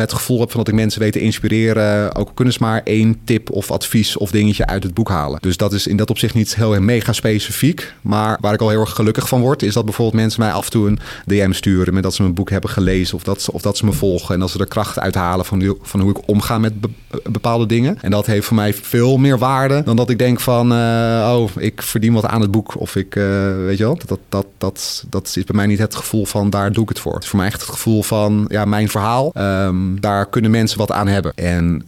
het 0.00 0.12
gevoel 0.12 0.40
heb 0.40 0.50
van 0.50 0.58
dat 0.60 0.68
ik 0.68 0.74
mensen 0.74 1.00
weet 1.00 1.12
te 1.12 1.20
inspireren. 1.20 2.14
Ook 2.14 2.28
al 2.28 2.34
ze 2.52 2.58
maar 2.60 2.80
één 2.84 3.18
tip 3.24 3.50
of 3.50 3.70
advies 3.70 4.16
of 4.16 4.30
dingetje 4.30 4.66
uit 4.66 4.82
het 4.82 4.94
boek 4.94 5.08
halen. 5.08 5.38
Dus 5.40 5.56
dat 5.56 5.72
is 5.72 5.86
in 5.86 5.96
dat 5.96 6.10
opzicht 6.10 6.34
niet 6.34 6.54
heel 6.56 6.80
mega 6.80 7.12
specifiek. 7.12 7.94
Maar 8.02 8.38
waar 8.40 8.54
ik 8.54 8.60
al 8.60 8.68
heel 8.68 8.80
erg 8.80 8.90
gelukkig 8.90 9.28
van 9.28 9.40
word, 9.40 9.62
is 9.62 9.74
dat 9.74 9.84
bijvoorbeeld 9.84 10.16
mensen 10.22 10.40
mij 10.40 10.52
af 10.52 10.64
en 10.64 10.70
toe 10.70 10.88
een 10.88 10.98
DM 11.26 11.52
sturen 11.52 11.94
met 11.94 12.02
dat 12.02 12.14
ze 12.14 12.22
mijn 12.22 12.34
boek 12.34 12.50
hebben 12.50 12.70
gelezen 12.70 13.14
of 13.16 13.22
dat, 13.22 13.42
ze- 13.42 13.52
of 13.52 13.62
dat 13.62 13.76
ze 13.76 13.84
me 13.84 13.92
volgen. 13.92 14.34
En 14.34 14.40
dat 14.40 14.50
ze 14.50 14.58
er 14.58 14.66
kracht 14.66 14.98
uithalen 14.98 15.44
van, 15.44 15.76
van 15.82 16.00
hoe 16.00 16.10
ik 16.10 16.28
omga 16.28 16.58
met 16.58 16.80
be- 16.80 16.88
bepaalde 17.30 17.66
dingen. 17.66 17.98
En 18.02 18.10
dat 18.10 18.26
heeft 18.26 18.46
voor 18.46 18.56
mij 18.56 18.74
veel 18.74 19.16
meer 19.16 19.38
waarde 19.38 19.82
dan 19.84 19.96
dat 19.96 20.10
ik 20.10 20.18
denk 20.18 20.40
van, 20.40 20.72
eh, 20.72 21.32
oh, 21.36 21.50
ik 21.58 21.82
verdien 21.82 22.12
wat 22.12 22.24
aan 22.26 22.40
het 22.40 22.50
boek. 22.50 22.80
Of 22.80 22.96
ik, 22.96 23.16
eh, 23.16 23.22
weet 23.56 23.78
je 23.78 23.84
wel, 23.84 23.96
dat, 23.98 24.08
dat, 24.08 24.18
dat, 24.28 24.46
dat, 24.58 25.04
dat 25.10 25.26
is 25.36 25.44
bij 25.44 25.56
mij 25.56 25.66
niet 25.66 25.78
het 25.78 25.94
gevoel 25.94 26.24
van, 26.26 26.50
daar 26.50 26.72
doe 26.72 26.82
ik 26.82 26.88
het 26.88 26.98
voor. 27.00 27.14
Het 27.14 27.22
is 27.22 27.28
voor 27.28 27.38
mij 27.38 27.48
echt 27.48 27.60
het 27.60 27.70
gevoel 27.70 28.02
van, 28.02 28.44
ja, 28.48 28.64
mijn 28.64 28.88
verhaal, 28.88 29.30
ehm, 29.34 29.76
daar 30.00 30.26
kunnen 30.28 30.50
mensen 30.50 30.78
wat 30.78 30.92
aan 30.92 31.08
hebben. 31.08 31.32
En 31.34 31.84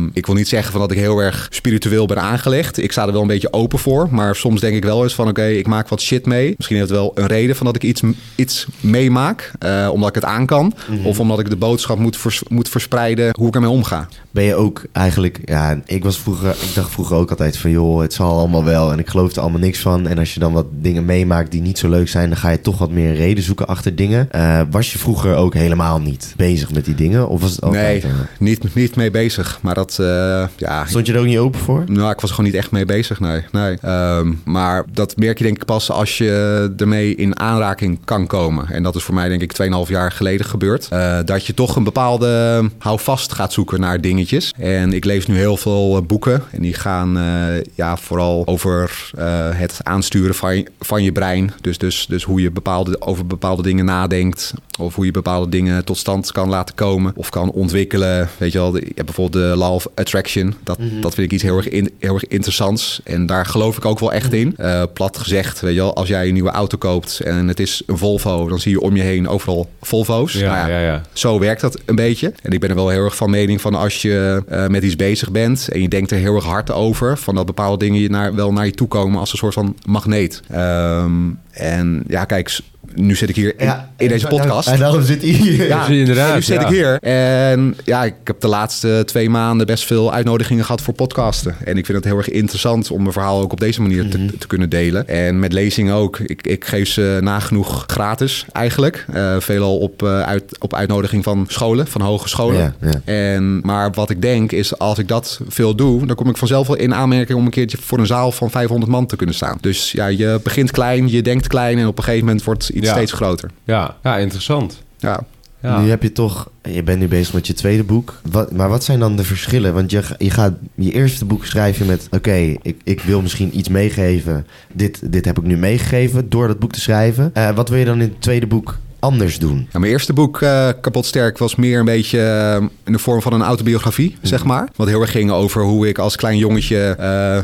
ehm, 0.00 0.08
ik 0.12 0.26
wil 0.26 0.34
niet 0.34 0.48
zeggen 0.48 0.72
van 0.72 0.80
dat 0.80 0.90
ik 0.90 0.98
heel 0.98 1.18
erg 1.18 1.46
spiritueel 1.50 2.06
ben 2.06 2.20
aangelegd. 2.20 2.78
Ik 2.82 2.92
sta 2.92 3.06
er 3.06 3.12
wel 3.12 3.20
een 3.20 3.26
beetje 3.26 3.52
open 3.52 3.78
voor. 3.78 4.08
Maar 4.10 4.36
soms 4.36 4.60
denk 4.60 4.76
ik 4.76 4.84
wel 4.84 5.02
eens 5.02 5.14
van, 5.14 5.28
oké, 5.28 5.46
ik 5.46 5.66
maak 5.66 5.88
wat 5.88 6.00
shit 6.00 6.26
mee. 6.26 6.54
Misschien 6.56 6.76
heeft 6.76 6.88
het 6.88 6.98
wel 6.98 7.10
een 7.14 7.26
reden 7.26 7.56
van 7.56 7.66
dat 7.66 7.76
ik 7.76 7.82
iets, 7.82 8.02
iets 8.34 8.66
meemaak. 8.80 9.50
eh, 9.58 9.88
omdat 9.92 10.08
ik 10.08 10.14
het 10.14 10.24
aan 10.24 10.46
kan. 10.46 10.74
Of 11.04 11.20
omdat 11.20 11.38
ik 11.40 11.50
de 11.50 11.56
boodschap 11.56 11.98
moet, 11.98 12.16
vers- 12.16 12.42
moet 12.48 12.68
verspreiden 12.68 13.34
hoe 13.38 13.48
ik 13.48 13.54
ermee 13.54 13.70
omga. 13.70 14.08
Ben 14.30 14.44
je 14.44 14.54
ook 14.54 14.82
eigenlijk, 14.92 15.38
ja, 15.44 15.80
ik 15.86 16.04
was 16.04 16.18
vroeger, 16.18 16.50
ik 16.50 16.74
dacht 16.74 16.90
vroeger 16.90 17.16
ook 17.16 17.30
altijd 17.30 17.56
van, 17.56 17.70
joh, 17.70 18.00
het 18.00 18.12
zal 18.12 18.38
allemaal 18.38 18.64
wel. 18.64 18.92
En 18.92 18.98
ik 18.98 19.08
geloof 19.08 19.32
er 19.32 19.40
allemaal 19.40 19.60
niks 19.60 19.78
van. 19.78 20.06
En 20.06 20.18
als 20.18 20.34
je 20.34 20.40
dan 20.40 20.52
wat 20.52 20.66
dingen 20.70 21.04
meemaakt 21.04 21.50
die 21.50 21.60
niet 21.60 21.78
zo 21.78 21.88
leuk 21.88 22.08
zijn, 22.08 22.28
dan 22.28 22.38
ga 22.38 22.50
je 22.50 22.60
toch 22.60 22.78
wat 22.78 22.90
meer 22.90 23.14
reden 23.14 23.44
zoeken 23.44 23.66
achter 23.66 23.96
dingen. 23.96 24.32
Eh, 24.32 24.60
was 24.70 24.92
je 24.92 24.98
vroeger 24.98 25.34
ook 25.34 25.54
helemaal 25.54 26.00
niet 26.00 26.34
bezig 26.36 26.72
met 26.72 26.84
die 26.84 26.94
dingen? 26.94 27.28
Of 27.28 27.40
was 27.40 27.50
het 27.50 27.62
altijd? 27.62 28.02
Nee, 28.02 28.12
eh, 28.12 28.18
niet, 28.38 28.74
niet 28.74 28.96
mee 28.96 29.10
bezig. 29.10 29.58
Maar 29.62 29.74
dat 29.74 29.98
uh, 30.00 30.46
ja... 30.56 30.86
Stond 30.86 31.06
je 31.06 31.12
er 31.12 31.18
ook 31.18 31.26
niet 31.26 31.38
open 31.38 31.60
voor? 31.60 31.84
Nou, 31.86 32.10
ik 32.10 32.20
was 32.20 32.30
gewoon 32.30 32.46
niet 32.46 32.54
echt 32.54 32.70
mee 32.70 32.84
bezig, 32.84 33.20
nee. 33.20 33.44
nee. 33.52 33.78
Um, 33.86 34.40
maar 34.44 34.84
dat 34.92 35.16
merk 35.16 35.38
je 35.38 35.44
denk 35.44 35.56
ik 35.56 35.64
pas 35.64 35.90
als 35.90 36.18
je 36.18 36.72
ermee 36.76 37.14
in 37.14 37.38
aanraking 37.38 37.98
kan 38.04 38.26
komen. 38.26 38.68
En 38.68 38.82
dat 38.82 38.94
is 38.94 39.02
voor 39.02 39.14
mij 39.14 39.28
denk 39.28 39.42
ik 39.42 39.52
2,5 39.62 39.88
jaar 39.88 40.12
geleden 40.12 40.46
gebeurd. 40.46 40.88
Uh, 40.92 41.18
dat 41.24 41.46
je 41.46 41.54
toch 41.54 41.76
een 41.76 41.84
bepaalde 41.84 42.70
houvast 42.78 43.32
gaat 43.32 43.52
zoeken 43.52 43.80
naar 43.80 44.00
dingetjes. 44.20 44.52
En 44.58 44.92
ik 44.92 45.04
lees 45.04 45.26
nu 45.26 45.36
heel 45.36 45.56
veel 45.56 46.02
boeken. 46.02 46.42
En 46.50 46.62
die 46.62 46.74
gaan 46.74 47.18
uh, 47.18 47.60
ja, 47.74 47.96
vooral 47.96 48.46
over 48.46 49.10
het 49.54 49.78
aansturen 49.82 50.34
van 50.34 50.56
je, 50.56 50.66
van 50.80 51.02
je 51.02 51.12
brein. 51.12 51.52
Dus, 51.60 51.78
dus, 51.78 52.06
dus 52.08 52.24
hoe 52.24 52.40
je 52.40 52.50
bepaalde, 52.50 53.00
over 53.00 53.26
bepaalde 53.26 53.62
dingen 53.62 53.84
nadenkt. 53.84 54.52
Of 54.78 54.94
hoe 54.94 55.04
je 55.04 55.10
bepaalde 55.10 55.48
dingen 55.48 55.84
tot 55.84 55.98
stand 55.98 56.32
kan 56.32 56.48
laten 56.48 56.74
komen. 56.74 57.12
Of 57.16 57.28
kan 57.28 57.50
ontwikkelen. 57.50 58.28
Weet 58.38 58.52
je 58.52 58.58
wel, 58.58 58.74
hebt 58.74 59.04
bijvoorbeeld 59.04 59.44
de 59.44 59.56
Law 59.56 59.72
of 59.72 59.86
Attraction. 59.94 60.54
Dat, 60.64 60.78
mm 60.78 61.00
dat 61.00 61.14
vind 61.14 61.26
ik 61.26 61.32
iets 61.32 61.42
heel 61.42 61.56
erg, 61.56 61.68
in, 61.68 61.90
heel 61.98 62.14
erg 62.14 62.26
interessants. 62.26 63.00
En 63.04 63.26
daar 63.26 63.46
geloof 63.46 63.76
ik 63.76 63.84
ook 63.84 63.98
wel 63.98 64.12
echt 64.12 64.32
in. 64.32 64.54
Uh, 64.58 64.82
plat 64.92 65.18
gezegd, 65.18 65.60
weet 65.60 65.74
je 65.74 65.80
wel, 65.80 65.94
als 65.94 66.08
jij 66.08 66.26
een 66.26 66.32
nieuwe 66.32 66.50
auto 66.50 66.78
koopt 66.78 67.20
en 67.20 67.48
het 67.48 67.60
is 67.60 67.82
een 67.86 67.98
Volvo, 67.98 68.48
dan 68.48 68.60
zie 68.60 68.70
je 68.70 68.80
om 68.80 68.96
je 68.96 69.02
heen 69.02 69.28
overal 69.28 69.70
Volvo's. 69.80 70.32
Ja, 70.32 70.54
nou 70.54 70.70
ja, 70.70 70.78
ja, 70.78 70.86
ja, 70.86 71.02
Zo 71.12 71.38
werkt 71.38 71.60
dat 71.60 71.80
een 71.84 71.94
beetje. 71.94 72.32
En 72.42 72.52
ik 72.52 72.60
ben 72.60 72.68
er 72.68 72.74
wel 72.74 72.88
heel 72.88 73.04
erg 73.04 73.16
van 73.16 73.30
mening 73.30 73.60
van 73.60 73.74
als 73.74 74.02
je 74.02 74.09
uh, 74.10 74.66
met 74.66 74.82
iets 74.82 74.96
bezig 74.96 75.30
bent 75.30 75.68
en 75.68 75.82
je 75.82 75.88
denkt 75.88 76.10
er 76.10 76.18
heel 76.18 76.34
erg 76.34 76.44
hard 76.44 76.70
over, 76.70 77.18
van 77.18 77.34
dat 77.34 77.46
bepaalde 77.46 77.84
dingen 77.84 78.00
je 78.00 78.10
naar, 78.10 78.34
wel 78.34 78.52
naar 78.52 78.66
je 78.66 78.72
toe 78.72 78.88
komen 78.88 79.20
als 79.20 79.32
een 79.32 79.38
soort 79.38 79.54
van 79.54 79.76
magneet. 79.86 80.42
Um, 80.54 81.38
en 81.50 82.04
ja, 82.06 82.24
kijk, 82.24 82.60
nu 82.94 83.16
zit 83.16 83.28
ik 83.28 83.36
hier 83.36 83.54
in, 83.56 83.66
ja, 83.66 83.90
in 83.96 84.08
deze 84.08 84.26
podcast. 84.26 84.68
En 84.68 84.78
daarom 84.78 85.02
zit 85.02 85.22
hij 85.22 85.30
hier. 85.30 85.66
Ja, 85.66 85.86
inderdaad. 85.86 86.34
Nu 86.34 86.42
zit 86.42 86.60
ja. 86.60 86.66
ik 86.66 86.68
hier. 86.68 86.98
En 87.00 87.76
ja, 87.84 88.04
ik 88.04 88.14
heb 88.24 88.40
de 88.40 88.48
laatste 88.48 89.02
twee 89.06 89.30
maanden 89.30 89.66
best 89.66 89.84
veel 89.84 90.12
uitnodigingen 90.12 90.64
gehad 90.64 90.80
voor 90.80 90.94
podcasten. 90.94 91.56
En 91.64 91.76
ik 91.76 91.86
vind 91.86 91.98
het 91.98 92.06
heel 92.06 92.16
erg 92.16 92.28
interessant 92.28 92.90
om 92.90 93.00
mijn 93.00 93.12
verhaal 93.12 93.40
ook 93.40 93.52
op 93.52 93.60
deze 93.60 93.82
manier 93.82 94.08
te, 94.08 94.26
te 94.38 94.46
kunnen 94.46 94.68
delen. 94.68 95.08
En 95.08 95.38
met 95.38 95.52
lezingen 95.52 95.94
ook. 95.94 96.18
Ik, 96.18 96.46
ik 96.46 96.64
geef 96.64 96.88
ze 96.88 97.18
nagenoeg 97.20 97.84
gratis 97.86 98.44
eigenlijk. 98.52 99.04
Uh, 99.14 99.36
veelal 99.38 99.78
op, 99.78 100.02
uh, 100.02 100.22
uit, 100.22 100.56
op 100.58 100.74
uitnodiging 100.74 101.24
van 101.24 101.44
scholen, 101.48 101.86
van 101.86 102.00
hogescholen. 102.00 102.74
Ja, 102.80 102.90
ja. 102.90 103.12
En, 103.12 103.60
maar 103.62 103.90
wat 103.92 104.10
ik 104.10 104.22
denk 104.22 104.52
is, 104.52 104.78
als 104.78 104.98
ik 104.98 105.08
dat 105.08 105.40
veel 105.48 105.74
doe, 105.74 106.06
dan 106.06 106.16
kom 106.16 106.28
ik 106.28 106.36
vanzelf 106.36 106.66
wel 106.66 106.76
in 106.76 106.94
aanmerking 106.94 107.38
om 107.38 107.44
een 107.44 107.50
keertje 107.50 107.78
voor 107.80 107.98
een 107.98 108.06
zaal 108.06 108.32
van 108.32 108.50
500 108.50 108.90
man 108.90 109.06
te 109.06 109.16
kunnen 109.16 109.34
staan. 109.34 109.58
Dus 109.60 109.92
ja, 109.92 110.06
je 110.06 110.40
begint 110.42 110.70
klein, 110.70 111.08
je 111.08 111.22
denkt 111.22 111.46
klein 111.46 111.78
en 111.78 111.86
op 111.86 111.98
een 111.98 112.04
gegeven 112.04 112.26
moment 112.26 112.44
wordt 112.44 112.70
iets 112.80 112.88
Ja. 112.88 112.94
steeds 112.94 113.12
groter. 113.12 113.50
Ja, 113.64 113.96
ja 114.02 114.16
interessant. 114.18 114.82
Ja. 114.98 115.20
Ja. 115.62 115.80
Nu 115.80 115.88
heb 115.88 116.02
je 116.02 116.12
toch, 116.12 116.50
je 116.62 116.82
bent 116.82 116.98
nu 116.98 117.08
bezig 117.08 117.34
met 117.34 117.46
je 117.46 117.52
tweede 117.52 117.84
boek. 117.84 118.20
Wat, 118.30 118.52
maar 118.52 118.68
wat 118.68 118.84
zijn 118.84 118.98
dan 118.98 119.16
de 119.16 119.24
verschillen? 119.24 119.74
Want 119.74 119.90
je, 119.90 120.02
je 120.18 120.30
gaat 120.30 120.52
je 120.74 120.92
eerste 120.92 121.24
boek 121.24 121.44
schrijf 121.44 121.78
je 121.78 121.84
met: 121.84 122.08
oké, 122.10 122.54
ik, 122.62 122.80
ik 122.84 123.00
wil 123.00 123.22
misschien 123.22 123.58
iets 123.58 123.68
meegeven. 123.68 124.46
Dit, 124.72 125.12
dit 125.12 125.24
heb 125.24 125.38
ik 125.38 125.44
nu 125.44 125.56
meegegeven 125.56 126.28
door 126.28 126.46
dat 126.46 126.58
boek 126.58 126.72
te 126.72 126.80
schrijven. 126.80 127.30
Uh, 127.34 127.50
wat 127.50 127.68
wil 127.68 127.78
je 127.78 127.84
dan 127.84 128.00
in 128.00 128.08
het 128.08 128.20
tweede 128.20 128.46
boek 128.46 128.78
anders 128.98 129.38
doen? 129.38 129.68
Ja, 129.72 129.78
mijn 129.78 129.92
eerste 129.92 130.12
boek, 130.12 130.40
uh, 130.40 130.68
Kapot 130.80 131.06
Sterk, 131.06 131.38
was 131.38 131.54
meer 131.54 131.78
een 131.78 131.84
beetje 131.84 132.18
uh, 132.60 132.68
in 132.84 132.92
de 132.92 132.98
vorm 132.98 133.22
van 133.22 133.32
een 133.32 133.42
autobiografie, 133.42 134.10
mm. 134.10 134.28
zeg 134.28 134.44
maar. 134.44 134.68
Wat 134.76 134.88
heel 134.88 135.00
erg 135.00 135.10
ging 135.10 135.30
over 135.30 135.62
hoe 135.62 135.88
ik 135.88 135.98
als 135.98 136.16
klein 136.16 136.38
jongetje 136.38 136.96
uh, 137.00 137.42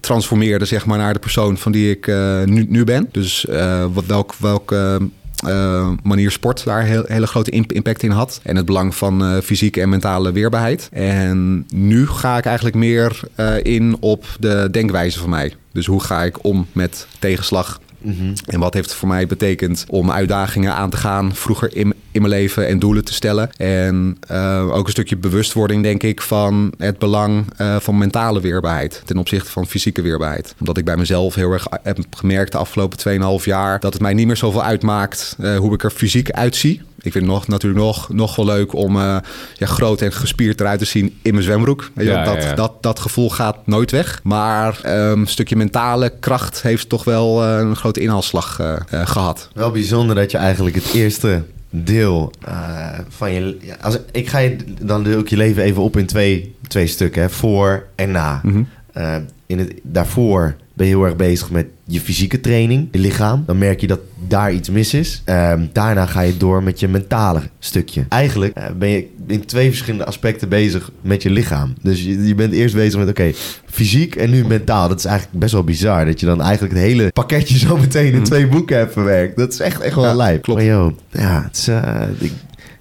transformeerde 0.00 0.64
zeg 0.64 0.86
maar, 0.86 0.98
naar 0.98 1.12
de 1.12 1.18
persoon 1.18 1.56
van 1.56 1.72
die 1.72 1.90
ik 1.90 2.06
nu, 2.46 2.66
nu 2.68 2.84
ben. 2.84 3.08
Dus 3.10 3.46
wat, 3.92 4.06
welk, 4.06 4.34
welke 4.34 5.00
uh, 5.46 5.90
manier 6.02 6.30
sport 6.30 6.64
daar 6.64 6.82
heel, 6.82 7.04
hele 7.06 7.26
grote 7.26 7.50
impact 7.50 8.02
in 8.02 8.10
had. 8.10 8.40
En 8.42 8.56
het 8.56 8.66
belang 8.66 8.94
van 8.94 9.22
uh, 9.22 9.40
fysieke 9.40 9.80
en 9.80 9.88
mentale 9.88 10.32
weerbaarheid. 10.32 10.88
En 10.92 11.66
nu 11.68 12.06
ga 12.06 12.38
ik 12.38 12.44
eigenlijk 12.44 12.76
meer 12.76 13.20
in 13.62 13.96
op 14.00 14.24
de 14.40 14.68
denkwijze 14.70 15.18
van 15.18 15.30
mij. 15.30 15.54
Dus 15.72 15.86
hoe 15.86 16.02
ga 16.02 16.22
ik 16.22 16.44
om 16.44 16.66
met 16.72 17.06
tegenslag? 17.18 17.80
-hmm. 18.12 18.32
En 18.46 18.60
wat 18.60 18.74
heeft 18.74 18.88
het 18.88 18.98
voor 18.98 19.08
mij 19.08 19.26
betekend 19.26 19.84
om 19.88 20.10
uitdagingen 20.10 20.74
aan 20.74 20.90
te 20.90 20.96
gaan 20.96 21.34
vroeger 21.34 21.76
in, 21.76 21.94
in 22.10 22.20
mijn 22.22 22.34
leven 22.34 22.66
en 22.66 22.78
doelen 22.78 23.04
te 23.04 23.14
stellen. 23.14 23.50
En 23.56 24.18
uh, 24.30 24.74
ook 24.74 24.84
een 24.84 24.92
stukje 24.92 25.16
bewustwording, 25.16 25.82
denk 25.82 26.02
ik, 26.02 26.22
van 26.22 26.72
het 26.78 26.98
belang 26.98 27.46
uh, 27.60 27.76
van 27.76 27.98
mentale 27.98 28.40
weerbaarheid 28.40 29.02
ten 29.04 29.18
opzichte 29.18 29.50
van 29.50 29.66
fysieke 29.66 30.02
weerbaarheid. 30.02 30.54
Omdat 30.58 30.76
ik 30.76 30.84
bij 30.84 30.96
mezelf 30.96 31.34
heel 31.34 31.52
erg 31.52 31.66
heb 31.82 31.98
gemerkt 32.10 32.52
de 32.52 32.58
afgelopen 32.58 33.38
2,5 33.40 33.44
jaar 33.44 33.80
dat 33.80 33.92
het 33.92 34.02
mij 34.02 34.14
niet 34.14 34.26
meer 34.26 34.36
zoveel 34.36 34.62
uitmaakt 34.62 35.36
hoe 35.58 35.74
ik 35.74 35.82
er 35.82 35.90
fysiek 35.90 36.30
uitzie. 36.30 36.82
Ik 37.04 37.12
vind 37.12 37.24
het 37.24 37.34
nog, 37.34 37.48
natuurlijk 37.48 37.84
nog, 37.84 38.08
nog 38.08 38.36
wel 38.36 38.44
leuk 38.44 38.72
om 38.72 38.96
uh, 38.96 39.16
ja, 39.54 39.66
groot 39.66 40.00
en 40.00 40.12
gespierd 40.12 40.60
eruit 40.60 40.78
te 40.78 40.84
zien 40.84 41.18
in 41.22 41.32
mijn 41.32 41.44
zwembroek. 41.44 41.90
Ja, 41.96 42.24
dat, 42.24 42.42
ja. 42.42 42.54
Dat, 42.54 42.82
dat 42.82 43.00
gevoel 43.00 43.30
gaat 43.30 43.66
nooit 43.66 43.90
weg. 43.90 44.20
Maar 44.22 44.80
um, 44.86 45.20
een 45.20 45.26
stukje 45.26 45.56
mentale 45.56 46.12
kracht 46.20 46.62
heeft 46.62 46.88
toch 46.88 47.04
wel 47.04 47.44
uh, 47.44 47.58
een 47.58 47.76
grote 47.76 48.00
inhaalslag 48.00 48.60
uh, 48.60 48.76
gehad. 48.90 49.48
Wel 49.54 49.70
bijzonder 49.70 50.16
dat 50.16 50.30
je 50.30 50.38
eigenlijk 50.38 50.76
het 50.76 50.92
eerste 50.92 51.42
deel 51.70 52.32
uh, 52.48 52.88
van 53.08 53.32
je. 53.32 53.58
Als, 53.80 53.98
ik 54.12 54.28
ga 54.28 54.38
je 54.38 54.56
dan 54.80 55.02
deel 55.02 55.18
ik 55.18 55.28
je 55.28 55.36
leven 55.36 55.62
even 55.62 55.82
op 55.82 55.96
in 55.96 56.06
twee, 56.06 56.54
twee 56.68 56.86
stukken: 56.86 57.22
hè, 57.22 57.30
voor 57.30 57.86
en 57.94 58.10
na. 58.10 58.40
Mm 58.42 58.52
-hmm. 58.52 58.68
uh, 58.96 59.16
in 59.46 59.58
het, 59.58 59.72
daarvoor 59.82 60.56
ben 60.74 60.86
je 60.86 60.92
heel 60.92 61.04
erg 61.04 61.16
bezig 61.16 61.50
met 61.50 61.66
je 61.86 62.00
fysieke 62.00 62.40
training, 62.40 62.88
je 62.92 62.98
lichaam. 62.98 63.42
Dan 63.46 63.58
merk 63.58 63.80
je 63.80 63.86
dat 63.86 64.00
daar 64.28 64.52
iets 64.52 64.70
mis 64.70 64.94
is. 64.94 65.22
Uh, 65.26 65.52
daarna 65.72 66.06
ga 66.06 66.20
je 66.20 66.36
door 66.36 66.62
met 66.62 66.80
je 66.80 66.88
mentale 66.88 67.40
stukje. 67.58 68.04
Eigenlijk 68.08 68.58
uh, 68.58 68.64
ben 68.78 68.88
je 68.88 69.06
in 69.26 69.44
twee 69.44 69.68
verschillende 69.68 70.04
aspecten 70.04 70.48
bezig 70.48 70.90
met 71.00 71.22
je 71.22 71.30
lichaam. 71.30 71.74
Dus 71.82 72.02
je, 72.02 72.26
je 72.26 72.34
bent 72.34 72.52
eerst 72.52 72.74
bezig 72.74 72.98
met, 72.98 73.08
oké, 73.08 73.20
okay, 73.20 73.34
fysiek 73.66 74.16
en 74.16 74.30
nu 74.30 74.46
mentaal. 74.46 74.88
Dat 74.88 74.98
is 74.98 75.04
eigenlijk 75.04 75.38
best 75.38 75.52
wel 75.52 75.64
bizar. 75.64 76.04
Dat 76.04 76.20
je 76.20 76.26
dan 76.26 76.42
eigenlijk 76.42 76.74
het 76.74 76.82
hele 76.82 77.12
pakketje 77.12 77.58
zo 77.66 77.76
meteen 77.76 78.12
in 78.12 78.22
twee 78.22 78.46
boeken 78.46 78.76
hebt 78.76 78.92
verwerkt. 78.92 79.36
Dat 79.36 79.52
is 79.52 79.60
echt, 79.60 79.80
echt 79.80 79.94
wel 79.94 80.04
ja, 80.04 80.14
lijp. 80.14 80.42
Klopt. 80.42 80.60
Maar 80.60 80.68
joh, 80.68 80.92
ja, 81.10 81.42
het 81.42 81.56
is... 81.56 81.68
Uh, 81.68 82.02
ik, 82.18 82.32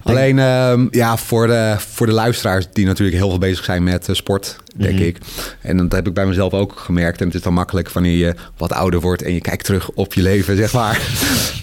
Alleen 0.03 0.37
uh, 0.37 0.73
ja, 0.91 1.17
voor, 1.17 1.47
de, 1.47 1.75
voor 1.77 2.05
de 2.05 2.13
luisteraars 2.13 2.65
die 2.73 2.85
natuurlijk 2.85 3.17
heel 3.17 3.29
veel 3.29 3.37
bezig 3.37 3.65
zijn 3.65 3.83
met 3.83 4.07
uh, 4.09 4.15
sport, 4.15 4.57
denk 4.75 4.93
Mhm. 4.93 5.03
ik. 5.03 5.17
En 5.61 5.77
dat 5.77 5.91
heb 5.91 6.07
ik 6.07 6.13
bij 6.13 6.25
mezelf 6.25 6.53
ook 6.53 6.73
gemerkt. 6.79 7.19
En 7.19 7.25
het 7.25 7.35
is 7.35 7.41
dan 7.41 7.53
makkelijk 7.53 7.89
wanneer 7.91 8.17
je 8.17 8.35
wat 8.57 8.71
ouder 8.73 8.99
wordt 9.01 9.21
en 9.21 9.33
je 9.33 9.41
kijkt 9.41 9.65
terug 9.65 9.89
op 9.89 10.13
je 10.13 10.21
leven, 10.21 10.55
zeg 10.63 10.73
maar. 10.73 11.01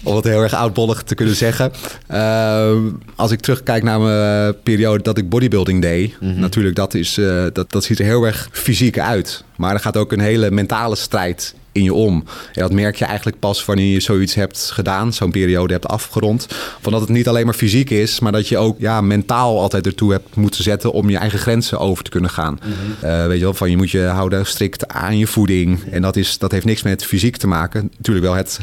Om 0.02 0.16
het 0.16 0.24
heel 0.24 0.42
erg 0.42 0.54
oudbollig 0.54 1.02
te 1.02 1.14
kunnen 1.14 1.36
zeggen. 1.36 1.72
Uh, 2.10 2.76
als 3.14 3.30
ik 3.30 3.40
terugkijk 3.40 3.82
naar 3.82 4.00
mijn 4.00 4.54
periode 4.62 5.02
dat 5.02 5.18
ik 5.18 5.28
bodybuilding 5.28 5.82
deed. 5.82 6.20
Mm-hmm. 6.20 6.40
Natuurlijk, 6.40 6.76
dat, 6.76 6.94
is, 6.94 7.18
uh, 7.18 7.44
dat, 7.52 7.70
dat 7.70 7.84
ziet 7.84 7.98
er 7.98 8.04
heel 8.04 8.24
erg 8.24 8.48
fysiek 8.52 8.98
uit. 8.98 9.44
Maar 9.56 9.74
er 9.74 9.80
gaat 9.80 9.96
ook 9.96 10.12
een 10.12 10.20
hele 10.20 10.50
mentale 10.50 10.96
strijd 10.96 11.54
in 11.72 11.82
je 11.82 11.94
om. 11.94 12.24
En 12.52 12.62
dat 12.62 12.72
merk 12.72 12.96
je 12.96 13.04
eigenlijk 13.04 13.38
pas 13.38 13.64
wanneer 13.64 13.92
je 13.92 14.00
zoiets 14.00 14.34
hebt 14.34 14.70
gedaan, 14.72 15.12
zo'n 15.12 15.30
periode 15.30 15.72
hebt 15.72 15.88
afgerond. 15.88 16.46
Van 16.80 16.92
dat 16.92 17.00
het 17.00 17.10
niet 17.10 17.28
alleen 17.28 17.44
maar 17.44 17.54
fysiek 17.54 17.90
is, 17.90 18.20
maar 18.20 18.32
dat 18.32 18.48
je 18.48 18.58
ook 18.58 18.78
ja, 18.78 19.00
mentaal 19.00 19.60
altijd 19.60 19.86
ertoe 19.86 20.12
hebt 20.12 20.36
moeten 20.36 20.62
zetten 20.62 20.92
om 20.92 21.10
je 21.10 21.16
eigen 21.16 21.38
grenzen 21.38 21.78
over 21.78 22.04
te 22.04 22.10
kunnen 22.10 22.30
gaan. 22.30 22.58
Mm-hmm. 22.64 23.20
Uh, 23.20 23.26
weet 23.26 23.38
je 23.38 23.44
wel, 23.44 23.54
van 23.54 23.70
je 23.70 23.76
moet 23.76 23.90
je 23.90 24.02
houden 24.02 24.46
strikt 24.46 24.88
aan 24.88 25.18
je 25.18 25.26
voeding. 25.26 25.82
En 25.90 26.02
dat, 26.02 26.16
is, 26.16 26.38
dat 26.38 26.52
heeft 26.52 26.64
niks 26.64 26.82
met 26.82 27.04
fysiek 27.04 27.36
te 27.36 27.46
maken. 27.46 27.90
Natuurlijk 27.96 28.26
wel 28.26 28.34
het, 28.34 28.60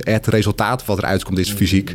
het 0.00 0.26
resultaat 0.26 0.84
wat 0.84 0.98
eruit 0.98 1.24
komt 1.24 1.38
is 1.38 1.52
fysiek. 1.52 1.94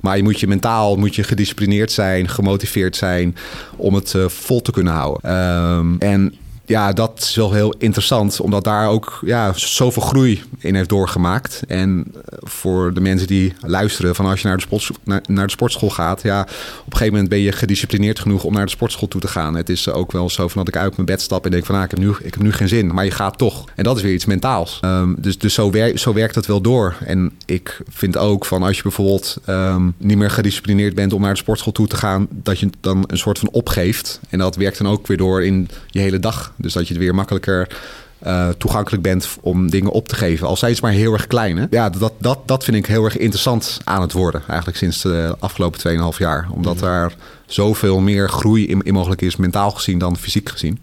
Maar 0.00 0.16
je 0.16 0.22
moet 0.22 0.40
je 0.40 0.46
mentaal 0.46 0.96
moet 0.96 1.14
je 1.14 1.22
gedisciplineerd 1.22 1.92
zijn, 1.92 2.28
gemotiveerd 2.28 2.96
zijn 2.96 3.36
om 3.76 3.94
het 3.94 4.12
uh, 4.16 4.28
vol 4.28 4.62
te 4.62 4.72
kunnen 4.72 4.92
houden. 4.92 5.36
Um, 5.36 5.96
en 5.98 6.34
ja, 6.66 6.92
dat 6.92 7.18
is 7.18 7.34
wel 7.34 7.52
heel 7.52 7.74
interessant, 7.78 8.40
omdat 8.40 8.64
daar 8.64 8.88
ook 8.88 9.20
ja, 9.24 9.52
zoveel 9.52 10.02
groei 10.02 10.42
in 10.58 10.74
heeft 10.74 10.88
doorgemaakt. 10.88 11.62
En 11.68 12.12
voor 12.40 12.94
de 12.94 13.00
mensen 13.00 13.26
die 13.26 13.52
luisteren, 13.60 14.14
van 14.14 14.26
als 14.26 14.40
je 14.40 14.48
naar 14.48 14.58
de, 14.58 15.20
naar, 15.26 15.46
de 15.46 15.52
sportschool 15.52 15.90
gaat, 15.90 16.22
ja, 16.22 16.40
op 16.40 16.48
een 16.48 16.92
gegeven 16.92 17.12
moment 17.12 17.28
ben 17.28 17.38
je 17.38 17.52
gedisciplineerd 17.52 18.18
genoeg 18.18 18.44
om 18.44 18.52
naar 18.52 18.64
de 18.64 18.70
sportschool 18.70 19.08
toe 19.08 19.20
te 19.20 19.28
gaan. 19.28 19.54
Het 19.54 19.68
is 19.68 19.88
ook 19.88 20.12
wel 20.12 20.30
zo 20.30 20.48
van 20.48 20.64
dat 20.64 20.74
ik 20.74 20.80
uit 20.80 20.94
mijn 20.94 21.06
bed 21.06 21.20
stap 21.20 21.44
en 21.44 21.50
denk 21.50 21.66
van, 21.66 21.74
ah, 21.74 21.82
ik, 21.82 21.90
heb 21.90 21.98
nu, 21.98 22.10
ik 22.10 22.34
heb 22.34 22.42
nu 22.42 22.52
geen 22.52 22.68
zin, 22.68 22.94
maar 22.94 23.04
je 23.04 23.10
gaat 23.10 23.38
toch. 23.38 23.64
En 23.74 23.84
dat 23.84 23.96
is 23.96 24.02
weer 24.02 24.12
iets 24.12 24.24
mentaals. 24.24 24.80
Um, 24.84 25.16
dus 25.18 25.38
dus 25.38 25.54
zo, 25.54 25.72
zo 25.94 26.12
werkt 26.12 26.34
het 26.34 26.46
wel 26.46 26.60
door. 26.60 26.96
En 27.04 27.32
ik 27.44 27.80
vind 27.88 28.16
ook 28.16 28.44
van 28.44 28.62
als 28.62 28.76
je 28.76 28.82
bijvoorbeeld 28.82 29.38
um, 29.48 29.94
niet 29.98 30.16
meer 30.16 30.30
gedisciplineerd 30.30 30.94
bent 30.94 31.12
om 31.12 31.20
naar 31.20 31.32
de 31.32 31.38
sportschool 31.38 31.72
toe 31.72 31.86
te 31.86 31.96
gaan, 31.96 32.26
dat 32.30 32.58
je 32.58 32.70
dan 32.80 33.04
een 33.06 33.18
soort 33.18 33.38
van 33.38 33.48
opgeeft. 33.50 34.20
En 34.28 34.38
dat 34.38 34.56
werkt 34.56 34.78
dan 34.78 34.88
ook 34.92 35.06
weer 35.06 35.16
door 35.16 35.44
in 35.44 35.68
je 35.90 36.00
hele 36.00 36.18
dag. 36.18 36.53
Dus 36.56 36.72
dat 36.72 36.88
je 36.88 36.94
het 36.94 37.02
weer 37.02 37.14
makkelijker 37.14 37.68
eh, 38.18 38.48
toegankelijk 38.48 39.02
bent 39.02 39.28
om 39.40 39.70
dingen 39.70 39.90
op 39.90 40.08
te 40.08 40.14
geven. 40.14 40.46
Al 40.46 40.56
zijn 40.56 40.74
ze 40.74 40.80
maar 40.82 40.92
heel 40.92 41.12
erg 41.12 41.26
klein. 41.26 41.56
Hè? 41.56 41.64
Ja, 41.70 41.90
dat, 41.90 42.12
dat, 42.18 42.38
dat 42.46 42.64
vind 42.64 42.76
ik 42.76 42.86
heel 42.86 43.04
erg 43.04 43.16
interessant 43.16 43.78
aan 43.84 44.00
het 44.00 44.12
worden. 44.12 44.42
Eigenlijk 44.46 44.78
sinds 44.78 45.02
de 45.02 45.36
afgelopen 45.38 45.80
2,5 46.12 46.18
jaar. 46.18 46.48
Omdat 46.50 46.74
Mhm. 46.74 46.84
daar 46.84 47.12
zoveel 47.46 48.00
meer 48.00 48.28
groei 48.28 48.66
in, 48.68 48.82
in 48.82 48.92
mogelijk 48.92 49.22
is, 49.22 49.36
mentaal 49.36 49.70
gezien 49.70 49.98
dan 49.98 50.16
fysiek 50.16 50.48
gezien. 50.48 50.78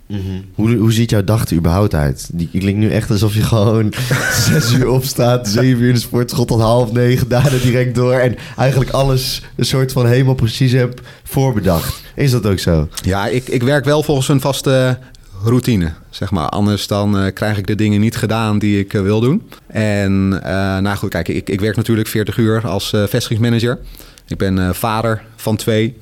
Hoe, 0.56 0.76
hoe 0.76 0.94
ziet 0.94 1.10
jouw 1.10 1.24
dag 1.24 1.46
er 1.50 1.54
überhaupt 1.56 1.94
uit? 1.96 2.30
Die 2.34 2.50
die 2.52 2.62
klinkt 2.62 2.80
nu 2.80 2.90
echt 2.92 3.12
alsof 3.12 3.34
je 3.34 3.42
gewoon 3.42 3.94
zes 4.50 4.74
uur 4.74 4.88
opstaat, 4.90 5.48
zeven 5.48 5.82
uur 5.82 5.88
in 5.88 5.94
de 5.94 6.00
sportschool 6.00 6.46
tot 6.46 6.60
half 6.62 6.92
negen, 6.92 7.28
daarna 7.28 7.50
direct 7.64 7.96
door. 7.96 8.14
En 8.14 8.36
eigenlijk 8.58 8.92
alles 8.92 9.42
een 9.56 9.66
soort 9.66 9.92
van 9.92 10.08
helemaal 10.08 10.34
precies 10.36 10.72
hebt 10.72 11.02
voorbedacht. 11.24 12.02
Is 12.16 12.32
dat 12.32 12.46
ook 12.46 12.60
zo? 12.60 12.88
Ja, 13.04 13.28
ik, 13.28 13.48
ik 13.48 13.64
werk 13.64 13.86
wel 13.86 14.04
volgens 14.04 14.28
een 14.28 14.42
vaste 14.42 14.98
routine, 15.44 15.92
zeg 16.10 16.32
maar. 16.32 16.50
Anders 16.50 16.88
dan 16.88 17.18
eh, 17.18 17.34
krijg 17.34 17.58
ik 17.58 17.68
de 17.68 17.76
dingen 17.76 18.00
niet 18.00 18.16
gedaan 18.16 18.60
die 18.60 18.80
ik 18.80 18.94
eh, 18.94 19.02
wil 19.02 19.20
doen. 19.20 19.50
En 19.68 20.40
eh, 20.44 20.78
nou 20.78 20.98
goed, 20.98 21.10
kijk, 21.10 21.28
ik, 21.28 21.50
ik 21.50 21.60
werk 21.60 21.76
natuurlijk 21.76 22.08
40 22.08 22.38
uur 22.38 22.68
als 22.68 22.90
vestigingsmanager. 22.90 23.80
Ik 24.28 24.38
ben 24.38 24.76
vader 24.76 25.22
van 25.36 25.56
twee. 25.56 25.98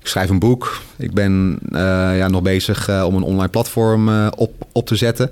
Ik 0.00 0.06
schrijf 0.10 0.30
een 0.30 0.38
boek. 0.38 0.80
Ik 0.96 1.12
ben 1.12 1.58
ja, 2.16 2.28
nog 2.28 2.42
bezig 2.42 3.04
om 3.04 3.14
een 3.14 3.22
online 3.22 3.48
platform 3.48 4.28
op, 4.28 4.66
op 4.72 4.86
te 4.86 4.96
zetten. 4.96 5.30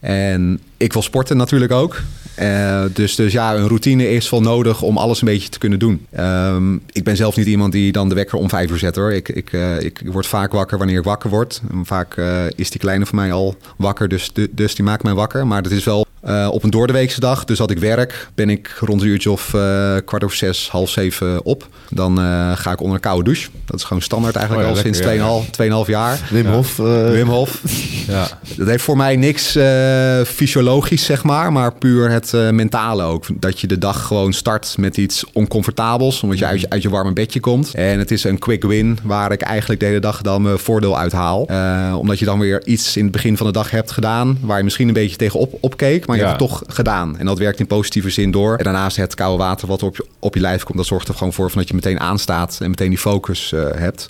En 0.00 0.60
ik 0.76 0.92
wil 0.92 1.02
sporten 1.02 1.36
natuurlijk 1.36 1.72
ook. 1.72 2.00
Eh, 2.38 2.84
dus, 2.92 3.14
dus 3.14 3.32
ja, 3.32 3.54
een 3.54 3.66
routine 3.66 4.10
is 4.10 4.30
wel 4.30 4.40
nodig 4.40 4.82
om 4.82 4.98
alles 4.98 5.20
een 5.20 5.28
beetje 5.28 5.48
te 5.48 5.58
kunnen 5.58 5.78
doen. 5.78 6.06
Ehm, 6.10 6.74
ik 6.74 7.04
ben 7.04 7.16
zelf 7.16 7.36
niet 7.36 7.46
iemand 7.46 7.72
die 7.72 7.92
dan 7.92 8.08
de 8.08 8.14
wekker 8.14 8.38
om 8.38 8.48
vijf 8.48 8.70
uur 8.70 8.78
zet 8.78 8.96
hoor. 8.96 9.12
Ik, 9.12 9.28
ik, 9.28 9.52
eh, 9.52 9.80
ik 9.80 10.02
word 10.04 10.26
vaak 10.26 10.52
wakker 10.52 10.78
wanneer 10.78 10.98
ik 10.98 11.04
wakker 11.04 11.30
word. 11.30 11.60
Vaak 11.82 12.16
eh, 12.16 12.44
is 12.56 12.70
die 12.70 12.80
kleine 12.80 13.06
van 13.06 13.16
mij 13.16 13.32
al 13.32 13.56
wakker, 13.76 14.08
dus, 14.08 14.32
dus 14.50 14.74
die 14.74 14.84
maakt 14.84 15.02
mij 15.02 15.14
wakker. 15.14 15.46
Maar 15.46 15.62
dat 15.62 15.72
is 15.72 15.84
wel 15.84 16.06
eh, 16.20 16.48
op 16.52 16.62
een 16.62 16.70
doordeweekse 16.70 17.20
dag. 17.20 17.44
Dus 17.44 17.58
dat 17.58 17.70
ik 17.70 17.78
werk, 17.78 18.28
ben 18.34 18.50
ik 18.50 18.76
rond 18.80 19.02
een 19.02 19.08
uurtje 19.08 19.30
of 19.30 19.54
eh, 19.54 19.96
kwart 20.04 20.24
over 20.24 20.36
zes, 20.36 20.68
half 20.70 20.90
zeven 20.90 21.44
op. 21.44 21.66
Dan 21.90 22.18
eh, 22.20 22.52
ga 22.56 22.72
ik 22.72 22.80
onder 22.80 22.94
een 22.94 23.00
koude 23.02 23.24
douche. 23.24 23.48
Dat 23.64 23.76
is 23.78 23.84
gewoon 23.84 24.02
standaard 24.02 24.36
eigenlijk 24.36 24.66
Oh 24.66 24.72
ja, 24.72 24.78
al 24.78 24.84
sinds 24.84 25.00
lekker, 25.06 25.26
ja, 25.26 25.82
2,5 25.82 25.84
2,5 25.86 25.90
jaar. 25.90 26.28
Wim 26.30 26.46
Hof? 26.46 26.78
eh, 26.78 27.10
Wim 27.10 27.28
Hof. 27.28 27.60
Ja. 28.08 28.28
Dat 28.56 28.66
heeft 28.68 28.82
voor 28.84 28.96
mij 28.96 29.16
niks 29.16 29.56
eh, 29.56 30.20
fysiologisch, 30.26 31.04
zeg 31.04 31.22
maar, 31.24 31.52
maar 31.52 31.74
puur 31.74 32.10
het 32.10 32.34
eh, 32.34 32.50
mentale 32.50 33.02
ook. 33.02 33.24
Dat 33.40 33.60
je 33.60 33.66
de 33.66 33.78
dag 33.78 34.06
gewoon 34.06 34.32
start 34.32 34.74
met 34.78 34.96
iets 34.96 35.24
oncomfortabels, 35.32 36.22
omdat 36.22 36.38
je 36.38 36.46
uit, 36.46 36.60
je 36.60 36.70
uit 36.70 36.82
je 36.82 36.88
warme 36.88 37.12
bedje 37.12 37.40
komt. 37.40 37.74
En 37.74 37.98
het 37.98 38.10
is 38.10 38.24
een 38.24 38.38
quick 38.38 38.62
win 38.62 38.98
waar 39.02 39.32
ik 39.32 39.40
eigenlijk 39.42 39.80
de 39.80 39.86
hele 39.86 40.00
dag 40.00 40.22
dan 40.22 40.42
mijn 40.42 40.58
voordeel 40.58 40.98
uit 40.98 41.12
haal. 41.12 41.46
Eh, 41.46 41.94
omdat 41.98 42.18
je 42.18 42.24
dan 42.24 42.38
weer 42.38 42.66
iets 42.66 42.96
in 42.96 43.02
het 43.02 43.12
begin 43.12 43.36
van 43.36 43.46
de 43.46 43.52
dag 43.52 43.70
hebt 43.70 43.90
gedaan 43.90 44.38
waar 44.40 44.58
je 44.58 44.64
misschien 44.64 44.88
een 44.88 44.94
beetje 44.94 45.16
tegenop 45.16 45.58
opkeek, 45.60 46.06
maar 46.08 46.16
je 46.16 46.22
Ja. 46.22 46.28
hebt 46.28 46.40
het 46.40 46.50
toch 46.50 46.62
gedaan. 46.66 47.18
En 47.18 47.26
dat 47.26 47.38
werkt 47.38 47.60
in 47.60 47.66
positieve 47.66 48.10
zin 48.10 48.30
door. 48.30 48.56
En 48.56 48.64
daarnaast 48.64 48.96
het 48.96 49.14
koude 49.14 49.42
water 49.42 49.68
wat 49.68 49.82
op 49.82 49.96
je, 49.96 50.06
op 50.18 50.34
je 50.34 50.40
lijf 50.40 50.62
komt, 50.62 50.76
dat 50.78 50.86
zorgt 50.86 51.08
er 51.08 51.14
gewoon 51.14 51.32
voor 51.32 51.50
van 51.50 51.58
dat 51.58 51.68
je 51.68 51.74
meteen 51.74 52.00
aanstaat 52.00 52.58
en 52.60 52.70
meteen 52.70 52.88
die 52.88 52.98
focus 52.98 53.52
eh, 53.52 53.60
hebt. 53.74 54.08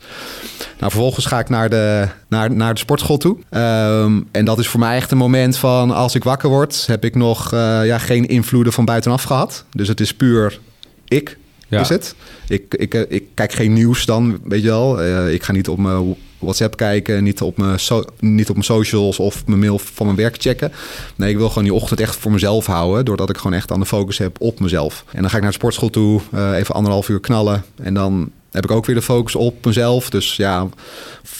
Nou, 0.78 0.90
vervolgens 0.92 1.26
ga 1.26 1.38
ik 1.38 1.48
naar 1.48 1.68
de, 1.70 2.08
naar, 2.28 2.52
naar 2.54 2.74
de 2.74 2.80
sportschool 2.80 3.16
toe. 3.18 3.36
Ehm, 3.50 4.20
en 4.30 4.44
dat 4.44 4.58
is 4.58 4.68
voor 4.68 4.80
mij 4.80 4.96
echt 4.96 5.10
een 5.10 5.18
moment 5.18 5.56
van 5.56 5.90
als 5.90 6.14
ik 6.14 6.24
wakker 6.24 6.48
word, 6.48 6.86
heb 6.86 7.04
ik 7.04 7.14
nog 7.14 7.52
eh, 7.52 7.86
ja, 7.86 7.98
geen 7.98 8.26
invloeden 8.28 8.72
van 8.72 8.84
buitenaf 8.84 9.22
gehad. 9.22 9.64
Dus 9.70 9.88
het 9.88 10.00
is 10.00 10.14
puur 10.14 10.60
ik, 11.08 11.38
Ja. 11.68 11.80
is 11.80 11.88
het. 11.88 12.14
Ik, 12.48 12.74
ik, 12.74 12.94
eh, 12.94 13.02
ik 13.08 13.24
kijk 13.34 13.52
geen 13.52 13.72
nieuws 13.72 14.04
dan, 14.04 14.38
weet 14.44 14.62
je 14.62 14.68
wel. 14.68 15.02
Ik 15.28 15.42
ga 15.42 15.52
niet 15.52 15.68
op 15.68 15.78
mijn 15.78 16.14
WhatsApp 16.38 16.76
kijken, 16.76 17.22
niet 17.22 17.40
op, 17.42 17.56
mijn 17.56 17.80
so- 17.80 18.04
niet 18.18 18.48
op 18.48 18.54
mijn 18.54 18.66
socials 18.66 19.18
of 19.18 19.46
mijn 19.46 19.58
mail 19.60 19.78
van 19.78 20.06
mijn 20.06 20.18
werk 20.18 20.36
checken. 20.38 20.72
Nee, 21.16 21.30
ik 21.30 21.36
wil 21.36 21.48
gewoon 21.48 21.64
die 21.64 21.74
ochtend 21.74 22.00
echt 22.00 22.16
voor 22.16 22.32
mezelf 22.32 22.66
houden, 22.66 23.04
doordat 23.04 23.30
ik 23.30 23.36
gewoon 23.36 23.56
echt 23.56 23.70
aan 23.70 23.80
de 23.80 23.86
focus 23.86 24.18
heb 24.18 24.36
op 24.40 24.60
mezelf. 24.60 25.04
En 25.12 25.20
dan 25.20 25.30
ga 25.30 25.36
ik 25.36 25.42
naar 25.42 25.50
de 25.50 25.56
sportschool 25.58 25.90
toe, 25.90 26.20
eh, 26.32 26.56
even 26.56 26.74
anderhalf 26.74 27.08
uur 27.08 27.20
knallen 27.20 27.64
en 27.82 27.94
dan 27.94 28.30
heb 28.50 28.64
ik 28.64 28.70
ook 28.70 28.86
weer 28.86 28.94
de 28.94 29.02
focus 29.02 29.34
op 29.34 29.64
mezelf. 29.64 30.10
Dus 30.10 30.36
ja, 30.36 30.68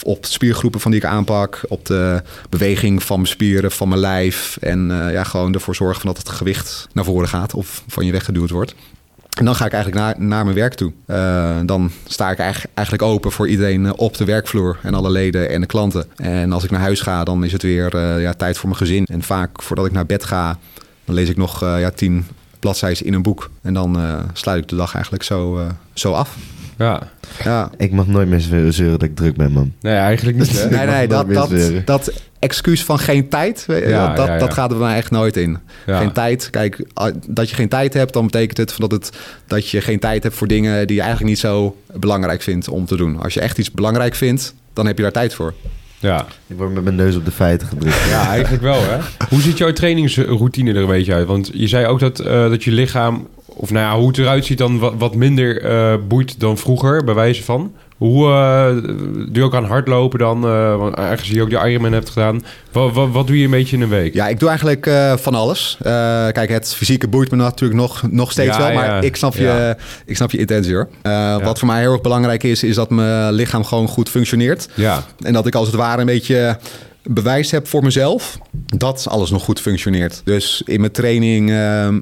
op 0.03 0.25
spiergroepen 0.25 0.79
van 0.79 0.91
die 0.91 0.99
ik 0.99 1.05
aanpak, 1.05 1.61
op 1.67 1.85
de 1.85 2.21
beweging 2.49 3.03
van 3.03 3.15
mijn 3.15 3.29
spieren, 3.29 3.71
van 3.71 3.89
mijn 3.89 4.01
lijf. 4.01 4.57
En 4.61 4.91
eh, 5.05 5.13
ja, 5.13 5.23
gewoon 5.23 5.53
ervoor 5.53 5.75
zorgen 5.75 6.05
dat 6.05 6.17
het 6.17 6.29
gewicht 6.29 6.87
naar 6.93 7.03
voren 7.05 7.27
gaat 7.27 7.53
of 7.53 7.83
van 7.87 8.05
je 8.05 8.11
weggeduwd 8.11 8.49
wordt. 8.49 8.75
En 9.39 9.45
dan 9.45 9.55
ga 9.55 9.65
ik 9.65 9.73
eigenlijk 9.73 10.03
naar, 10.03 10.27
naar 10.27 10.43
mijn 10.43 10.55
werk 10.55 10.73
toe. 10.73 10.91
Eh, 11.05 11.59
dan 11.65 11.91
sta 12.07 12.31
ik 12.31 12.39
eigenlijk, 12.39 13.01
open 13.01 13.31
voor 13.31 13.47
iedereen 13.47 13.85
eh, 13.85 13.91
op 13.95 14.17
de 14.17 14.25
werkvloer 14.25 14.79
en 14.81 14.93
alle 14.93 15.09
leden 15.09 15.49
en 15.49 15.61
de 15.61 15.67
klanten. 15.67 16.05
En 16.15 16.51
als 16.51 16.63
ik 16.63 16.71
naar 16.71 16.79
huis 16.79 17.01
ga, 17.01 17.23
dan 17.23 17.43
is 17.43 17.51
het 17.51 17.61
weer 17.61 17.95
eh, 17.95 18.21
ja, 18.21 18.33
tijd 18.33 18.57
voor 18.57 18.69
mijn 18.69 18.81
gezin. 18.81 19.05
En 19.05 19.23
vaak 19.23 19.61
voordat 19.61 19.85
ik 19.85 19.91
naar 19.91 20.05
bed 20.05 20.23
ga, 20.23 20.57
dan 21.05 21.15
lees 21.15 21.29
ik 21.29 21.37
nog 21.37 21.59
ja, 21.59 21.89
tien 21.89 22.25
bladzijden 22.59 23.05
in 23.05 23.13
een 23.13 23.21
boek. 23.21 23.49
En 23.61 23.73
dan 23.73 23.97
sluit 24.33 24.63
ik 24.63 24.69
de 24.69 24.75
dag 24.75 24.93
eigenlijk 24.93 25.23
zo, 25.23 25.67
zo 25.93 26.11
af. 26.11 26.37
Ja. 26.79 27.01
Ja. 27.43 27.69
Ik 27.77 27.91
mag 27.91 28.07
nooit 28.07 28.27
meer 28.27 28.39
zeuren 28.39 28.91
dat 28.91 29.03
ik 29.03 29.15
druk 29.15 29.35
ben, 29.35 29.51
man. 29.51 29.73
Nee, 29.81 29.95
eigenlijk 29.95 30.37
niet. 30.37 30.63
Hè? 30.63 30.69
Nee, 30.77 30.85
nee, 30.85 31.07
dat, 31.07 31.33
dat, 31.33 31.51
dat 31.85 32.11
excuus 32.39 32.83
van 32.83 32.99
geen 32.99 33.29
tijd, 33.29 33.63
Ja, 33.67 34.13
dat, 34.13 34.27
ja, 34.27 34.33
ja. 34.33 34.39
dat 34.39 34.53
gaat 34.53 34.71
er 34.71 34.77
bij 34.77 34.87
mij 34.87 34.97
echt 34.97 35.11
nooit 35.11 35.37
in. 35.37 35.57
Ja. 35.85 35.99
Geen 35.99 36.11
tijd. 36.11 36.49
Kijk, 36.49 36.83
dat 37.27 37.49
je 37.49 37.55
geen 37.55 37.69
tijd 37.69 37.93
hebt, 37.93 38.13
dan 38.13 38.25
betekent 38.25 38.57
het 38.57 38.75
dat, 38.77 38.91
het 38.91 39.11
dat 39.47 39.69
je 39.69 39.81
geen 39.81 39.99
tijd 39.99 40.23
hebt 40.23 40.35
voor 40.35 40.47
dingen 40.47 40.87
die 40.87 40.95
je 40.95 41.01
eigenlijk 41.01 41.31
niet 41.31 41.39
zo 41.39 41.75
belangrijk 41.93 42.41
vindt 42.41 42.67
om 42.69 42.85
te 42.85 42.95
doen. 42.95 43.21
Als 43.21 43.33
je 43.33 43.39
echt 43.39 43.57
iets 43.57 43.71
belangrijk 43.71 44.15
vindt, 44.15 44.53
dan 44.73 44.85
heb 44.85 44.97
je 44.97 45.03
daar 45.03 45.11
tijd 45.11 45.33
voor. 45.33 45.53
Ja. 45.99 46.25
Ik 46.47 46.57
word 46.57 46.73
met 46.73 46.83
mijn 46.83 46.95
neus 46.95 47.15
op 47.15 47.25
de 47.25 47.31
feiten 47.31 47.67
gedrukt. 47.67 48.09
ja, 48.09 48.29
eigenlijk 48.29 48.63
wel, 48.63 48.81
hè? 48.81 48.97
Hoe 49.29 49.41
ziet 49.41 49.57
jouw 49.57 49.73
trainingsroutine 49.73 50.73
er 50.73 50.81
een 50.81 50.87
beetje 50.87 51.13
uit? 51.13 51.27
Want 51.27 51.49
je 51.53 51.67
zei 51.67 51.85
ook 51.85 51.99
dat, 51.99 52.19
eh, 52.19 52.49
dat 52.49 52.63
je 52.63 52.71
lichaam, 52.71 53.27
of 53.55 53.71
nou 53.71 53.85
ja, 53.85 53.97
hoe 53.99 54.07
het 54.07 54.17
eruit 54.17 54.45
ziet 54.45 54.57
dan 54.57 54.79
wat, 54.79 54.93
wat 54.97 55.15
minder 55.15 55.61
eh, 55.63 55.93
boeit 56.07 56.39
dan 56.39 56.57
vroeger, 56.57 57.03
bij 57.03 57.13
wijze 57.13 57.43
van. 57.43 57.73
Hoe 57.97 58.27
eh, 58.31 58.75
doe 59.13 59.29
je 59.31 59.43
ook 59.43 59.55
aan 59.55 59.63
hardlopen 59.65 60.19
dan? 60.19 60.45
eh 60.45 60.77
want 60.77 60.95
aangezien 60.95 61.35
je 61.35 61.41
ook 61.41 61.49
de 61.49 61.69
Ironman 61.69 61.91
hebt 61.91 62.09
gedaan. 62.09 62.43
Wat, 62.71 62.93
wat, 62.93 63.09
wat 63.11 63.27
doe 63.27 63.37
je 63.37 63.43
een 63.45 63.51
beetje 63.51 63.75
in 63.75 63.81
een 63.81 63.89
week? 63.89 64.13
Ja, 64.13 64.27
ik 64.27 64.39
doe 64.39 64.49
eigenlijk 64.49 64.89
van 65.21 65.35
alles. 65.35 65.77
Kijk, 66.31 66.49
het 66.49 66.73
fysieke 66.75 67.07
boeit 67.07 67.31
me 67.31 67.37
natuurlijk 67.37 67.79
nog, 67.79 68.03
nog 68.11 68.31
steeds 68.31 68.57
Ja, 68.57 68.63
wel. 68.63 68.73
Maar 68.73 68.85
ja. 68.85 69.01
ik, 69.01 69.15
snap 69.15 69.35
je, 69.35 69.43
Ja. 69.43 69.77
ik 70.05 70.15
snap 70.15 70.31
je 70.31 70.37
intentie 70.37 70.73
hoor. 70.73 70.87
Wat 71.43 71.59
voor 71.59 71.67
mij 71.67 71.79
heel 71.79 71.91
erg 71.91 72.01
belangrijk 72.01 72.43
is, 72.43 72.63
is 72.63 72.75
dat 72.75 72.89
mijn 72.89 73.33
lichaam 73.33 73.63
gewoon 73.63 73.87
goed 73.87 74.09
functioneert. 74.09 74.69
Ja, 74.73 75.03
En 75.21 75.33
dat 75.33 75.47
ik 75.47 75.55
als 75.55 75.67
het 75.67 75.75
ware 75.75 75.99
een 75.99 76.05
beetje 76.05 76.57
bewijs 77.03 77.51
heb 77.51 77.67
voor 77.67 77.83
mezelf 77.83 78.37
dat 78.65 79.05
alles 79.09 79.29
nog 79.29 79.43
goed 79.43 79.59
functioneert. 79.61 80.21
Dus 80.23 80.61
in 80.65 80.79
mijn 80.79 80.91
training 80.91 81.49
ehm, 81.49 81.95
eh, 81.95 81.99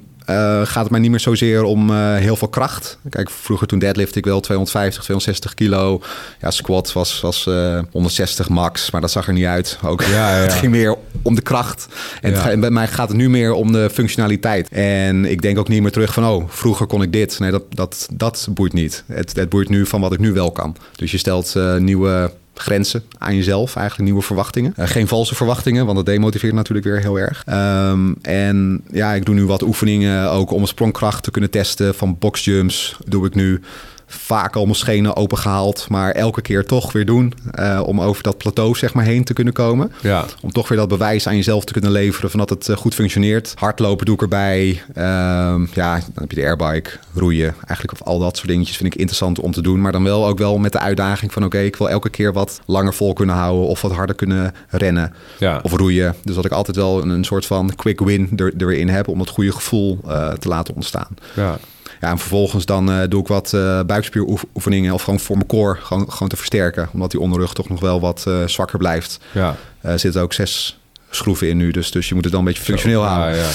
gaat 0.64 0.84
het 0.84 0.90
mij 0.90 1.00
niet 1.00 1.10
meer 1.10 1.20
zozeer 1.20 1.64
om 1.64 1.90
eh, 1.90 2.16
heel 2.16 2.36
veel 2.36 2.48
kracht. 2.48 2.98
Kijk, 3.10 3.30
vroeger 3.30 3.68
toen 3.68 3.80
deadlift 3.80 4.16
ik 4.16 4.26
wel 4.26 4.40
250, 4.40 5.04
260 5.04 5.54
kilo. 5.54 6.02
Ja, 6.42 6.52
squat 6.52 6.94
was, 6.94 7.22
was 7.22 7.48
eh, 7.48 7.80
160 7.92 8.50
max, 8.50 8.92
maar 8.92 9.02
dat 9.02 9.12
zag 9.12 9.28
er 9.28 9.34
niet 9.34 9.46
uit. 9.46 9.80
Ook. 9.84 10.02
Ja, 10.02 10.36
ja, 10.36 10.42
het 10.44 10.54
ging 10.54 10.72
meer 10.72 10.96
om 11.22 11.36
de 11.36 11.42
kracht. 11.42 11.88
En 12.22 12.32
Ja. 12.32 12.58
bij 12.58 12.70
mij 12.70 12.88
gaat 12.88 13.08
het 13.08 13.18
nu 13.18 13.30
meer 13.30 13.54
om 13.54 13.72
de 13.72 13.90
functionaliteit. 13.94 14.70
En 14.70 15.26
ik 15.26 15.42
denk 15.42 15.58
ook 15.58 15.68
niet 15.68 15.82
meer 15.82 15.92
terug 15.92 16.14
van, 16.14 16.26
oh, 16.26 16.44
vroeger 16.48 16.86
kon 16.86 17.02
ik 17.02 17.12
dit. 17.14 17.40
Nee, 17.40 17.52
dat, 17.52 17.64
dat, 17.70 18.08
dat 18.14 18.48
boeit 18.52 18.74
niet. 18.74 19.04
Het, 19.08 19.36
het 19.36 19.50
boeit 19.50 19.70
nu 19.70 19.86
van 19.86 20.02
wat 20.02 20.14
ik 20.14 20.20
nu 20.20 20.34
wel 20.34 20.52
kan. 20.52 20.76
Dus 20.96 21.12
je 21.12 21.18
stelt 21.18 21.56
eh, 21.56 21.76
nieuwe 21.76 22.32
grenzen 22.60 23.04
aan 23.18 23.36
jezelf, 23.36 23.76
eigenlijk 23.76 24.10
nieuwe 24.10 24.26
verwachtingen. 24.26 24.74
Eh, 24.76 24.88
geen 24.88 25.08
valse 25.08 25.36
verwachtingen, 25.36 25.86
want 25.86 25.98
dat 25.98 26.06
demotiveert 26.06 26.54
natuurlijk 26.54 26.88
weer 26.88 27.00
heel 27.00 27.20
erg. 27.20 27.44
Ehm, 27.46 28.14
en 28.22 28.84
ja, 28.92 29.14
ik 29.14 29.26
doe 29.26 29.36
nu 29.36 29.46
wat 29.46 29.62
oefeningen 29.62 30.32
ook 30.32 30.52
om 30.52 30.66
sprongkracht 30.66 31.24
te 31.24 31.32
kunnen 31.32 31.50
testen. 31.50 31.96
Van 31.96 32.18
boxjumps 32.20 32.98
doe 33.06 33.26
ik 33.26 33.36
nu 33.36 33.62
vaak 34.08 34.56
al 34.56 34.64
mijn 34.64 34.76
schenen 34.76 35.16
opengehaald, 35.16 35.86
maar 35.90 36.12
elke 36.12 36.42
keer 36.42 36.66
toch 36.66 36.92
weer 36.92 37.06
doen 37.06 37.34
eh, 37.52 37.82
om 37.86 38.02
over 38.02 38.24
dat 38.24 38.38
plateau 38.38 38.76
zeg 38.76 38.94
maar 38.94 39.06
heen 39.06 39.24
te 39.24 39.34
kunnen 39.34 39.54
komen. 39.54 39.92
ja. 40.02 40.26
Om 40.42 40.52
toch 40.52 40.68
weer 40.68 40.78
dat 40.78 40.88
bewijs 40.88 41.28
aan 41.28 41.36
jezelf 41.36 41.66
te 41.66 41.74
kunnen 41.74 41.92
leveren 41.92 42.30
van 42.30 42.40
dat 42.40 42.50
het 42.50 42.70
eh, 42.70 42.76
goed 42.78 42.94
functioneert. 42.96 43.54
Hardlopen 43.56 44.06
doe 44.06 44.16
ik 44.16 44.22
erbij. 44.22 44.82
Ehm, 44.94 45.66
ja, 45.74 45.94
dan 45.94 46.12
heb 46.14 46.32
je 46.32 46.36
de 46.36 46.46
airbike, 46.46 46.90
roeien. 47.14 47.56
Eigenlijk 47.68 48.00
al 48.02 48.20
dat 48.20 48.38
soort 48.38 48.50
dingetjes 48.50 48.78
vind 48.78 48.94
ik 48.94 49.00
interessant 49.00 49.40
om 49.40 49.52
te 49.52 49.62
doen. 49.62 49.82
Maar 49.82 49.92
dan 49.92 50.04
wel 50.04 50.28
ook 50.28 50.38
wel 50.38 50.58
met 50.58 50.72
de 50.72 50.80
uitdaging 50.80 51.34
van 51.34 51.44
oké, 51.44 51.60
ik 51.60 51.76
wil 51.76 51.90
elke 51.90 52.10
keer 52.10 52.34
wat 52.34 52.62
langer 52.66 52.94
vol 52.94 53.14
kunnen 53.14 53.36
houden. 53.36 53.68
Of 53.68 53.82
wat 53.82 53.92
harder 53.92 54.16
kunnen 54.16 54.54
rennen. 54.70 55.14
Ja. 55.40 55.60
Of 55.64 55.72
roeien. 55.72 56.16
Dus 56.24 56.36
dat 56.36 56.46
ik 56.46 56.52
altijd 56.52 56.76
wel 56.78 57.02
een, 57.02 57.10
een 57.10 57.26
soort 57.26 57.46
van 57.46 57.76
quick 57.76 58.00
win 58.00 58.30
er, 58.36 58.54
erin 58.58 58.90
heb. 58.90 59.08
Om 59.08 59.18
dat 59.18 59.30
goede 59.30 59.52
gevoel 59.52 60.00
eh, 60.08 60.30
te 60.32 60.48
laten 60.48 60.76
ontstaan. 60.76 61.10
ja. 61.36 61.58
Ja, 62.00 62.10
en 62.10 62.18
vervolgens 62.18 62.66
dan 62.66 62.92
eh, 62.92 63.08
doe 63.10 63.22
ik 63.22 63.28
wat 63.28 63.54
eh 63.54 63.80
buikspieroefeningen. 63.84 64.94
Of 64.94 65.04
gewoon 65.04 65.20
voor 65.20 65.36
mijn 65.36 65.48
core 65.48 65.76
gewoon, 65.76 66.12
gewoon 66.12 66.28
te 66.28 66.36
versterken. 66.36 66.90
Omdat 66.94 67.12
die 67.12 67.20
onderrug 67.20 67.54
toch 67.54 67.70
nog 67.70 67.80
wel 67.80 68.00
wat 68.00 68.24
eh, 68.28 68.34
zwakker 68.46 68.78
blijft. 68.78 69.20
ja. 69.32 69.56
Er 69.82 70.00
zitten 70.00 70.22
ook 70.22 70.34
zes 70.34 70.80
schroeven 71.10 71.50
in 71.50 71.58
nu, 71.58 71.72
dus, 71.72 71.92
dus 71.92 72.08
je 72.08 72.14
moet 72.14 72.24
het 72.24 72.34
dan 72.34 72.42
een 72.42 72.48
beetje 72.48 72.64
functioneel 72.64 73.02
Zo, 73.02 73.08
houden. 73.08 73.38
Ja, 73.38 73.44
ja. 73.44 73.50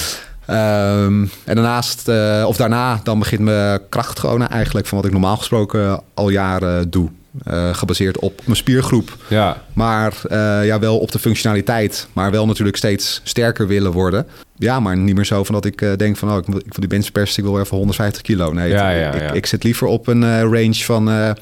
Ehm, 0.45 1.21
en 1.43 1.55
daarnaast, 1.55 2.07
of 2.45 2.57
daarna, 2.57 2.99
dan 3.03 3.19
begint 3.19 3.41
mijn 3.41 3.81
kracht 3.89 4.19
gewoon 4.19 4.47
eigenlijk 4.47 4.87
van 4.87 4.97
wat 4.97 5.07
ik 5.07 5.13
normaal 5.13 5.37
gesproken 5.37 6.01
al 6.13 6.29
jaren 6.29 6.89
doe. 6.89 7.09
Eh, 7.43 7.73
gebaseerd 7.75 8.19
op 8.19 8.41
mijn 8.45 8.57
spiergroep. 8.57 9.17
Ja, 9.29 9.63
Maar 9.73 10.13
eh, 10.29 10.65
ja, 10.65 10.79
wel 10.79 10.97
op 10.99 11.11
de 11.11 11.19
functionaliteit. 11.19 12.07
Maar 12.13 12.31
wel 12.31 12.45
natuurlijk 12.45 12.77
steeds 12.77 13.21
sterker 13.23 13.67
willen 13.67 13.91
worden. 13.91 14.27
Ja, 14.57 14.79
maar 14.79 14.97
niet 14.97 15.15
meer 15.15 15.25
zo 15.25 15.43
van 15.43 15.55
dat 15.55 15.65
ik 15.65 15.81
eh, 15.81 15.91
denk 15.97 16.17
van... 16.17 16.31
Oh, 16.31 16.37
ik, 16.37 16.45
wil, 16.45 16.57
ik 16.57 16.63
wil 16.63 16.79
die 16.79 16.87
benchpress, 16.87 17.37
ik 17.37 17.43
wil 17.43 17.59
even 17.59 17.77
150 17.77 18.21
kilo. 18.21 18.53
Nee, 18.53 18.69
Ja, 18.69 18.87
het- 18.89 19.13
ja, 19.21 19.27
ik, 19.29 19.33
ik 19.35 19.45
zit 19.45 19.63
liever 19.63 19.87
op 19.87 20.07
een 20.07 20.41
range 20.41 20.73
van 20.83 21.35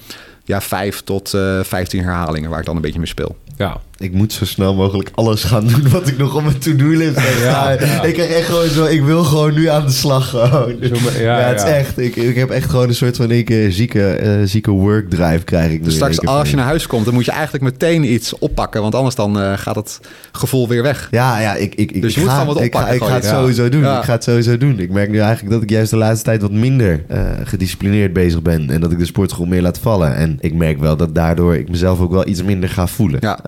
ja, 0.44 0.62
5 0.62 1.02
tot 1.04 1.34
eh 1.34 1.60
15 1.64 2.04
herhalingen... 2.04 2.50
waar 2.50 2.60
ik 2.60 2.66
dan 2.66 2.76
een 2.76 2.82
beetje 2.82 3.00
mee 3.00 3.08
speel. 3.08 3.38
ja. 3.58 3.80
Ik 4.02 4.14
moet 4.14 4.34
zo 4.34 4.46
snel 4.46 4.76
mogelijk 4.76 5.10
alles 5.14 5.44
gaan 5.44 5.68
doen 5.68 5.90
wat 5.90 6.08
ik 6.08 6.18
nog 6.18 6.36
op 6.36 6.44
mijn 6.44 6.58
to-do-list 6.60 7.16
heb 7.16 7.44
Ja, 7.44 7.50
staan. 7.78 7.88
ja. 7.90 8.04
Ik 8.04 8.14
krijg 8.14 8.30
echt 8.30 8.46
gewoon 8.46 8.68
zo, 8.68 8.86
ik 8.86 9.04
wil 9.04 9.24
gewoon 9.24 9.54
nu 9.54 9.68
aan 9.68 9.86
de 9.86 9.92
slag 9.92 10.30
gewoon. 10.30 10.76
Zo 10.82 10.96
maar- 11.04 11.22
ja, 11.22 11.40
ja, 11.40 11.48
het 11.48 11.58
is 11.62 11.70
echt, 11.70 12.00
ik, 12.00 12.16
ik 12.16 12.36
heb 12.36 12.50
echt 12.50 12.70
gewoon 12.70 12.88
een 12.88 12.96
soort 12.96 13.16
van 13.16 13.30
een 13.32 13.44
keer 13.44 13.72
zieke, 13.72 14.08
eh, 14.08 14.32
zieke 14.46 14.72
work 14.72 15.10
drive 15.10 15.44
krijg 15.44 15.72
ik 15.72 15.80
nu. 15.80 15.86
Dus 15.86 15.94
straks 15.96 16.26
als 16.26 16.50
je 16.50 16.56
naar 16.56 16.66
huis 16.66 16.88
komt... 16.88 17.06
dan 17.06 17.14
moet 17.14 17.26
je 17.26 17.32
eigenlijk 17.32 17.64
meteen 17.64 18.14
iets 18.14 18.38
oppakken. 18.40 18.82
Want 18.82 18.96
anders 18.96 19.16
dan 19.16 19.40
eh, 19.40 19.54
gaat 19.58 19.76
het 19.76 20.00
gevoel 20.32 20.68
weer 20.68 20.84
weg. 20.84 21.08
Ja, 21.12 21.40
ja, 21.40 21.56
ik, 21.56 21.76
ik, 21.76 21.92
ik, 21.92 22.02
Dus 22.02 22.14
je 22.14 22.20
ik 22.20 22.26
moet 22.26 22.36
ga, 22.36 22.42
ik, 22.42 22.48
ga, 22.48 22.54
oppakken 22.66 22.96
ik 22.96 23.02
ga 23.04 23.14
het 23.14 23.26
sowieso 23.26 23.70
doen. 23.70 23.82
Ik 23.84 24.04
ga 24.04 24.12
het 24.14 24.24
sowieso 24.24 24.58
doen. 24.58 24.80
Ik 24.80 24.92
merk 24.92 25.10
nu 25.10 25.18
eigenlijk 25.20 25.54
dat 25.54 25.62
ik 25.64 25.70
juist 25.70 25.90
de 25.92 25.98
laatste 25.98 26.26
tijd 26.26 26.42
wat 26.42 26.52
minder 26.52 27.04
eh, 27.08 27.22
gedisciplineerd 27.44 28.14
bezig 28.14 28.42
ben. 28.42 28.70
En 28.70 28.82
dat 28.82 28.92
ik 28.92 28.98
de 29.00 29.06
sportschool 29.06 29.46
meer 29.46 29.62
laat 29.62 29.80
vallen. 29.80 30.16
En 30.16 30.38
ik 30.40 30.54
merk 30.54 30.80
wel 30.80 30.98
dat 30.98 31.16
daardoor 31.16 31.56
ik 31.56 31.70
mezelf 31.70 32.00
ook 32.00 32.12
wel 32.12 32.28
iets 32.28 32.44
minder 32.44 32.70
ga 32.70 32.88
voelen. 32.88 33.20
Ja. 33.22 33.40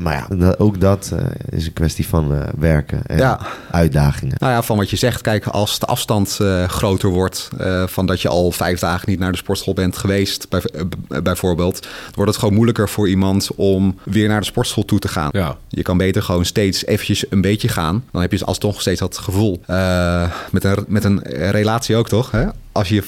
Maar 0.00 0.26
ja, 0.38 0.54
ook 0.58 0.80
dat 0.80 1.10
eh, 1.14 1.24
is 1.58 1.66
een 1.66 1.72
kwestie 1.72 2.06
van 2.08 2.34
eh, 2.34 2.40
werken 2.58 3.02
en 3.06 3.16
Ja. 3.18 3.40
uitdagingen. 3.70 4.34
Nou 4.38 4.52
ja, 4.52 4.62
van 4.62 4.76
wat 4.76 4.90
je 4.90 4.96
zegt, 4.96 5.20
kijk, 5.20 5.46
als 5.46 5.78
de 5.78 5.86
afstand 5.86 6.38
eh, 6.40 6.64
groter 6.68 7.08
wordt, 7.08 7.48
eh, 7.58 7.86
van 7.86 8.06
dat 8.06 8.20
je 8.22 8.28
al 8.28 8.52
vijf 8.52 8.78
dagen 8.80 9.10
niet 9.10 9.18
naar 9.18 9.30
de 9.32 9.36
sportschool 9.38 9.74
bent 9.74 9.96
geweest, 9.96 10.46
bij, 10.48 10.62
bijvoorbeeld, 11.22 11.82
dan 11.82 11.90
wordt 12.14 12.30
het 12.30 12.40
gewoon 12.40 12.54
moeilijker 12.54 12.88
voor 12.88 13.08
iemand 13.08 13.48
om 13.56 13.98
weer 14.04 14.28
naar 14.28 14.40
de 14.40 14.46
sportschool 14.46 14.84
toe 14.84 14.98
te 14.98 15.08
gaan. 15.08 15.28
Ja. 15.32 15.56
Je 15.68 15.82
kan 15.82 15.96
beter 15.96 16.22
gewoon 16.22 16.44
steeds 16.44 16.86
eventjes 16.86 17.24
een 17.30 17.40
beetje 17.40 17.68
gaan. 17.68 18.04
Dan 18.12 18.20
heb 18.22 18.32
je 18.32 18.44
alsnog 18.44 18.80
steeds 18.80 19.00
dat 19.00 19.18
gevoel. 19.18 19.60
Eh, 19.66 20.30
met, 20.50 20.64
een, 20.64 20.84
met 20.88 21.04
een 21.04 21.18
relatie 21.50 21.96
ook, 21.96 22.08
toch? 22.08 22.30
Hè? 22.30 22.46
Als 22.72 22.88
je 22.88 23.02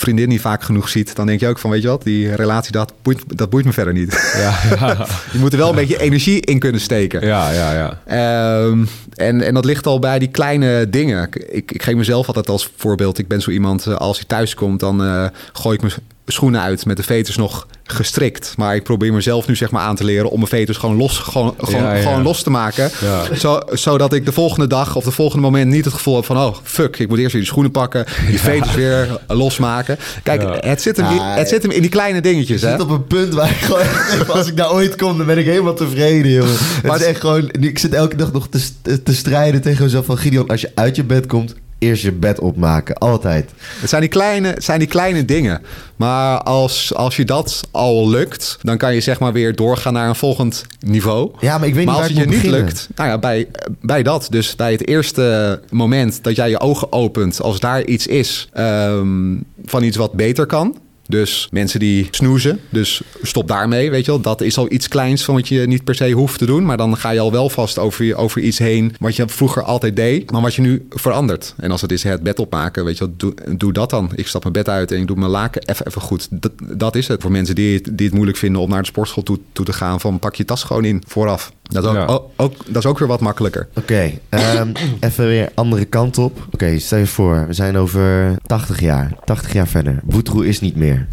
vriendin 0.00 0.28
niet 0.28 0.40
vaak 0.40 0.62
genoeg 0.62 0.88
ziet, 0.88 1.16
dan 1.16 1.26
denk 1.26 1.40
je 1.40 1.48
ook 1.48 1.58
van, 1.58 1.70
weet 1.70 1.82
je 1.82 1.88
wat, 1.88 2.02
die 2.02 2.34
relatie, 2.34 2.72
dat 2.72 2.92
boeit, 3.02 3.38
dat 3.38 3.50
boeit 3.50 3.64
me 3.64 3.72
verder 3.72 3.92
niet. 3.92 4.32
Ja, 4.36 4.76
ja, 4.78 5.06
je 5.32 5.38
moet 5.38 5.52
er 5.52 5.58
wel 5.58 5.68
een 5.68 5.74
beetje 5.74 6.00
energie 6.00 6.40
in 6.40 6.58
kunnen 6.58 6.80
steken. 6.80 7.26
ja, 7.26 7.50
ja, 7.50 7.72
ja. 7.72 8.00
Ehm, 8.06 8.84
en, 9.14 9.42
en 9.42 9.54
dat 9.54 9.64
ligt 9.64 9.86
al 9.86 9.98
bij 9.98 10.18
die 10.18 10.28
kleine 10.28 10.90
dingen. 10.90 11.28
Ik, 11.32 11.72
ik 11.72 11.82
geef 11.82 11.94
mezelf 11.94 12.26
altijd 12.26 12.48
als 12.48 12.70
voorbeeld. 12.76 13.18
Ik 13.18 13.28
ben 13.28 13.40
zo 13.40 13.50
iemand, 13.50 13.86
eh, 13.86 13.94
als 13.94 14.16
hij 14.16 14.26
thuis 14.26 14.54
komt, 14.54 14.80
dan 14.80 15.04
eh, 15.04 15.26
gooi 15.52 15.74
ik 15.74 15.80
mijn 15.80 15.94
schoenen 16.26 16.60
uit 16.60 16.86
met 16.86 16.96
de 16.96 17.02
veters 17.02 17.36
nog 17.36 17.66
gestrikt. 17.86 18.54
Maar 18.56 18.74
ik 18.74 18.82
probeer 18.82 19.12
mezelf 19.12 19.46
nu 19.46 19.56
zeg 19.56 19.70
maar 19.70 19.82
aan 19.82 19.96
te 19.96 20.04
leren 20.04 20.30
om 20.30 20.36
mijn 20.38 20.50
veters 20.50 20.76
gewoon 20.78 20.96
los, 20.96 21.18
gewoon, 21.18 21.54
gewoon, 21.58 21.82
Ja, 21.82 21.94
ja. 21.94 22.02
gewoon 22.02 22.22
los 22.22 22.42
te 22.42 22.50
maken. 22.50 22.90
Ja. 23.00 23.34
Zo, 23.34 23.60
zodat 23.72 24.12
ik 24.12 24.24
de 24.24 24.32
volgende 24.32 24.66
dag 24.66 24.96
of 24.96 25.04
de 25.04 25.10
volgende 25.10 25.42
moment 25.42 25.70
niet 25.70 25.84
het 25.84 25.94
gevoel 25.94 26.14
heb 26.16 26.24
van... 26.24 26.36
oh, 26.38 26.56
fuck, 26.62 26.98
ik 26.98 27.08
moet 27.08 27.18
eerst 27.18 27.32
weer 27.32 27.40
die 27.40 27.50
schoenen 27.50 27.70
pakken, 27.72 28.04
die 28.28 28.40
veters 28.40 28.74
weer 28.74 29.20
losmaken. 29.26 29.98
Kijk, 30.22 30.42
Ja. 30.42 30.56
het, 30.60 30.82
zit 30.82 30.96
hem, 30.96 31.10
in- 31.10 31.20
het 31.22 31.48
zit 31.48 31.62
hem 31.62 31.70
in 31.70 31.80
die 31.80 31.90
kleine 31.90 32.20
dingetjes. 32.20 32.62
Hè? 32.62 32.70
zit 32.70 32.80
op 32.80 32.90
een 32.90 33.06
punt 33.06 33.34
waar 33.34 33.50
ik 33.50 33.56
gewoon... 33.56 33.86
als 34.38 34.46
ik 34.46 34.56
daar 34.56 34.72
ooit 34.72 34.96
kom, 34.96 35.16
dan 35.16 35.26
ben 35.26 35.38
ik 35.38 35.44
helemaal 35.46 35.74
tevreden, 35.74 36.30
jongen. 36.30 36.50
Het 36.58 36.82
Maar 36.82 36.94
is 36.94 37.00
het- 37.00 37.10
echt 37.10 37.20
gewoon... 37.20 37.50
Ik 37.60 37.78
zit 37.78 37.94
elke 37.94 38.16
dag 38.16 38.32
nog 38.32 38.48
te, 38.48 39.02
te 39.02 39.14
strijden 39.14 39.60
tegen 39.60 39.82
mezelf 39.84 40.04
van... 40.06 40.18
Gideon, 40.18 40.48
als 40.48 40.60
je 40.60 40.70
uit 40.74 40.96
je 40.96 41.04
bed 41.04 41.26
komt, 41.26 41.54
eerst 41.78 42.02
je 42.02 42.12
bed 42.12 42.40
opmaken. 42.40 42.94
Altijd. 42.94 43.50
Het 43.80 43.88
zijn 43.88 44.00
die 44.00 44.10
kleine, 44.10 44.48
het 44.48 44.64
zijn 44.64 44.78
die 44.78 44.88
kleine 44.88 45.24
dingen. 45.24 45.62
Maar 45.96 46.42
als, 46.42 46.94
als 46.94 47.16
je 47.16 47.24
dat 47.24 47.68
al 47.70 48.08
lukt, 48.08 48.58
dan 48.62 48.76
kan 48.76 48.94
je 48.94 49.00
zeg 49.00 49.20
maar 49.20 49.32
weer 49.32 49.54
doorgaan 49.54 49.92
naar 49.92 50.08
een 50.08 50.14
volgend 50.14 50.64
niveau. 50.80 51.30
Ja, 51.40 51.58
maar 51.58 51.68
ik 51.68 51.74
weet 51.74 51.84
niet 51.84 51.94
maar 51.94 52.02
als 52.02 52.12
het 52.12 52.16
je 52.16 52.26
niet 52.26 52.42
lukt, 52.42 52.88
nou 52.94 53.10
ja, 53.10 53.18
bij, 53.18 53.48
bij 53.80 54.02
dat. 54.02 54.26
Dus 54.30 54.56
bij 54.56 54.72
het 54.72 54.88
eerste 54.88 55.60
moment 55.70 56.24
dat 56.24 56.36
jij 56.36 56.50
je 56.50 56.60
ogen 56.60 56.92
opent, 56.92 57.42
als 57.42 57.60
daar 57.60 57.84
iets 57.84 58.06
is 58.06 58.48
ehm, 58.52 59.36
van 59.64 59.82
iets 59.82 59.96
wat 59.96 60.12
beter 60.12 60.46
kan. 60.46 60.76
Dus 61.08 61.48
mensen 61.50 61.80
die 61.80 62.08
snoezen, 62.10 62.60
dus 62.68 63.02
stop 63.22 63.48
daarmee, 63.48 63.90
weet 63.90 64.04
je 64.04 64.10
wel. 64.10 64.20
Dat 64.20 64.40
is 64.40 64.58
al 64.58 64.72
iets 64.72 64.88
kleins 64.88 65.24
van 65.24 65.34
wat 65.34 65.48
je 65.48 65.66
niet 65.66 65.84
per 65.84 65.94
se 65.94 66.10
hoeft 66.10 66.38
te 66.38 66.46
doen. 66.46 66.64
Maar 66.64 66.76
dan 66.76 66.96
ga 66.96 67.10
je 67.10 67.20
al 67.20 67.32
wel 67.32 67.48
vast 67.48 67.78
over, 67.78 68.16
over 68.16 68.40
iets 68.40 68.58
heen 68.58 68.94
wat 68.98 69.16
je 69.16 69.28
vroeger 69.28 69.62
altijd 69.62 69.96
deed, 69.96 70.30
maar 70.30 70.42
wat 70.42 70.54
je 70.54 70.62
nu 70.62 70.86
verandert. 70.90 71.54
En 71.56 71.70
als 71.70 71.80
het 71.80 71.92
is 71.92 72.02
het 72.02 72.22
bed 72.22 72.38
opmaken, 72.38 72.84
weet 72.84 72.98
je 72.98 73.04
wel, 73.04 73.14
doe, 73.16 73.34
doe 73.56 73.72
dat 73.72 73.90
dan. 73.90 74.10
Ik 74.14 74.26
stap 74.26 74.42
mijn 74.42 74.54
bed 74.54 74.68
uit 74.68 74.92
en 74.92 75.00
ik 75.00 75.06
doe 75.06 75.16
mijn 75.16 75.30
laken 75.30 75.62
even, 75.62 75.86
even 75.86 76.00
goed. 76.00 76.28
Dat, 76.30 76.52
dat 76.58 76.96
is 76.96 77.08
het. 77.08 77.22
Voor 77.22 77.30
mensen 77.30 77.54
die 77.54 77.82
het, 77.96 78.12
moeilijk 78.12 78.38
vinden 78.38 78.60
om 78.60 78.70
naar 78.70 78.80
de 78.80 78.86
sportschool 78.86 79.22
toe, 79.22 79.38
toe 79.52 79.64
te 79.64 79.72
gaan, 79.72 80.00
van 80.00 80.18
pak 80.18 80.34
je 80.34 80.44
tas 80.44 80.62
gewoon 80.62 80.84
in 80.84 81.02
vooraf. 81.06 81.52
Dat 81.68 81.84
is 81.84 81.90
ook, 81.90 81.96
Ja. 81.96 82.04
ook, 82.04 82.30
ook- 82.36 82.56
dat 82.66 82.76
is 82.84 82.86
ook 82.90 82.98
weer 82.98 83.08
wat 83.08 83.20
makkelijker. 83.20 83.68
Oké, 83.76 84.10
ehm, 84.28 84.68
even 85.00 85.26
weer 85.26 85.48
andere 85.54 85.84
kant 85.84 86.18
op. 86.18 86.46
Oké, 86.52 86.78
stel 86.78 86.98
je 86.98 87.06
voor, 87.06 87.44
we 87.46 87.52
zijn 87.52 87.76
over 87.76 88.36
80 88.46 88.80
jaar. 88.80 89.12
80 89.24 89.52
jaar 89.52 89.68
verder. 89.68 90.00
Woetroe 90.04 90.46
is 90.46 90.60
niet 90.60 90.76
meer. 90.76 91.06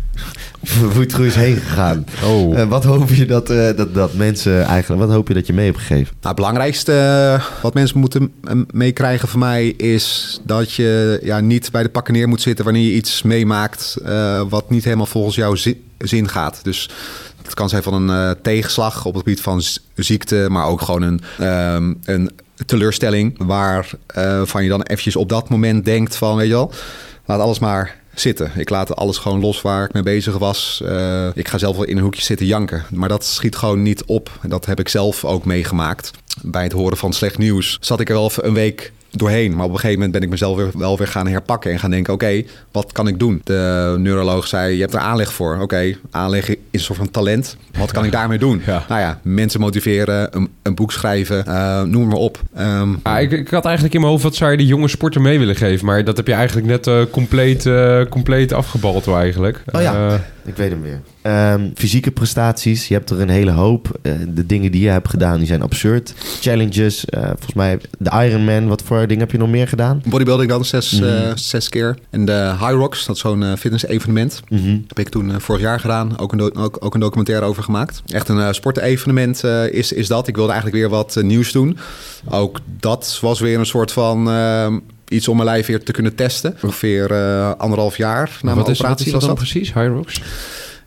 Woetroe 0.95 1.25
is 1.25 1.35
heen 1.35 1.55
gegaan. 1.55 2.05
Oh. 2.25 2.59
Eh, 2.59 2.67
wat 2.67 2.83
hoop 2.83 3.09
je 3.09 3.25
dat, 3.25 3.49
eh, 3.49 3.75
dat, 3.75 3.93
dat 3.93 4.13
mensen 4.13 4.63
eigenlijk... 4.63 5.01
Wat 5.01 5.11
hoop 5.11 5.27
je 5.27 5.33
dat 5.33 5.47
je 5.47 5.53
mee 5.53 5.65
hebt 5.65 5.77
gegeven? 5.77 6.05
Nou, 6.13 6.27
het 6.27 6.35
belangrijkste 6.35 6.91
eh, 6.93 7.61
wat 7.61 7.73
mensen 7.73 7.99
moeten 7.99 8.31
meekrijgen 8.71 9.27
van 9.27 9.39
mij 9.39 9.67
is 9.67 10.39
dat 10.43 10.71
je 10.71 11.19
ja, 11.23 11.39
niet 11.39 11.71
bij 11.71 11.83
de 11.83 11.89
pakken 11.89 12.13
neer 12.13 12.27
moet 12.27 12.41
zitten 12.41 12.65
wanneer 12.65 12.83
je 12.83 12.93
iets 12.95 13.21
meemaakt 13.21 13.95
eh, 14.05 14.41
wat 14.49 14.69
niet 14.69 14.83
helemaal 14.83 15.05
volgens 15.05 15.35
jouw 15.35 15.55
zi- 15.55 15.81
zin 15.97 16.29
gaat. 16.29 16.59
Dus 16.63 16.89
het 17.45 17.53
kan 17.53 17.69
zijn 17.69 17.83
van 17.83 17.93
een 17.93 18.09
eh, 18.09 18.41
tegenslag 18.41 19.05
op 19.05 19.13
het 19.13 19.23
gebied 19.23 19.41
van 19.41 19.61
ziekte, 19.95 20.47
maar 20.49 20.65
ook 20.65 20.81
gewoon 20.81 21.01
een, 21.01 21.21
ehm, 21.39 21.93
een 22.03 22.31
teleurstelling 22.65 23.35
waar 23.37 23.89
eh, 24.07 24.41
van 24.45 24.63
je 24.63 24.69
dan 24.69 24.81
eventjes 24.81 25.15
op 25.15 25.29
dat 25.29 25.49
moment 25.49 25.85
denkt 25.85 26.15
van, 26.15 26.35
weet 26.35 26.47
je 26.47 26.53
wel, 26.53 26.71
laat 27.25 27.39
alles 27.39 27.59
maar 27.59 28.01
zitten. 28.13 28.51
Ik 28.55 28.69
laat 28.69 28.95
alles 28.95 29.17
gewoon 29.17 29.39
los 29.39 29.61
waar 29.61 29.85
ik 29.85 29.93
mee 29.93 30.03
bezig 30.03 30.37
was. 30.37 30.81
Eh, 30.85 31.27
ik 31.33 31.47
ga 31.47 31.57
zelf 31.57 31.75
wel 31.75 31.85
in 31.85 31.97
een 31.97 32.03
hoekje 32.03 32.21
zitten 32.21 32.45
janken. 32.45 32.85
Maar 32.89 33.09
dat 33.09 33.25
schiet 33.25 33.55
gewoon 33.55 33.81
niet 33.81 34.03
op. 34.03 34.29
Dat 34.47 34.65
heb 34.65 34.79
ik 34.79 34.89
zelf 34.89 35.25
ook 35.25 35.45
meegemaakt. 35.45 36.11
Bij 36.41 36.63
het 36.63 36.71
horen 36.71 36.97
van 36.97 37.13
slecht 37.13 37.37
nieuws 37.37 37.77
zat 37.81 37.99
ik 37.99 38.09
er 38.09 38.15
wel 38.15 38.31
een 38.35 38.53
week 38.53 38.91
doorheen. 39.17 39.55
Maar 39.55 39.65
op 39.65 39.71
een 39.71 39.75
gegeven 39.79 39.93
moment 39.95 40.11
ben 40.11 40.21
ik 40.21 40.29
mezelf 40.29 40.57
weer, 40.57 40.69
wel 40.77 40.97
weer 40.97 41.07
gaan 41.07 41.27
herpakken 41.27 41.71
en 41.71 41.79
gaan 41.79 41.91
denken: 41.91 42.13
oké, 42.13 42.43
wat 42.71 42.91
kan 42.91 43.07
ik 43.07 43.19
doen? 43.19 43.41
De 43.43 43.95
neuroloog 43.99 44.47
zei: 44.47 44.73
je 44.75 44.81
hebt 44.81 44.93
er 44.93 44.99
aanleg 44.99 45.33
voor. 45.33 45.57
Oké, 45.61 45.95
aanleg 46.11 46.49
is 46.49 46.57
een 46.71 46.79
soort 46.79 46.97
van 46.97 47.11
talent. 47.11 47.57
Wat 47.77 47.91
kan 47.91 48.05
ik 48.05 48.11
daarmee 48.11 48.37
doen? 48.37 48.61
Ja. 48.73 48.85
Nou 48.89 49.01
ja, 49.01 49.19
mensen 49.23 49.59
motiveren, 49.59 50.35
een, 50.35 50.49
een 50.61 50.75
boek 50.75 50.91
schrijven, 50.91 51.45
eh, 51.45 51.81
noem 51.81 52.07
maar 52.07 52.17
op. 52.17 52.41
Ehm, 52.55 52.93
Ah, 53.03 53.21
ik, 53.21 53.31
ik 53.31 53.47
had 53.49 53.65
eigenlijk 53.65 53.93
in 53.95 53.99
mijn 53.99 54.11
hoofd 54.11 54.23
wat 54.23 54.35
zou 54.35 54.51
je 54.51 54.57
die 54.57 54.67
jonge 54.67 54.87
sporter 54.87 55.21
mee 55.21 55.39
willen 55.39 55.55
geven. 55.55 55.85
Maar 55.85 56.03
dat 56.03 56.17
heb 56.17 56.27
je 56.27 56.33
eigenlijk 56.33 56.67
net 56.67 56.87
eh, 56.87 57.01
compleet, 57.11 57.65
eh, 57.65 58.01
compleet 58.09 58.51
afgebald 58.53 59.05
hoor, 59.05 59.17
eigenlijk. 59.17 59.61
Oh 59.71 59.81
ja. 59.81 60.07
Eh, 60.07 60.13
Ik 60.45 60.55
weet 60.55 60.69
hem 60.69 60.81
weer. 60.81 61.01
Ehm, 61.23 61.69
fysieke 61.75 62.11
prestaties, 62.11 62.87
je 62.87 62.93
hebt 62.93 63.09
er 63.09 63.21
een 63.21 63.29
hele 63.29 63.51
hoop. 63.51 63.99
Eh, 64.01 64.13
de 64.27 64.45
dingen 64.45 64.71
die 64.71 64.81
je 64.81 64.89
hebt 64.89 65.09
gedaan, 65.09 65.37
die 65.37 65.47
zijn 65.47 65.61
absurd. 65.61 66.13
Challenges, 66.41 67.05
eh, 67.05 67.23
volgens 67.23 67.53
mij 67.53 67.79
de 67.99 68.25
Ironman. 68.27 68.67
Wat 68.67 68.81
voor 68.85 68.99
dingen 69.07 69.19
heb 69.19 69.31
je 69.31 69.37
nog 69.37 69.49
meer 69.49 69.67
gedaan? 69.67 70.01
bodybuilding 70.05 70.49
dan 70.49 70.65
zes, 70.65 70.91
Mhm. 70.91 71.03
eh, 71.03 71.31
zes 71.35 71.69
keer. 71.69 71.97
En 72.09 72.25
de 72.25 72.53
High 72.59 72.71
Rocks, 72.73 73.05
dat 73.05 73.15
is 73.15 73.21
zo'n 73.21 73.57
fitness-evenement. 73.57 74.41
Mhm. 74.49 74.77
Heb 74.87 74.99
ik 74.99 75.09
toen 75.09 75.41
vorig 75.41 75.61
jaar 75.61 75.79
gedaan. 75.79 76.17
Ook 76.19 76.31
een, 76.31 76.55
ook, 76.55 76.77
ook 76.79 76.93
een 76.93 76.99
documentaire 76.99 77.45
over 77.45 77.63
gemaakt. 77.63 78.01
Echt 78.07 78.29
een 78.29 78.37
uh, 78.37 78.51
sportevenement 78.51 79.43
is, 79.71 79.91
is 79.91 80.07
dat. 80.07 80.27
Ik 80.27 80.35
wilde 80.35 80.51
eigenlijk 80.51 80.81
weer 80.81 80.89
wat 80.91 81.17
nieuws 81.21 81.51
doen. 81.51 81.77
Ook 82.29 82.59
dat 82.79 83.17
was 83.21 83.39
weer 83.39 83.59
een 83.59 83.65
soort 83.65 83.91
van... 83.91 84.29
iets 85.07 85.27
om 85.27 85.35
mijn 85.35 85.47
lijf 85.47 85.65
weer 85.65 85.83
te 85.83 85.91
kunnen 85.91 86.15
testen. 86.15 86.55
Ongeveer 86.63 87.13
anderhalf 87.55 87.97
jaar 87.97 88.39
na 88.41 88.53
wat, 88.53 88.55
mijn 88.55 88.57
is, 88.59 88.65
wat 88.65 88.79
operatie 88.79 89.05
is 89.05 89.11
dat 89.11 89.21
was 89.21 89.29
dan 89.29 89.29
dat. 89.39 89.49
precies, 89.49 89.73
High 89.73 89.87
Rocks? 89.87 90.21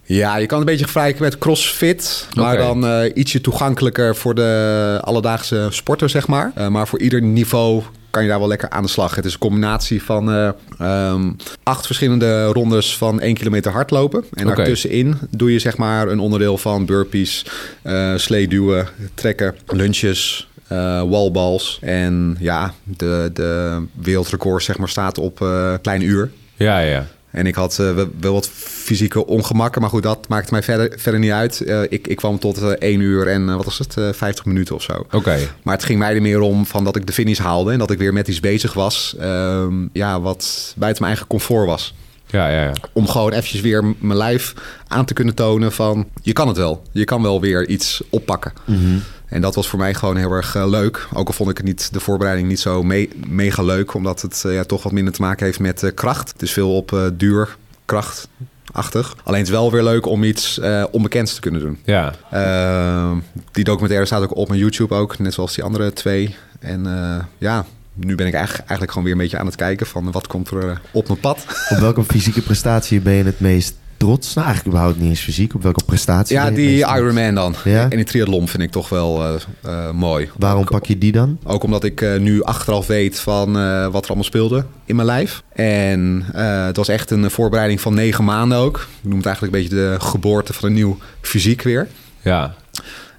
Ja, 0.07 0.37
je 0.37 0.47
kan 0.47 0.59
een 0.59 0.65
beetje 0.65 0.85
vergelijken 0.85 1.23
met 1.23 1.39
CrossFit. 1.39 2.29
Maar 2.35 2.57
dan 2.57 2.87
eh, 2.87 3.11
ietsje 3.15 3.41
toegankelijker 3.41 4.17
voor 4.17 4.35
de 4.35 5.01
alledaagse 5.03 5.69
sporter, 5.71 6.09
zeg 6.09 6.27
maar. 6.27 6.53
Eh, 6.55 6.69
maar 6.69 6.89
voor 6.89 7.01
ieder 7.01 7.23
niveau 7.23 7.83
kan 8.11 8.23
je 8.23 8.29
daar 8.29 8.39
wel 8.39 8.49
lekker 8.49 8.71
aan 8.71 8.83
de 8.83 8.89
slag. 8.89 9.15
Het 9.15 9.25
is 9.25 9.33
een 9.33 9.39
combinatie 9.39 10.03
van 10.03 10.33
eh, 10.33 10.49
ehm, 10.79 11.33
acht 11.63 11.87
verschillende 11.87 12.45
rondes 12.45 12.97
van 12.97 13.21
één 13.21 13.35
kilometer 13.35 13.73
hardlopen. 13.73 14.25
En 14.35 14.47
Oké. 14.47 14.57
daartussenin 14.57 15.19
doe 15.31 15.53
je 15.53 15.59
zeg 15.59 15.77
maar 15.77 16.09
een 16.09 16.21
onderdeel 16.21 16.59
van 16.59 16.87
burpees, 16.87 17.47
sleeduwen, 18.17 18.89
trekken, 19.15 19.55
lunches... 19.67 20.49
eh 20.69 21.03
wallballs. 21.03 21.79
En 21.83 22.37
ja, 22.41 22.75
de, 22.85 23.31
de 23.33 23.83
wereldrecord 24.01 24.63
zeg 24.63 24.79
maar, 24.79 24.89
staat 24.89 25.19
op 25.19 25.41
eh 25.41 25.75
klein 25.83 26.03
uur. 26.03 26.31
Ja, 26.57 26.79
ja. 26.79 27.07
En 27.37 27.47
ik 27.47 27.55
had 27.55 27.79
eh, 27.79 27.95
wel- 28.21 28.33
wat 28.33 28.49
fysieke 28.55 29.27
ongemakken, 29.27 29.81
maar 29.81 29.91
goed, 29.91 30.03
dat 30.03 30.29
maakte 30.29 30.53
mij 30.53 30.63
verder, 30.63 30.93
verder 30.99 31.21
niet 31.21 31.31
uit. 31.31 31.61
Eh, 31.61 31.83
ik, 31.89 32.07
ik 32.07 32.17
kwam 32.17 32.39
tot 32.39 32.59
eh 32.59 32.69
1 32.79 33.01
uur 33.01 33.27
en 33.29 33.57
wat 33.57 33.65
was 33.65 33.79
het, 33.79 33.97
eh 33.97 34.09
50 34.13 34.45
minuten 34.45 34.75
of 34.75 34.83
zo. 34.83 35.07
Oké. 35.13 35.39
Maar 35.63 35.75
het 35.75 35.85
ging 35.85 35.99
mij 35.99 36.15
er 36.15 36.23
meer 36.23 36.41
om 36.41 36.67
van 36.67 36.85
dat 36.85 36.97
ik 36.97 37.07
de 37.07 37.13
finish 37.13 37.39
haalde 37.39 37.73
en 37.73 37.79
dat 37.79 37.91
ik 37.91 37.99
weer 37.99 38.13
met 38.13 38.29
iets 38.29 38.41
bezig 38.41 38.73
was. 38.73 39.15
ehm, 39.21 39.75
ja, 39.93 40.21
wat 40.21 40.75
buiten 40.77 41.03
mijn 41.03 41.15
eigen 41.17 41.27
comfort 41.27 41.67
was. 41.67 41.95
Ja, 42.27 42.49
ja, 42.49 42.63
ja. 42.65 42.73
Om 42.93 43.09
gewoon 43.09 43.33
eventjes 43.33 43.61
weer 43.61 43.85
mijn 43.99 44.19
lijf 44.19 44.55
aan 44.89 45.05
te 45.05 45.15
kunnen 45.15 45.35
tonen 45.35 45.73
van... 45.73 46.07
je 46.23 46.33
kan 46.33 46.49
het 46.49 46.57
wel. 46.57 46.83
Je 46.93 47.05
kan 47.05 47.23
wel 47.23 47.41
weer 47.41 47.69
iets 47.69 48.03
oppakken. 48.11 48.53
En 49.27 49.41
dat 49.41 49.55
was 49.55 49.69
voor 49.69 49.79
mij 49.79 49.95
gewoon 49.95 50.17
heel 50.17 50.31
erg 50.31 50.55
eh, 50.55 50.69
leuk. 50.69 51.09
Ook 51.15 51.27
al 51.27 51.33
vond 51.33 51.51
ik 51.51 51.57
het 51.57 51.67
niet, 51.67 51.93
de 51.93 52.01
voorbereiding 52.01 52.49
niet 52.49 52.61
zo 52.61 52.83
me- 52.83 53.09
mega 53.27 53.63
leuk... 53.63 53.95
omdat 53.95 54.23
het 54.23 54.43
eh, 54.47 54.55
ja, 54.55 54.65
toch 54.65 54.83
wat 54.83 54.93
minder 54.93 55.13
te 55.13 55.21
maken 55.23 55.47
heeft 55.47 55.61
met 55.61 55.83
eh, 55.83 55.91
kracht. 55.95 56.33
Het 56.33 56.43
is 56.43 56.53
veel 56.53 56.77
op 56.77 56.93
eh, 56.93 57.07
duur, 57.13 57.57
krachtachtig. 57.85 59.17
Alleen 59.25 59.39
het 59.39 59.49
is 59.49 59.55
wel 59.55 59.73
weer 59.73 59.83
leuk 59.83 60.07
om 60.07 60.25
iets 60.25 60.59
eh, 60.59 60.85
onbekends 60.91 61.35
te 61.35 61.41
kunnen 61.41 61.61
doen. 61.61 61.79
Ja, 61.85 62.15
Eh, 62.31 63.13
die 63.53 63.65
documentaire 63.65 64.07
staat 64.07 64.23
ook 64.23 64.37
op 64.37 64.49
mijn 64.49 64.61
YouTube 64.61 64.95
ook, 64.95 65.19
net 65.19 65.35
zoals 65.35 65.55
die 65.55 65.65
andere 65.65 65.93
twee. 65.93 66.37
En 66.61 66.87
eh, 66.87 67.25
ja, 67.39 67.65
nu 67.97 68.15
ben 68.15 68.27
ik 68.27 68.33
eigenlijk, 68.35 68.59
eigenlijk 68.69 68.91
gewoon 68.91 69.05
weer 69.05 69.13
een 69.13 69.21
beetje 69.23 69.39
aan 69.39 69.47
het 69.47 69.55
kijken 69.57 69.87
van 69.87 70.13
wat 70.13 70.27
komt 70.27 70.51
er 70.51 70.69
eh, 70.69 70.77
op 70.93 71.09
mijn 71.09 71.21
pad. 71.21 71.45
Op 71.73 71.79
welke 71.79 72.05
fysieke 72.05 72.43
prestatie 72.43 73.01
ben 73.01 73.13
je 73.15 73.25
het 73.25 73.41
meest 73.41 73.75
trots? 73.97 74.35
Nou, 74.35 74.47
eigenlijk 74.47 74.67
überhaupt 74.77 75.01
niet 75.01 75.11
eens 75.11 75.21
fysiek. 75.21 75.55
Op 75.55 75.63
welke 75.63 75.85
prestatie 75.85 76.37
Ja, 76.37 76.45
ben 76.45 76.53
je 76.63 76.69
het 76.69 76.87
die? 76.89 76.97
Ironman 76.97 77.35
dan. 77.35 77.55
Ja? 77.65 77.83
En 77.83 77.97
die 77.97 78.05
triathlon 78.05 78.49
vind 78.49 78.63
ik 78.63 78.71
toch 78.71 78.89
wel 78.89 79.25
eh, 79.25 79.35
eh, 79.63 79.91
mooi. 79.91 80.31
Waarom 80.39 80.61
Ook- 80.61 80.71
pak 80.71 80.87
je 80.87 80.99
die 80.99 81.13
dan? 81.13 81.39
Ook 81.45 81.63
omdat 81.63 81.85
ik 81.85 82.19
nu 82.19 82.43
achteraf 82.43 82.87
weet 82.87 83.21
van 83.21 83.59
eh, 83.59 83.87
wat 83.87 84.03
er 84.03 84.07
allemaal 84.07 84.25
speelde 84.25 84.65
in 84.85 84.95
mijn 84.97 85.09
lijf. 85.09 85.43
En 85.53 86.25
eh, 86.35 86.65
het 86.67 86.77
was 86.77 86.89
echt 86.89 87.11
een 87.11 87.31
voorbereiding 87.31 87.81
van 87.81 87.95
negen 87.95 88.25
maanden 88.25 88.59
ook. 88.59 88.77
Ik 89.03 89.09
noem 89.09 89.17
het 89.17 89.27
eigenlijk 89.27 89.55
een 89.57 89.61
beetje 89.63 89.77
de 89.77 89.97
geboorte 90.01 90.53
van 90.53 90.69
een 90.69 90.75
nieuw 90.75 90.99
fysiek 91.21 91.63
weer. 91.63 91.89
ja. 92.21 92.55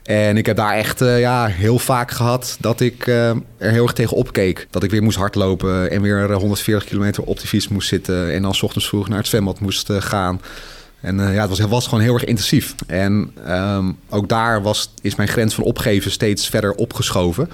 En 0.08 0.38
ik 0.38 0.46
heb 0.46 0.56
daar 0.56 0.74
echt 0.74 1.02
eh, 1.02 1.20
ja, 1.20 1.46
heel 1.46 1.80
vaak 1.80 2.12
gehad 2.12 2.58
dat 2.60 2.80
ik 2.80 3.08
eh, 3.08 3.30
er 3.30 3.72
heel 3.72 3.84
erg 3.84 3.94
tegen 3.94 4.18
opkeek. 4.18 4.68
Dat 4.70 4.84
ik 4.84 4.92
weer 4.92 5.04
moest 5.04 5.18
hardlopen 5.18 5.92
en 5.92 6.02
weer 6.02 6.32
eh, 6.32 6.38
140 6.38 6.90
kilometer 6.90 7.24
op 7.24 7.40
de 7.40 7.48
fiets 7.48 7.68
moest 7.68 7.88
zitten. 7.88 8.34
En 8.34 8.42
dan 8.42 8.56
's 8.56 8.62
ochtends 8.62 8.88
vroeg 8.88 9.08
naar 9.08 9.18
het 9.18 9.28
zwembad 9.28 9.60
moest 9.60 9.90
eh, 9.90 10.02
gaan. 10.02 10.42
En 11.02 11.20
eh, 11.20 11.34
ja, 11.34 11.42
het 11.42 11.50
was, 11.50 11.60
was 11.60 11.88
gewoon 11.88 12.04
heel 12.04 12.14
erg 12.14 12.24
intensief. 12.24 12.76
En 12.88 13.32
ehm, 13.46 13.92
ook 14.10 14.30
daar 14.30 14.62
was, 14.62 14.94
is 15.02 15.16
mijn 15.16 15.30
grens 15.30 15.54
van 15.54 15.64
opgeven 15.64 16.12
steeds 16.12 16.50
verder 16.50 16.74
opgeschoven 16.74 17.50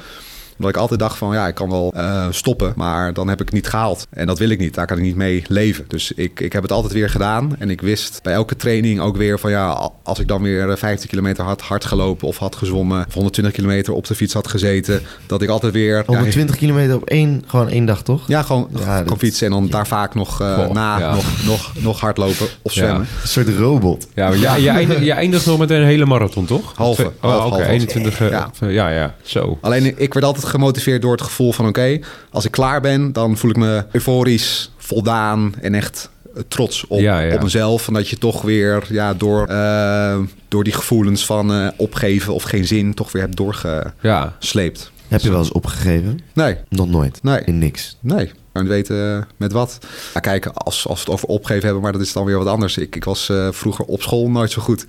omdat 0.58 0.72
ik 0.72 0.78
altijd 0.78 0.99
dacht 0.99 1.18
van 1.18 1.34
ja, 1.34 1.47
ik 1.47 1.56
kan 1.56 1.70
wel 1.70 1.93
eh, 1.95 2.26
stoppen, 2.30 2.74
maar 2.76 3.14
dan 3.14 3.28
heb 3.28 3.39
ik 3.39 3.45
het 3.45 3.54
niet 3.56 3.68
gehaald. 3.68 4.08
En 4.10 4.28
dat 4.28 4.39
wil 4.39 4.49
ik 4.49 4.60
niet, 4.60 4.74
daar 4.74 4.86
kan 4.86 4.97
ik 4.97 5.04
niet 5.04 5.16
mee 5.16 5.43
leven. 5.47 5.86
Dus 5.88 6.12
ik, 6.12 6.39
ik 6.39 6.54
heb 6.54 6.62
het 6.62 6.72
altijd 6.72 6.93
weer 6.93 7.10
gedaan. 7.10 7.56
En 7.60 7.70
ik 7.70 7.82
wist 7.82 8.20
bij 8.24 8.34
elke 8.34 8.56
training 8.56 8.99
ook 8.99 9.18
weer 9.18 9.39
van 9.39 9.51
ja, 9.51 9.89
als 10.04 10.20
ik 10.20 10.28
dan 10.28 10.41
weer 10.41 10.70
eh, 10.70 10.76
15 10.78 11.10
kilometer 11.10 11.43
had 11.43 11.62
hard 11.62 11.86
gelopen 11.86 12.28
of 12.28 12.38
had 12.38 12.56
gezwommen, 12.56 13.06
of 13.08 13.14
120 13.14 13.54
kilometer 13.54 13.93
op 13.93 14.08
de 14.08 14.16
fiets 14.16 14.34
had 14.34 14.47
gezeten, 14.47 15.01
dat 15.28 15.41
ik 15.41 15.49
altijd 15.49 15.74
weer... 15.74 15.95
ja, 15.97 16.04
120 16.06 16.56
kilometer 16.56 16.95
op 16.95 17.04
één, 17.06 17.43
gewoon 17.47 17.70
één 17.70 17.86
dag, 17.86 18.01
toch? 18.04 18.28
ja, 18.28 18.41
gewoon, 18.41 18.68
Ja, 18.80 18.97
gewoon 18.97 19.18
fietsen 19.18 19.45
en 19.45 19.51
dan 19.51 19.68
daar 19.70 19.88
vaak 19.88 20.16
nog 20.16 20.41
eh, 20.41 20.54
Goh, 20.54 20.72
na 20.72 20.99
ja. 20.99 21.14
nog, 21.14 21.26
nog, 21.45 21.72
nog 21.80 21.99
hardlopen 21.99 22.47
of 22.62 22.74
Ja. 22.74 22.82
zwemmen. 22.82 23.08
Een 23.22 23.28
soort 23.28 23.47
robot. 23.58 24.08
Ja, 24.14 24.28
maar 24.28 24.38
jij, 24.60 24.68
eindigt, 24.68 25.10
eindigt 25.10 25.45
nog 25.45 25.58
met 25.60 25.70
een 25.70 25.84
hele 25.84 26.06
marathon, 26.06 26.45
toch? 26.45 26.72
Halve. 26.76 27.06
Oh, 27.06 27.12
Half, 27.32 27.45
oké. 27.45 27.56
half. 27.56 27.68
21. 27.68 28.22
eh, 28.22 28.30
Ja. 28.30 28.51
Ja. 28.60 28.68
ja, 28.68 28.89
ja, 28.89 29.16
zo. 29.22 29.58
Alleen 29.62 29.93
ik 29.97 30.14
werd 30.14 30.26
altijd 30.26 30.43
gemotiveerd 30.50 31.02
door 31.02 31.12
het 31.12 31.22
gevoel 31.22 31.52
van 31.52 31.68
oké, 31.68 32.00
als 32.32 32.46
ik 32.46 32.52
klaar 32.52 32.82
ben, 32.82 33.14
dan 33.14 33.38
voel 33.38 33.50
ik 33.52 33.58
me 33.58 33.86
euforisch, 33.91 34.72
voldaan 34.78 35.54
en 35.62 35.74
echt 35.76 36.10
eh, 36.36 36.41
trots 36.48 36.88
op, 36.88 37.00
Ja, 37.00 37.20
ja. 37.20 37.36
op 37.36 37.44
mezelf. 37.44 37.88
En 37.88 37.94
dat 37.94 38.08
je 38.10 38.18
toch 38.18 38.41
weer 38.41 38.84
ja, 38.89 39.14
door, 39.14 39.46
eh, 39.48 40.18
door 40.48 40.64
die 40.64 40.74
gevoelens 40.74 41.26
van 41.26 41.54
eh, 41.54 41.68
opgeven 41.78 42.34
of 42.34 42.44
geen 42.44 42.66
zin 42.66 42.94
toch 42.94 43.12
weer 43.12 43.22
hebt 43.22 43.38
doorgesleept. 43.38 44.91
Ja, 44.94 45.02
Heb 45.08 45.22
je 45.22 45.30
wel 45.30 45.39
eens 45.39 45.52
opgegeven? 45.52 46.20
Nee, 46.34 46.58
Nog 46.70 46.89
nooit. 46.89 47.20
nee, 47.24 47.41
In 47.46 47.58
niks. 47.58 47.98
nee. 48.00 48.32
Maar 48.54 48.64
we 48.64 48.70
weten 48.70 49.28
met 49.38 49.52
wat. 49.52 49.78
Ja, 50.14 50.20
kijk, 50.20 50.46
als, 50.46 50.88
als 50.88 50.98
we 51.00 51.06
het 51.06 51.14
over 51.14 51.28
opgeven 51.28 51.64
hebben, 51.64 51.82
maar 51.82 51.91
dat 51.91 52.02
is 52.02 52.14
dan 52.14 52.26
weer 52.26 52.38
wat 52.38 52.48
anders. 52.48 52.78
Ik, 52.78 52.96
ik 52.96 53.04
was 53.04 53.30
eh, 53.30 53.48
vroeger 53.52 53.86
op 53.86 54.02
school 54.02 54.30
nooit 54.30 54.52
zo 54.52 54.62
goed. 54.62 54.86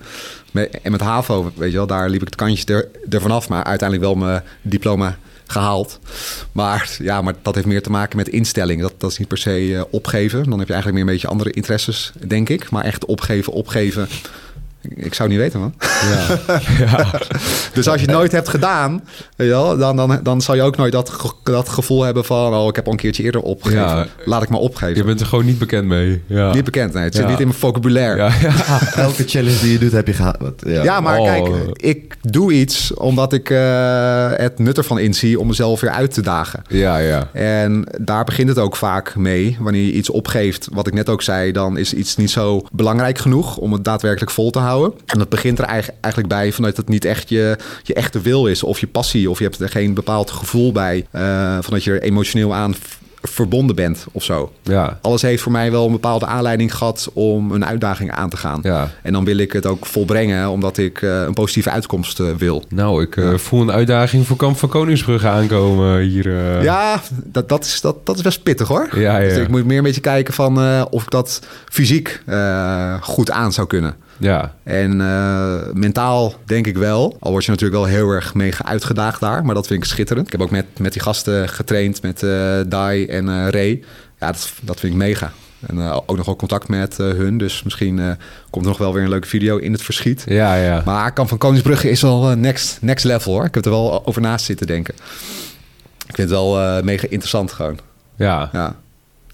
Met, 0.51 0.79
en 0.81 0.91
met 0.91 1.01
HAVO, 1.01 1.51
weet 1.55 1.71
je 1.71 1.77
wel, 1.77 1.87
daar 1.87 2.09
liep 2.09 2.21
ik 2.21 2.27
het 2.27 2.35
kantjes 2.35 2.65
er, 2.65 2.87
ervan 3.09 3.31
af. 3.31 3.49
Maar 3.49 3.63
uiteindelijk 3.63 4.09
wel 4.09 4.17
mijn 4.25 4.43
diploma 4.61 5.17
gehaald. 5.47 5.99
Maar 6.51 6.95
ja, 6.99 7.21
maar 7.21 7.33
dat 7.41 7.55
heeft 7.55 7.67
meer 7.67 7.81
te 7.81 7.89
maken 7.89 8.17
met 8.17 8.29
instelling. 8.29 8.81
Dat, 8.81 8.93
dat 8.97 9.11
is 9.11 9.17
niet 9.17 9.27
per 9.27 9.37
se 9.37 9.75
eh, 9.75 9.83
opgeven. 9.89 10.49
Dan 10.49 10.59
heb 10.59 10.67
je 10.67 10.73
eigenlijk 10.73 10.93
meer 10.93 11.01
een 11.01 11.19
beetje 11.19 11.33
andere 11.33 11.51
interesses, 11.51 12.11
denk 12.27 12.49
ik. 12.49 12.69
Maar 12.69 12.83
echt 12.83 13.05
opgeven, 13.05 13.53
opgeven. 13.53 14.07
Ik 14.95 15.13
zou 15.13 15.29
niet 15.29 15.37
weten, 15.37 15.59
man. 15.59 15.73
ja. 15.79 16.39
ja. 16.85 17.11
Dus 17.73 17.87
als 17.87 17.99
je 18.01 18.05
het 18.05 18.15
nooit 18.15 18.31
hebt 18.31 18.49
gedaan, 18.49 19.01
weet 19.35 19.47
je 19.47 19.53
wel, 19.53 19.77
dan, 19.77 19.95
dan, 19.95 20.19
dan 20.23 20.41
zal 20.41 20.55
je 20.55 20.61
ook 20.61 20.77
nooit 20.77 20.91
dat, 20.91 21.09
ge- 21.09 21.31
dat 21.43 21.69
gevoel 21.69 22.03
hebben 22.03 22.25
van... 22.25 22.53
oh, 22.53 22.67
ik 22.67 22.75
heb 22.75 22.85
al 22.85 22.91
een 22.91 22.97
keertje 22.97 23.23
eerder 23.23 23.41
opgegeven. 23.41 23.81
Ja. 23.85 24.07
Laat 24.25 24.43
ik 24.43 24.49
maar 24.49 24.59
opgeven. 24.59 24.95
Je 24.95 25.03
bent 25.03 25.19
er 25.19 25.25
gewoon 25.25 25.45
niet 25.45 25.57
bekend 25.59 25.87
mee. 25.87 26.21
Ja, 26.27 26.53
Niet 26.53 26.63
bekend, 26.63 26.93
nee. 26.93 27.03
Het 27.03 27.13
zit 27.15 27.23
Ja. 27.23 27.29
niet 27.29 27.39
in 27.39 27.47
mijn 27.47 27.59
vocabulaire. 27.59 28.17
Ja, 28.17 28.31
Ja, 28.41 28.51
ja. 28.67 28.79
Elke 29.03 29.23
challenge 29.27 29.59
die 29.59 29.71
je 29.71 29.77
doet, 29.79 29.91
heb 29.91 30.07
je 30.07 30.13
gehad. 30.13 30.35
Wat- 30.39 30.61
Ja. 30.65 30.99
maar 30.99 31.19
Oh. 31.19 31.25
kijk, 31.25 31.47
ik 31.75 32.15
doe 32.21 32.53
iets 32.53 32.93
omdat 32.93 33.33
ik 33.33 33.49
eh, 33.49 34.29
het 34.31 34.59
nut 34.59 34.77
ervan 34.77 34.99
inzie 34.99 35.39
om 35.39 35.47
mezelf 35.47 35.81
weer 35.81 35.91
uit 35.91 36.13
te 36.13 36.21
dagen. 36.21 36.61
ja, 36.67 36.97
ja. 36.97 37.29
En 37.33 37.87
daar 38.01 38.23
begint 38.23 38.49
het 38.49 38.59
ook 38.59 38.75
vaak 38.75 39.15
mee. 39.15 39.57
Wanneer 39.59 39.81
je 39.85 39.91
iets 39.91 40.09
opgeeft, 40.09 40.67
wat 40.73 40.87
ik 40.87 40.93
net 40.93 41.09
ook 41.09 41.21
zei, 41.21 41.51
dan 41.51 41.77
is 41.77 41.93
iets 41.93 42.15
niet 42.15 42.31
zo 42.31 42.61
belangrijk 42.71 43.17
genoeg 43.17 43.57
om 43.57 43.73
het 43.73 43.83
daadwerkelijk 43.83 44.31
vol 44.31 44.49
te 44.49 44.59
houden. 44.59 44.73
En 45.05 45.19
dat 45.19 45.29
begint 45.29 45.59
er 45.59 45.65
eigen- 45.65 45.93
eigenlijk 46.01 46.33
bij 46.33 46.51
vanuit 46.51 46.75
dat 46.75 46.85
het 46.85 46.93
niet 46.93 47.05
echt 47.05 47.29
je, 47.29 47.57
je 47.83 47.93
echte 47.93 48.21
wil 48.21 48.47
is 48.47 48.63
of 48.63 48.79
je 48.79 48.87
passie 48.87 49.29
of 49.29 49.37
je 49.37 49.43
hebt 49.43 49.59
er 49.59 49.69
geen 49.69 49.93
bepaald 49.93 50.31
gevoel 50.31 50.71
bij 50.71 51.05
eh, 51.11 51.21
van 51.61 51.73
dat 51.73 51.83
je 51.83 51.91
er 51.91 52.01
emotioneel 52.01 52.53
aan 52.53 52.75
verbonden 53.21 53.75
bent 53.75 54.05
of 54.11 54.23
zo. 54.23 54.51
Ja, 54.63 54.99
Alles 55.01 55.21
heeft 55.21 55.41
voor 55.41 55.51
mij 55.51 55.71
wel 55.71 55.85
een 55.85 55.91
bepaalde 55.91 56.25
aanleiding 56.25 56.75
gehad 56.75 57.09
om 57.13 57.51
een 57.51 57.65
uitdaging 57.65 58.11
aan 58.11 58.29
te 58.29 58.37
gaan. 58.37 58.59
ja. 58.63 58.91
En 59.03 59.13
dan 59.13 59.25
wil 59.25 59.37
ik 59.37 59.51
het 59.51 59.65
ook 59.65 59.85
volbrengen, 59.85 60.49
omdat 60.49 60.77
ik 60.77 61.01
eh, 61.01 61.21
een 61.21 61.33
positieve 61.33 61.69
uitkomst 61.69 62.19
eh, 62.19 62.27
wil. 62.37 62.63
Nou, 62.69 63.01
ik 63.03 63.39
voel 63.39 63.61
een 63.61 63.71
uitdaging 63.71 64.27
voor 64.27 64.37
Kamp 64.37 64.57
van 64.57 64.69
Koningsbrugge 64.69 65.27
aankomen 65.27 65.99
hier. 66.01 66.61
Ja, 66.63 67.01
dat, 67.23 67.49
dat, 67.49 67.65
is, 67.65 67.81
dat, 67.81 68.05
dat 68.05 68.15
is 68.15 68.21
best 68.21 68.43
pittig 68.43 68.67
hoor. 68.67 68.87
Ja, 68.99 69.17
ja. 69.17 69.29
Dus 69.29 69.37
ik 69.37 69.47
moet 69.49 69.65
meer 69.65 69.77
een 69.77 69.83
beetje 69.83 70.01
kijken 70.01 70.33
van 70.33 70.83
of 70.89 71.03
ik 71.03 71.09
dat 71.09 71.41
fysiek 71.69 72.21
goed 73.01 73.31
aan 73.31 73.53
zou 73.53 73.67
kunnen. 73.67 73.95
Ja, 74.17 74.53
En 74.63 75.01
eh, 75.01 75.73
mentaal 75.73 76.33
denk 76.45 76.67
ik 76.67 76.77
wel. 76.77 77.17
Al 77.19 77.31
word 77.31 77.45
je 77.45 77.51
natuurlijk 77.51 77.81
wel 77.81 77.89
heel 77.89 78.09
erg 78.09 78.33
mega 78.33 78.65
uitgedaagd 78.65 79.19
daar. 79.19 79.45
Maar 79.45 79.55
dat 79.55 79.67
vind 79.67 79.83
ik 79.83 79.89
schitterend. 79.89 80.25
Ik 80.25 80.31
heb 80.31 80.41
ook 80.41 80.51
met, 80.51 80.65
met 80.79 80.93
die 80.93 81.01
gasten 81.01 81.49
getraind, 81.49 82.01
met 82.01 82.23
eh 82.23 82.59
Dai 82.67 83.05
en 83.05 83.29
eh 83.29 83.47
Ray. 83.49 83.83
Ja, 84.19 84.31
dat, 84.31 84.53
dat 84.61 84.79
vind 84.79 84.93
ik 84.93 84.99
mega. 84.99 85.31
En 85.67 85.79
ook 85.79 86.17
nog 86.17 86.25
wel 86.25 86.35
contact 86.35 86.67
met 86.67 86.97
hun. 86.97 87.37
Dus 87.37 87.63
misschien 87.63 87.99
eh, 87.99 88.11
komt 88.49 88.65
er 88.65 88.71
nog 88.71 88.79
wel 88.79 88.93
weer 88.93 89.03
een 89.03 89.09
leuke 89.09 89.27
video 89.27 89.57
in 89.57 89.71
het 89.71 89.81
verschiet. 89.81 90.23
ja, 90.27 90.55
ja. 90.55 90.81
Maar 90.85 91.13
Kamp 91.13 91.29
van 91.29 91.37
Koningsbrugge 91.37 91.89
is 91.89 92.01
wel 92.01 92.29
eh, 92.29 92.35
next, 92.37 92.77
next 92.81 93.05
level 93.05 93.33
hoor. 93.33 93.45
Ik 93.45 93.55
heb 93.55 93.65
er 93.65 93.71
wel 93.71 94.05
over 94.05 94.21
naast 94.21 94.45
zitten 94.45 94.67
denken. 94.67 94.93
Ik 96.07 96.15
vind 96.15 96.29
het 96.29 96.39
wel 96.39 96.83
mega 96.83 97.03
interessant 97.09 97.51
gewoon. 97.51 97.79
Ja. 98.15 98.49
Ja. 98.53 98.75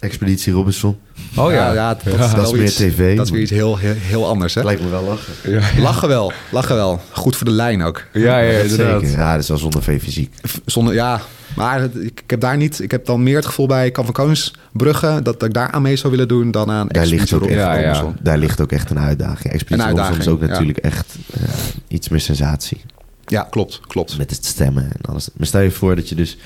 Expeditie 0.01 0.53
Robinson. 0.53 0.97
Oh 1.35 1.51
ja. 1.51 1.73
ja, 1.73 1.93
dat, 1.93 2.03
Ja. 2.03 2.11
is, 2.11 2.17
Dat 2.17 2.31
wel 2.31 2.43
is 2.45 2.51
meer 2.51 2.63
iets- 2.63 2.75
tv. 2.75 3.15
Dat 3.15 3.25
is 3.25 3.31
weer 3.31 3.41
iets 3.41 3.51
heel, 3.51 3.77
heel, 3.77 3.93
heel 3.97 4.27
anders 4.27 4.53
hè. 4.53 4.63
Lijkt 4.63 4.81
me 4.83 4.89
wel 4.89 5.03
lachen. 5.03 5.33
Ja, 5.51 5.81
Lachen 5.81 6.07
wel, 6.07 6.31
lachen 6.51 6.75
wel. 6.75 7.01
Goed 7.11 7.35
voor 7.35 7.45
de 7.45 7.51
lijn 7.53 7.81
ook. 7.83 8.03
ja, 8.13 8.39
ja, 8.39 8.61
Dat 8.61 8.71
inderdaad. 8.71 9.01
Zeker. 9.01 9.17
Ja, 9.19 9.31
dat 9.33 9.41
is 9.41 9.47
wel 9.47 9.57
zonder 9.57 9.83
veel 9.83 9.99
fysiek. 9.99 10.33
Zonder, 10.65 10.93
ja, 10.93 11.21
maar 11.55 11.83
ik, 11.83 11.93
ik 12.19 12.29
heb 12.29 12.39
daar 12.39 12.57
niet... 12.57 12.79
Ik 12.81 12.91
heb 12.91 13.05
dan 13.05 13.23
meer 13.23 13.35
het 13.35 13.45
gevoel 13.45 13.67
bij 13.67 13.91
Kamp 13.91 14.05
van 14.05 14.15
Koningsbrugge... 14.15 15.07
dat, 15.07 15.23
dat 15.39 15.43
ik 15.43 15.53
daar 15.53 15.71
aan 15.71 15.81
mee 15.81 15.95
zou 15.95 16.11
willen 16.11 16.27
doen 16.27 16.51
dan 16.51 16.71
aan 16.71 16.87
Daar 16.87 17.05
ligt, 17.05 17.33
ook 17.33 17.41
echt, 17.45 17.53
Ja, 17.59 17.73
ja. 17.73 17.81
Robinson. 17.93 18.15
daar 18.23 18.37
ligt 18.37 18.61
ook 18.61 18.71
echt 18.71 18.89
een 18.89 18.99
uitdaging. 18.99 19.53
Expeditie 19.53 19.89
Een 19.89 19.97
Robinson 19.97 20.19
is 20.19 20.27
ook 20.27 20.41
natuurlijk 20.41 20.77
echt 20.77 21.15
eh, 21.33 21.41
iets 21.87 22.09
meer 22.09 22.19
sensatie. 22.21 22.81
Ja, 23.25 23.47
klopt, 23.49 23.79
klopt. 23.87 24.17
Met 24.17 24.29
het 24.31 24.45
stemmen 24.45 24.83
en 24.83 25.09
alles. 25.09 25.29
Maar 25.33 25.47
stel 25.47 25.61
je 25.61 25.71
voor 25.71 25.95
dat 25.95 26.09
je 26.09 26.15
dus... 26.15 26.37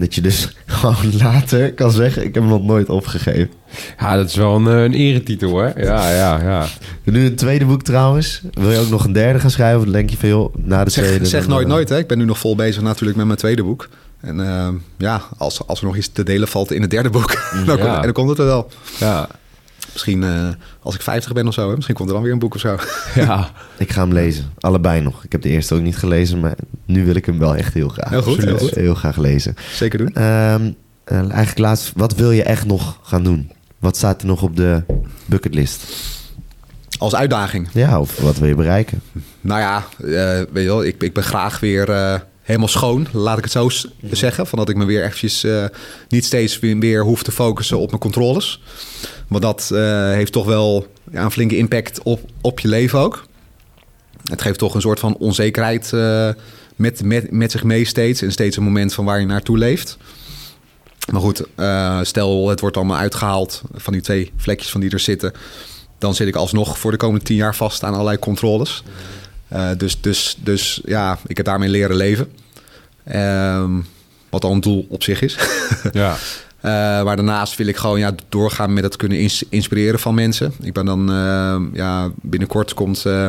Dat 0.00 0.14
je 0.14 0.20
dus 0.20 0.48
gewoon 0.66 1.16
later 1.18 1.72
kan 1.74 1.90
zeggen... 1.90 2.24
Ik 2.24 2.34
heb 2.34 2.42
hem 2.42 2.52
nog 2.52 2.62
nooit 2.62 2.88
opgegeven. 2.88 3.50
Ja, 3.98 4.16
dat 4.16 4.28
is 4.28 4.34
wel 4.34 4.56
een, 4.56 4.66
eh, 4.66 4.82
een 4.82 4.94
eretitel, 4.94 5.58
hè? 5.58 5.82
Ja, 5.82 6.10
ja, 6.10 6.42
ja. 6.42 6.66
Nu 7.02 7.26
een 7.26 7.34
tweede 7.34 7.64
boek 7.64 7.82
trouwens. 7.82 8.42
Wil 8.52 8.70
je 8.70 8.78
ook 8.78 8.88
nog 8.90 9.04
een 9.04 9.12
derde 9.12 9.38
gaan 9.40 9.50
schrijven? 9.50 9.80
Of 9.80 9.86
denk 9.92 10.10
je 10.10 10.28
joh, 10.28 10.54
na 10.56 10.84
de 10.84 10.90
tweede... 10.90 11.12
Zeg, 11.18 11.26
zeg 11.26 11.40
dan, 11.40 11.50
nooit 11.50 11.66
eh, 11.66 11.72
nooit, 11.72 11.88
hè. 11.88 11.98
Ik 11.98 12.06
ben 12.06 12.18
nu 12.18 12.24
nog 12.24 12.38
vol 12.38 12.56
bezig 12.56 12.82
natuurlijk 12.82 13.16
met 13.16 13.26
mijn 13.26 13.38
tweede 13.38 13.62
boek. 13.62 13.88
En 14.20 14.40
eh, 14.48 14.68
ja, 14.96 15.22
als, 15.38 15.66
als 15.66 15.80
er 15.80 15.86
nog 15.86 15.96
iets 15.96 16.12
te 16.12 16.22
delen 16.22 16.48
valt 16.48 16.72
in 16.72 16.80
het 16.80 16.90
derde 16.90 17.10
boek... 17.10 17.28
dan, 17.66 17.76
Ja. 17.76 17.82
komt, 17.82 17.96
en 17.96 18.02
dan 18.02 18.12
komt 18.12 18.28
het 18.28 18.38
er 18.38 18.44
wel. 18.44 18.70
Ja, 18.98 19.28
Misschien 19.92 20.22
eh, 20.22 20.48
als 20.82 20.94
ik 20.94 21.02
50 21.02 21.32
ben 21.32 21.46
of 21.46 21.54
zo, 21.54 21.68
hè, 21.68 21.74
misschien 21.74 21.94
komt 21.94 22.08
er 22.08 22.14
dan 22.14 22.22
weer 22.22 22.32
een 22.32 22.38
boek 22.38 22.54
of 22.54 22.60
zo. 22.60 22.78
ja. 23.14 23.50
Ik 23.78 23.92
ga 23.92 24.00
hem 24.00 24.12
lezen. 24.12 24.52
Allebei 24.58 25.00
nog. 25.00 25.24
Ik 25.24 25.32
heb 25.32 25.42
de 25.42 25.48
eerste 25.48 25.74
ook 25.74 25.80
niet 25.80 25.96
gelezen, 25.96 26.40
maar 26.40 26.54
nu 26.84 27.04
wil 27.04 27.14
ik 27.14 27.26
hem 27.26 27.38
wel 27.38 27.56
echt 27.56 27.74
heel 27.74 27.88
graag. 27.88 28.10
Heel 28.10 28.22
goed, 28.22 28.36
heel 28.36 28.52
Absoluut. 28.52 28.72
goed. 28.72 28.82
Heel 28.82 28.94
graag 28.94 29.16
lezen. 29.16 29.54
Zeker 29.72 29.98
doen. 29.98 30.14
Ehm, 30.14 30.70
eh, 31.04 31.18
eigenlijk 31.18 31.58
laatst, 31.58 31.92
wat 31.96 32.14
wil 32.14 32.30
je 32.30 32.42
echt 32.42 32.66
nog 32.66 32.98
gaan 33.02 33.22
doen? 33.24 33.50
Wat 33.78 33.96
staat 33.96 34.20
er 34.20 34.26
nog 34.26 34.42
op 34.42 34.56
de 34.56 34.82
bucketlist? 35.26 35.84
Als 36.98 37.14
uitdaging. 37.14 37.68
Ja, 37.72 38.00
of 38.00 38.16
wat 38.16 38.38
wil 38.38 38.48
je 38.48 38.54
bereiken? 38.54 39.02
Nou 39.40 39.60
ja, 39.60 39.84
eh, 39.98 40.46
weet 40.52 40.62
je 40.62 40.68
wel, 40.68 40.84
ik, 40.84 41.02
ik 41.02 41.12
ben 41.12 41.22
graag 41.22 41.60
weer 41.60 41.90
eh, 41.90 42.14
helemaal 42.42 42.68
schoon, 42.68 43.06
laat 43.12 43.38
ik 43.38 43.44
het 43.44 43.52
zo 43.52 43.68
zeggen. 44.10 44.46
Van 44.46 44.58
dat 44.58 44.68
ik 44.68 44.76
me 44.76 44.84
weer 44.84 45.04
eventjes 45.04 45.44
eh, 45.44 45.64
niet 46.08 46.24
steeds 46.24 46.58
weer, 46.58 46.78
weer 46.78 47.04
hoef 47.04 47.22
te 47.22 47.32
focussen 47.32 47.78
op 47.78 47.88
mijn 47.88 48.00
controles. 48.00 48.62
Want 49.30 49.42
dat 49.42 49.70
eh, 49.72 50.10
heeft 50.10 50.32
toch 50.32 50.46
wel 50.46 50.86
ja, 51.10 51.24
een 51.24 51.30
flinke 51.30 51.56
impact 51.56 52.02
op, 52.02 52.30
op 52.40 52.60
je 52.60 52.68
leven 52.68 52.98
ook. 52.98 53.24
Het 54.24 54.42
geeft 54.42 54.58
toch 54.58 54.74
een 54.74 54.80
soort 54.80 55.00
van 55.00 55.16
onzekerheid 55.16 55.90
uh, 55.94 56.28
met, 56.76 57.02
met, 57.02 57.30
met 57.30 57.50
zich 57.50 57.64
mee 57.64 57.84
steeds. 57.84 58.22
En 58.22 58.32
steeds 58.32 58.56
een 58.56 58.62
moment 58.62 58.94
van 58.94 59.04
waar 59.04 59.20
je 59.20 59.26
naartoe 59.26 59.58
leeft. 59.58 59.96
Maar 61.12 61.20
goed, 61.20 61.44
uh, 61.56 61.98
stel 62.02 62.48
het 62.48 62.60
wordt 62.60 62.76
allemaal 62.76 62.96
uitgehaald 62.96 63.62
van 63.74 63.92
die 63.92 64.02
twee 64.02 64.32
vlekjes 64.36 64.70
van 64.70 64.80
die 64.80 64.90
er 64.90 64.98
zitten. 64.98 65.32
Dan 65.98 66.14
zit 66.14 66.28
ik 66.28 66.36
alsnog 66.36 66.78
voor 66.78 66.90
de 66.90 66.96
komende 66.96 67.24
tien 67.24 67.36
jaar 67.36 67.56
vast 67.56 67.82
aan 67.82 67.92
allerlei 67.92 68.18
controles. 68.18 68.82
Uh, 69.52 69.70
dus, 69.76 70.00
dus, 70.00 70.36
dus 70.40 70.80
ja, 70.84 71.18
ik 71.26 71.36
heb 71.36 71.46
daarmee 71.46 71.68
leren 71.68 71.96
leven. 71.96 72.32
Um, 73.14 73.86
wat 74.30 74.44
al 74.44 74.52
een 74.52 74.60
doel 74.60 74.86
op 74.88 75.02
zich 75.02 75.22
is. 75.22 75.38
ja. 75.92 76.16
Uh, 76.64 76.72
maar 77.02 77.16
daarnaast 77.16 77.56
wil 77.56 77.66
ik 77.66 77.76
gewoon 77.76 77.98
ja, 77.98 78.14
doorgaan 78.28 78.72
met 78.72 78.84
het 78.84 78.96
kunnen 78.96 79.18
ins 79.18 79.44
inspireren 79.48 80.00
van 80.00 80.14
mensen. 80.14 80.52
Ik 80.62 80.72
ben 80.72 80.84
dan 80.84 81.10
uh, 81.10 81.56
ja, 81.72 82.10
binnenkort 82.14 82.74
komt 82.74 83.04
uh, 83.06 83.28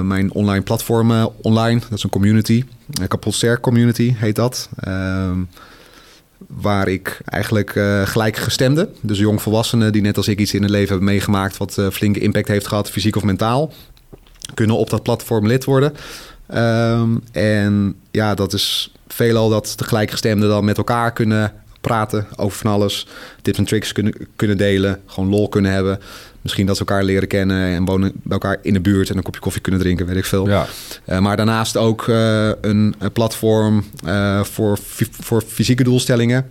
mijn 0.00 0.32
online 0.32 0.62
platform 0.62 1.30
online. 1.42 1.80
Dat 1.80 1.98
is 1.98 2.02
een 2.02 2.10
community. 2.10 2.64
Een 3.00 3.60
community 3.60 4.14
heet 4.16 4.36
dat. 4.36 4.68
Ehm, 4.80 5.38
waar 6.46 6.88
ik 6.88 7.20
eigenlijk 7.24 7.70
gelijkgestemden, 8.04 8.94
dus 9.00 9.18
jongvolwassenen 9.18 9.92
die 9.92 10.02
net 10.02 10.16
als 10.16 10.28
ik 10.28 10.38
iets 10.38 10.54
in 10.54 10.62
het 10.62 10.70
leven 10.70 10.88
hebben 10.88 11.08
meegemaakt 11.08 11.56
wat 11.56 11.78
flinke 11.92 12.20
impact 12.20 12.48
heeft 12.48 12.66
gehad, 12.66 12.90
fysiek 12.90 13.16
of 13.16 13.22
mentaal, 13.22 13.72
kunnen 14.54 14.76
op 14.76 14.90
dat 14.90 15.02
platform 15.02 15.46
lid 15.46 15.64
worden. 15.64 15.92
Um, 16.54 17.22
en 17.32 17.94
ja, 18.10 18.34
dat 18.34 18.52
is 18.52 18.92
veelal 19.08 19.48
dat 19.48 19.72
de 19.76 19.84
gelijkgestemden 19.84 20.48
dan 20.48 20.64
met 20.64 20.78
elkaar 20.78 21.12
kunnen 21.12 21.52
praten 21.84 22.26
over 22.36 22.58
van 22.58 22.70
alles. 22.70 23.06
Tips 23.42 23.58
en 23.58 23.64
tricks 23.64 23.92
kunnen, 23.92 24.14
kunnen 24.36 24.56
delen. 24.56 25.00
Gewoon 25.06 25.28
lol 25.28 25.48
kunnen 25.48 25.72
hebben. 25.72 25.98
Misschien 26.40 26.66
dat 26.66 26.76
ze 26.76 26.84
elkaar 26.84 27.04
leren 27.04 27.28
kennen 27.28 27.74
en 27.74 27.84
wonen 27.84 28.12
bij 28.14 28.32
elkaar 28.32 28.58
in 28.62 28.72
de 28.72 28.80
buurt 28.80 29.10
en 29.10 29.16
een 29.16 29.22
kopje 29.22 29.40
koffie 29.40 29.62
kunnen 29.62 29.80
drinken, 29.80 30.06
weet 30.06 30.16
ik 30.16 30.24
veel. 30.24 30.48
Ja. 30.48 30.66
Uh, 31.08 31.18
maar 31.18 31.36
daarnaast 31.36 31.76
ook 31.76 32.06
uh, 32.06 32.46
een, 32.46 32.94
een, 32.98 33.12
platform 33.12 33.84
uh, 34.06 34.44
voor, 34.44 34.78
voor 35.10 35.42
fysieke 35.46 35.84
doelstellingen 35.84 36.46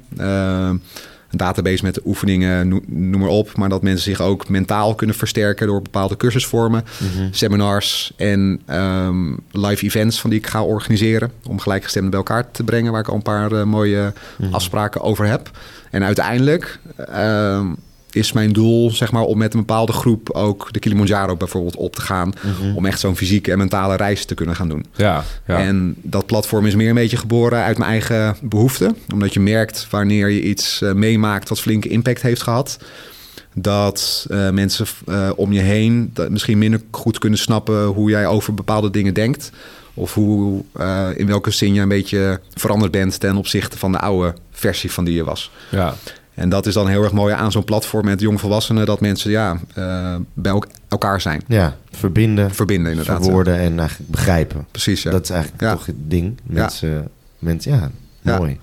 een 1.34 1.40
database 1.40 1.84
met 1.84 2.06
oefeningen, 2.06 2.68
noem 2.88 3.20
maar 3.20 3.30
op. 3.30 3.58
Maar 3.58 3.70
dat 3.70 3.82
mensen 3.82 4.04
zich 4.04 4.22
ook 4.22 4.50
mentaal 4.50 4.96
kunnen 4.96 5.16
versterken 5.16 5.68
door 5.68 5.82
bepaalde 5.82 6.18
cursusvormen, 6.18 6.86
mm-hmm. 7.00 7.34
seminars 7.34 8.14
en 8.18 8.62
um, 8.72 9.40
live 9.52 9.86
events 9.86 10.22
van 10.22 10.30
die 10.30 10.40
ik 10.40 10.48
ga 10.48 10.64
organiseren. 10.64 11.32
Om 11.48 11.60
gelijkgestemden 11.60 12.12
bij 12.12 12.20
elkaar 12.20 12.52
te 12.52 12.64
brengen, 12.64 12.92
waar 12.92 13.02
ik 13.02 13.08
al 13.08 13.16
een 13.16 13.22
paar 13.22 13.52
uh, 13.52 13.64
mooie 13.64 14.14
mm-hmm. 14.38 14.56
afspraken 14.56 15.02
over 15.02 15.26
heb. 15.26 15.52
En 15.92 16.04
uiteindelijk 16.04 16.80
um, 17.20 17.78
is 18.16 18.32
mijn 18.32 18.54
doel 18.54 18.92
zeg 18.92 19.12
maar, 19.12 19.24
om 19.24 19.38
met 19.38 19.54
een 19.54 19.60
bepaalde 19.60 19.92
groep 19.92 20.30
ook 20.30 20.74
de 20.74 20.80
Kilimanjaro 20.80 21.36
bijvoorbeeld 21.36 21.76
op 21.76 21.96
te 21.96 22.02
gaan. 22.02 22.34
Mm-hmm. 22.42 22.76
Om 22.76 22.86
echt 22.86 23.00
zo'n 23.00 23.16
fysieke 23.16 23.52
en 23.52 23.58
mentale 23.58 23.96
reis 23.96 24.26
te 24.26 24.34
kunnen 24.34 24.56
gaan 24.56 24.70
doen. 24.70 24.86
Ja, 24.96 25.24
ja, 25.48 25.58
En 25.58 25.96
dat 26.02 26.26
platform 26.26 26.66
is 26.66 26.76
meer 26.76 26.90
een 26.90 26.96
beetje 26.96 27.18
geboren 27.18 27.64
uit 27.64 27.78
mijn 27.78 27.90
eigen 27.90 28.36
behoeften. 28.42 28.98
Omdat 29.14 29.34
je 29.34 29.40
merkt 29.40 29.88
wanneer 29.90 30.30
je 30.30 30.42
iets 30.42 30.82
uh, 30.82 30.92
meemaakt 30.94 31.50
wat 31.50 31.60
flinke 31.60 31.90
impact 31.90 32.22
heeft 32.22 32.42
gehad. 32.42 32.78
Dat 33.54 34.26
uh, 34.32 34.50
mensen 34.50 34.86
uh, 35.10 35.30
om 35.36 35.54
je 35.54 35.60
heen 35.60 36.10
dat 36.14 36.30
misschien 36.30 36.58
minder 36.58 36.82
goed 36.92 37.18
kunnen 37.18 37.40
snappen 37.40 37.86
hoe 37.86 38.10
jij 38.10 38.28
over 38.28 38.54
bepaalde 38.54 38.90
dingen 38.90 39.14
denkt. 39.14 39.52
Of 39.96 40.14
hoe, 40.14 40.64
in 41.16 41.28
welke 41.28 41.52
zin 41.52 41.74
je 41.74 41.82
een 41.82 41.88
beetje 41.88 42.40
veranderd 42.54 42.92
bent 42.92 43.20
ten 43.20 43.36
opzichte 43.36 43.78
van 43.78 43.92
de 43.92 44.00
oude 44.00 44.34
versie 44.52 44.92
van 44.92 45.04
die 45.04 45.16
je 45.16 45.24
was. 45.24 45.52
Ja. 45.72 45.96
En 46.34 46.50
dat 46.50 46.66
is 46.66 46.74
dan 46.74 46.88
heel 46.88 47.04
erg 47.04 47.12
mooi 47.12 47.34
aan 47.34 47.52
zo'n 47.52 47.64
platform 47.64 48.06
met 48.06 48.20
jongvolwassenen, 48.20 48.86
dat 48.86 49.00
mensen 49.02 49.32
ja, 49.32 49.58
uh, 49.78 50.16
bij 50.34 50.62
elkaar 50.88 51.22
zijn. 51.22 51.42
Ja, 51.48 51.76
verbinden. 51.92 52.52
Verbinden, 52.52 52.92
inderdaad. 52.92 53.24
Verwoorden 53.24 53.58
en 53.58 53.80
eigenlijk 53.80 54.12
begrijpen. 54.12 54.66
Precies, 54.72 55.04
ja. 55.04 55.12
Dat 55.12 55.24
is 55.24 55.30
eigenlijk 55.30 55.62
ja. 55.62 55.72
toch 55.72 55.86
het 55.86 55.96
ding. 55.98 56.38
Mensen, 56.44 56.90
ja. 56.90 57.04
mensen 57.40 57.92
ja, 58.22 58.38
mooi. 58.38 58.60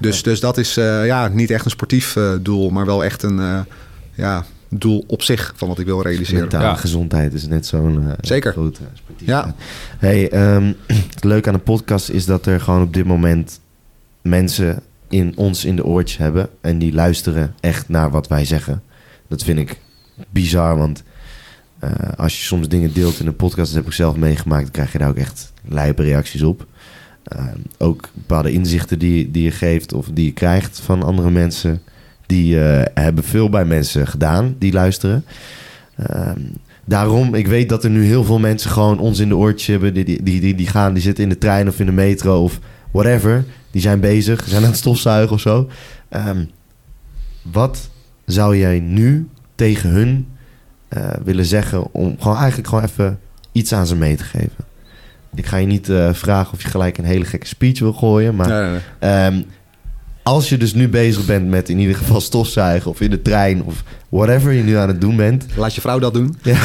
Dus, 0.00 0.22
dus 0.22 0.40
dat 0.40 0.58
is 0.58 0.78
uh, 0.78 1.06
ja, 1.06 1.28
niet 1.28 1.50
echt 1.50 1.64
een 1.64 1.70
sportief 1.70 2.16
uh, 2.16 2.32
doel, 2.40 2.70
maar 2.70 2.86
wel 2.86 3.04
echt 3.04 3.22
een 3.22 3.66
ja, 4.14 4.44
doel 4.68 5.04
op 5.06 5.22
zich 5.22 5.52
van 5.56 5.68
wat 5.68 5.78
ik 5.78 5.86
wil 5.86 6.02
realiseren. 6.02 6.40
Mentale 6.40 6.64
ja. 6.64 6.74
gezondheid 6.74 7.32
is 7.32 7.46
net 7.46 7.66
zo'n 7.66 8.14
Zeker. 8.20 8.52
groot 8.52 8.80
sportief. 8.94 9.26
Ja. 9.26 9.54
Hey, 9.98 10.54
um, 10.54 10.76
het 11.14 11.24
leuke 11.24 11.48
aan 11.48 11.54
de 11.54 11.60
podcast 11.60 12.08
is 12.08 12.24
dat 12.24 12.46
er 12.46 12.60
gewoon 12.60 12.82
op 12.82 12.94
dit 12.94 13.04
moment 13.04 13.60
mensen 14.22 14.82
in 15.14 15.32
ons 15.36 15.64
in 15.64 15.76
de 15.76 15.84
oortjes 15.84 16.18
hebben. 16.18 16.48
En 16.60 16.78
die 16.78 16.92
luisteren 16.92 17.54
echt 17.60 17.88
naar 17.88 18.10
wat 18.10 18.28
wij 18.28 18.44
zeggen. 18.44 18.82
Dat 19.28 19.42
vind 19.42 19.58
ik 19.58 19.78
bizar, 20.30 20.76
want 20.76 21.02
uh, 21.84 21.90
als 22.16 22.38
je 22.38 22.44
soms 22.44 22.68
dingen 22.68 22.92
deelt 22.92 23.20
in 23.20 23.26
een 23.26 23.36
podcast, 23.36 23.66
dat 23.66 23.76
heb 23.76 23.86
ik 23.86 23.92
zelf 23.92 24.16
meegemaakt, 24.16 24.62
dan 24.62 24.70
krijg 24.70 24.92
je 24.92 24.98
daar 24.98 25.08
ook 25.08 25.16
echt 25.16 25.52
lijpe 25.68 26.02
reacties 26.02 26.42
op. 26.42 26.66
Uh, 27.36 27.44
ook 27.78 28.08
bepaalde 28.12 28.52
inzichten 28.52 28.98
die, 28.98 29.30
die 29.30 29.42
je 29.42 29.50
geeft 29.50 29.92
of 29.92 30.06
die 30.12 30.24
je 30.24 30.32
krijgt 30.32 30.80
van 30.80 31.02
andere 31.02 31.30
mensen, 31.30 31.82
die 32.26 32.54
uh, 32.54 32.82
hebben 32.94 33.24
veel 33.24 33.48
bij 33.48 33.64
mensen 33.64 34.06
gedaan 34.06 34.54
die 34.58 34.72
luisteren. 34.72 35.24
daarom, 36.84 37.34
ik 37.34 37.46
weet 37.46 37.68
dat 37.68 37.84
er 37.84 37.90
nu 37.90 38.04
heel 38.04 38.24
veel 38.24 38.38
mensen 38.38 38.70
gewoon 38.70 38.98
ons 38.98 39.18
in 39.18 39.28
de 39.28 39.36
oortjes 39.36 39.66
hebben, 39.66 39.94
die, 39.94 40.04
die, 40.04 40.40
die, 40.40 40.54
die 40.54 40.66
gaan, 40.66 40.94
die 40.94 41.02
zitten 41.02 41.24
in 41.24 41.30
de 41.30 41.38
trein 41.38 41.68
of 41.68 41.80
in 41.80 41.86
de 41.86 41.92
metro 41.92 42.42
of 42.42 42.60
whatever. 42.94 43.44
Die 43.70 43.82
zijn 43.82 44.00
bezig, 44.00 44.44
zijn 44.46 44.62
aan 44.62 44.68
het 44.68 44.78
stofzuigen 44.78 45.34
of 45.34 45.40
zo. 45.40 45.68
Um, 46.10 46.50
wat 47.42 47.90
zou 48.24 48.56
jij 48.56 48.80
nu 48.80 49.28
tegen 49.54 49.90
hun 49.90 50.28
uh, 50.96 51.10
willen 51.24 51.44
zeggen 51.44 51.92
om 51.92 52.16
gewoon 52.18 52.36
eigenlijk 52.36 52.68
gewoon 52.68 52.84
even 52.84 53.20
iets 53.52 53.72
aan 53.72 53.86
ze 53.86 53.96
mee 53.96 54.16
te 54.16 54.24
geven? 54.24 54.64
Ik 55.34 55.46
ga 55.46 55.56
je 55.56 55.66
niet 55.66 55.88
uh, 55.88 56.12
vragen 56.12 56.52
of 56.52 56.62
je 56.62 56.68
gelijk 56.68 56.98
een 56.98 57.04
hele 57.04 57.24
gekke 57.24 57.46
speech 57.46 57.78
wil 57.78 57.92
gooien, 57.92 58.34
maar 58.34 58.48
nee, 58.48 58.80
nee. 59.00 59.26
Um, 59.26 59.46
als 60.24 60.48
je 60.48 60.56
dus 60.56 60.74
nu 60.74 60.88
bezig 60.88 61.24
bent 61.24 61.48
met 61.48 61.68
in 61.68 61.78
ieder 61.78 61.96
geval 61.96 62.20
stofzuigen 62.20 62.90
of 62.90 63.00
in 63.00 63.10
de 63.10 63.22
trein 63.22 63.62
of 63.62 63.82
whatever 64.08 64.52
je 64.52 64.62
nu 64.62 64.76
aan 64.76 64.88
het 64.88 65.00
doen 65.00 65.16
bent. 65.16 65.46
Laat 65.56 65.74
je 65.74 65.80
vrouw 65.80 65.98
dat 65.98 66.14
doen. 66.14 66.36
Ja. 66.42 66.54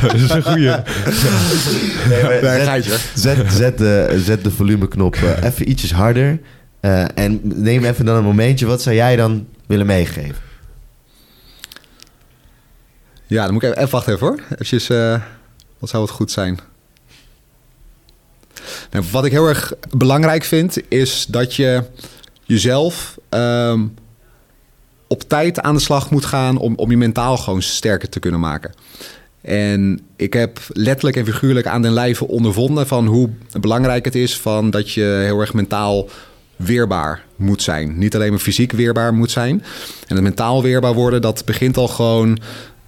dat 0.00 0.14
is 0.14 0.30
een 0.30 0.42
goeie. 0.42 0.74
Nee, 2.08 2.40
nee, 2.42 2.82
zet, 2.82 3.10
zet, 3.14 3.52
zet, 3.52 3.78
de, 3.78 4.20
zet 4.24 4.44
de 4.44 4.50
volumeknop 4.50 5.16
uh, 5.16 5.42
even 5.42 5.70
ietsjes 5.70 5.92
harder. 5.92 6.40
Uh, 6.80 7.04
en 7.14 7.40
neem 7.42 7.84
even 7.84 8.04
dan 8.04 8.16
een 8.16 8.24
momentje. 8.24 8.66
Wat 8.66 8.82
zou 8.82 8.96
jij 8.96 9.16
dan 9.16 9.46
willen 9.66 9.86
meegeven? 9.86 10.48
Ja, 13.26 13.44
dan 13.44 13.52
moet 13.52 13.62
ik 13.62 13.68
even, 13.68 13.82
even 13.82 13.92
wachten 13.92 14.14
even 14.14 14.26
hoor. 14.26 14.40
Eventjes, 14.50 14.90
uh, 14.90 15.20
wat 15.78 15.90
zou 15.90 16.02
het 16.02 16.12
goed 16.12 16.30
zijn? 16.30 16.58
Nou, 18.90 19.04
wat 19.10 19.24
ik 19.24 19.32
heel 19.32 19.46
erg 19.46 19.72
belangrijk 19.96 20.44
vind, 20.44 20.78
is 20.88 21.26
dat 21.28 21.54
je 21.54 21.82
jezelf 22.44 23.18
um, 23.30 23.94
op 25.06 25.22
tijd 25.22 25.60
aan 25.60 25.74
de 25.74 25.80
slag 25.80 26.10
moet 26.10 26.24
gaan 26.24 26.56
om, 26.56 26.74
om 26.76 26.90
je 26.90 26.96
mentaal 26.96 27.36
gewoon 27.36 27.62
sterker 27.62 28.08
te 28.08 28.18
kunnen 28.18 28.40
maken. 28.40 28.74
En 29.40 30.00
ik 30.16 30.32
heb 30.32 30.60
letterlijk 30.68 31.16
en 31.16 31.24
figuurlijk 31.24 31.66
aan 31.66 31.82
den 31.82 31.92
lijve 31.92 32.28
ondervonden 32.28 32.86
van 32.86 33.06
hoe 33.06 33.28
belangrijk 33.60 34.04
het 34.04 34.14
is 34.14 34.38
van 34.38 34.70
dat 34.70 34.90
je 34.92 35.20
heel 35.24 35.40
erg 35.40 35.54
mentaal 35.54 36.08
weerbaar 36.56 37.24
moet 37.36 37.62
zijn. 37.62 37.98
Niet 37.98 38.14
alleen 38.14 38.30
maar 38.30 38.38
fysiek 38.38 38.72
weerbaar 38.72 39.14
moet 39.14 39.30
zijn. 39.30 39.64
En 40.06 40.14
het 40.14 40.24
mentaal 40.24 40.62
weerbaar 40.62 40.94
worden, 40.94 41.22
dat 41.22 41.42
begint 41.44 41.76
al 41.76 41.88
gewoon 41.88 42.38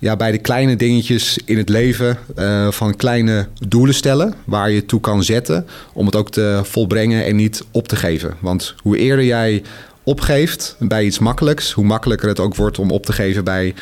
ja, 0.03 0.17
bij 0.17 0.33
de 0.33 0.39
kleine 0.39 0.77
dingetjes 0.77 1.39
in 1.45 1.57
het 1.57 1.69
leven 1.69 2.19
uh, 2.39 2.71
van 2.71 2.97
kleine 2.97 3.49
doelen 3.69 3.95
stellen 3.95 4.35
waar 4.45 4.71
je 4.71 4.87
toe 4.87 5.01
kan 5.01 5.25
zetten 5.25 5.67
om 5.93 6.07
het 6.07 6.17
ook 6.17 6.31
te 6.31 6.61
volbrengen 6.63 7.25
en 7.25 7.37
niet 7.37 7.65
op 7.71 7.89
te 7.89 7.97
geven. 7.97 8.35
Want 8.41 8.75
hoe 8.83 8.97
eerder 8.97 9.25
jij 9.25 9.63
opgeeft 10.03 10.77
bij 10.79 11.05
iets 11.05 11.19
makkelijks, 11.19 11.73
hoe 11.73 11.85
makkelijker 11.85 12.29
het 12.29 12.41
ook 12.41 12.55
wordt 12.55 12.79
om 12.79 12.91
op 12.91 13.07
te 13.07 13.13
geven 13.13 13.45
bij 13.45 13.75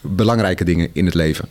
belangrijke 0.00 0.64
dingen 0.64 0.88
in 0.92 1.04
het 1.04 1.14
leven. 1.14 1.48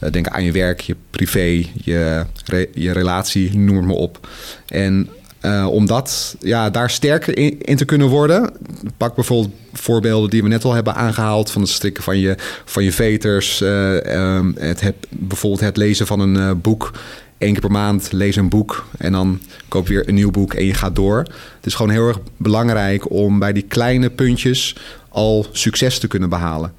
Uh, 0.00 0.10
denk 0.10 0.28
aan 0.28 0.44
je 0.44 0.52
werk, 0.52 0.80
je 0.80 0.96
privé, 1.10 1.64
je, 1.84 2.24
je 2.72 2.92
relatie, 2.92 3.58
noem 3.58 3.76
het 3.76 3.86
maar 3.86 3.96
op. 3.96 4.28
En 4.66 5.08
uh, 5.42 5.66
om 5.70 5.86
dat, 5.86 6.36
ja, 6.40 6.70
daar 6.70 6.90
sterker 6.90 7.58
in, 7.68 7.76
te 7.76 7.84
kunnen 7.84 8.08
worden. 8.08 8.50
Pak 8.96 9.14
bijvoorbeeld 9.14 9.54
voorbeelden 9.72 10.30
die 10.30 10.42
we 10.42 10.48
net 10.48 10.64
al 10.64 10.72
hebben 10.72 10.94
aangehaald... 10.94 11.50
van 11.50 11.62
het 11.62 11.70
strikken 11.70 12.02
van 12.02 12.18
je, 12.18 12.34
van 12.64 12.84
je 12.84 12.92
veters. 12.92 13.60
Uh, 13.60 14.36
um, 14.36 14.54
het, 14.58 14.80
het, 14.80 14.94
bijvoorbeeld 15.08 15.62
het 15.62 15.76
lezen 15.76 16.06
van 16.06 16.20
een 16.20 16.34
uh, 16.34 16.50
boek. 16.56 16.92
Eén 17.38 17.52
keer 17.52 17.60
per 17.60 17.70
maand 17.70 18.12
lees 18.12 18.36
een 18.36 18.48
boek 18.48 18.86
en 18.98 19.12
dan 19.12 19.40
koop 19.68 19.86
je 19.86 19.94
weer 19.94 20.08
een 20.08 20.14
nieuw 20.14 20.30
boek 20.30 20.54
en 20.54 20.64
je 20.64 20.74
gaat 20.74 20.94
door. 20.94 21.18
Het 21.56 21.66
is 21.66 21.74
gewoon 21.74 21.92
heel 21.92 22.08
erg 22.08 22.18
belangrijk 22.36 23.10
om 23.10 23.38
bij 23.38 23.52
die 23.52 23.62
kleine 23.62 24.10
puntjes 24.10 24.76
al 25.08 25.46
succes 25.52 25.98
te 25.98 26.06
kunnen 26.06 26.28
behalen. 26.28 26.72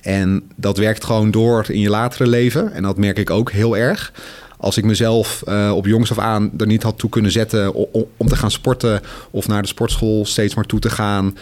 En 0.00 0.42
dat 0.56 0.78
werkt 0.78 1.04
gewoon 1.04 1.30
door 1.30 1.64
in 1.68 1.80
je 1.80 1.90
latere 1.90 2.26
leven. 2.26 2.72
En 2.72 2.82
dat 2.82 2.96
merk 2.96 3.18
ik 3.18 3.30
ook 3.30 3.50
heel 3.50 3.76
erg 3.76 4.12
als 4.62 4.76
ik 4.76 4.84
mezelf 4.84 5.42
eh, 5.46 5.72
op 5.74 5.86
jongs 5.86 6.10
af 6.10 6.18
aan 6.18 6.50
er 6.58 6.66
niet 6.66 6.82
had 6.82 6.98
toe 6.98 7.10
kunnen 7.10 7.30
zetten 7.30 7.74
o- 7.74 7.88
o- 7.92 8.08
om 8.16 8.28
te 8.28 8.36
gaan 8.36 8.50
sporten 8.50 9.00
of 9.30 9.48
naar 9.48 9.62
de 9.62 9.68
sportschool 9.68 10.26
steeds 10.26 10.54
maar 10.54 10.64
toe 10.64 10.78
te 10.80 10.90
gaan, 10.90 11.36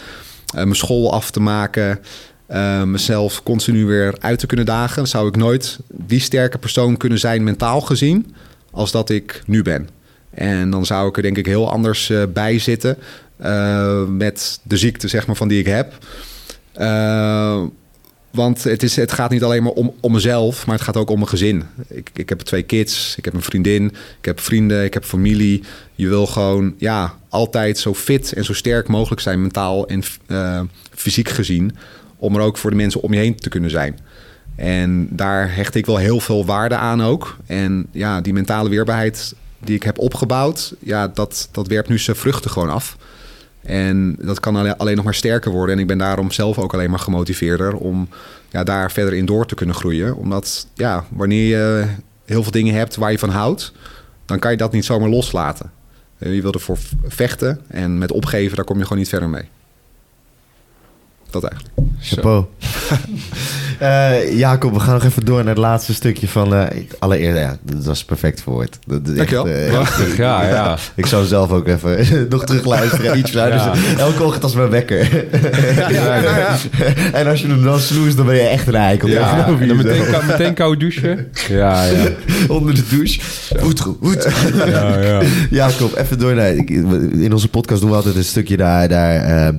eh, 0.45 0.53
mijn 0.53 0.75
school 0.75 1.13
af 1.13 1.31
te 1.31 1.39
maken, 1.39 1.99
eh, 2.45 2.83
mezelf 2.83 3.43
continu 3.43 3.85
weer 3.85 4.15
uit 4.19 4.39
te 4.39 4.45
kunnen 4.45 4.65
dagen, 4.65 5.07
zou 5.07 5.27
ik 5.27 5.35
nooit 5.35 5.79
die 5.87 6.19
sterke 6.19 6.57
persoon 6.57 6.97
kunnen 6.97 7.19
zijn 7.19 7.43
mentaal 7.43 7.81
gezien 7.81 8.35
als 8.71 8.91
dat 8.91 9.09
ik 9.09 9.43
nu 9.45 9.61
ben. 9.61 9.89
En 10.29 10.69
dan 10.69 10.85
zou 10.85 11.09
ik 11.09 11.15
er 11.15 11.21
denk 11.21 11.37
ik 11.37 11.45
heel 11.45 11.71
anders 11.71 12.11
bij 12.33 12.59
zitten 12.59 12.97
met 14.17 14.59
de 14.63 14.77
ziekte 14.77 15.07
zeg 15.07 15.27
maar, 15.27 15.35
van 15.35 15.47
die 15.47 15.59
ik 15.59 15.65
heb. 15.65 15.93
Want 18.31 18.63
het, 18.63 18.83
is, 18.83 18.95
het 18.95 19.11
gaat 19.11 19.29
niet 19.29 19.43
alleen 19.43 19.63
maar 19.63 19.71
om, 19.71 19.93
om 19.99 20.11
mezelf, 20.11 20.65
maar 20.65 20.75
het 20.75 20.83
gaat 20.83 20.97
ook 20.97 21.09
om 21.09 21.15
mijn 21.15 21.29
gezin. 21.29 21.63
Ik, 21.87 22.09
ik 22.13 22.29
heb 22.29 22.39
twee 22.39 22.63
kids, 22.63 23.15
ik 23.17 23.25
heb 23.25 23.33
een 23.33 23.41
vriendin, 23.41 23.85
ik 24.19 24.25
heb 24.25 24.39
vrienden, 24.39 24.83
ik 24.83 24.93
heb 24.93 25.05
familie. 25.05 25.63
Je 25.95 26.07
wil 26.07 26.25
gewoon 26.25 26.73
ja, 26.77 27.15
altijd 27.29 27.77
zo 27.77 27.93
fit 27.93 28.33
en 28.33 28.45
zo 28.45 28.53
sterk 28.53 28.87
mogelijk 28.87 29.21
zijn, 29.21 29.41
mentaal 29.41 29.87
en 29.87 30.03
eh, 30.27 30.61
fysiek 30.91 31.29
gezien. 31.29 31.75
Om 32.17 32.35
er 32.35 32.41
ook 32.41 32.57
voor 32.57 32.69
de 32.69 32.75
mensen 32.75 33.01
om 33.01 33.13
je 33.13 33.19
heen 33.19 33.35
te 33.35 33.49
kunnen 33.49 33.69
zijn. 33.69 33.99
En 34.55 35.07
daar 35.09 35.55
hecht 35.55 35.75
ik 35.75 35.85
wel 35.85 35.97
heel 35.97 36.19
veel 36.19 36.45
waarde 36.45 36.75
aan 36.75 37.03
ook. 37.03 37.37
En 37.45 37.87
ja, 37.91 38.21
die 38.21 38.33
mentale 38.33 38.69
weerbaarheid 38.69 39.33
die 39.59 39.75
ik 39.75 39.83
heb 39.83 39.99
opgebouwd, 39.99 40.73
ja, 40.79 41.07
dat, 41.07 41.49
dat 41.51 41.67
werpt 41.67 41.89
nu 41.89 41.99
zijn 41.99 42.17
vruchten 42.17 42.51
gewoon 42.51 42.69
af. 42.69 42.97
En 43.63 44.15
dat 44.19 44.39
kan 44.39 44.55
alle- 44.55 44.77
alleen 44.77 44.95
nog 44.95 45.05
maar 45.05 45.13
sterker 45.13 45.51
worden. 45.51 45.75
En 45.75 45.81
ik 45.81 45.87
ben 45.87 45.97
daarom 45.97 46.31
zelf 46.31 46.57
ook 46.59 46.73
alleen 46.73 46.89
maar 46.89 46.99
gemotiveerder 46.99 47.75
om 47.75 48.09
ja, 48.49 48.63
daar 48.63 48.91
verder 48.91 49.13
in 49.13 49.25
door 49.25 49.45
te 49.45 49.55
kunnen 49.55 49.75
groeien. 49.75 50.15
Omdat 50.15 50.67
ja, 50.73 51.05
wanneer 51.09 51.47
je 51.47 51.85
heel 52.25 52.43
veel 52.43 52.51
dingen 52.51 52.73
hebt 52.73 52.95
waar 52.95 53.11
je 53.11 53.19
van 53.19 53.29
houdt, 53.29 53.71
dan 54.25 54.39
kan 54.39 54.51
je 54.51 54.57
dat 54.57 54.71
niet 54.71 54.85
zomaar 54.85 55.09
loslaten. 55.09 55.71
Je 56.17 56.41
wil 56.41 56.51
ervoor 56.51 56.77
vechten 57.03 57.59
en 57.67 57.97
met 57.97 58.11
opgeven, 58.11 58.55
daar 58.55 58.65
kom 58.65 58.77
je 58.77 58.83
gewoon 58.83 58.97
niet 58.97 59.09
verder 59.09 59.29
mee. 59.29 59.43
Dat 61.31 61.43
eigenlijk. 61.43 61.73
Chapeau. 62.01 62.45
Eh, 63.79 64.37
Jacob, 64.37 64.73
we 64.73 64.79
gaan 64.79 64.93
nog 64.93 65.03
even 65.03 65.25
door 65.25 65.37
naar 65.37 65.47
het 65.47 65.57
laatste 65.57 65.93
stukje 65.93 66.27
van... 66.27 66.55
eh 66.55 66.65
allereerst, 66.99 67.37
ja, 67.39 67.57
dat 67.63 67.85
was 67.85 68.03
perfect 68.05 68.41
verwoord. 68.41 68.79
Dat 68.85 68.99
is 69.07 69.07
echt, 69.17 69.17
Dankjewel. 69.31 69.47
eh, 69.47 69.69
Prachtig, 69.71 70.17
ja, 70.17 70.47
ja. 70.47 70.77
Ik 70.95 71.05
zou 71.05 71.25
zelf 71.25 71.51
ook 71.51 71.67
even 71.67 71.97
nog 72.29 72.43
terug 72.45 72.65
luisteren 72.65 73.11
en 73.11 73.17
iets 73.17 73.33
luisteren. 73.33 73.77
Ja. 73.79 73.83
Dus 73.89 73.95
elke 74.01 74.23
ochtend 74.23 74.43
als 74.43 74.53
mijn 74.55 74.69
wekker. 74.69 75.27
Ja, 75.75 75.89
ja, 75.89 76.15
ja, 76.15 76.37
ja. 76.37 76.57
en 77.13 77.27
als 77.27 77.41
je 77.41 77.47
hem 77.47 77.63
dan 77.63 77.79
snoest, 77.79 78.17
dan 78.17 78.25
ben 78.25 78.35
je 78.35 78.41
echt 78.41 78.67
een 78.67 78.75
eikel. 78.75 79.07
Ja, 79.07 79.29
Tegenover 79.35 79.61
en 79.61 79.67
dan 79.67 79.77
meteen, 79.77 80.05
kou- 80.11 80.25
meteen 80.25 80.53
koud 80.53 80.79
douchen. 80.79 81.27
Ja, 81.49 81.83
ja. 81.83 82.07
Onder 82.47 82.75
de 82.75 82.83
douche. 82.89 83.21
Goed, 83.59 83.79
goed, 83.79 83.97
goed. 84.01 84.27
ja, 84.65 84.99
ja. 85.01 85.21
Jacob, 85.49 85.95
even 85.97 86.19
door 86.19 86.35
naar... 86.35 86.53
In 87.11 87.29
onze 87.33 87.47
podcast 87.49 87.81
doen 87.81 87.89
we 87.89 87.95
altijd 87.95 88.15
een 88.15 88.23
stukje 88.23 88.57
daar... 88.57 88.87
daar 88.87 89.53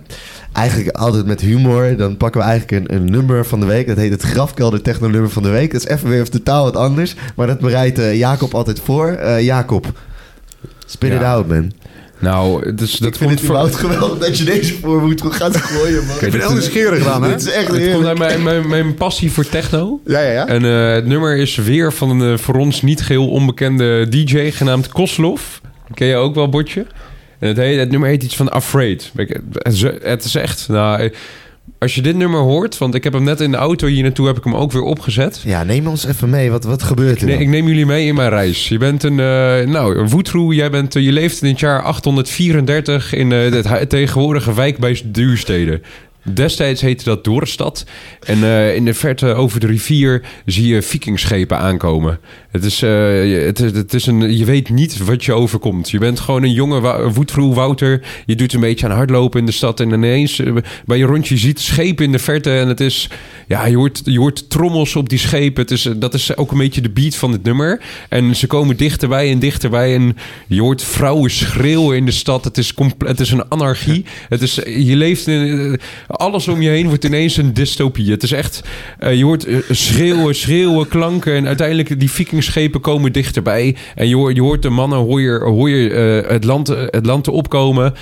eigenlijk 0.52 0.96
altijd 0.96 1.26
met 1.26 1.40
humor. 1.40 1.96
Dan 1.96 2.16
pakken 2.16 2.40
we 2.40 2.46
eigenlijk 2.46 2.90
een, 2.90 2.96
een 2.96 3.10
nummer 3.10 3.46
van 3.46 3.60
de 3.60 3.66
week. 3.66 3.86
Dat 3.86 3.96
heet 3.96 4.10
het 4.10 4.22
grafkelder 4.22 4.82
techno 4.82 5.08
nummer 5.08 5.30
van 5.30 5.42
de 5.42 5.50
week. 5.50 5.72
Dat 5.72 5.80
is 5.80 5.88
even 5.88 6.08
weer 6.08 6.28
totaal 6.28 6.64
wat 6.64 6.76
anders. 6.76 7.14
Maar 7.36 7.46
dat 7.46 7.58
bereidt 7.58 7.98
eh, 7.98 8.18
Jacob 8.18 8.54
altijd 8.54 8.80
voor. 8.84 9.08
Eh, 9.08 9.40
Jacob, 9.44 9.86
spit 10.86 11.12
it 11.12 11.22
out, 11.22 11.48
man. 11.48 11.72
Nou, 12.18 12.66
het 12.66 12.80
is, 12.80 12.92
dat 12.92 13.08
ik 13.08 13.14
vind 13.16 13.30
het 13.30 13.42
überhaupt 13.42 13.74
geweldig 13.74 14.18
dat 14.18 14.38
je 14.38 14.44
deze 14.44 14.74
voor 14.74 15.02
moet 15.02 15.22
gaan 15.24 15.54
gooien, 15.70 16.06
man. 16.06 16.16
Ik 16.20 16.30
ben 16.30 16.40
heel 16.40 16.52
nieuwsgierig 16.52 17.04
dan, 17.04 17.22
hè? 17.22 17.28
Dit 17.36 17.40
is 17.40 17.52
echt 17.52 17.56
Het 17.56 17.66
komt 17.66 17.78
heerlijk. 17.78 18.06
uit 18.08 18.18
mijn, 18.18 18.42
mijn, 18.42 18.68
mijn 18.68 18.94
passie 18.94 19.32
voor 19.32 19.46
techno. 19.48 20.00
Ja, 20.06 20.20
ja, 20.20 20.30
ja. 20.30 20.46
En 20.46 20.64
eh, 20.64 20.94
het 20.94 21.06
nummer 21.06 21.36
is 21.36 21.56
weer 21.56 21.92
van 21.92 22.20
een 22.20 22.38
voor 22.38 22.54
ons 22.54 22.82
niet 22.82 23.00
geheel 23.00 23.28
onbekende 23.28 24.08
DJ 24.08 24.50
genaamd 24.50 24.88
Koslov. 24.88 25.42
Ken 25.94 26.06
je 26.06 26.16
ook 26.16 26.34
wel, 26.34 26.48
Botje? 26.48 26.86
En 27.42 27.48
het, 27.48 27.56
heet, 27.56 27.78
het 27.78 27.90
nummer 27.90 28.08
heet 28.08 28.22
iets 28.22 28.36
van 28.36 28.48
Afraid. 28.50 29.12
Het 30.02 30.24
is, 30.24 30.34
echt... 30.34 30.68
Nou, 30.68 31.00
eh, 31.00 31.10
als 31.78 31.94
je 31.94 32.02
dit 32.02 32.16
nummer 32.16 32.40
hoort... 32.40 32.78
Want 32.78 32.94
ik 32.94 33.04
heb 33.04 33.12
hem 33.12 33.24
net 33.24 33.40
in 33.40 33.50
de 33.50 33.56
auto 33.56 33.86
hier 33.86 34.02
naartoe 34.02 34.26
heb 34.26 34.36
ik 34.36 34.44
hem 34.44 34.54
ook 34.54 34.72
weer 34.72 34.82
opgezet. 34.82 35.40
Ja, 35.44 35.62
neem 35.62 35.86
ons 35.86 36.06
even 36.06 36.30
mee. 36.30 36.50
Wat, 36.50 36.64
wat 36.64 36.82
gebeurt 36.82 37.20
er 37.20 37.26
Nee, 37.26 37.38
ik 37.38 37.48
neem 37.48 37.66
jullie 37.68 37.86
mee 37.86 38.06
in 38.06 38.14
mijn 38.14 38.28
reis. 38.28 38.68
Je 38.68 38.78
bent 38.78 39.02
een, 39.02 39.20
eh 39.20 39.66
nou, 39.66 39.98
een 39.98 40.08
voetroe. 40.08 40.54
Jij 40.54 40.70
bent, 40.70 40.96
eh, 40.96 41.04
je 41.04 41.12
leeft 41.12 41.42
in 41.42 41.48
het 41.48 41.60
jaar 41.60 41.82
834 41.82 43.14
in 43.14 43.30
het 43.30 43.68
hu- 43.68 43.86
tegenwoordige 43.86 44.54
wijk 44.54 44.78
bij 44.78 45.00
Duurstede. 45.04 45.80
Destijds 46.24 46.80
heette 46.80 47.04
dat 47.04 47.24
Doorstad. 47.24 47.84
En 48.26 48.42
eh, 48.44 48.74
in 48.74 48.84
de 48.84 48.94
verte 48.94 49.26
over 49.34 49.60
de 49.60 49.66
rivier 49.66 50.22
zie 50.46 50.66
je 50.66 50.82
vikingschepen 50.82 51.58
aankomen. 51.58 52.18
Het 52.50 52.64
is, 52.64 52.82
eh, 52.82 52.88
je- 53.30 53.36
het, 53.40 53.60
is- 53.60 53.72
het 53.72 53.94
is 53.94 54.06
een, 54.06 54.36
je 54.36 54.44
weet 54.44 54.68
niet 54.70 54.98
wat 55.04 55.24
je 55.24 55.32
overkomt. 55.32 55.90
Je 55.90 55.98
bent 55.98 56.20
gewoon 56.20 56.42
een 56.42 56.52
jonge 56.52 57.10
voetroe 57.12 57.54
Wouter. 57.54 58.00
Je 58.26 58.34
doet 58.34 58.52
een 58.52 58.60
beetje 58.60 58.86
aan 58.86 58.96
hardlopen 58.96 59.40
in 59.40 59.46
de 59.46 59.52
stad. 59.52 59.80
En 59.80 59.92
ineens 59.92 60.38
eh, 60.38 60.52
bij 60.84 60.98
je 60.98 61.04
rondje 61.04 61.34
je 61.34 61.40
ziet 61.40 61.60
schepen 61.60 62.04
in 62.04 62.12
de 62.12 62.18
verte. 62.18 62.50
En 62.58 62.68
het 62.68 62.80
is, 62.80 63.08
ja, 63.48 63.66
je 63.66 63.76
hoort, 63.76 64.00
je 64.04 64.18
hoort 64.18 64.50
trommels 64.50 64.96
op 64.96 65.08
die 65.08 65.18
schepen. 65.18 65.62
Het 65.62 65.70
is, 65.70 65.88
dat 65.96 66.14
is 66.14 66.36
ook 66.36 66.52
een 66.52 66.58
beetje 66.58 66.80
de 66.80 66.90
beat 66.90 67.14
van 67.14 67.32
het 67.32 67.42
nummer. 67.42 67.80
En 68.08 68.36
ze 68.36 68.46
komen 68.46 68.76
dichterbij 68.76 69.30
en 69.30 69.38
dichterbij. 69.38 69.94
En 69.94 70.16
je 70.46 70.60
hoort 70.60 70.82
vrouwen 70.82 71.30
schreeuwen 71.30 71.96
in 71.96 72.04
de 72.04 72.10
stad. 72.10 72.44
Het 72.44 72.58
is, 72.58 72.74
het 72.98 73.20
is 73.20 73.30
een 73.30 73.48
anarchie. 73.48 74.04
Het 74.28 74.42
is, 74.42 74.54
je 74.64 74.96
leeft 74.96 75.26
in... 75.26 75.80
alles 76.12 76.48
om 76.48 76.62
je 76.62 76.68
heen 76.68 76.86
wordt 76.86 77.04
ineens 77.04 77.36
een 77.36 77.54
dystopie. 77.54 78.10
Het 78.10 78.22
is 78.22 78.32
echt... 78.32 78.62
eh, 78.98 79.14
je 79.14 79.24
hoort 79.24 79.44
eh, 79.44 79.58
schreeuwen, 79.70 80.34
schreeuwen, 80.34 80.88
klanken. 80.88 81.34
En 81.34 81.46
uiteindelijk 81.46 82.00
die 82.00 82.10
vikingschepen 82.10 82.80
komen 82.80 83.12
dichterbij. 83.12 83.76
En 83.94 84.08
je 84.08 84.16
hoort, 84.16 84.34
je 84.34 84.42
hoort 84.42 84.62
de 84.62 84.70
mannen, 84.70 84.98
hoor 84.98 85.20
je, 85.20 85.38
hoor 85.38 85.70
je 85.70 85.90
eh, 85.90 86.30
het, 86.30 86.44
land, 86.44 86.68
het 86.68 87.06
land 87.06 87.28
opkomen. 87.28 87.94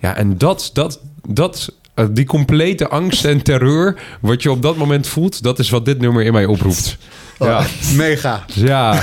Ja, 0.00 0.16
en 0.16 0.38
dat... 0.38 0.70
dat, 0.72 1.00
dat 1.28 1.72
eh, 1.94 2.04
die 2.10 2.24
complete 2.24 2.88
angst 2.88 3.24
en 3.24 3.42
terreur, 3.42 3.94
wat 4.20 4.42
je 4.42 4.50
op 4.50 4.62
dat 4.62 4.76
moment 4.76 5.06
voelt, 5.06 5.42
dat 5.42 5.58
is 5.58 5.70
wat 5.70 5.84
dit 5.84 6.00
nummer 6.00 6.22
in 6.22 6.32
mij 6.32 6.44
oproept. 6.44 6.96
Ja, 7.38 7.64
Mega. 7.96 8.44
ja. 8.54 9.00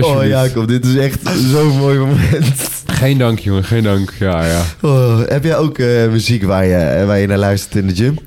Oh. 0.00 0.26
Jacob, 0.26 0.68
dit 0.68 0.84
is 0.84 0.96
echt 0.96 1.18
zo'n 1.50 1.76
mooi 1.76 1.98
moment. 1.98 2.68
Geen 2.86 3.18
dank, 3.18 3.38
jongen, 3.38 3.64
geen 3.64 3.82
dank. 3.82 4.12
Ja, 4.18 4.46
ja. 4.46 4.62
Oh, 4.80 5.20
heb 5.26 5.44
jij 5.44 5.56
ook 5.56 5.78
eh, 5.78 6.08
muziek 6.08 6.42
waar 6.42 6.66
je, 6.66 7.04
waar 7.06 7.18
je 7.18 7.26
naar 7.26 7.38
luistert 7.38 7.74
in 7.74 7.86
de 7.86 7.94
gym? 7.94 8.18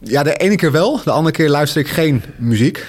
Ja, 0.00 0.22
de 0.22 0.34
ene 0.34 0.56
keer 0.56 0.72
wel. 0.72 1.00
De 1.04 1.10
andere 1.10 1.36
keer 1.36 1.48
luister 1.48 1.80
ik 1.80 1.88
geen 1.88 2.22
muziek. 2.36 2.86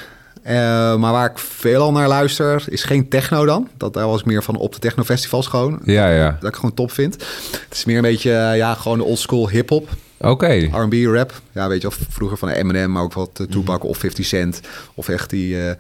Eh, 0.49 0.95
maar 0.95 1.11
waar 1.11 1.29
ik 1.29 1.37
veelal 1.37 1.91
naar 1.91 2.07
luister, 2.07 2.63
is 2.69 2.83
geen 2.83 3.09
techno 3.09 3.45
dan. 3.45 3.67
Dat 3.77 3.93
daar 3.93 4.07
was 4.07 4.23
meer 4.23 4.43
van 4.43 4.55
op 4.55 4.73
de 4.73 4.79
technofestivals 4.79 5.47
gewoon. 5.47 5.79
Ja, 5.83 6.09
ja. 6.09 6.37
Dat 6.39 6.49
ik 6.49 6.55
gewoon 6.55 6.73
top 6.73 6.91
vind. 6.91 7.13
Het 7.51 7.67
is 7.71 7.85
meer 7.85 7.95
een 7.95 8.01
beetje, 8.01 8.31
eh, 8.31 8.57
ja, 8.57 8.73
gewoon 8.73 9.01
oldschool 9.01 9.49
hip-hop. 9.49 9.89
Oké. 10.17 10.69
R&B, 10.71 10.93
rap. 10.93 11.41
Ja, 11.51 11.67
weet 11.67 11.81
je, 11.81 11.87
of 11.87 11.99
vroeger 12.09 12.37
van 12.37 12.49
Eminem, 12.49 12.91
maar 12.91 13.03
ook 13.03 13.13
wat 13.13 13.39
uh, 13.41 13.47
Tupac 13.47 13.83
of 13.83 13.97
50 13.97 14.25
Cent. 14.25 14.61
Of 14.93 15.09
echt 15.09 15.29
die 15.29 15.61
eh 15.61 15.75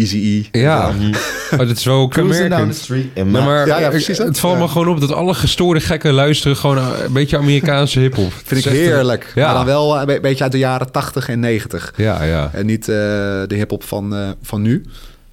Easy 0.00 0.48
E. 0.52 0.58
Ja. 0.60 0.90
Oh, 1.52 1.58
dat 1.58 1.70
is 1.76 1.84
wel 1.84 2.08
Cruising 2.08 2.36
down 2.38 2.48
the 2.48 2.54
kenmerkend. 2.56 2.76
street. 2.84 3.06
En 3.14 3.30
maar 3.30 3.66
Ja, 3.66 3.78
ja, 3.78 3.84
ik- 3.84 3.90
precies 3.90 4.16
dat. 4.16 4.26
het 4.26 4.38
valt 4.38 4.58
me 4.58 4.68
gewoon 4.68 4.88
op 4.88 5.00
dat 5.00 5.12
alle 5.12 5.34
gestoorde 5.34 5.80
gekken 5.80 6.12
luisteren 6.12 6.56
gewoon 6.56 6.76
een 6.78 7.12
beetje 7.12 7.36
Amerikaanse 7.38 8.00
hiphop. 8.00 8.32
Vind 8.44 8.64
ik 8.66 8.72
heerlijk. 8.72 9.32
Ja. 9.34 9.44
Maar 9.46 9.54
dan 9.54 9.64
wel 9.64 9.94
eh, 9.94 10.00
een 10.00 10.06
be- 10.06 10.18
beetje 10.20 10.42
uit 10.42 10.52
de 10.52 10.58
jaren 10.58 10.92
80 10.92 11.28
en 11.28 11.40
90. 11.40 11.92
Ja, 11.96 12.22
ja. 12.22 12.50
En 12.52 12.66
niet 12.66 12.88
eh, 12.88 12.94
de 12.96 13.54
hip-hop 13.54 13.84
van, 13.84 14.14
eh, 14.16 14.28
van 14.42 14.62
nu. 14.62 14.84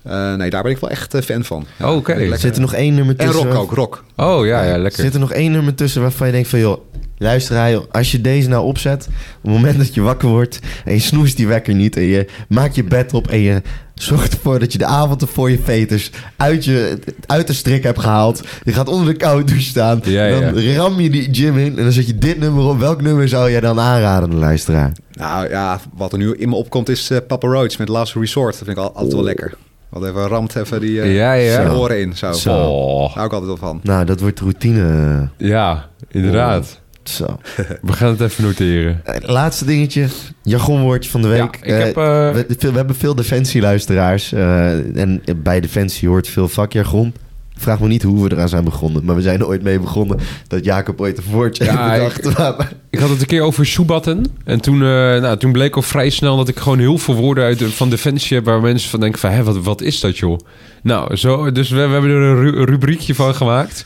Eh, 0.04 0.34
nee, 0.34 0.50
daar 0.50 0.64
ben 0.64 0.72
ik 0.72 0.78
wel 0.78 0.90
echt 0.90 1.16
fan 1.26 1.44
van. 1.44 1.66
Oh, 1.82 1.96
Oké. 1.96 2.14
lekker. 2.16 2.40
Zit 2.40 2.56
er 2.56 2.62
nog 2.62 2.74
één 2.74 2.94
nummer 2.96 3.16
En 3.18 3.26
tussen? 3.26 3.48
rock 3.52 3.58
ook, 3.62 3.72
rock. 3.74 4.04
Oh, 4.16 4.46
ja, 4.46 4.64
ja, 4.64 4.78
lekker. 4.78 5.04
Zit 5.04 5.14
er 5.14 5.20
nog 5.20 5.32
één 5.34 5.52
nummer 5.52 5.76
tussen 5.76 6.02
waarvan 6.02 6.28
je 6.28 6.34
denkt 6.34 6.50
van... 6.50 6.60
joh, 6.60 6.82
luister 7.18 7.70
joh, 7.72 7.86
als 7.92 8.12
je 8.12 8.22
deze 8.22 8.48
nou 8.50 8.66
opzet... 8.66 9.08
op 9.08 9.44
het 9.44 9.52
moment 9.52 9.78
dat 9.78 9.94
je 9.94 10.02
wakker 10.02 10.28
wordt... 10.30 10.60
en 10.86 10.94
je 10.94 11.00
snoest 11.00 11.38
die 11.38 11.48
wekker 11.48 11.74
niet... 11.76 11.96
en 11.96 12.04
je 12.04 12.26
maakt 12.50 12.76
je 12.76 12.84
bed 12.84 13.14
op... 13.14 13.28
en 13.28 13.40
je 13.40 13.62
zorgt 14.04 14.34
ervoor 14.34 14.60
dat 14.60 14.72
je 14.72 14.78
de 14.78 14.86
avond 14.86 15.22
ervoor 15.22 15.52
je 15.52 15.60
veters... 15.64 16.12
uit, 16.38 16.66
je, 16.66 17.00
uit 17.26 17.48
de 17.48 17.54
strik 17.54 17.84
hebt 17.84 18.00
gehaald... 18.00 18.42
je 18.64 18.74
gaat 18.74 18.88
onder 18.88 19.06
de 19.06 19.14
koude 19.14 19.44
douche 19.44 19.64
staan... 19.70 20.00
Ja, 20.04 20.26
ja. 20.26 20.52
dan 20.52 20.64
ram 20.76 21.00
je 21.00 21.10
die 21.10 21.28
gym 21.32 21.58
in... 21.58 21.78
en 21.78 21.84
dan 21.84 21.92
zet 21.92 22.08
je 22.08 22.18
dit 22.18 22.40
nummer 22.40 22.64
op. 22.64 22.80
Welk 22.80 23.02
nummer 23.02 23.28
zou 23.30 23.52
jij 23.52 23.60
dan 23.60 23.80
aanraden, 23.80 24.30
de 24.30 24.36
luisteraar? 24.36 24.92
Nou 25.12 25.50
ja, 25.50 25.80
wat 25.96 26.12
er 26.12 26.18
nu 26.18 26.34
in 26.36 26.50
me 26.50 26.56
opkomt 26.56 26.90
is 26.90 27.10
eh, 27.10 27.18
Papa 27.28 27.48
Roach 27.48 27.78
met 27.78 27.88
Last 27.88 28.16
Resort. 28.16 28.54
Dat 28.58 28.64
vind 28.66 28.78
ik 28.78 28.84
al, 28.84 28.92
altijd 28.94 29.14
wel 29.14 29.24
lekker. 29.24 29.54
Wat 29.90 30.04
even 30.06 30.28
ramt 30.28 30.56
even 30.56 30.80
die 30.82 31.02
eh, 31.02 31.16
Ja, 31.16 31.34
ja. 31.34 31.70
oren 31.74 32.00
in. 32.00 32.16
Zo. 32.18 32.32
Zo. 32.32 32.54
Oh, 32.54 33.00
Daar 33.06 33.14
hou 33.14 33.26
ik 33.26 33.32
altijd 33.34 33.60
wel 33.60 33.70
van. 33.70 33.80
Nou, 33.84 34.06
dat 34.06 34.20
wordt 34.20 34.40
Oh. 34.40 34.44
routine. 34.44 35.30
ja, 35.38 35.90
inderdaad. 36.12 36.82
Zo. 37.10 37.26
We 37.82 37.94
gaan 37.94 38.10
het 38.10 38.22
even 38.22 38.44
noteren. 38.44 39.02
Eh, 39.04 39.30
Laatste 39.30 39.66
dingetje. 39.66 40.08
Jargonwoordje 40.44 41.10
van 41.10 41.22
de 41.22 41.28
week. 41.28 41.40
Ja, 41.40 41.46
ik 41.62 41.64
Eh, 41.64 41.78
heb... 41.78 41.98
eh, 41.98 42.32
we, 42.32 42.56
veel- 42.58 42.72
we 42.72 42.78
hebben 42.78 42.96
veel 42.96 43.16
defensieluisteraars. 43.16 44.32
eh 44.34 44.98
en 44.98 45.22
bij 45.38 45.60
defensie 45.60 46.08
hoort 46.10 46.28
veel 46.28 46.48
vakjargon. 46.48 47.14
Vraag 47.60 47.80
me 47.80 47.88
niet 47.88 48.04
hoe 48.04 48.24
we 48.28 48.36
eraan 48.36 48.50
zijn 48.50 48.64
begonnen. 48.64 49.06
Maar 49.06 49.16
we 49.16 49.22
zijn 49.22 49.40
er 49.40 49.48
ooit 49.48 49.64
mee 49.64 49.80
begonnen 49.80 50.20
dat 50.48 50.66
Jacob 50.66 51.02
ooit 51.02 51.18
een 51.18 51.24
woordje 51.32 51.64
Ja, 51.64 51.92
bedacht. 51.94 52.24
waar- 52.38 52.72
Ik 52.90 53.00
had 53.00 53.10
het 53.10 53.22
een 53.22 53.28
keer 53.28 53.42
over 53.42 53.66
Shubatten. 53.66 54.26
En 54.44 54.62
toen, 54.62 54.76
eh, 54.82 54.88
nou, 55.22 55.38
toen 55.38 55.52
bleek 55.52 55.76
al 55.76 55.82
vrij 55.82 56.10
snel 56.10 56.38
dat 56.38 56.48
ik 56.48 56.58
gewoon 56.58 56.80
heel 56.80 56.98
veel 56.98 57.16
woorden 57.16 57.44
uit 57.44 57.64
van 57.64 57.90
Defensie 57.90 58.36
heb... 58.38 58.46
waar 58.46 58.62
mensen 58.62 58.90
van 58.90 59.00
denken 59.00 59.20
van, 59.20 59.30
hé, 59.32 59.44
wat, 59.44 59.58
wat 59.58 59.82
is 59.82 60.00
dat 60.00 60.18
joh? 60.18 60.40
Nou, 60.84 61.16
zo, 61.16 61.52
dus 61.52 61.70
we, 61.70 61.76
we 61.76 61.92
hebben 61.94 62.10
er 62.12 62.22
een 62.22 62.36
ru- 62.42 62.64
rubriekje 62.64 63.16
van 63.16 63.36
gemaakt. 63.36 63.86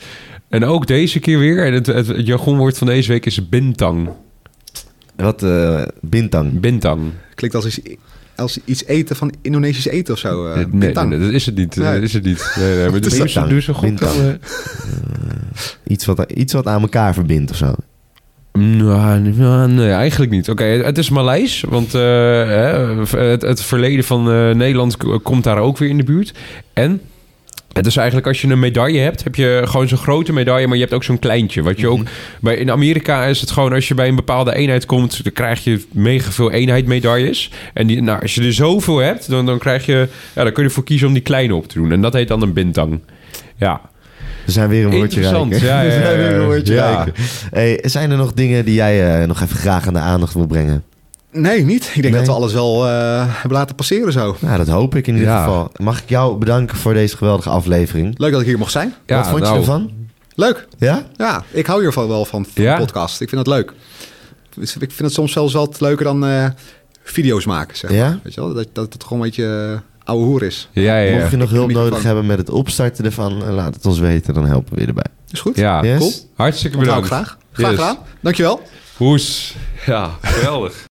En 0.52 0.64
ook 0.64 0.86
deze 0.86 1.18
keer 1.20 1.38
weer. 1.38 1.64
En 1.66 1.72
het, 1.72 1.86
het, 1.86 2.06
het 2.06 2.26
jargonwoord 2.26 2.78
van 2.78 2.86
deze 2.86 3.08
week 3.08 3.26
is 3.26 3.48
bintang. 3.48 4.08
Wat, 5.16 5.42
eh 5.42 5.82
bintang. 6.00 6.60
Bintang. 6.60 7.00
Klinkt 7.34 7.56
als 7.56 7.66
iets, 7.78 7.80
als 8.36 8.58
iets 8.64 8.84
eten 8.84 9.16
van 9.16 9.32
Indonesisch 9.42 9.86
eten 9.86 10.14
of 10.14 10.20
zo. 10.20 10.46
eh, 10.46 10.54
nee, 10.56 10.66
bintang. 10.66 11.10
nee, 11.10 11.18
dat 11.18 11.30
is 11.30 11.46
het 11.46 11.54
niet. 11.56 11.76
Nee. 11.76 11.92
Dat 11.94 12.02
is 12.02 12.12
het 12.12 12.24
niet. 12.24 12.52
Nee, 12.58 12.76
nee, 12.76 12.90
maar 12.90 13.00
is 13.04 13.18
dat 13.18 13.32
dan? 13.32 13.48
doe 13.48 13.60
ze 13.60 13.74
goed. 13.74 13.82
Bintang. 13.88 14.12
dan, 14.14 14.26
eh, 14.30 14.36
Iets 15.86 16.04
wat, 16.04 16.32
iets 16.32 16.52
wat 16.52 16.66
aan 16.66 16.82
elkaar 16.82 17.14
verbindt 17.14 17.50
of 17.50 17.56
zo. 17.56 17.74
Nou, 18.52 19.20
nou, 19.20 19.70
nee, 19.72 19.90
eigenlijk 19.90 20.30
niet. 20.30 20.48
Oké, 20.50 20.64
het 20.64 20.98
is 20.98 21.10
Maleis, 21.10 21.64
want 21.68 21.94
eh, 21.94 22.00
hè, 22.00 22.96
het, 23.18 23.42
het 23.42 23.62
verleden 23.62 24.04
van 24.04 24.30
eh, 24.30 24.54
Nederland 24.54 24.96
k- 24.96 25.18
komt 25.22 25.44
daar 25.44 25.58
ook 25.58 25.78
weer 25.78 25.88
in 25.88 25.96
de 25.96 26.04
buurt. 26.04 26.32
En 26.72 27.00
het 27.72 27.86
is 27.86 27.96
eigenlijk 27.96 28.26
als 28.26 28.40
je 28.40 28.48
een 28.48 28.58
medaille 28.58 29.00
hebt, 29.00 29.24
heb 29.24 29.34
je 29.34 29.62
gewoon 29.64 29.88
zo'n 29.88 29.98
grote 29.98 30.32
medaille, 30.32 30.66
maar 30.66 30.76
je 30.76 30.82
hebt 30.82 30.94
ook 30.94 31.04
zo'n 31.04 31.18
kleintje. 31.18 31.62
Wat 31.62 31.80
je 31.80 31.88
ook 31.88 32.02
bij 32.40 32.56
in 32.56 32.70
Amerika 32.70 33.24
is 33.24 33.40
het 33.40 33.50
gewoon 33.50 33.72
als 33.72 33.88
je 33.88 33.94
bij 33.94 34.08
een 34.08 34.16
bepaalde 34.16 34.54
eenheid 34.54 34.86
komt, 34.86 35.24
dan 35.24 35.32
krijg 35.32 35.64
je 35.64 35.84
mega 35.92 36.30
veel 36.30 36.50
eenheid 36.50 36.86
medailles. 36.86 37.50
En 37.74 37.86
die, 37.86 38.02
nou, 38.02 38.22
als 38.22 38.34
je 38.34 38.42
er 38.42 38.52
zoveel 38.52 38.98
hebt, 38.98 39.30
dan, 39.30 39.46
dan 39.46 39.58
krijg 39.58 39.86
je, 39.86 40.08
ja, 40.34 40.42
dan 40.42 40.52
kun 40.52 40.62
je 40.62 40.68
ervoor 40.68 40.84
kiezen 40.84 41.06
om 41.06 41.12
die 41.12 41.22
kleine 41.22 41.54
op 41.54 41.68
te 41.68 41.78
doen. 41.78 41.92
En 41.92 42.00
dat 42.00 42.12
heet 42.12 42.28
dan 42.28 42.42
een 42.42 42.52
bintang. 42.52 43.00
Ja. 43.56 43.80
We 44.44 44.52
zijn 44.52 44.68
weer 44.68 44.84
een 44.84 44.90
woordje 44.90 45.20
Interessant, 45.20 45.52
rijk. 45.52 45.62
hè? 45.62 45.68
ja, 45.68 45.82
ja, 45.82 45.88
We 45.98 46.04
zijn 46.04 46.16
weer 46.16 46.32
een 46.32 46.44
woordje 46.46 46.74
ja. 46.74 47.06
Hey, 47.50 47.78
zijn 47.82 48.10
er 48.10 48.16
nog 48.16 48.32
dingen 48.32 48.64
die 48.64 48.74
jij 48.74 49.20
eh, 49.20 49.26
nog 49.26 49.40
even 49.40 49.56
graag 49.56 49.86
aan 49.86 49.94
de 49.94 49.98
aandacht 49.98 50.34
wil 50.34 50.46
brengen? 50.46 50.84
Nee, 51.32 51.64
niet. 51.64 51.84
Ik 51.94 52.02
denk 52.02 52.14
Nee. 52.14 52.24
dat 52.24 52.26
we 52.26 52.32
alles 52.40 52.52
wel 52.52 52.88
eh, 52.88 53.24
hebben 53.26 53.58
laten 53.58 53.74
passeren 53.74 54.12
zo. 54.12 54.36
Nou, 54.40 54.56
dat 54.58 54.68
hoop 54.68 54.94
ik 54.94 55.06
in 55.06 55.14
ieder 55.14 55.28
Ja. 55.28 55.38
geval. 55.44 55.70
Mag 55.76 56.02
ik 56.02 56.08
jou 56.08 56.36
bedanken 56.38 56.76
voor 56.76 56.94
deze 56.94 57.16
geweldige 57.16 57.48
aflevering? 57.48 58.18
Leuk 58.18 58.32
dat 58.32 58.40
ik 58.40 58.46
hier 58.46 58.58
mocht 58.58 58.72
zijn. 58.72 58.94
Ja, 59.06 59.16
Wat 59.16 59.26
vond 59.26 59.38
je 59.38 59.44
nou, 59.44 59.58
ervan? 59.58 59.90
Leuk. 60.34 60.66
Ja? 60.78 61.02
Ja, 61.16 61.44
ik 61.50 61.66
hou 61.66 61.80
hiervan 61.80 62.08
wel 62.08 62.24
van, 62.24 62.44
van 62.54 62.62
Ja? 62.64 62.74
de 62.76 62.80
podcast. 62.84 63.20
Ik 63.20 63.28
vind 63.28 63.44
dat 63.44 63.54
leuk. 63.54 63.72
Dus 64.56 64.72
ik 64.74 64.78
vind 64.80 64.98
het 64.98 65.12
soms 65.12 65.32
zelfs 65.32 65.52
wel 65.52 65.66
wat 65.66 65.80
leuker 65.80 66.04
dan 66.04 66.26
eh, 66.26 66.46
video's 67.02 67.44
maken, 67.44 67.76
zeg 67.76 67.90
maar. 67.90 67.98
Ja? 67.98 68.18
Weet 68.22 68.34
je 68.34 68.40
wel? 68.40 68.54
Dat, 68.54 68.66
dat 68.72 68.92
het 68.92 69.02
gewoon 69.04 69.18
een 69.18 69.24
beetje 69.28 69.70
uh, 69.72 69.78
ouwe 70.04 70.24
hoer 70.24 70.42
is. 70.42 70.68
Ja, 70.72 70.82
ja, 70.98 71.10
ja. 71.10 71.18
Mocht 71.18 71.30
je 71.30 71.36
nog 71.36 71.48
Ik 71.48 71.54
hulp 71.54 71.70
nodig 71.72 72.02
hebben 72.02 72.26
met 72.26 72.38
het 72.38 72.50
opstarten 72.50 73.04
ervan, 73.04 73.42
eh, 73.44 73.54
laat 73.54 73.74
het 73.74 73.86
ons 73.86 73.98
weten. 73.98 74.34
Dan 74.34 74.46
helpen 74.46 74.74
we 74.74 74.80
je 74.80 74.86
erbij. 74.86 75.04
Is 75.30 75.40
goed? 75.40 75.56
Ja, 75.56 75.84
Yes? 75.84 75.98
Cool. 75.98 76.12
hartstikke 76.34 76.78
bedankt. 76.78 77.06
graag. 77.06 77.38
Graag 77.52 77.70
Yes. 77.70 77.78
gedaan. 77.80 77.96
Dankjewel. 78.20 78.60
Hoes. 78.96 79.54
Ja, 79.86 80.10
geweldig. 80.22 80.74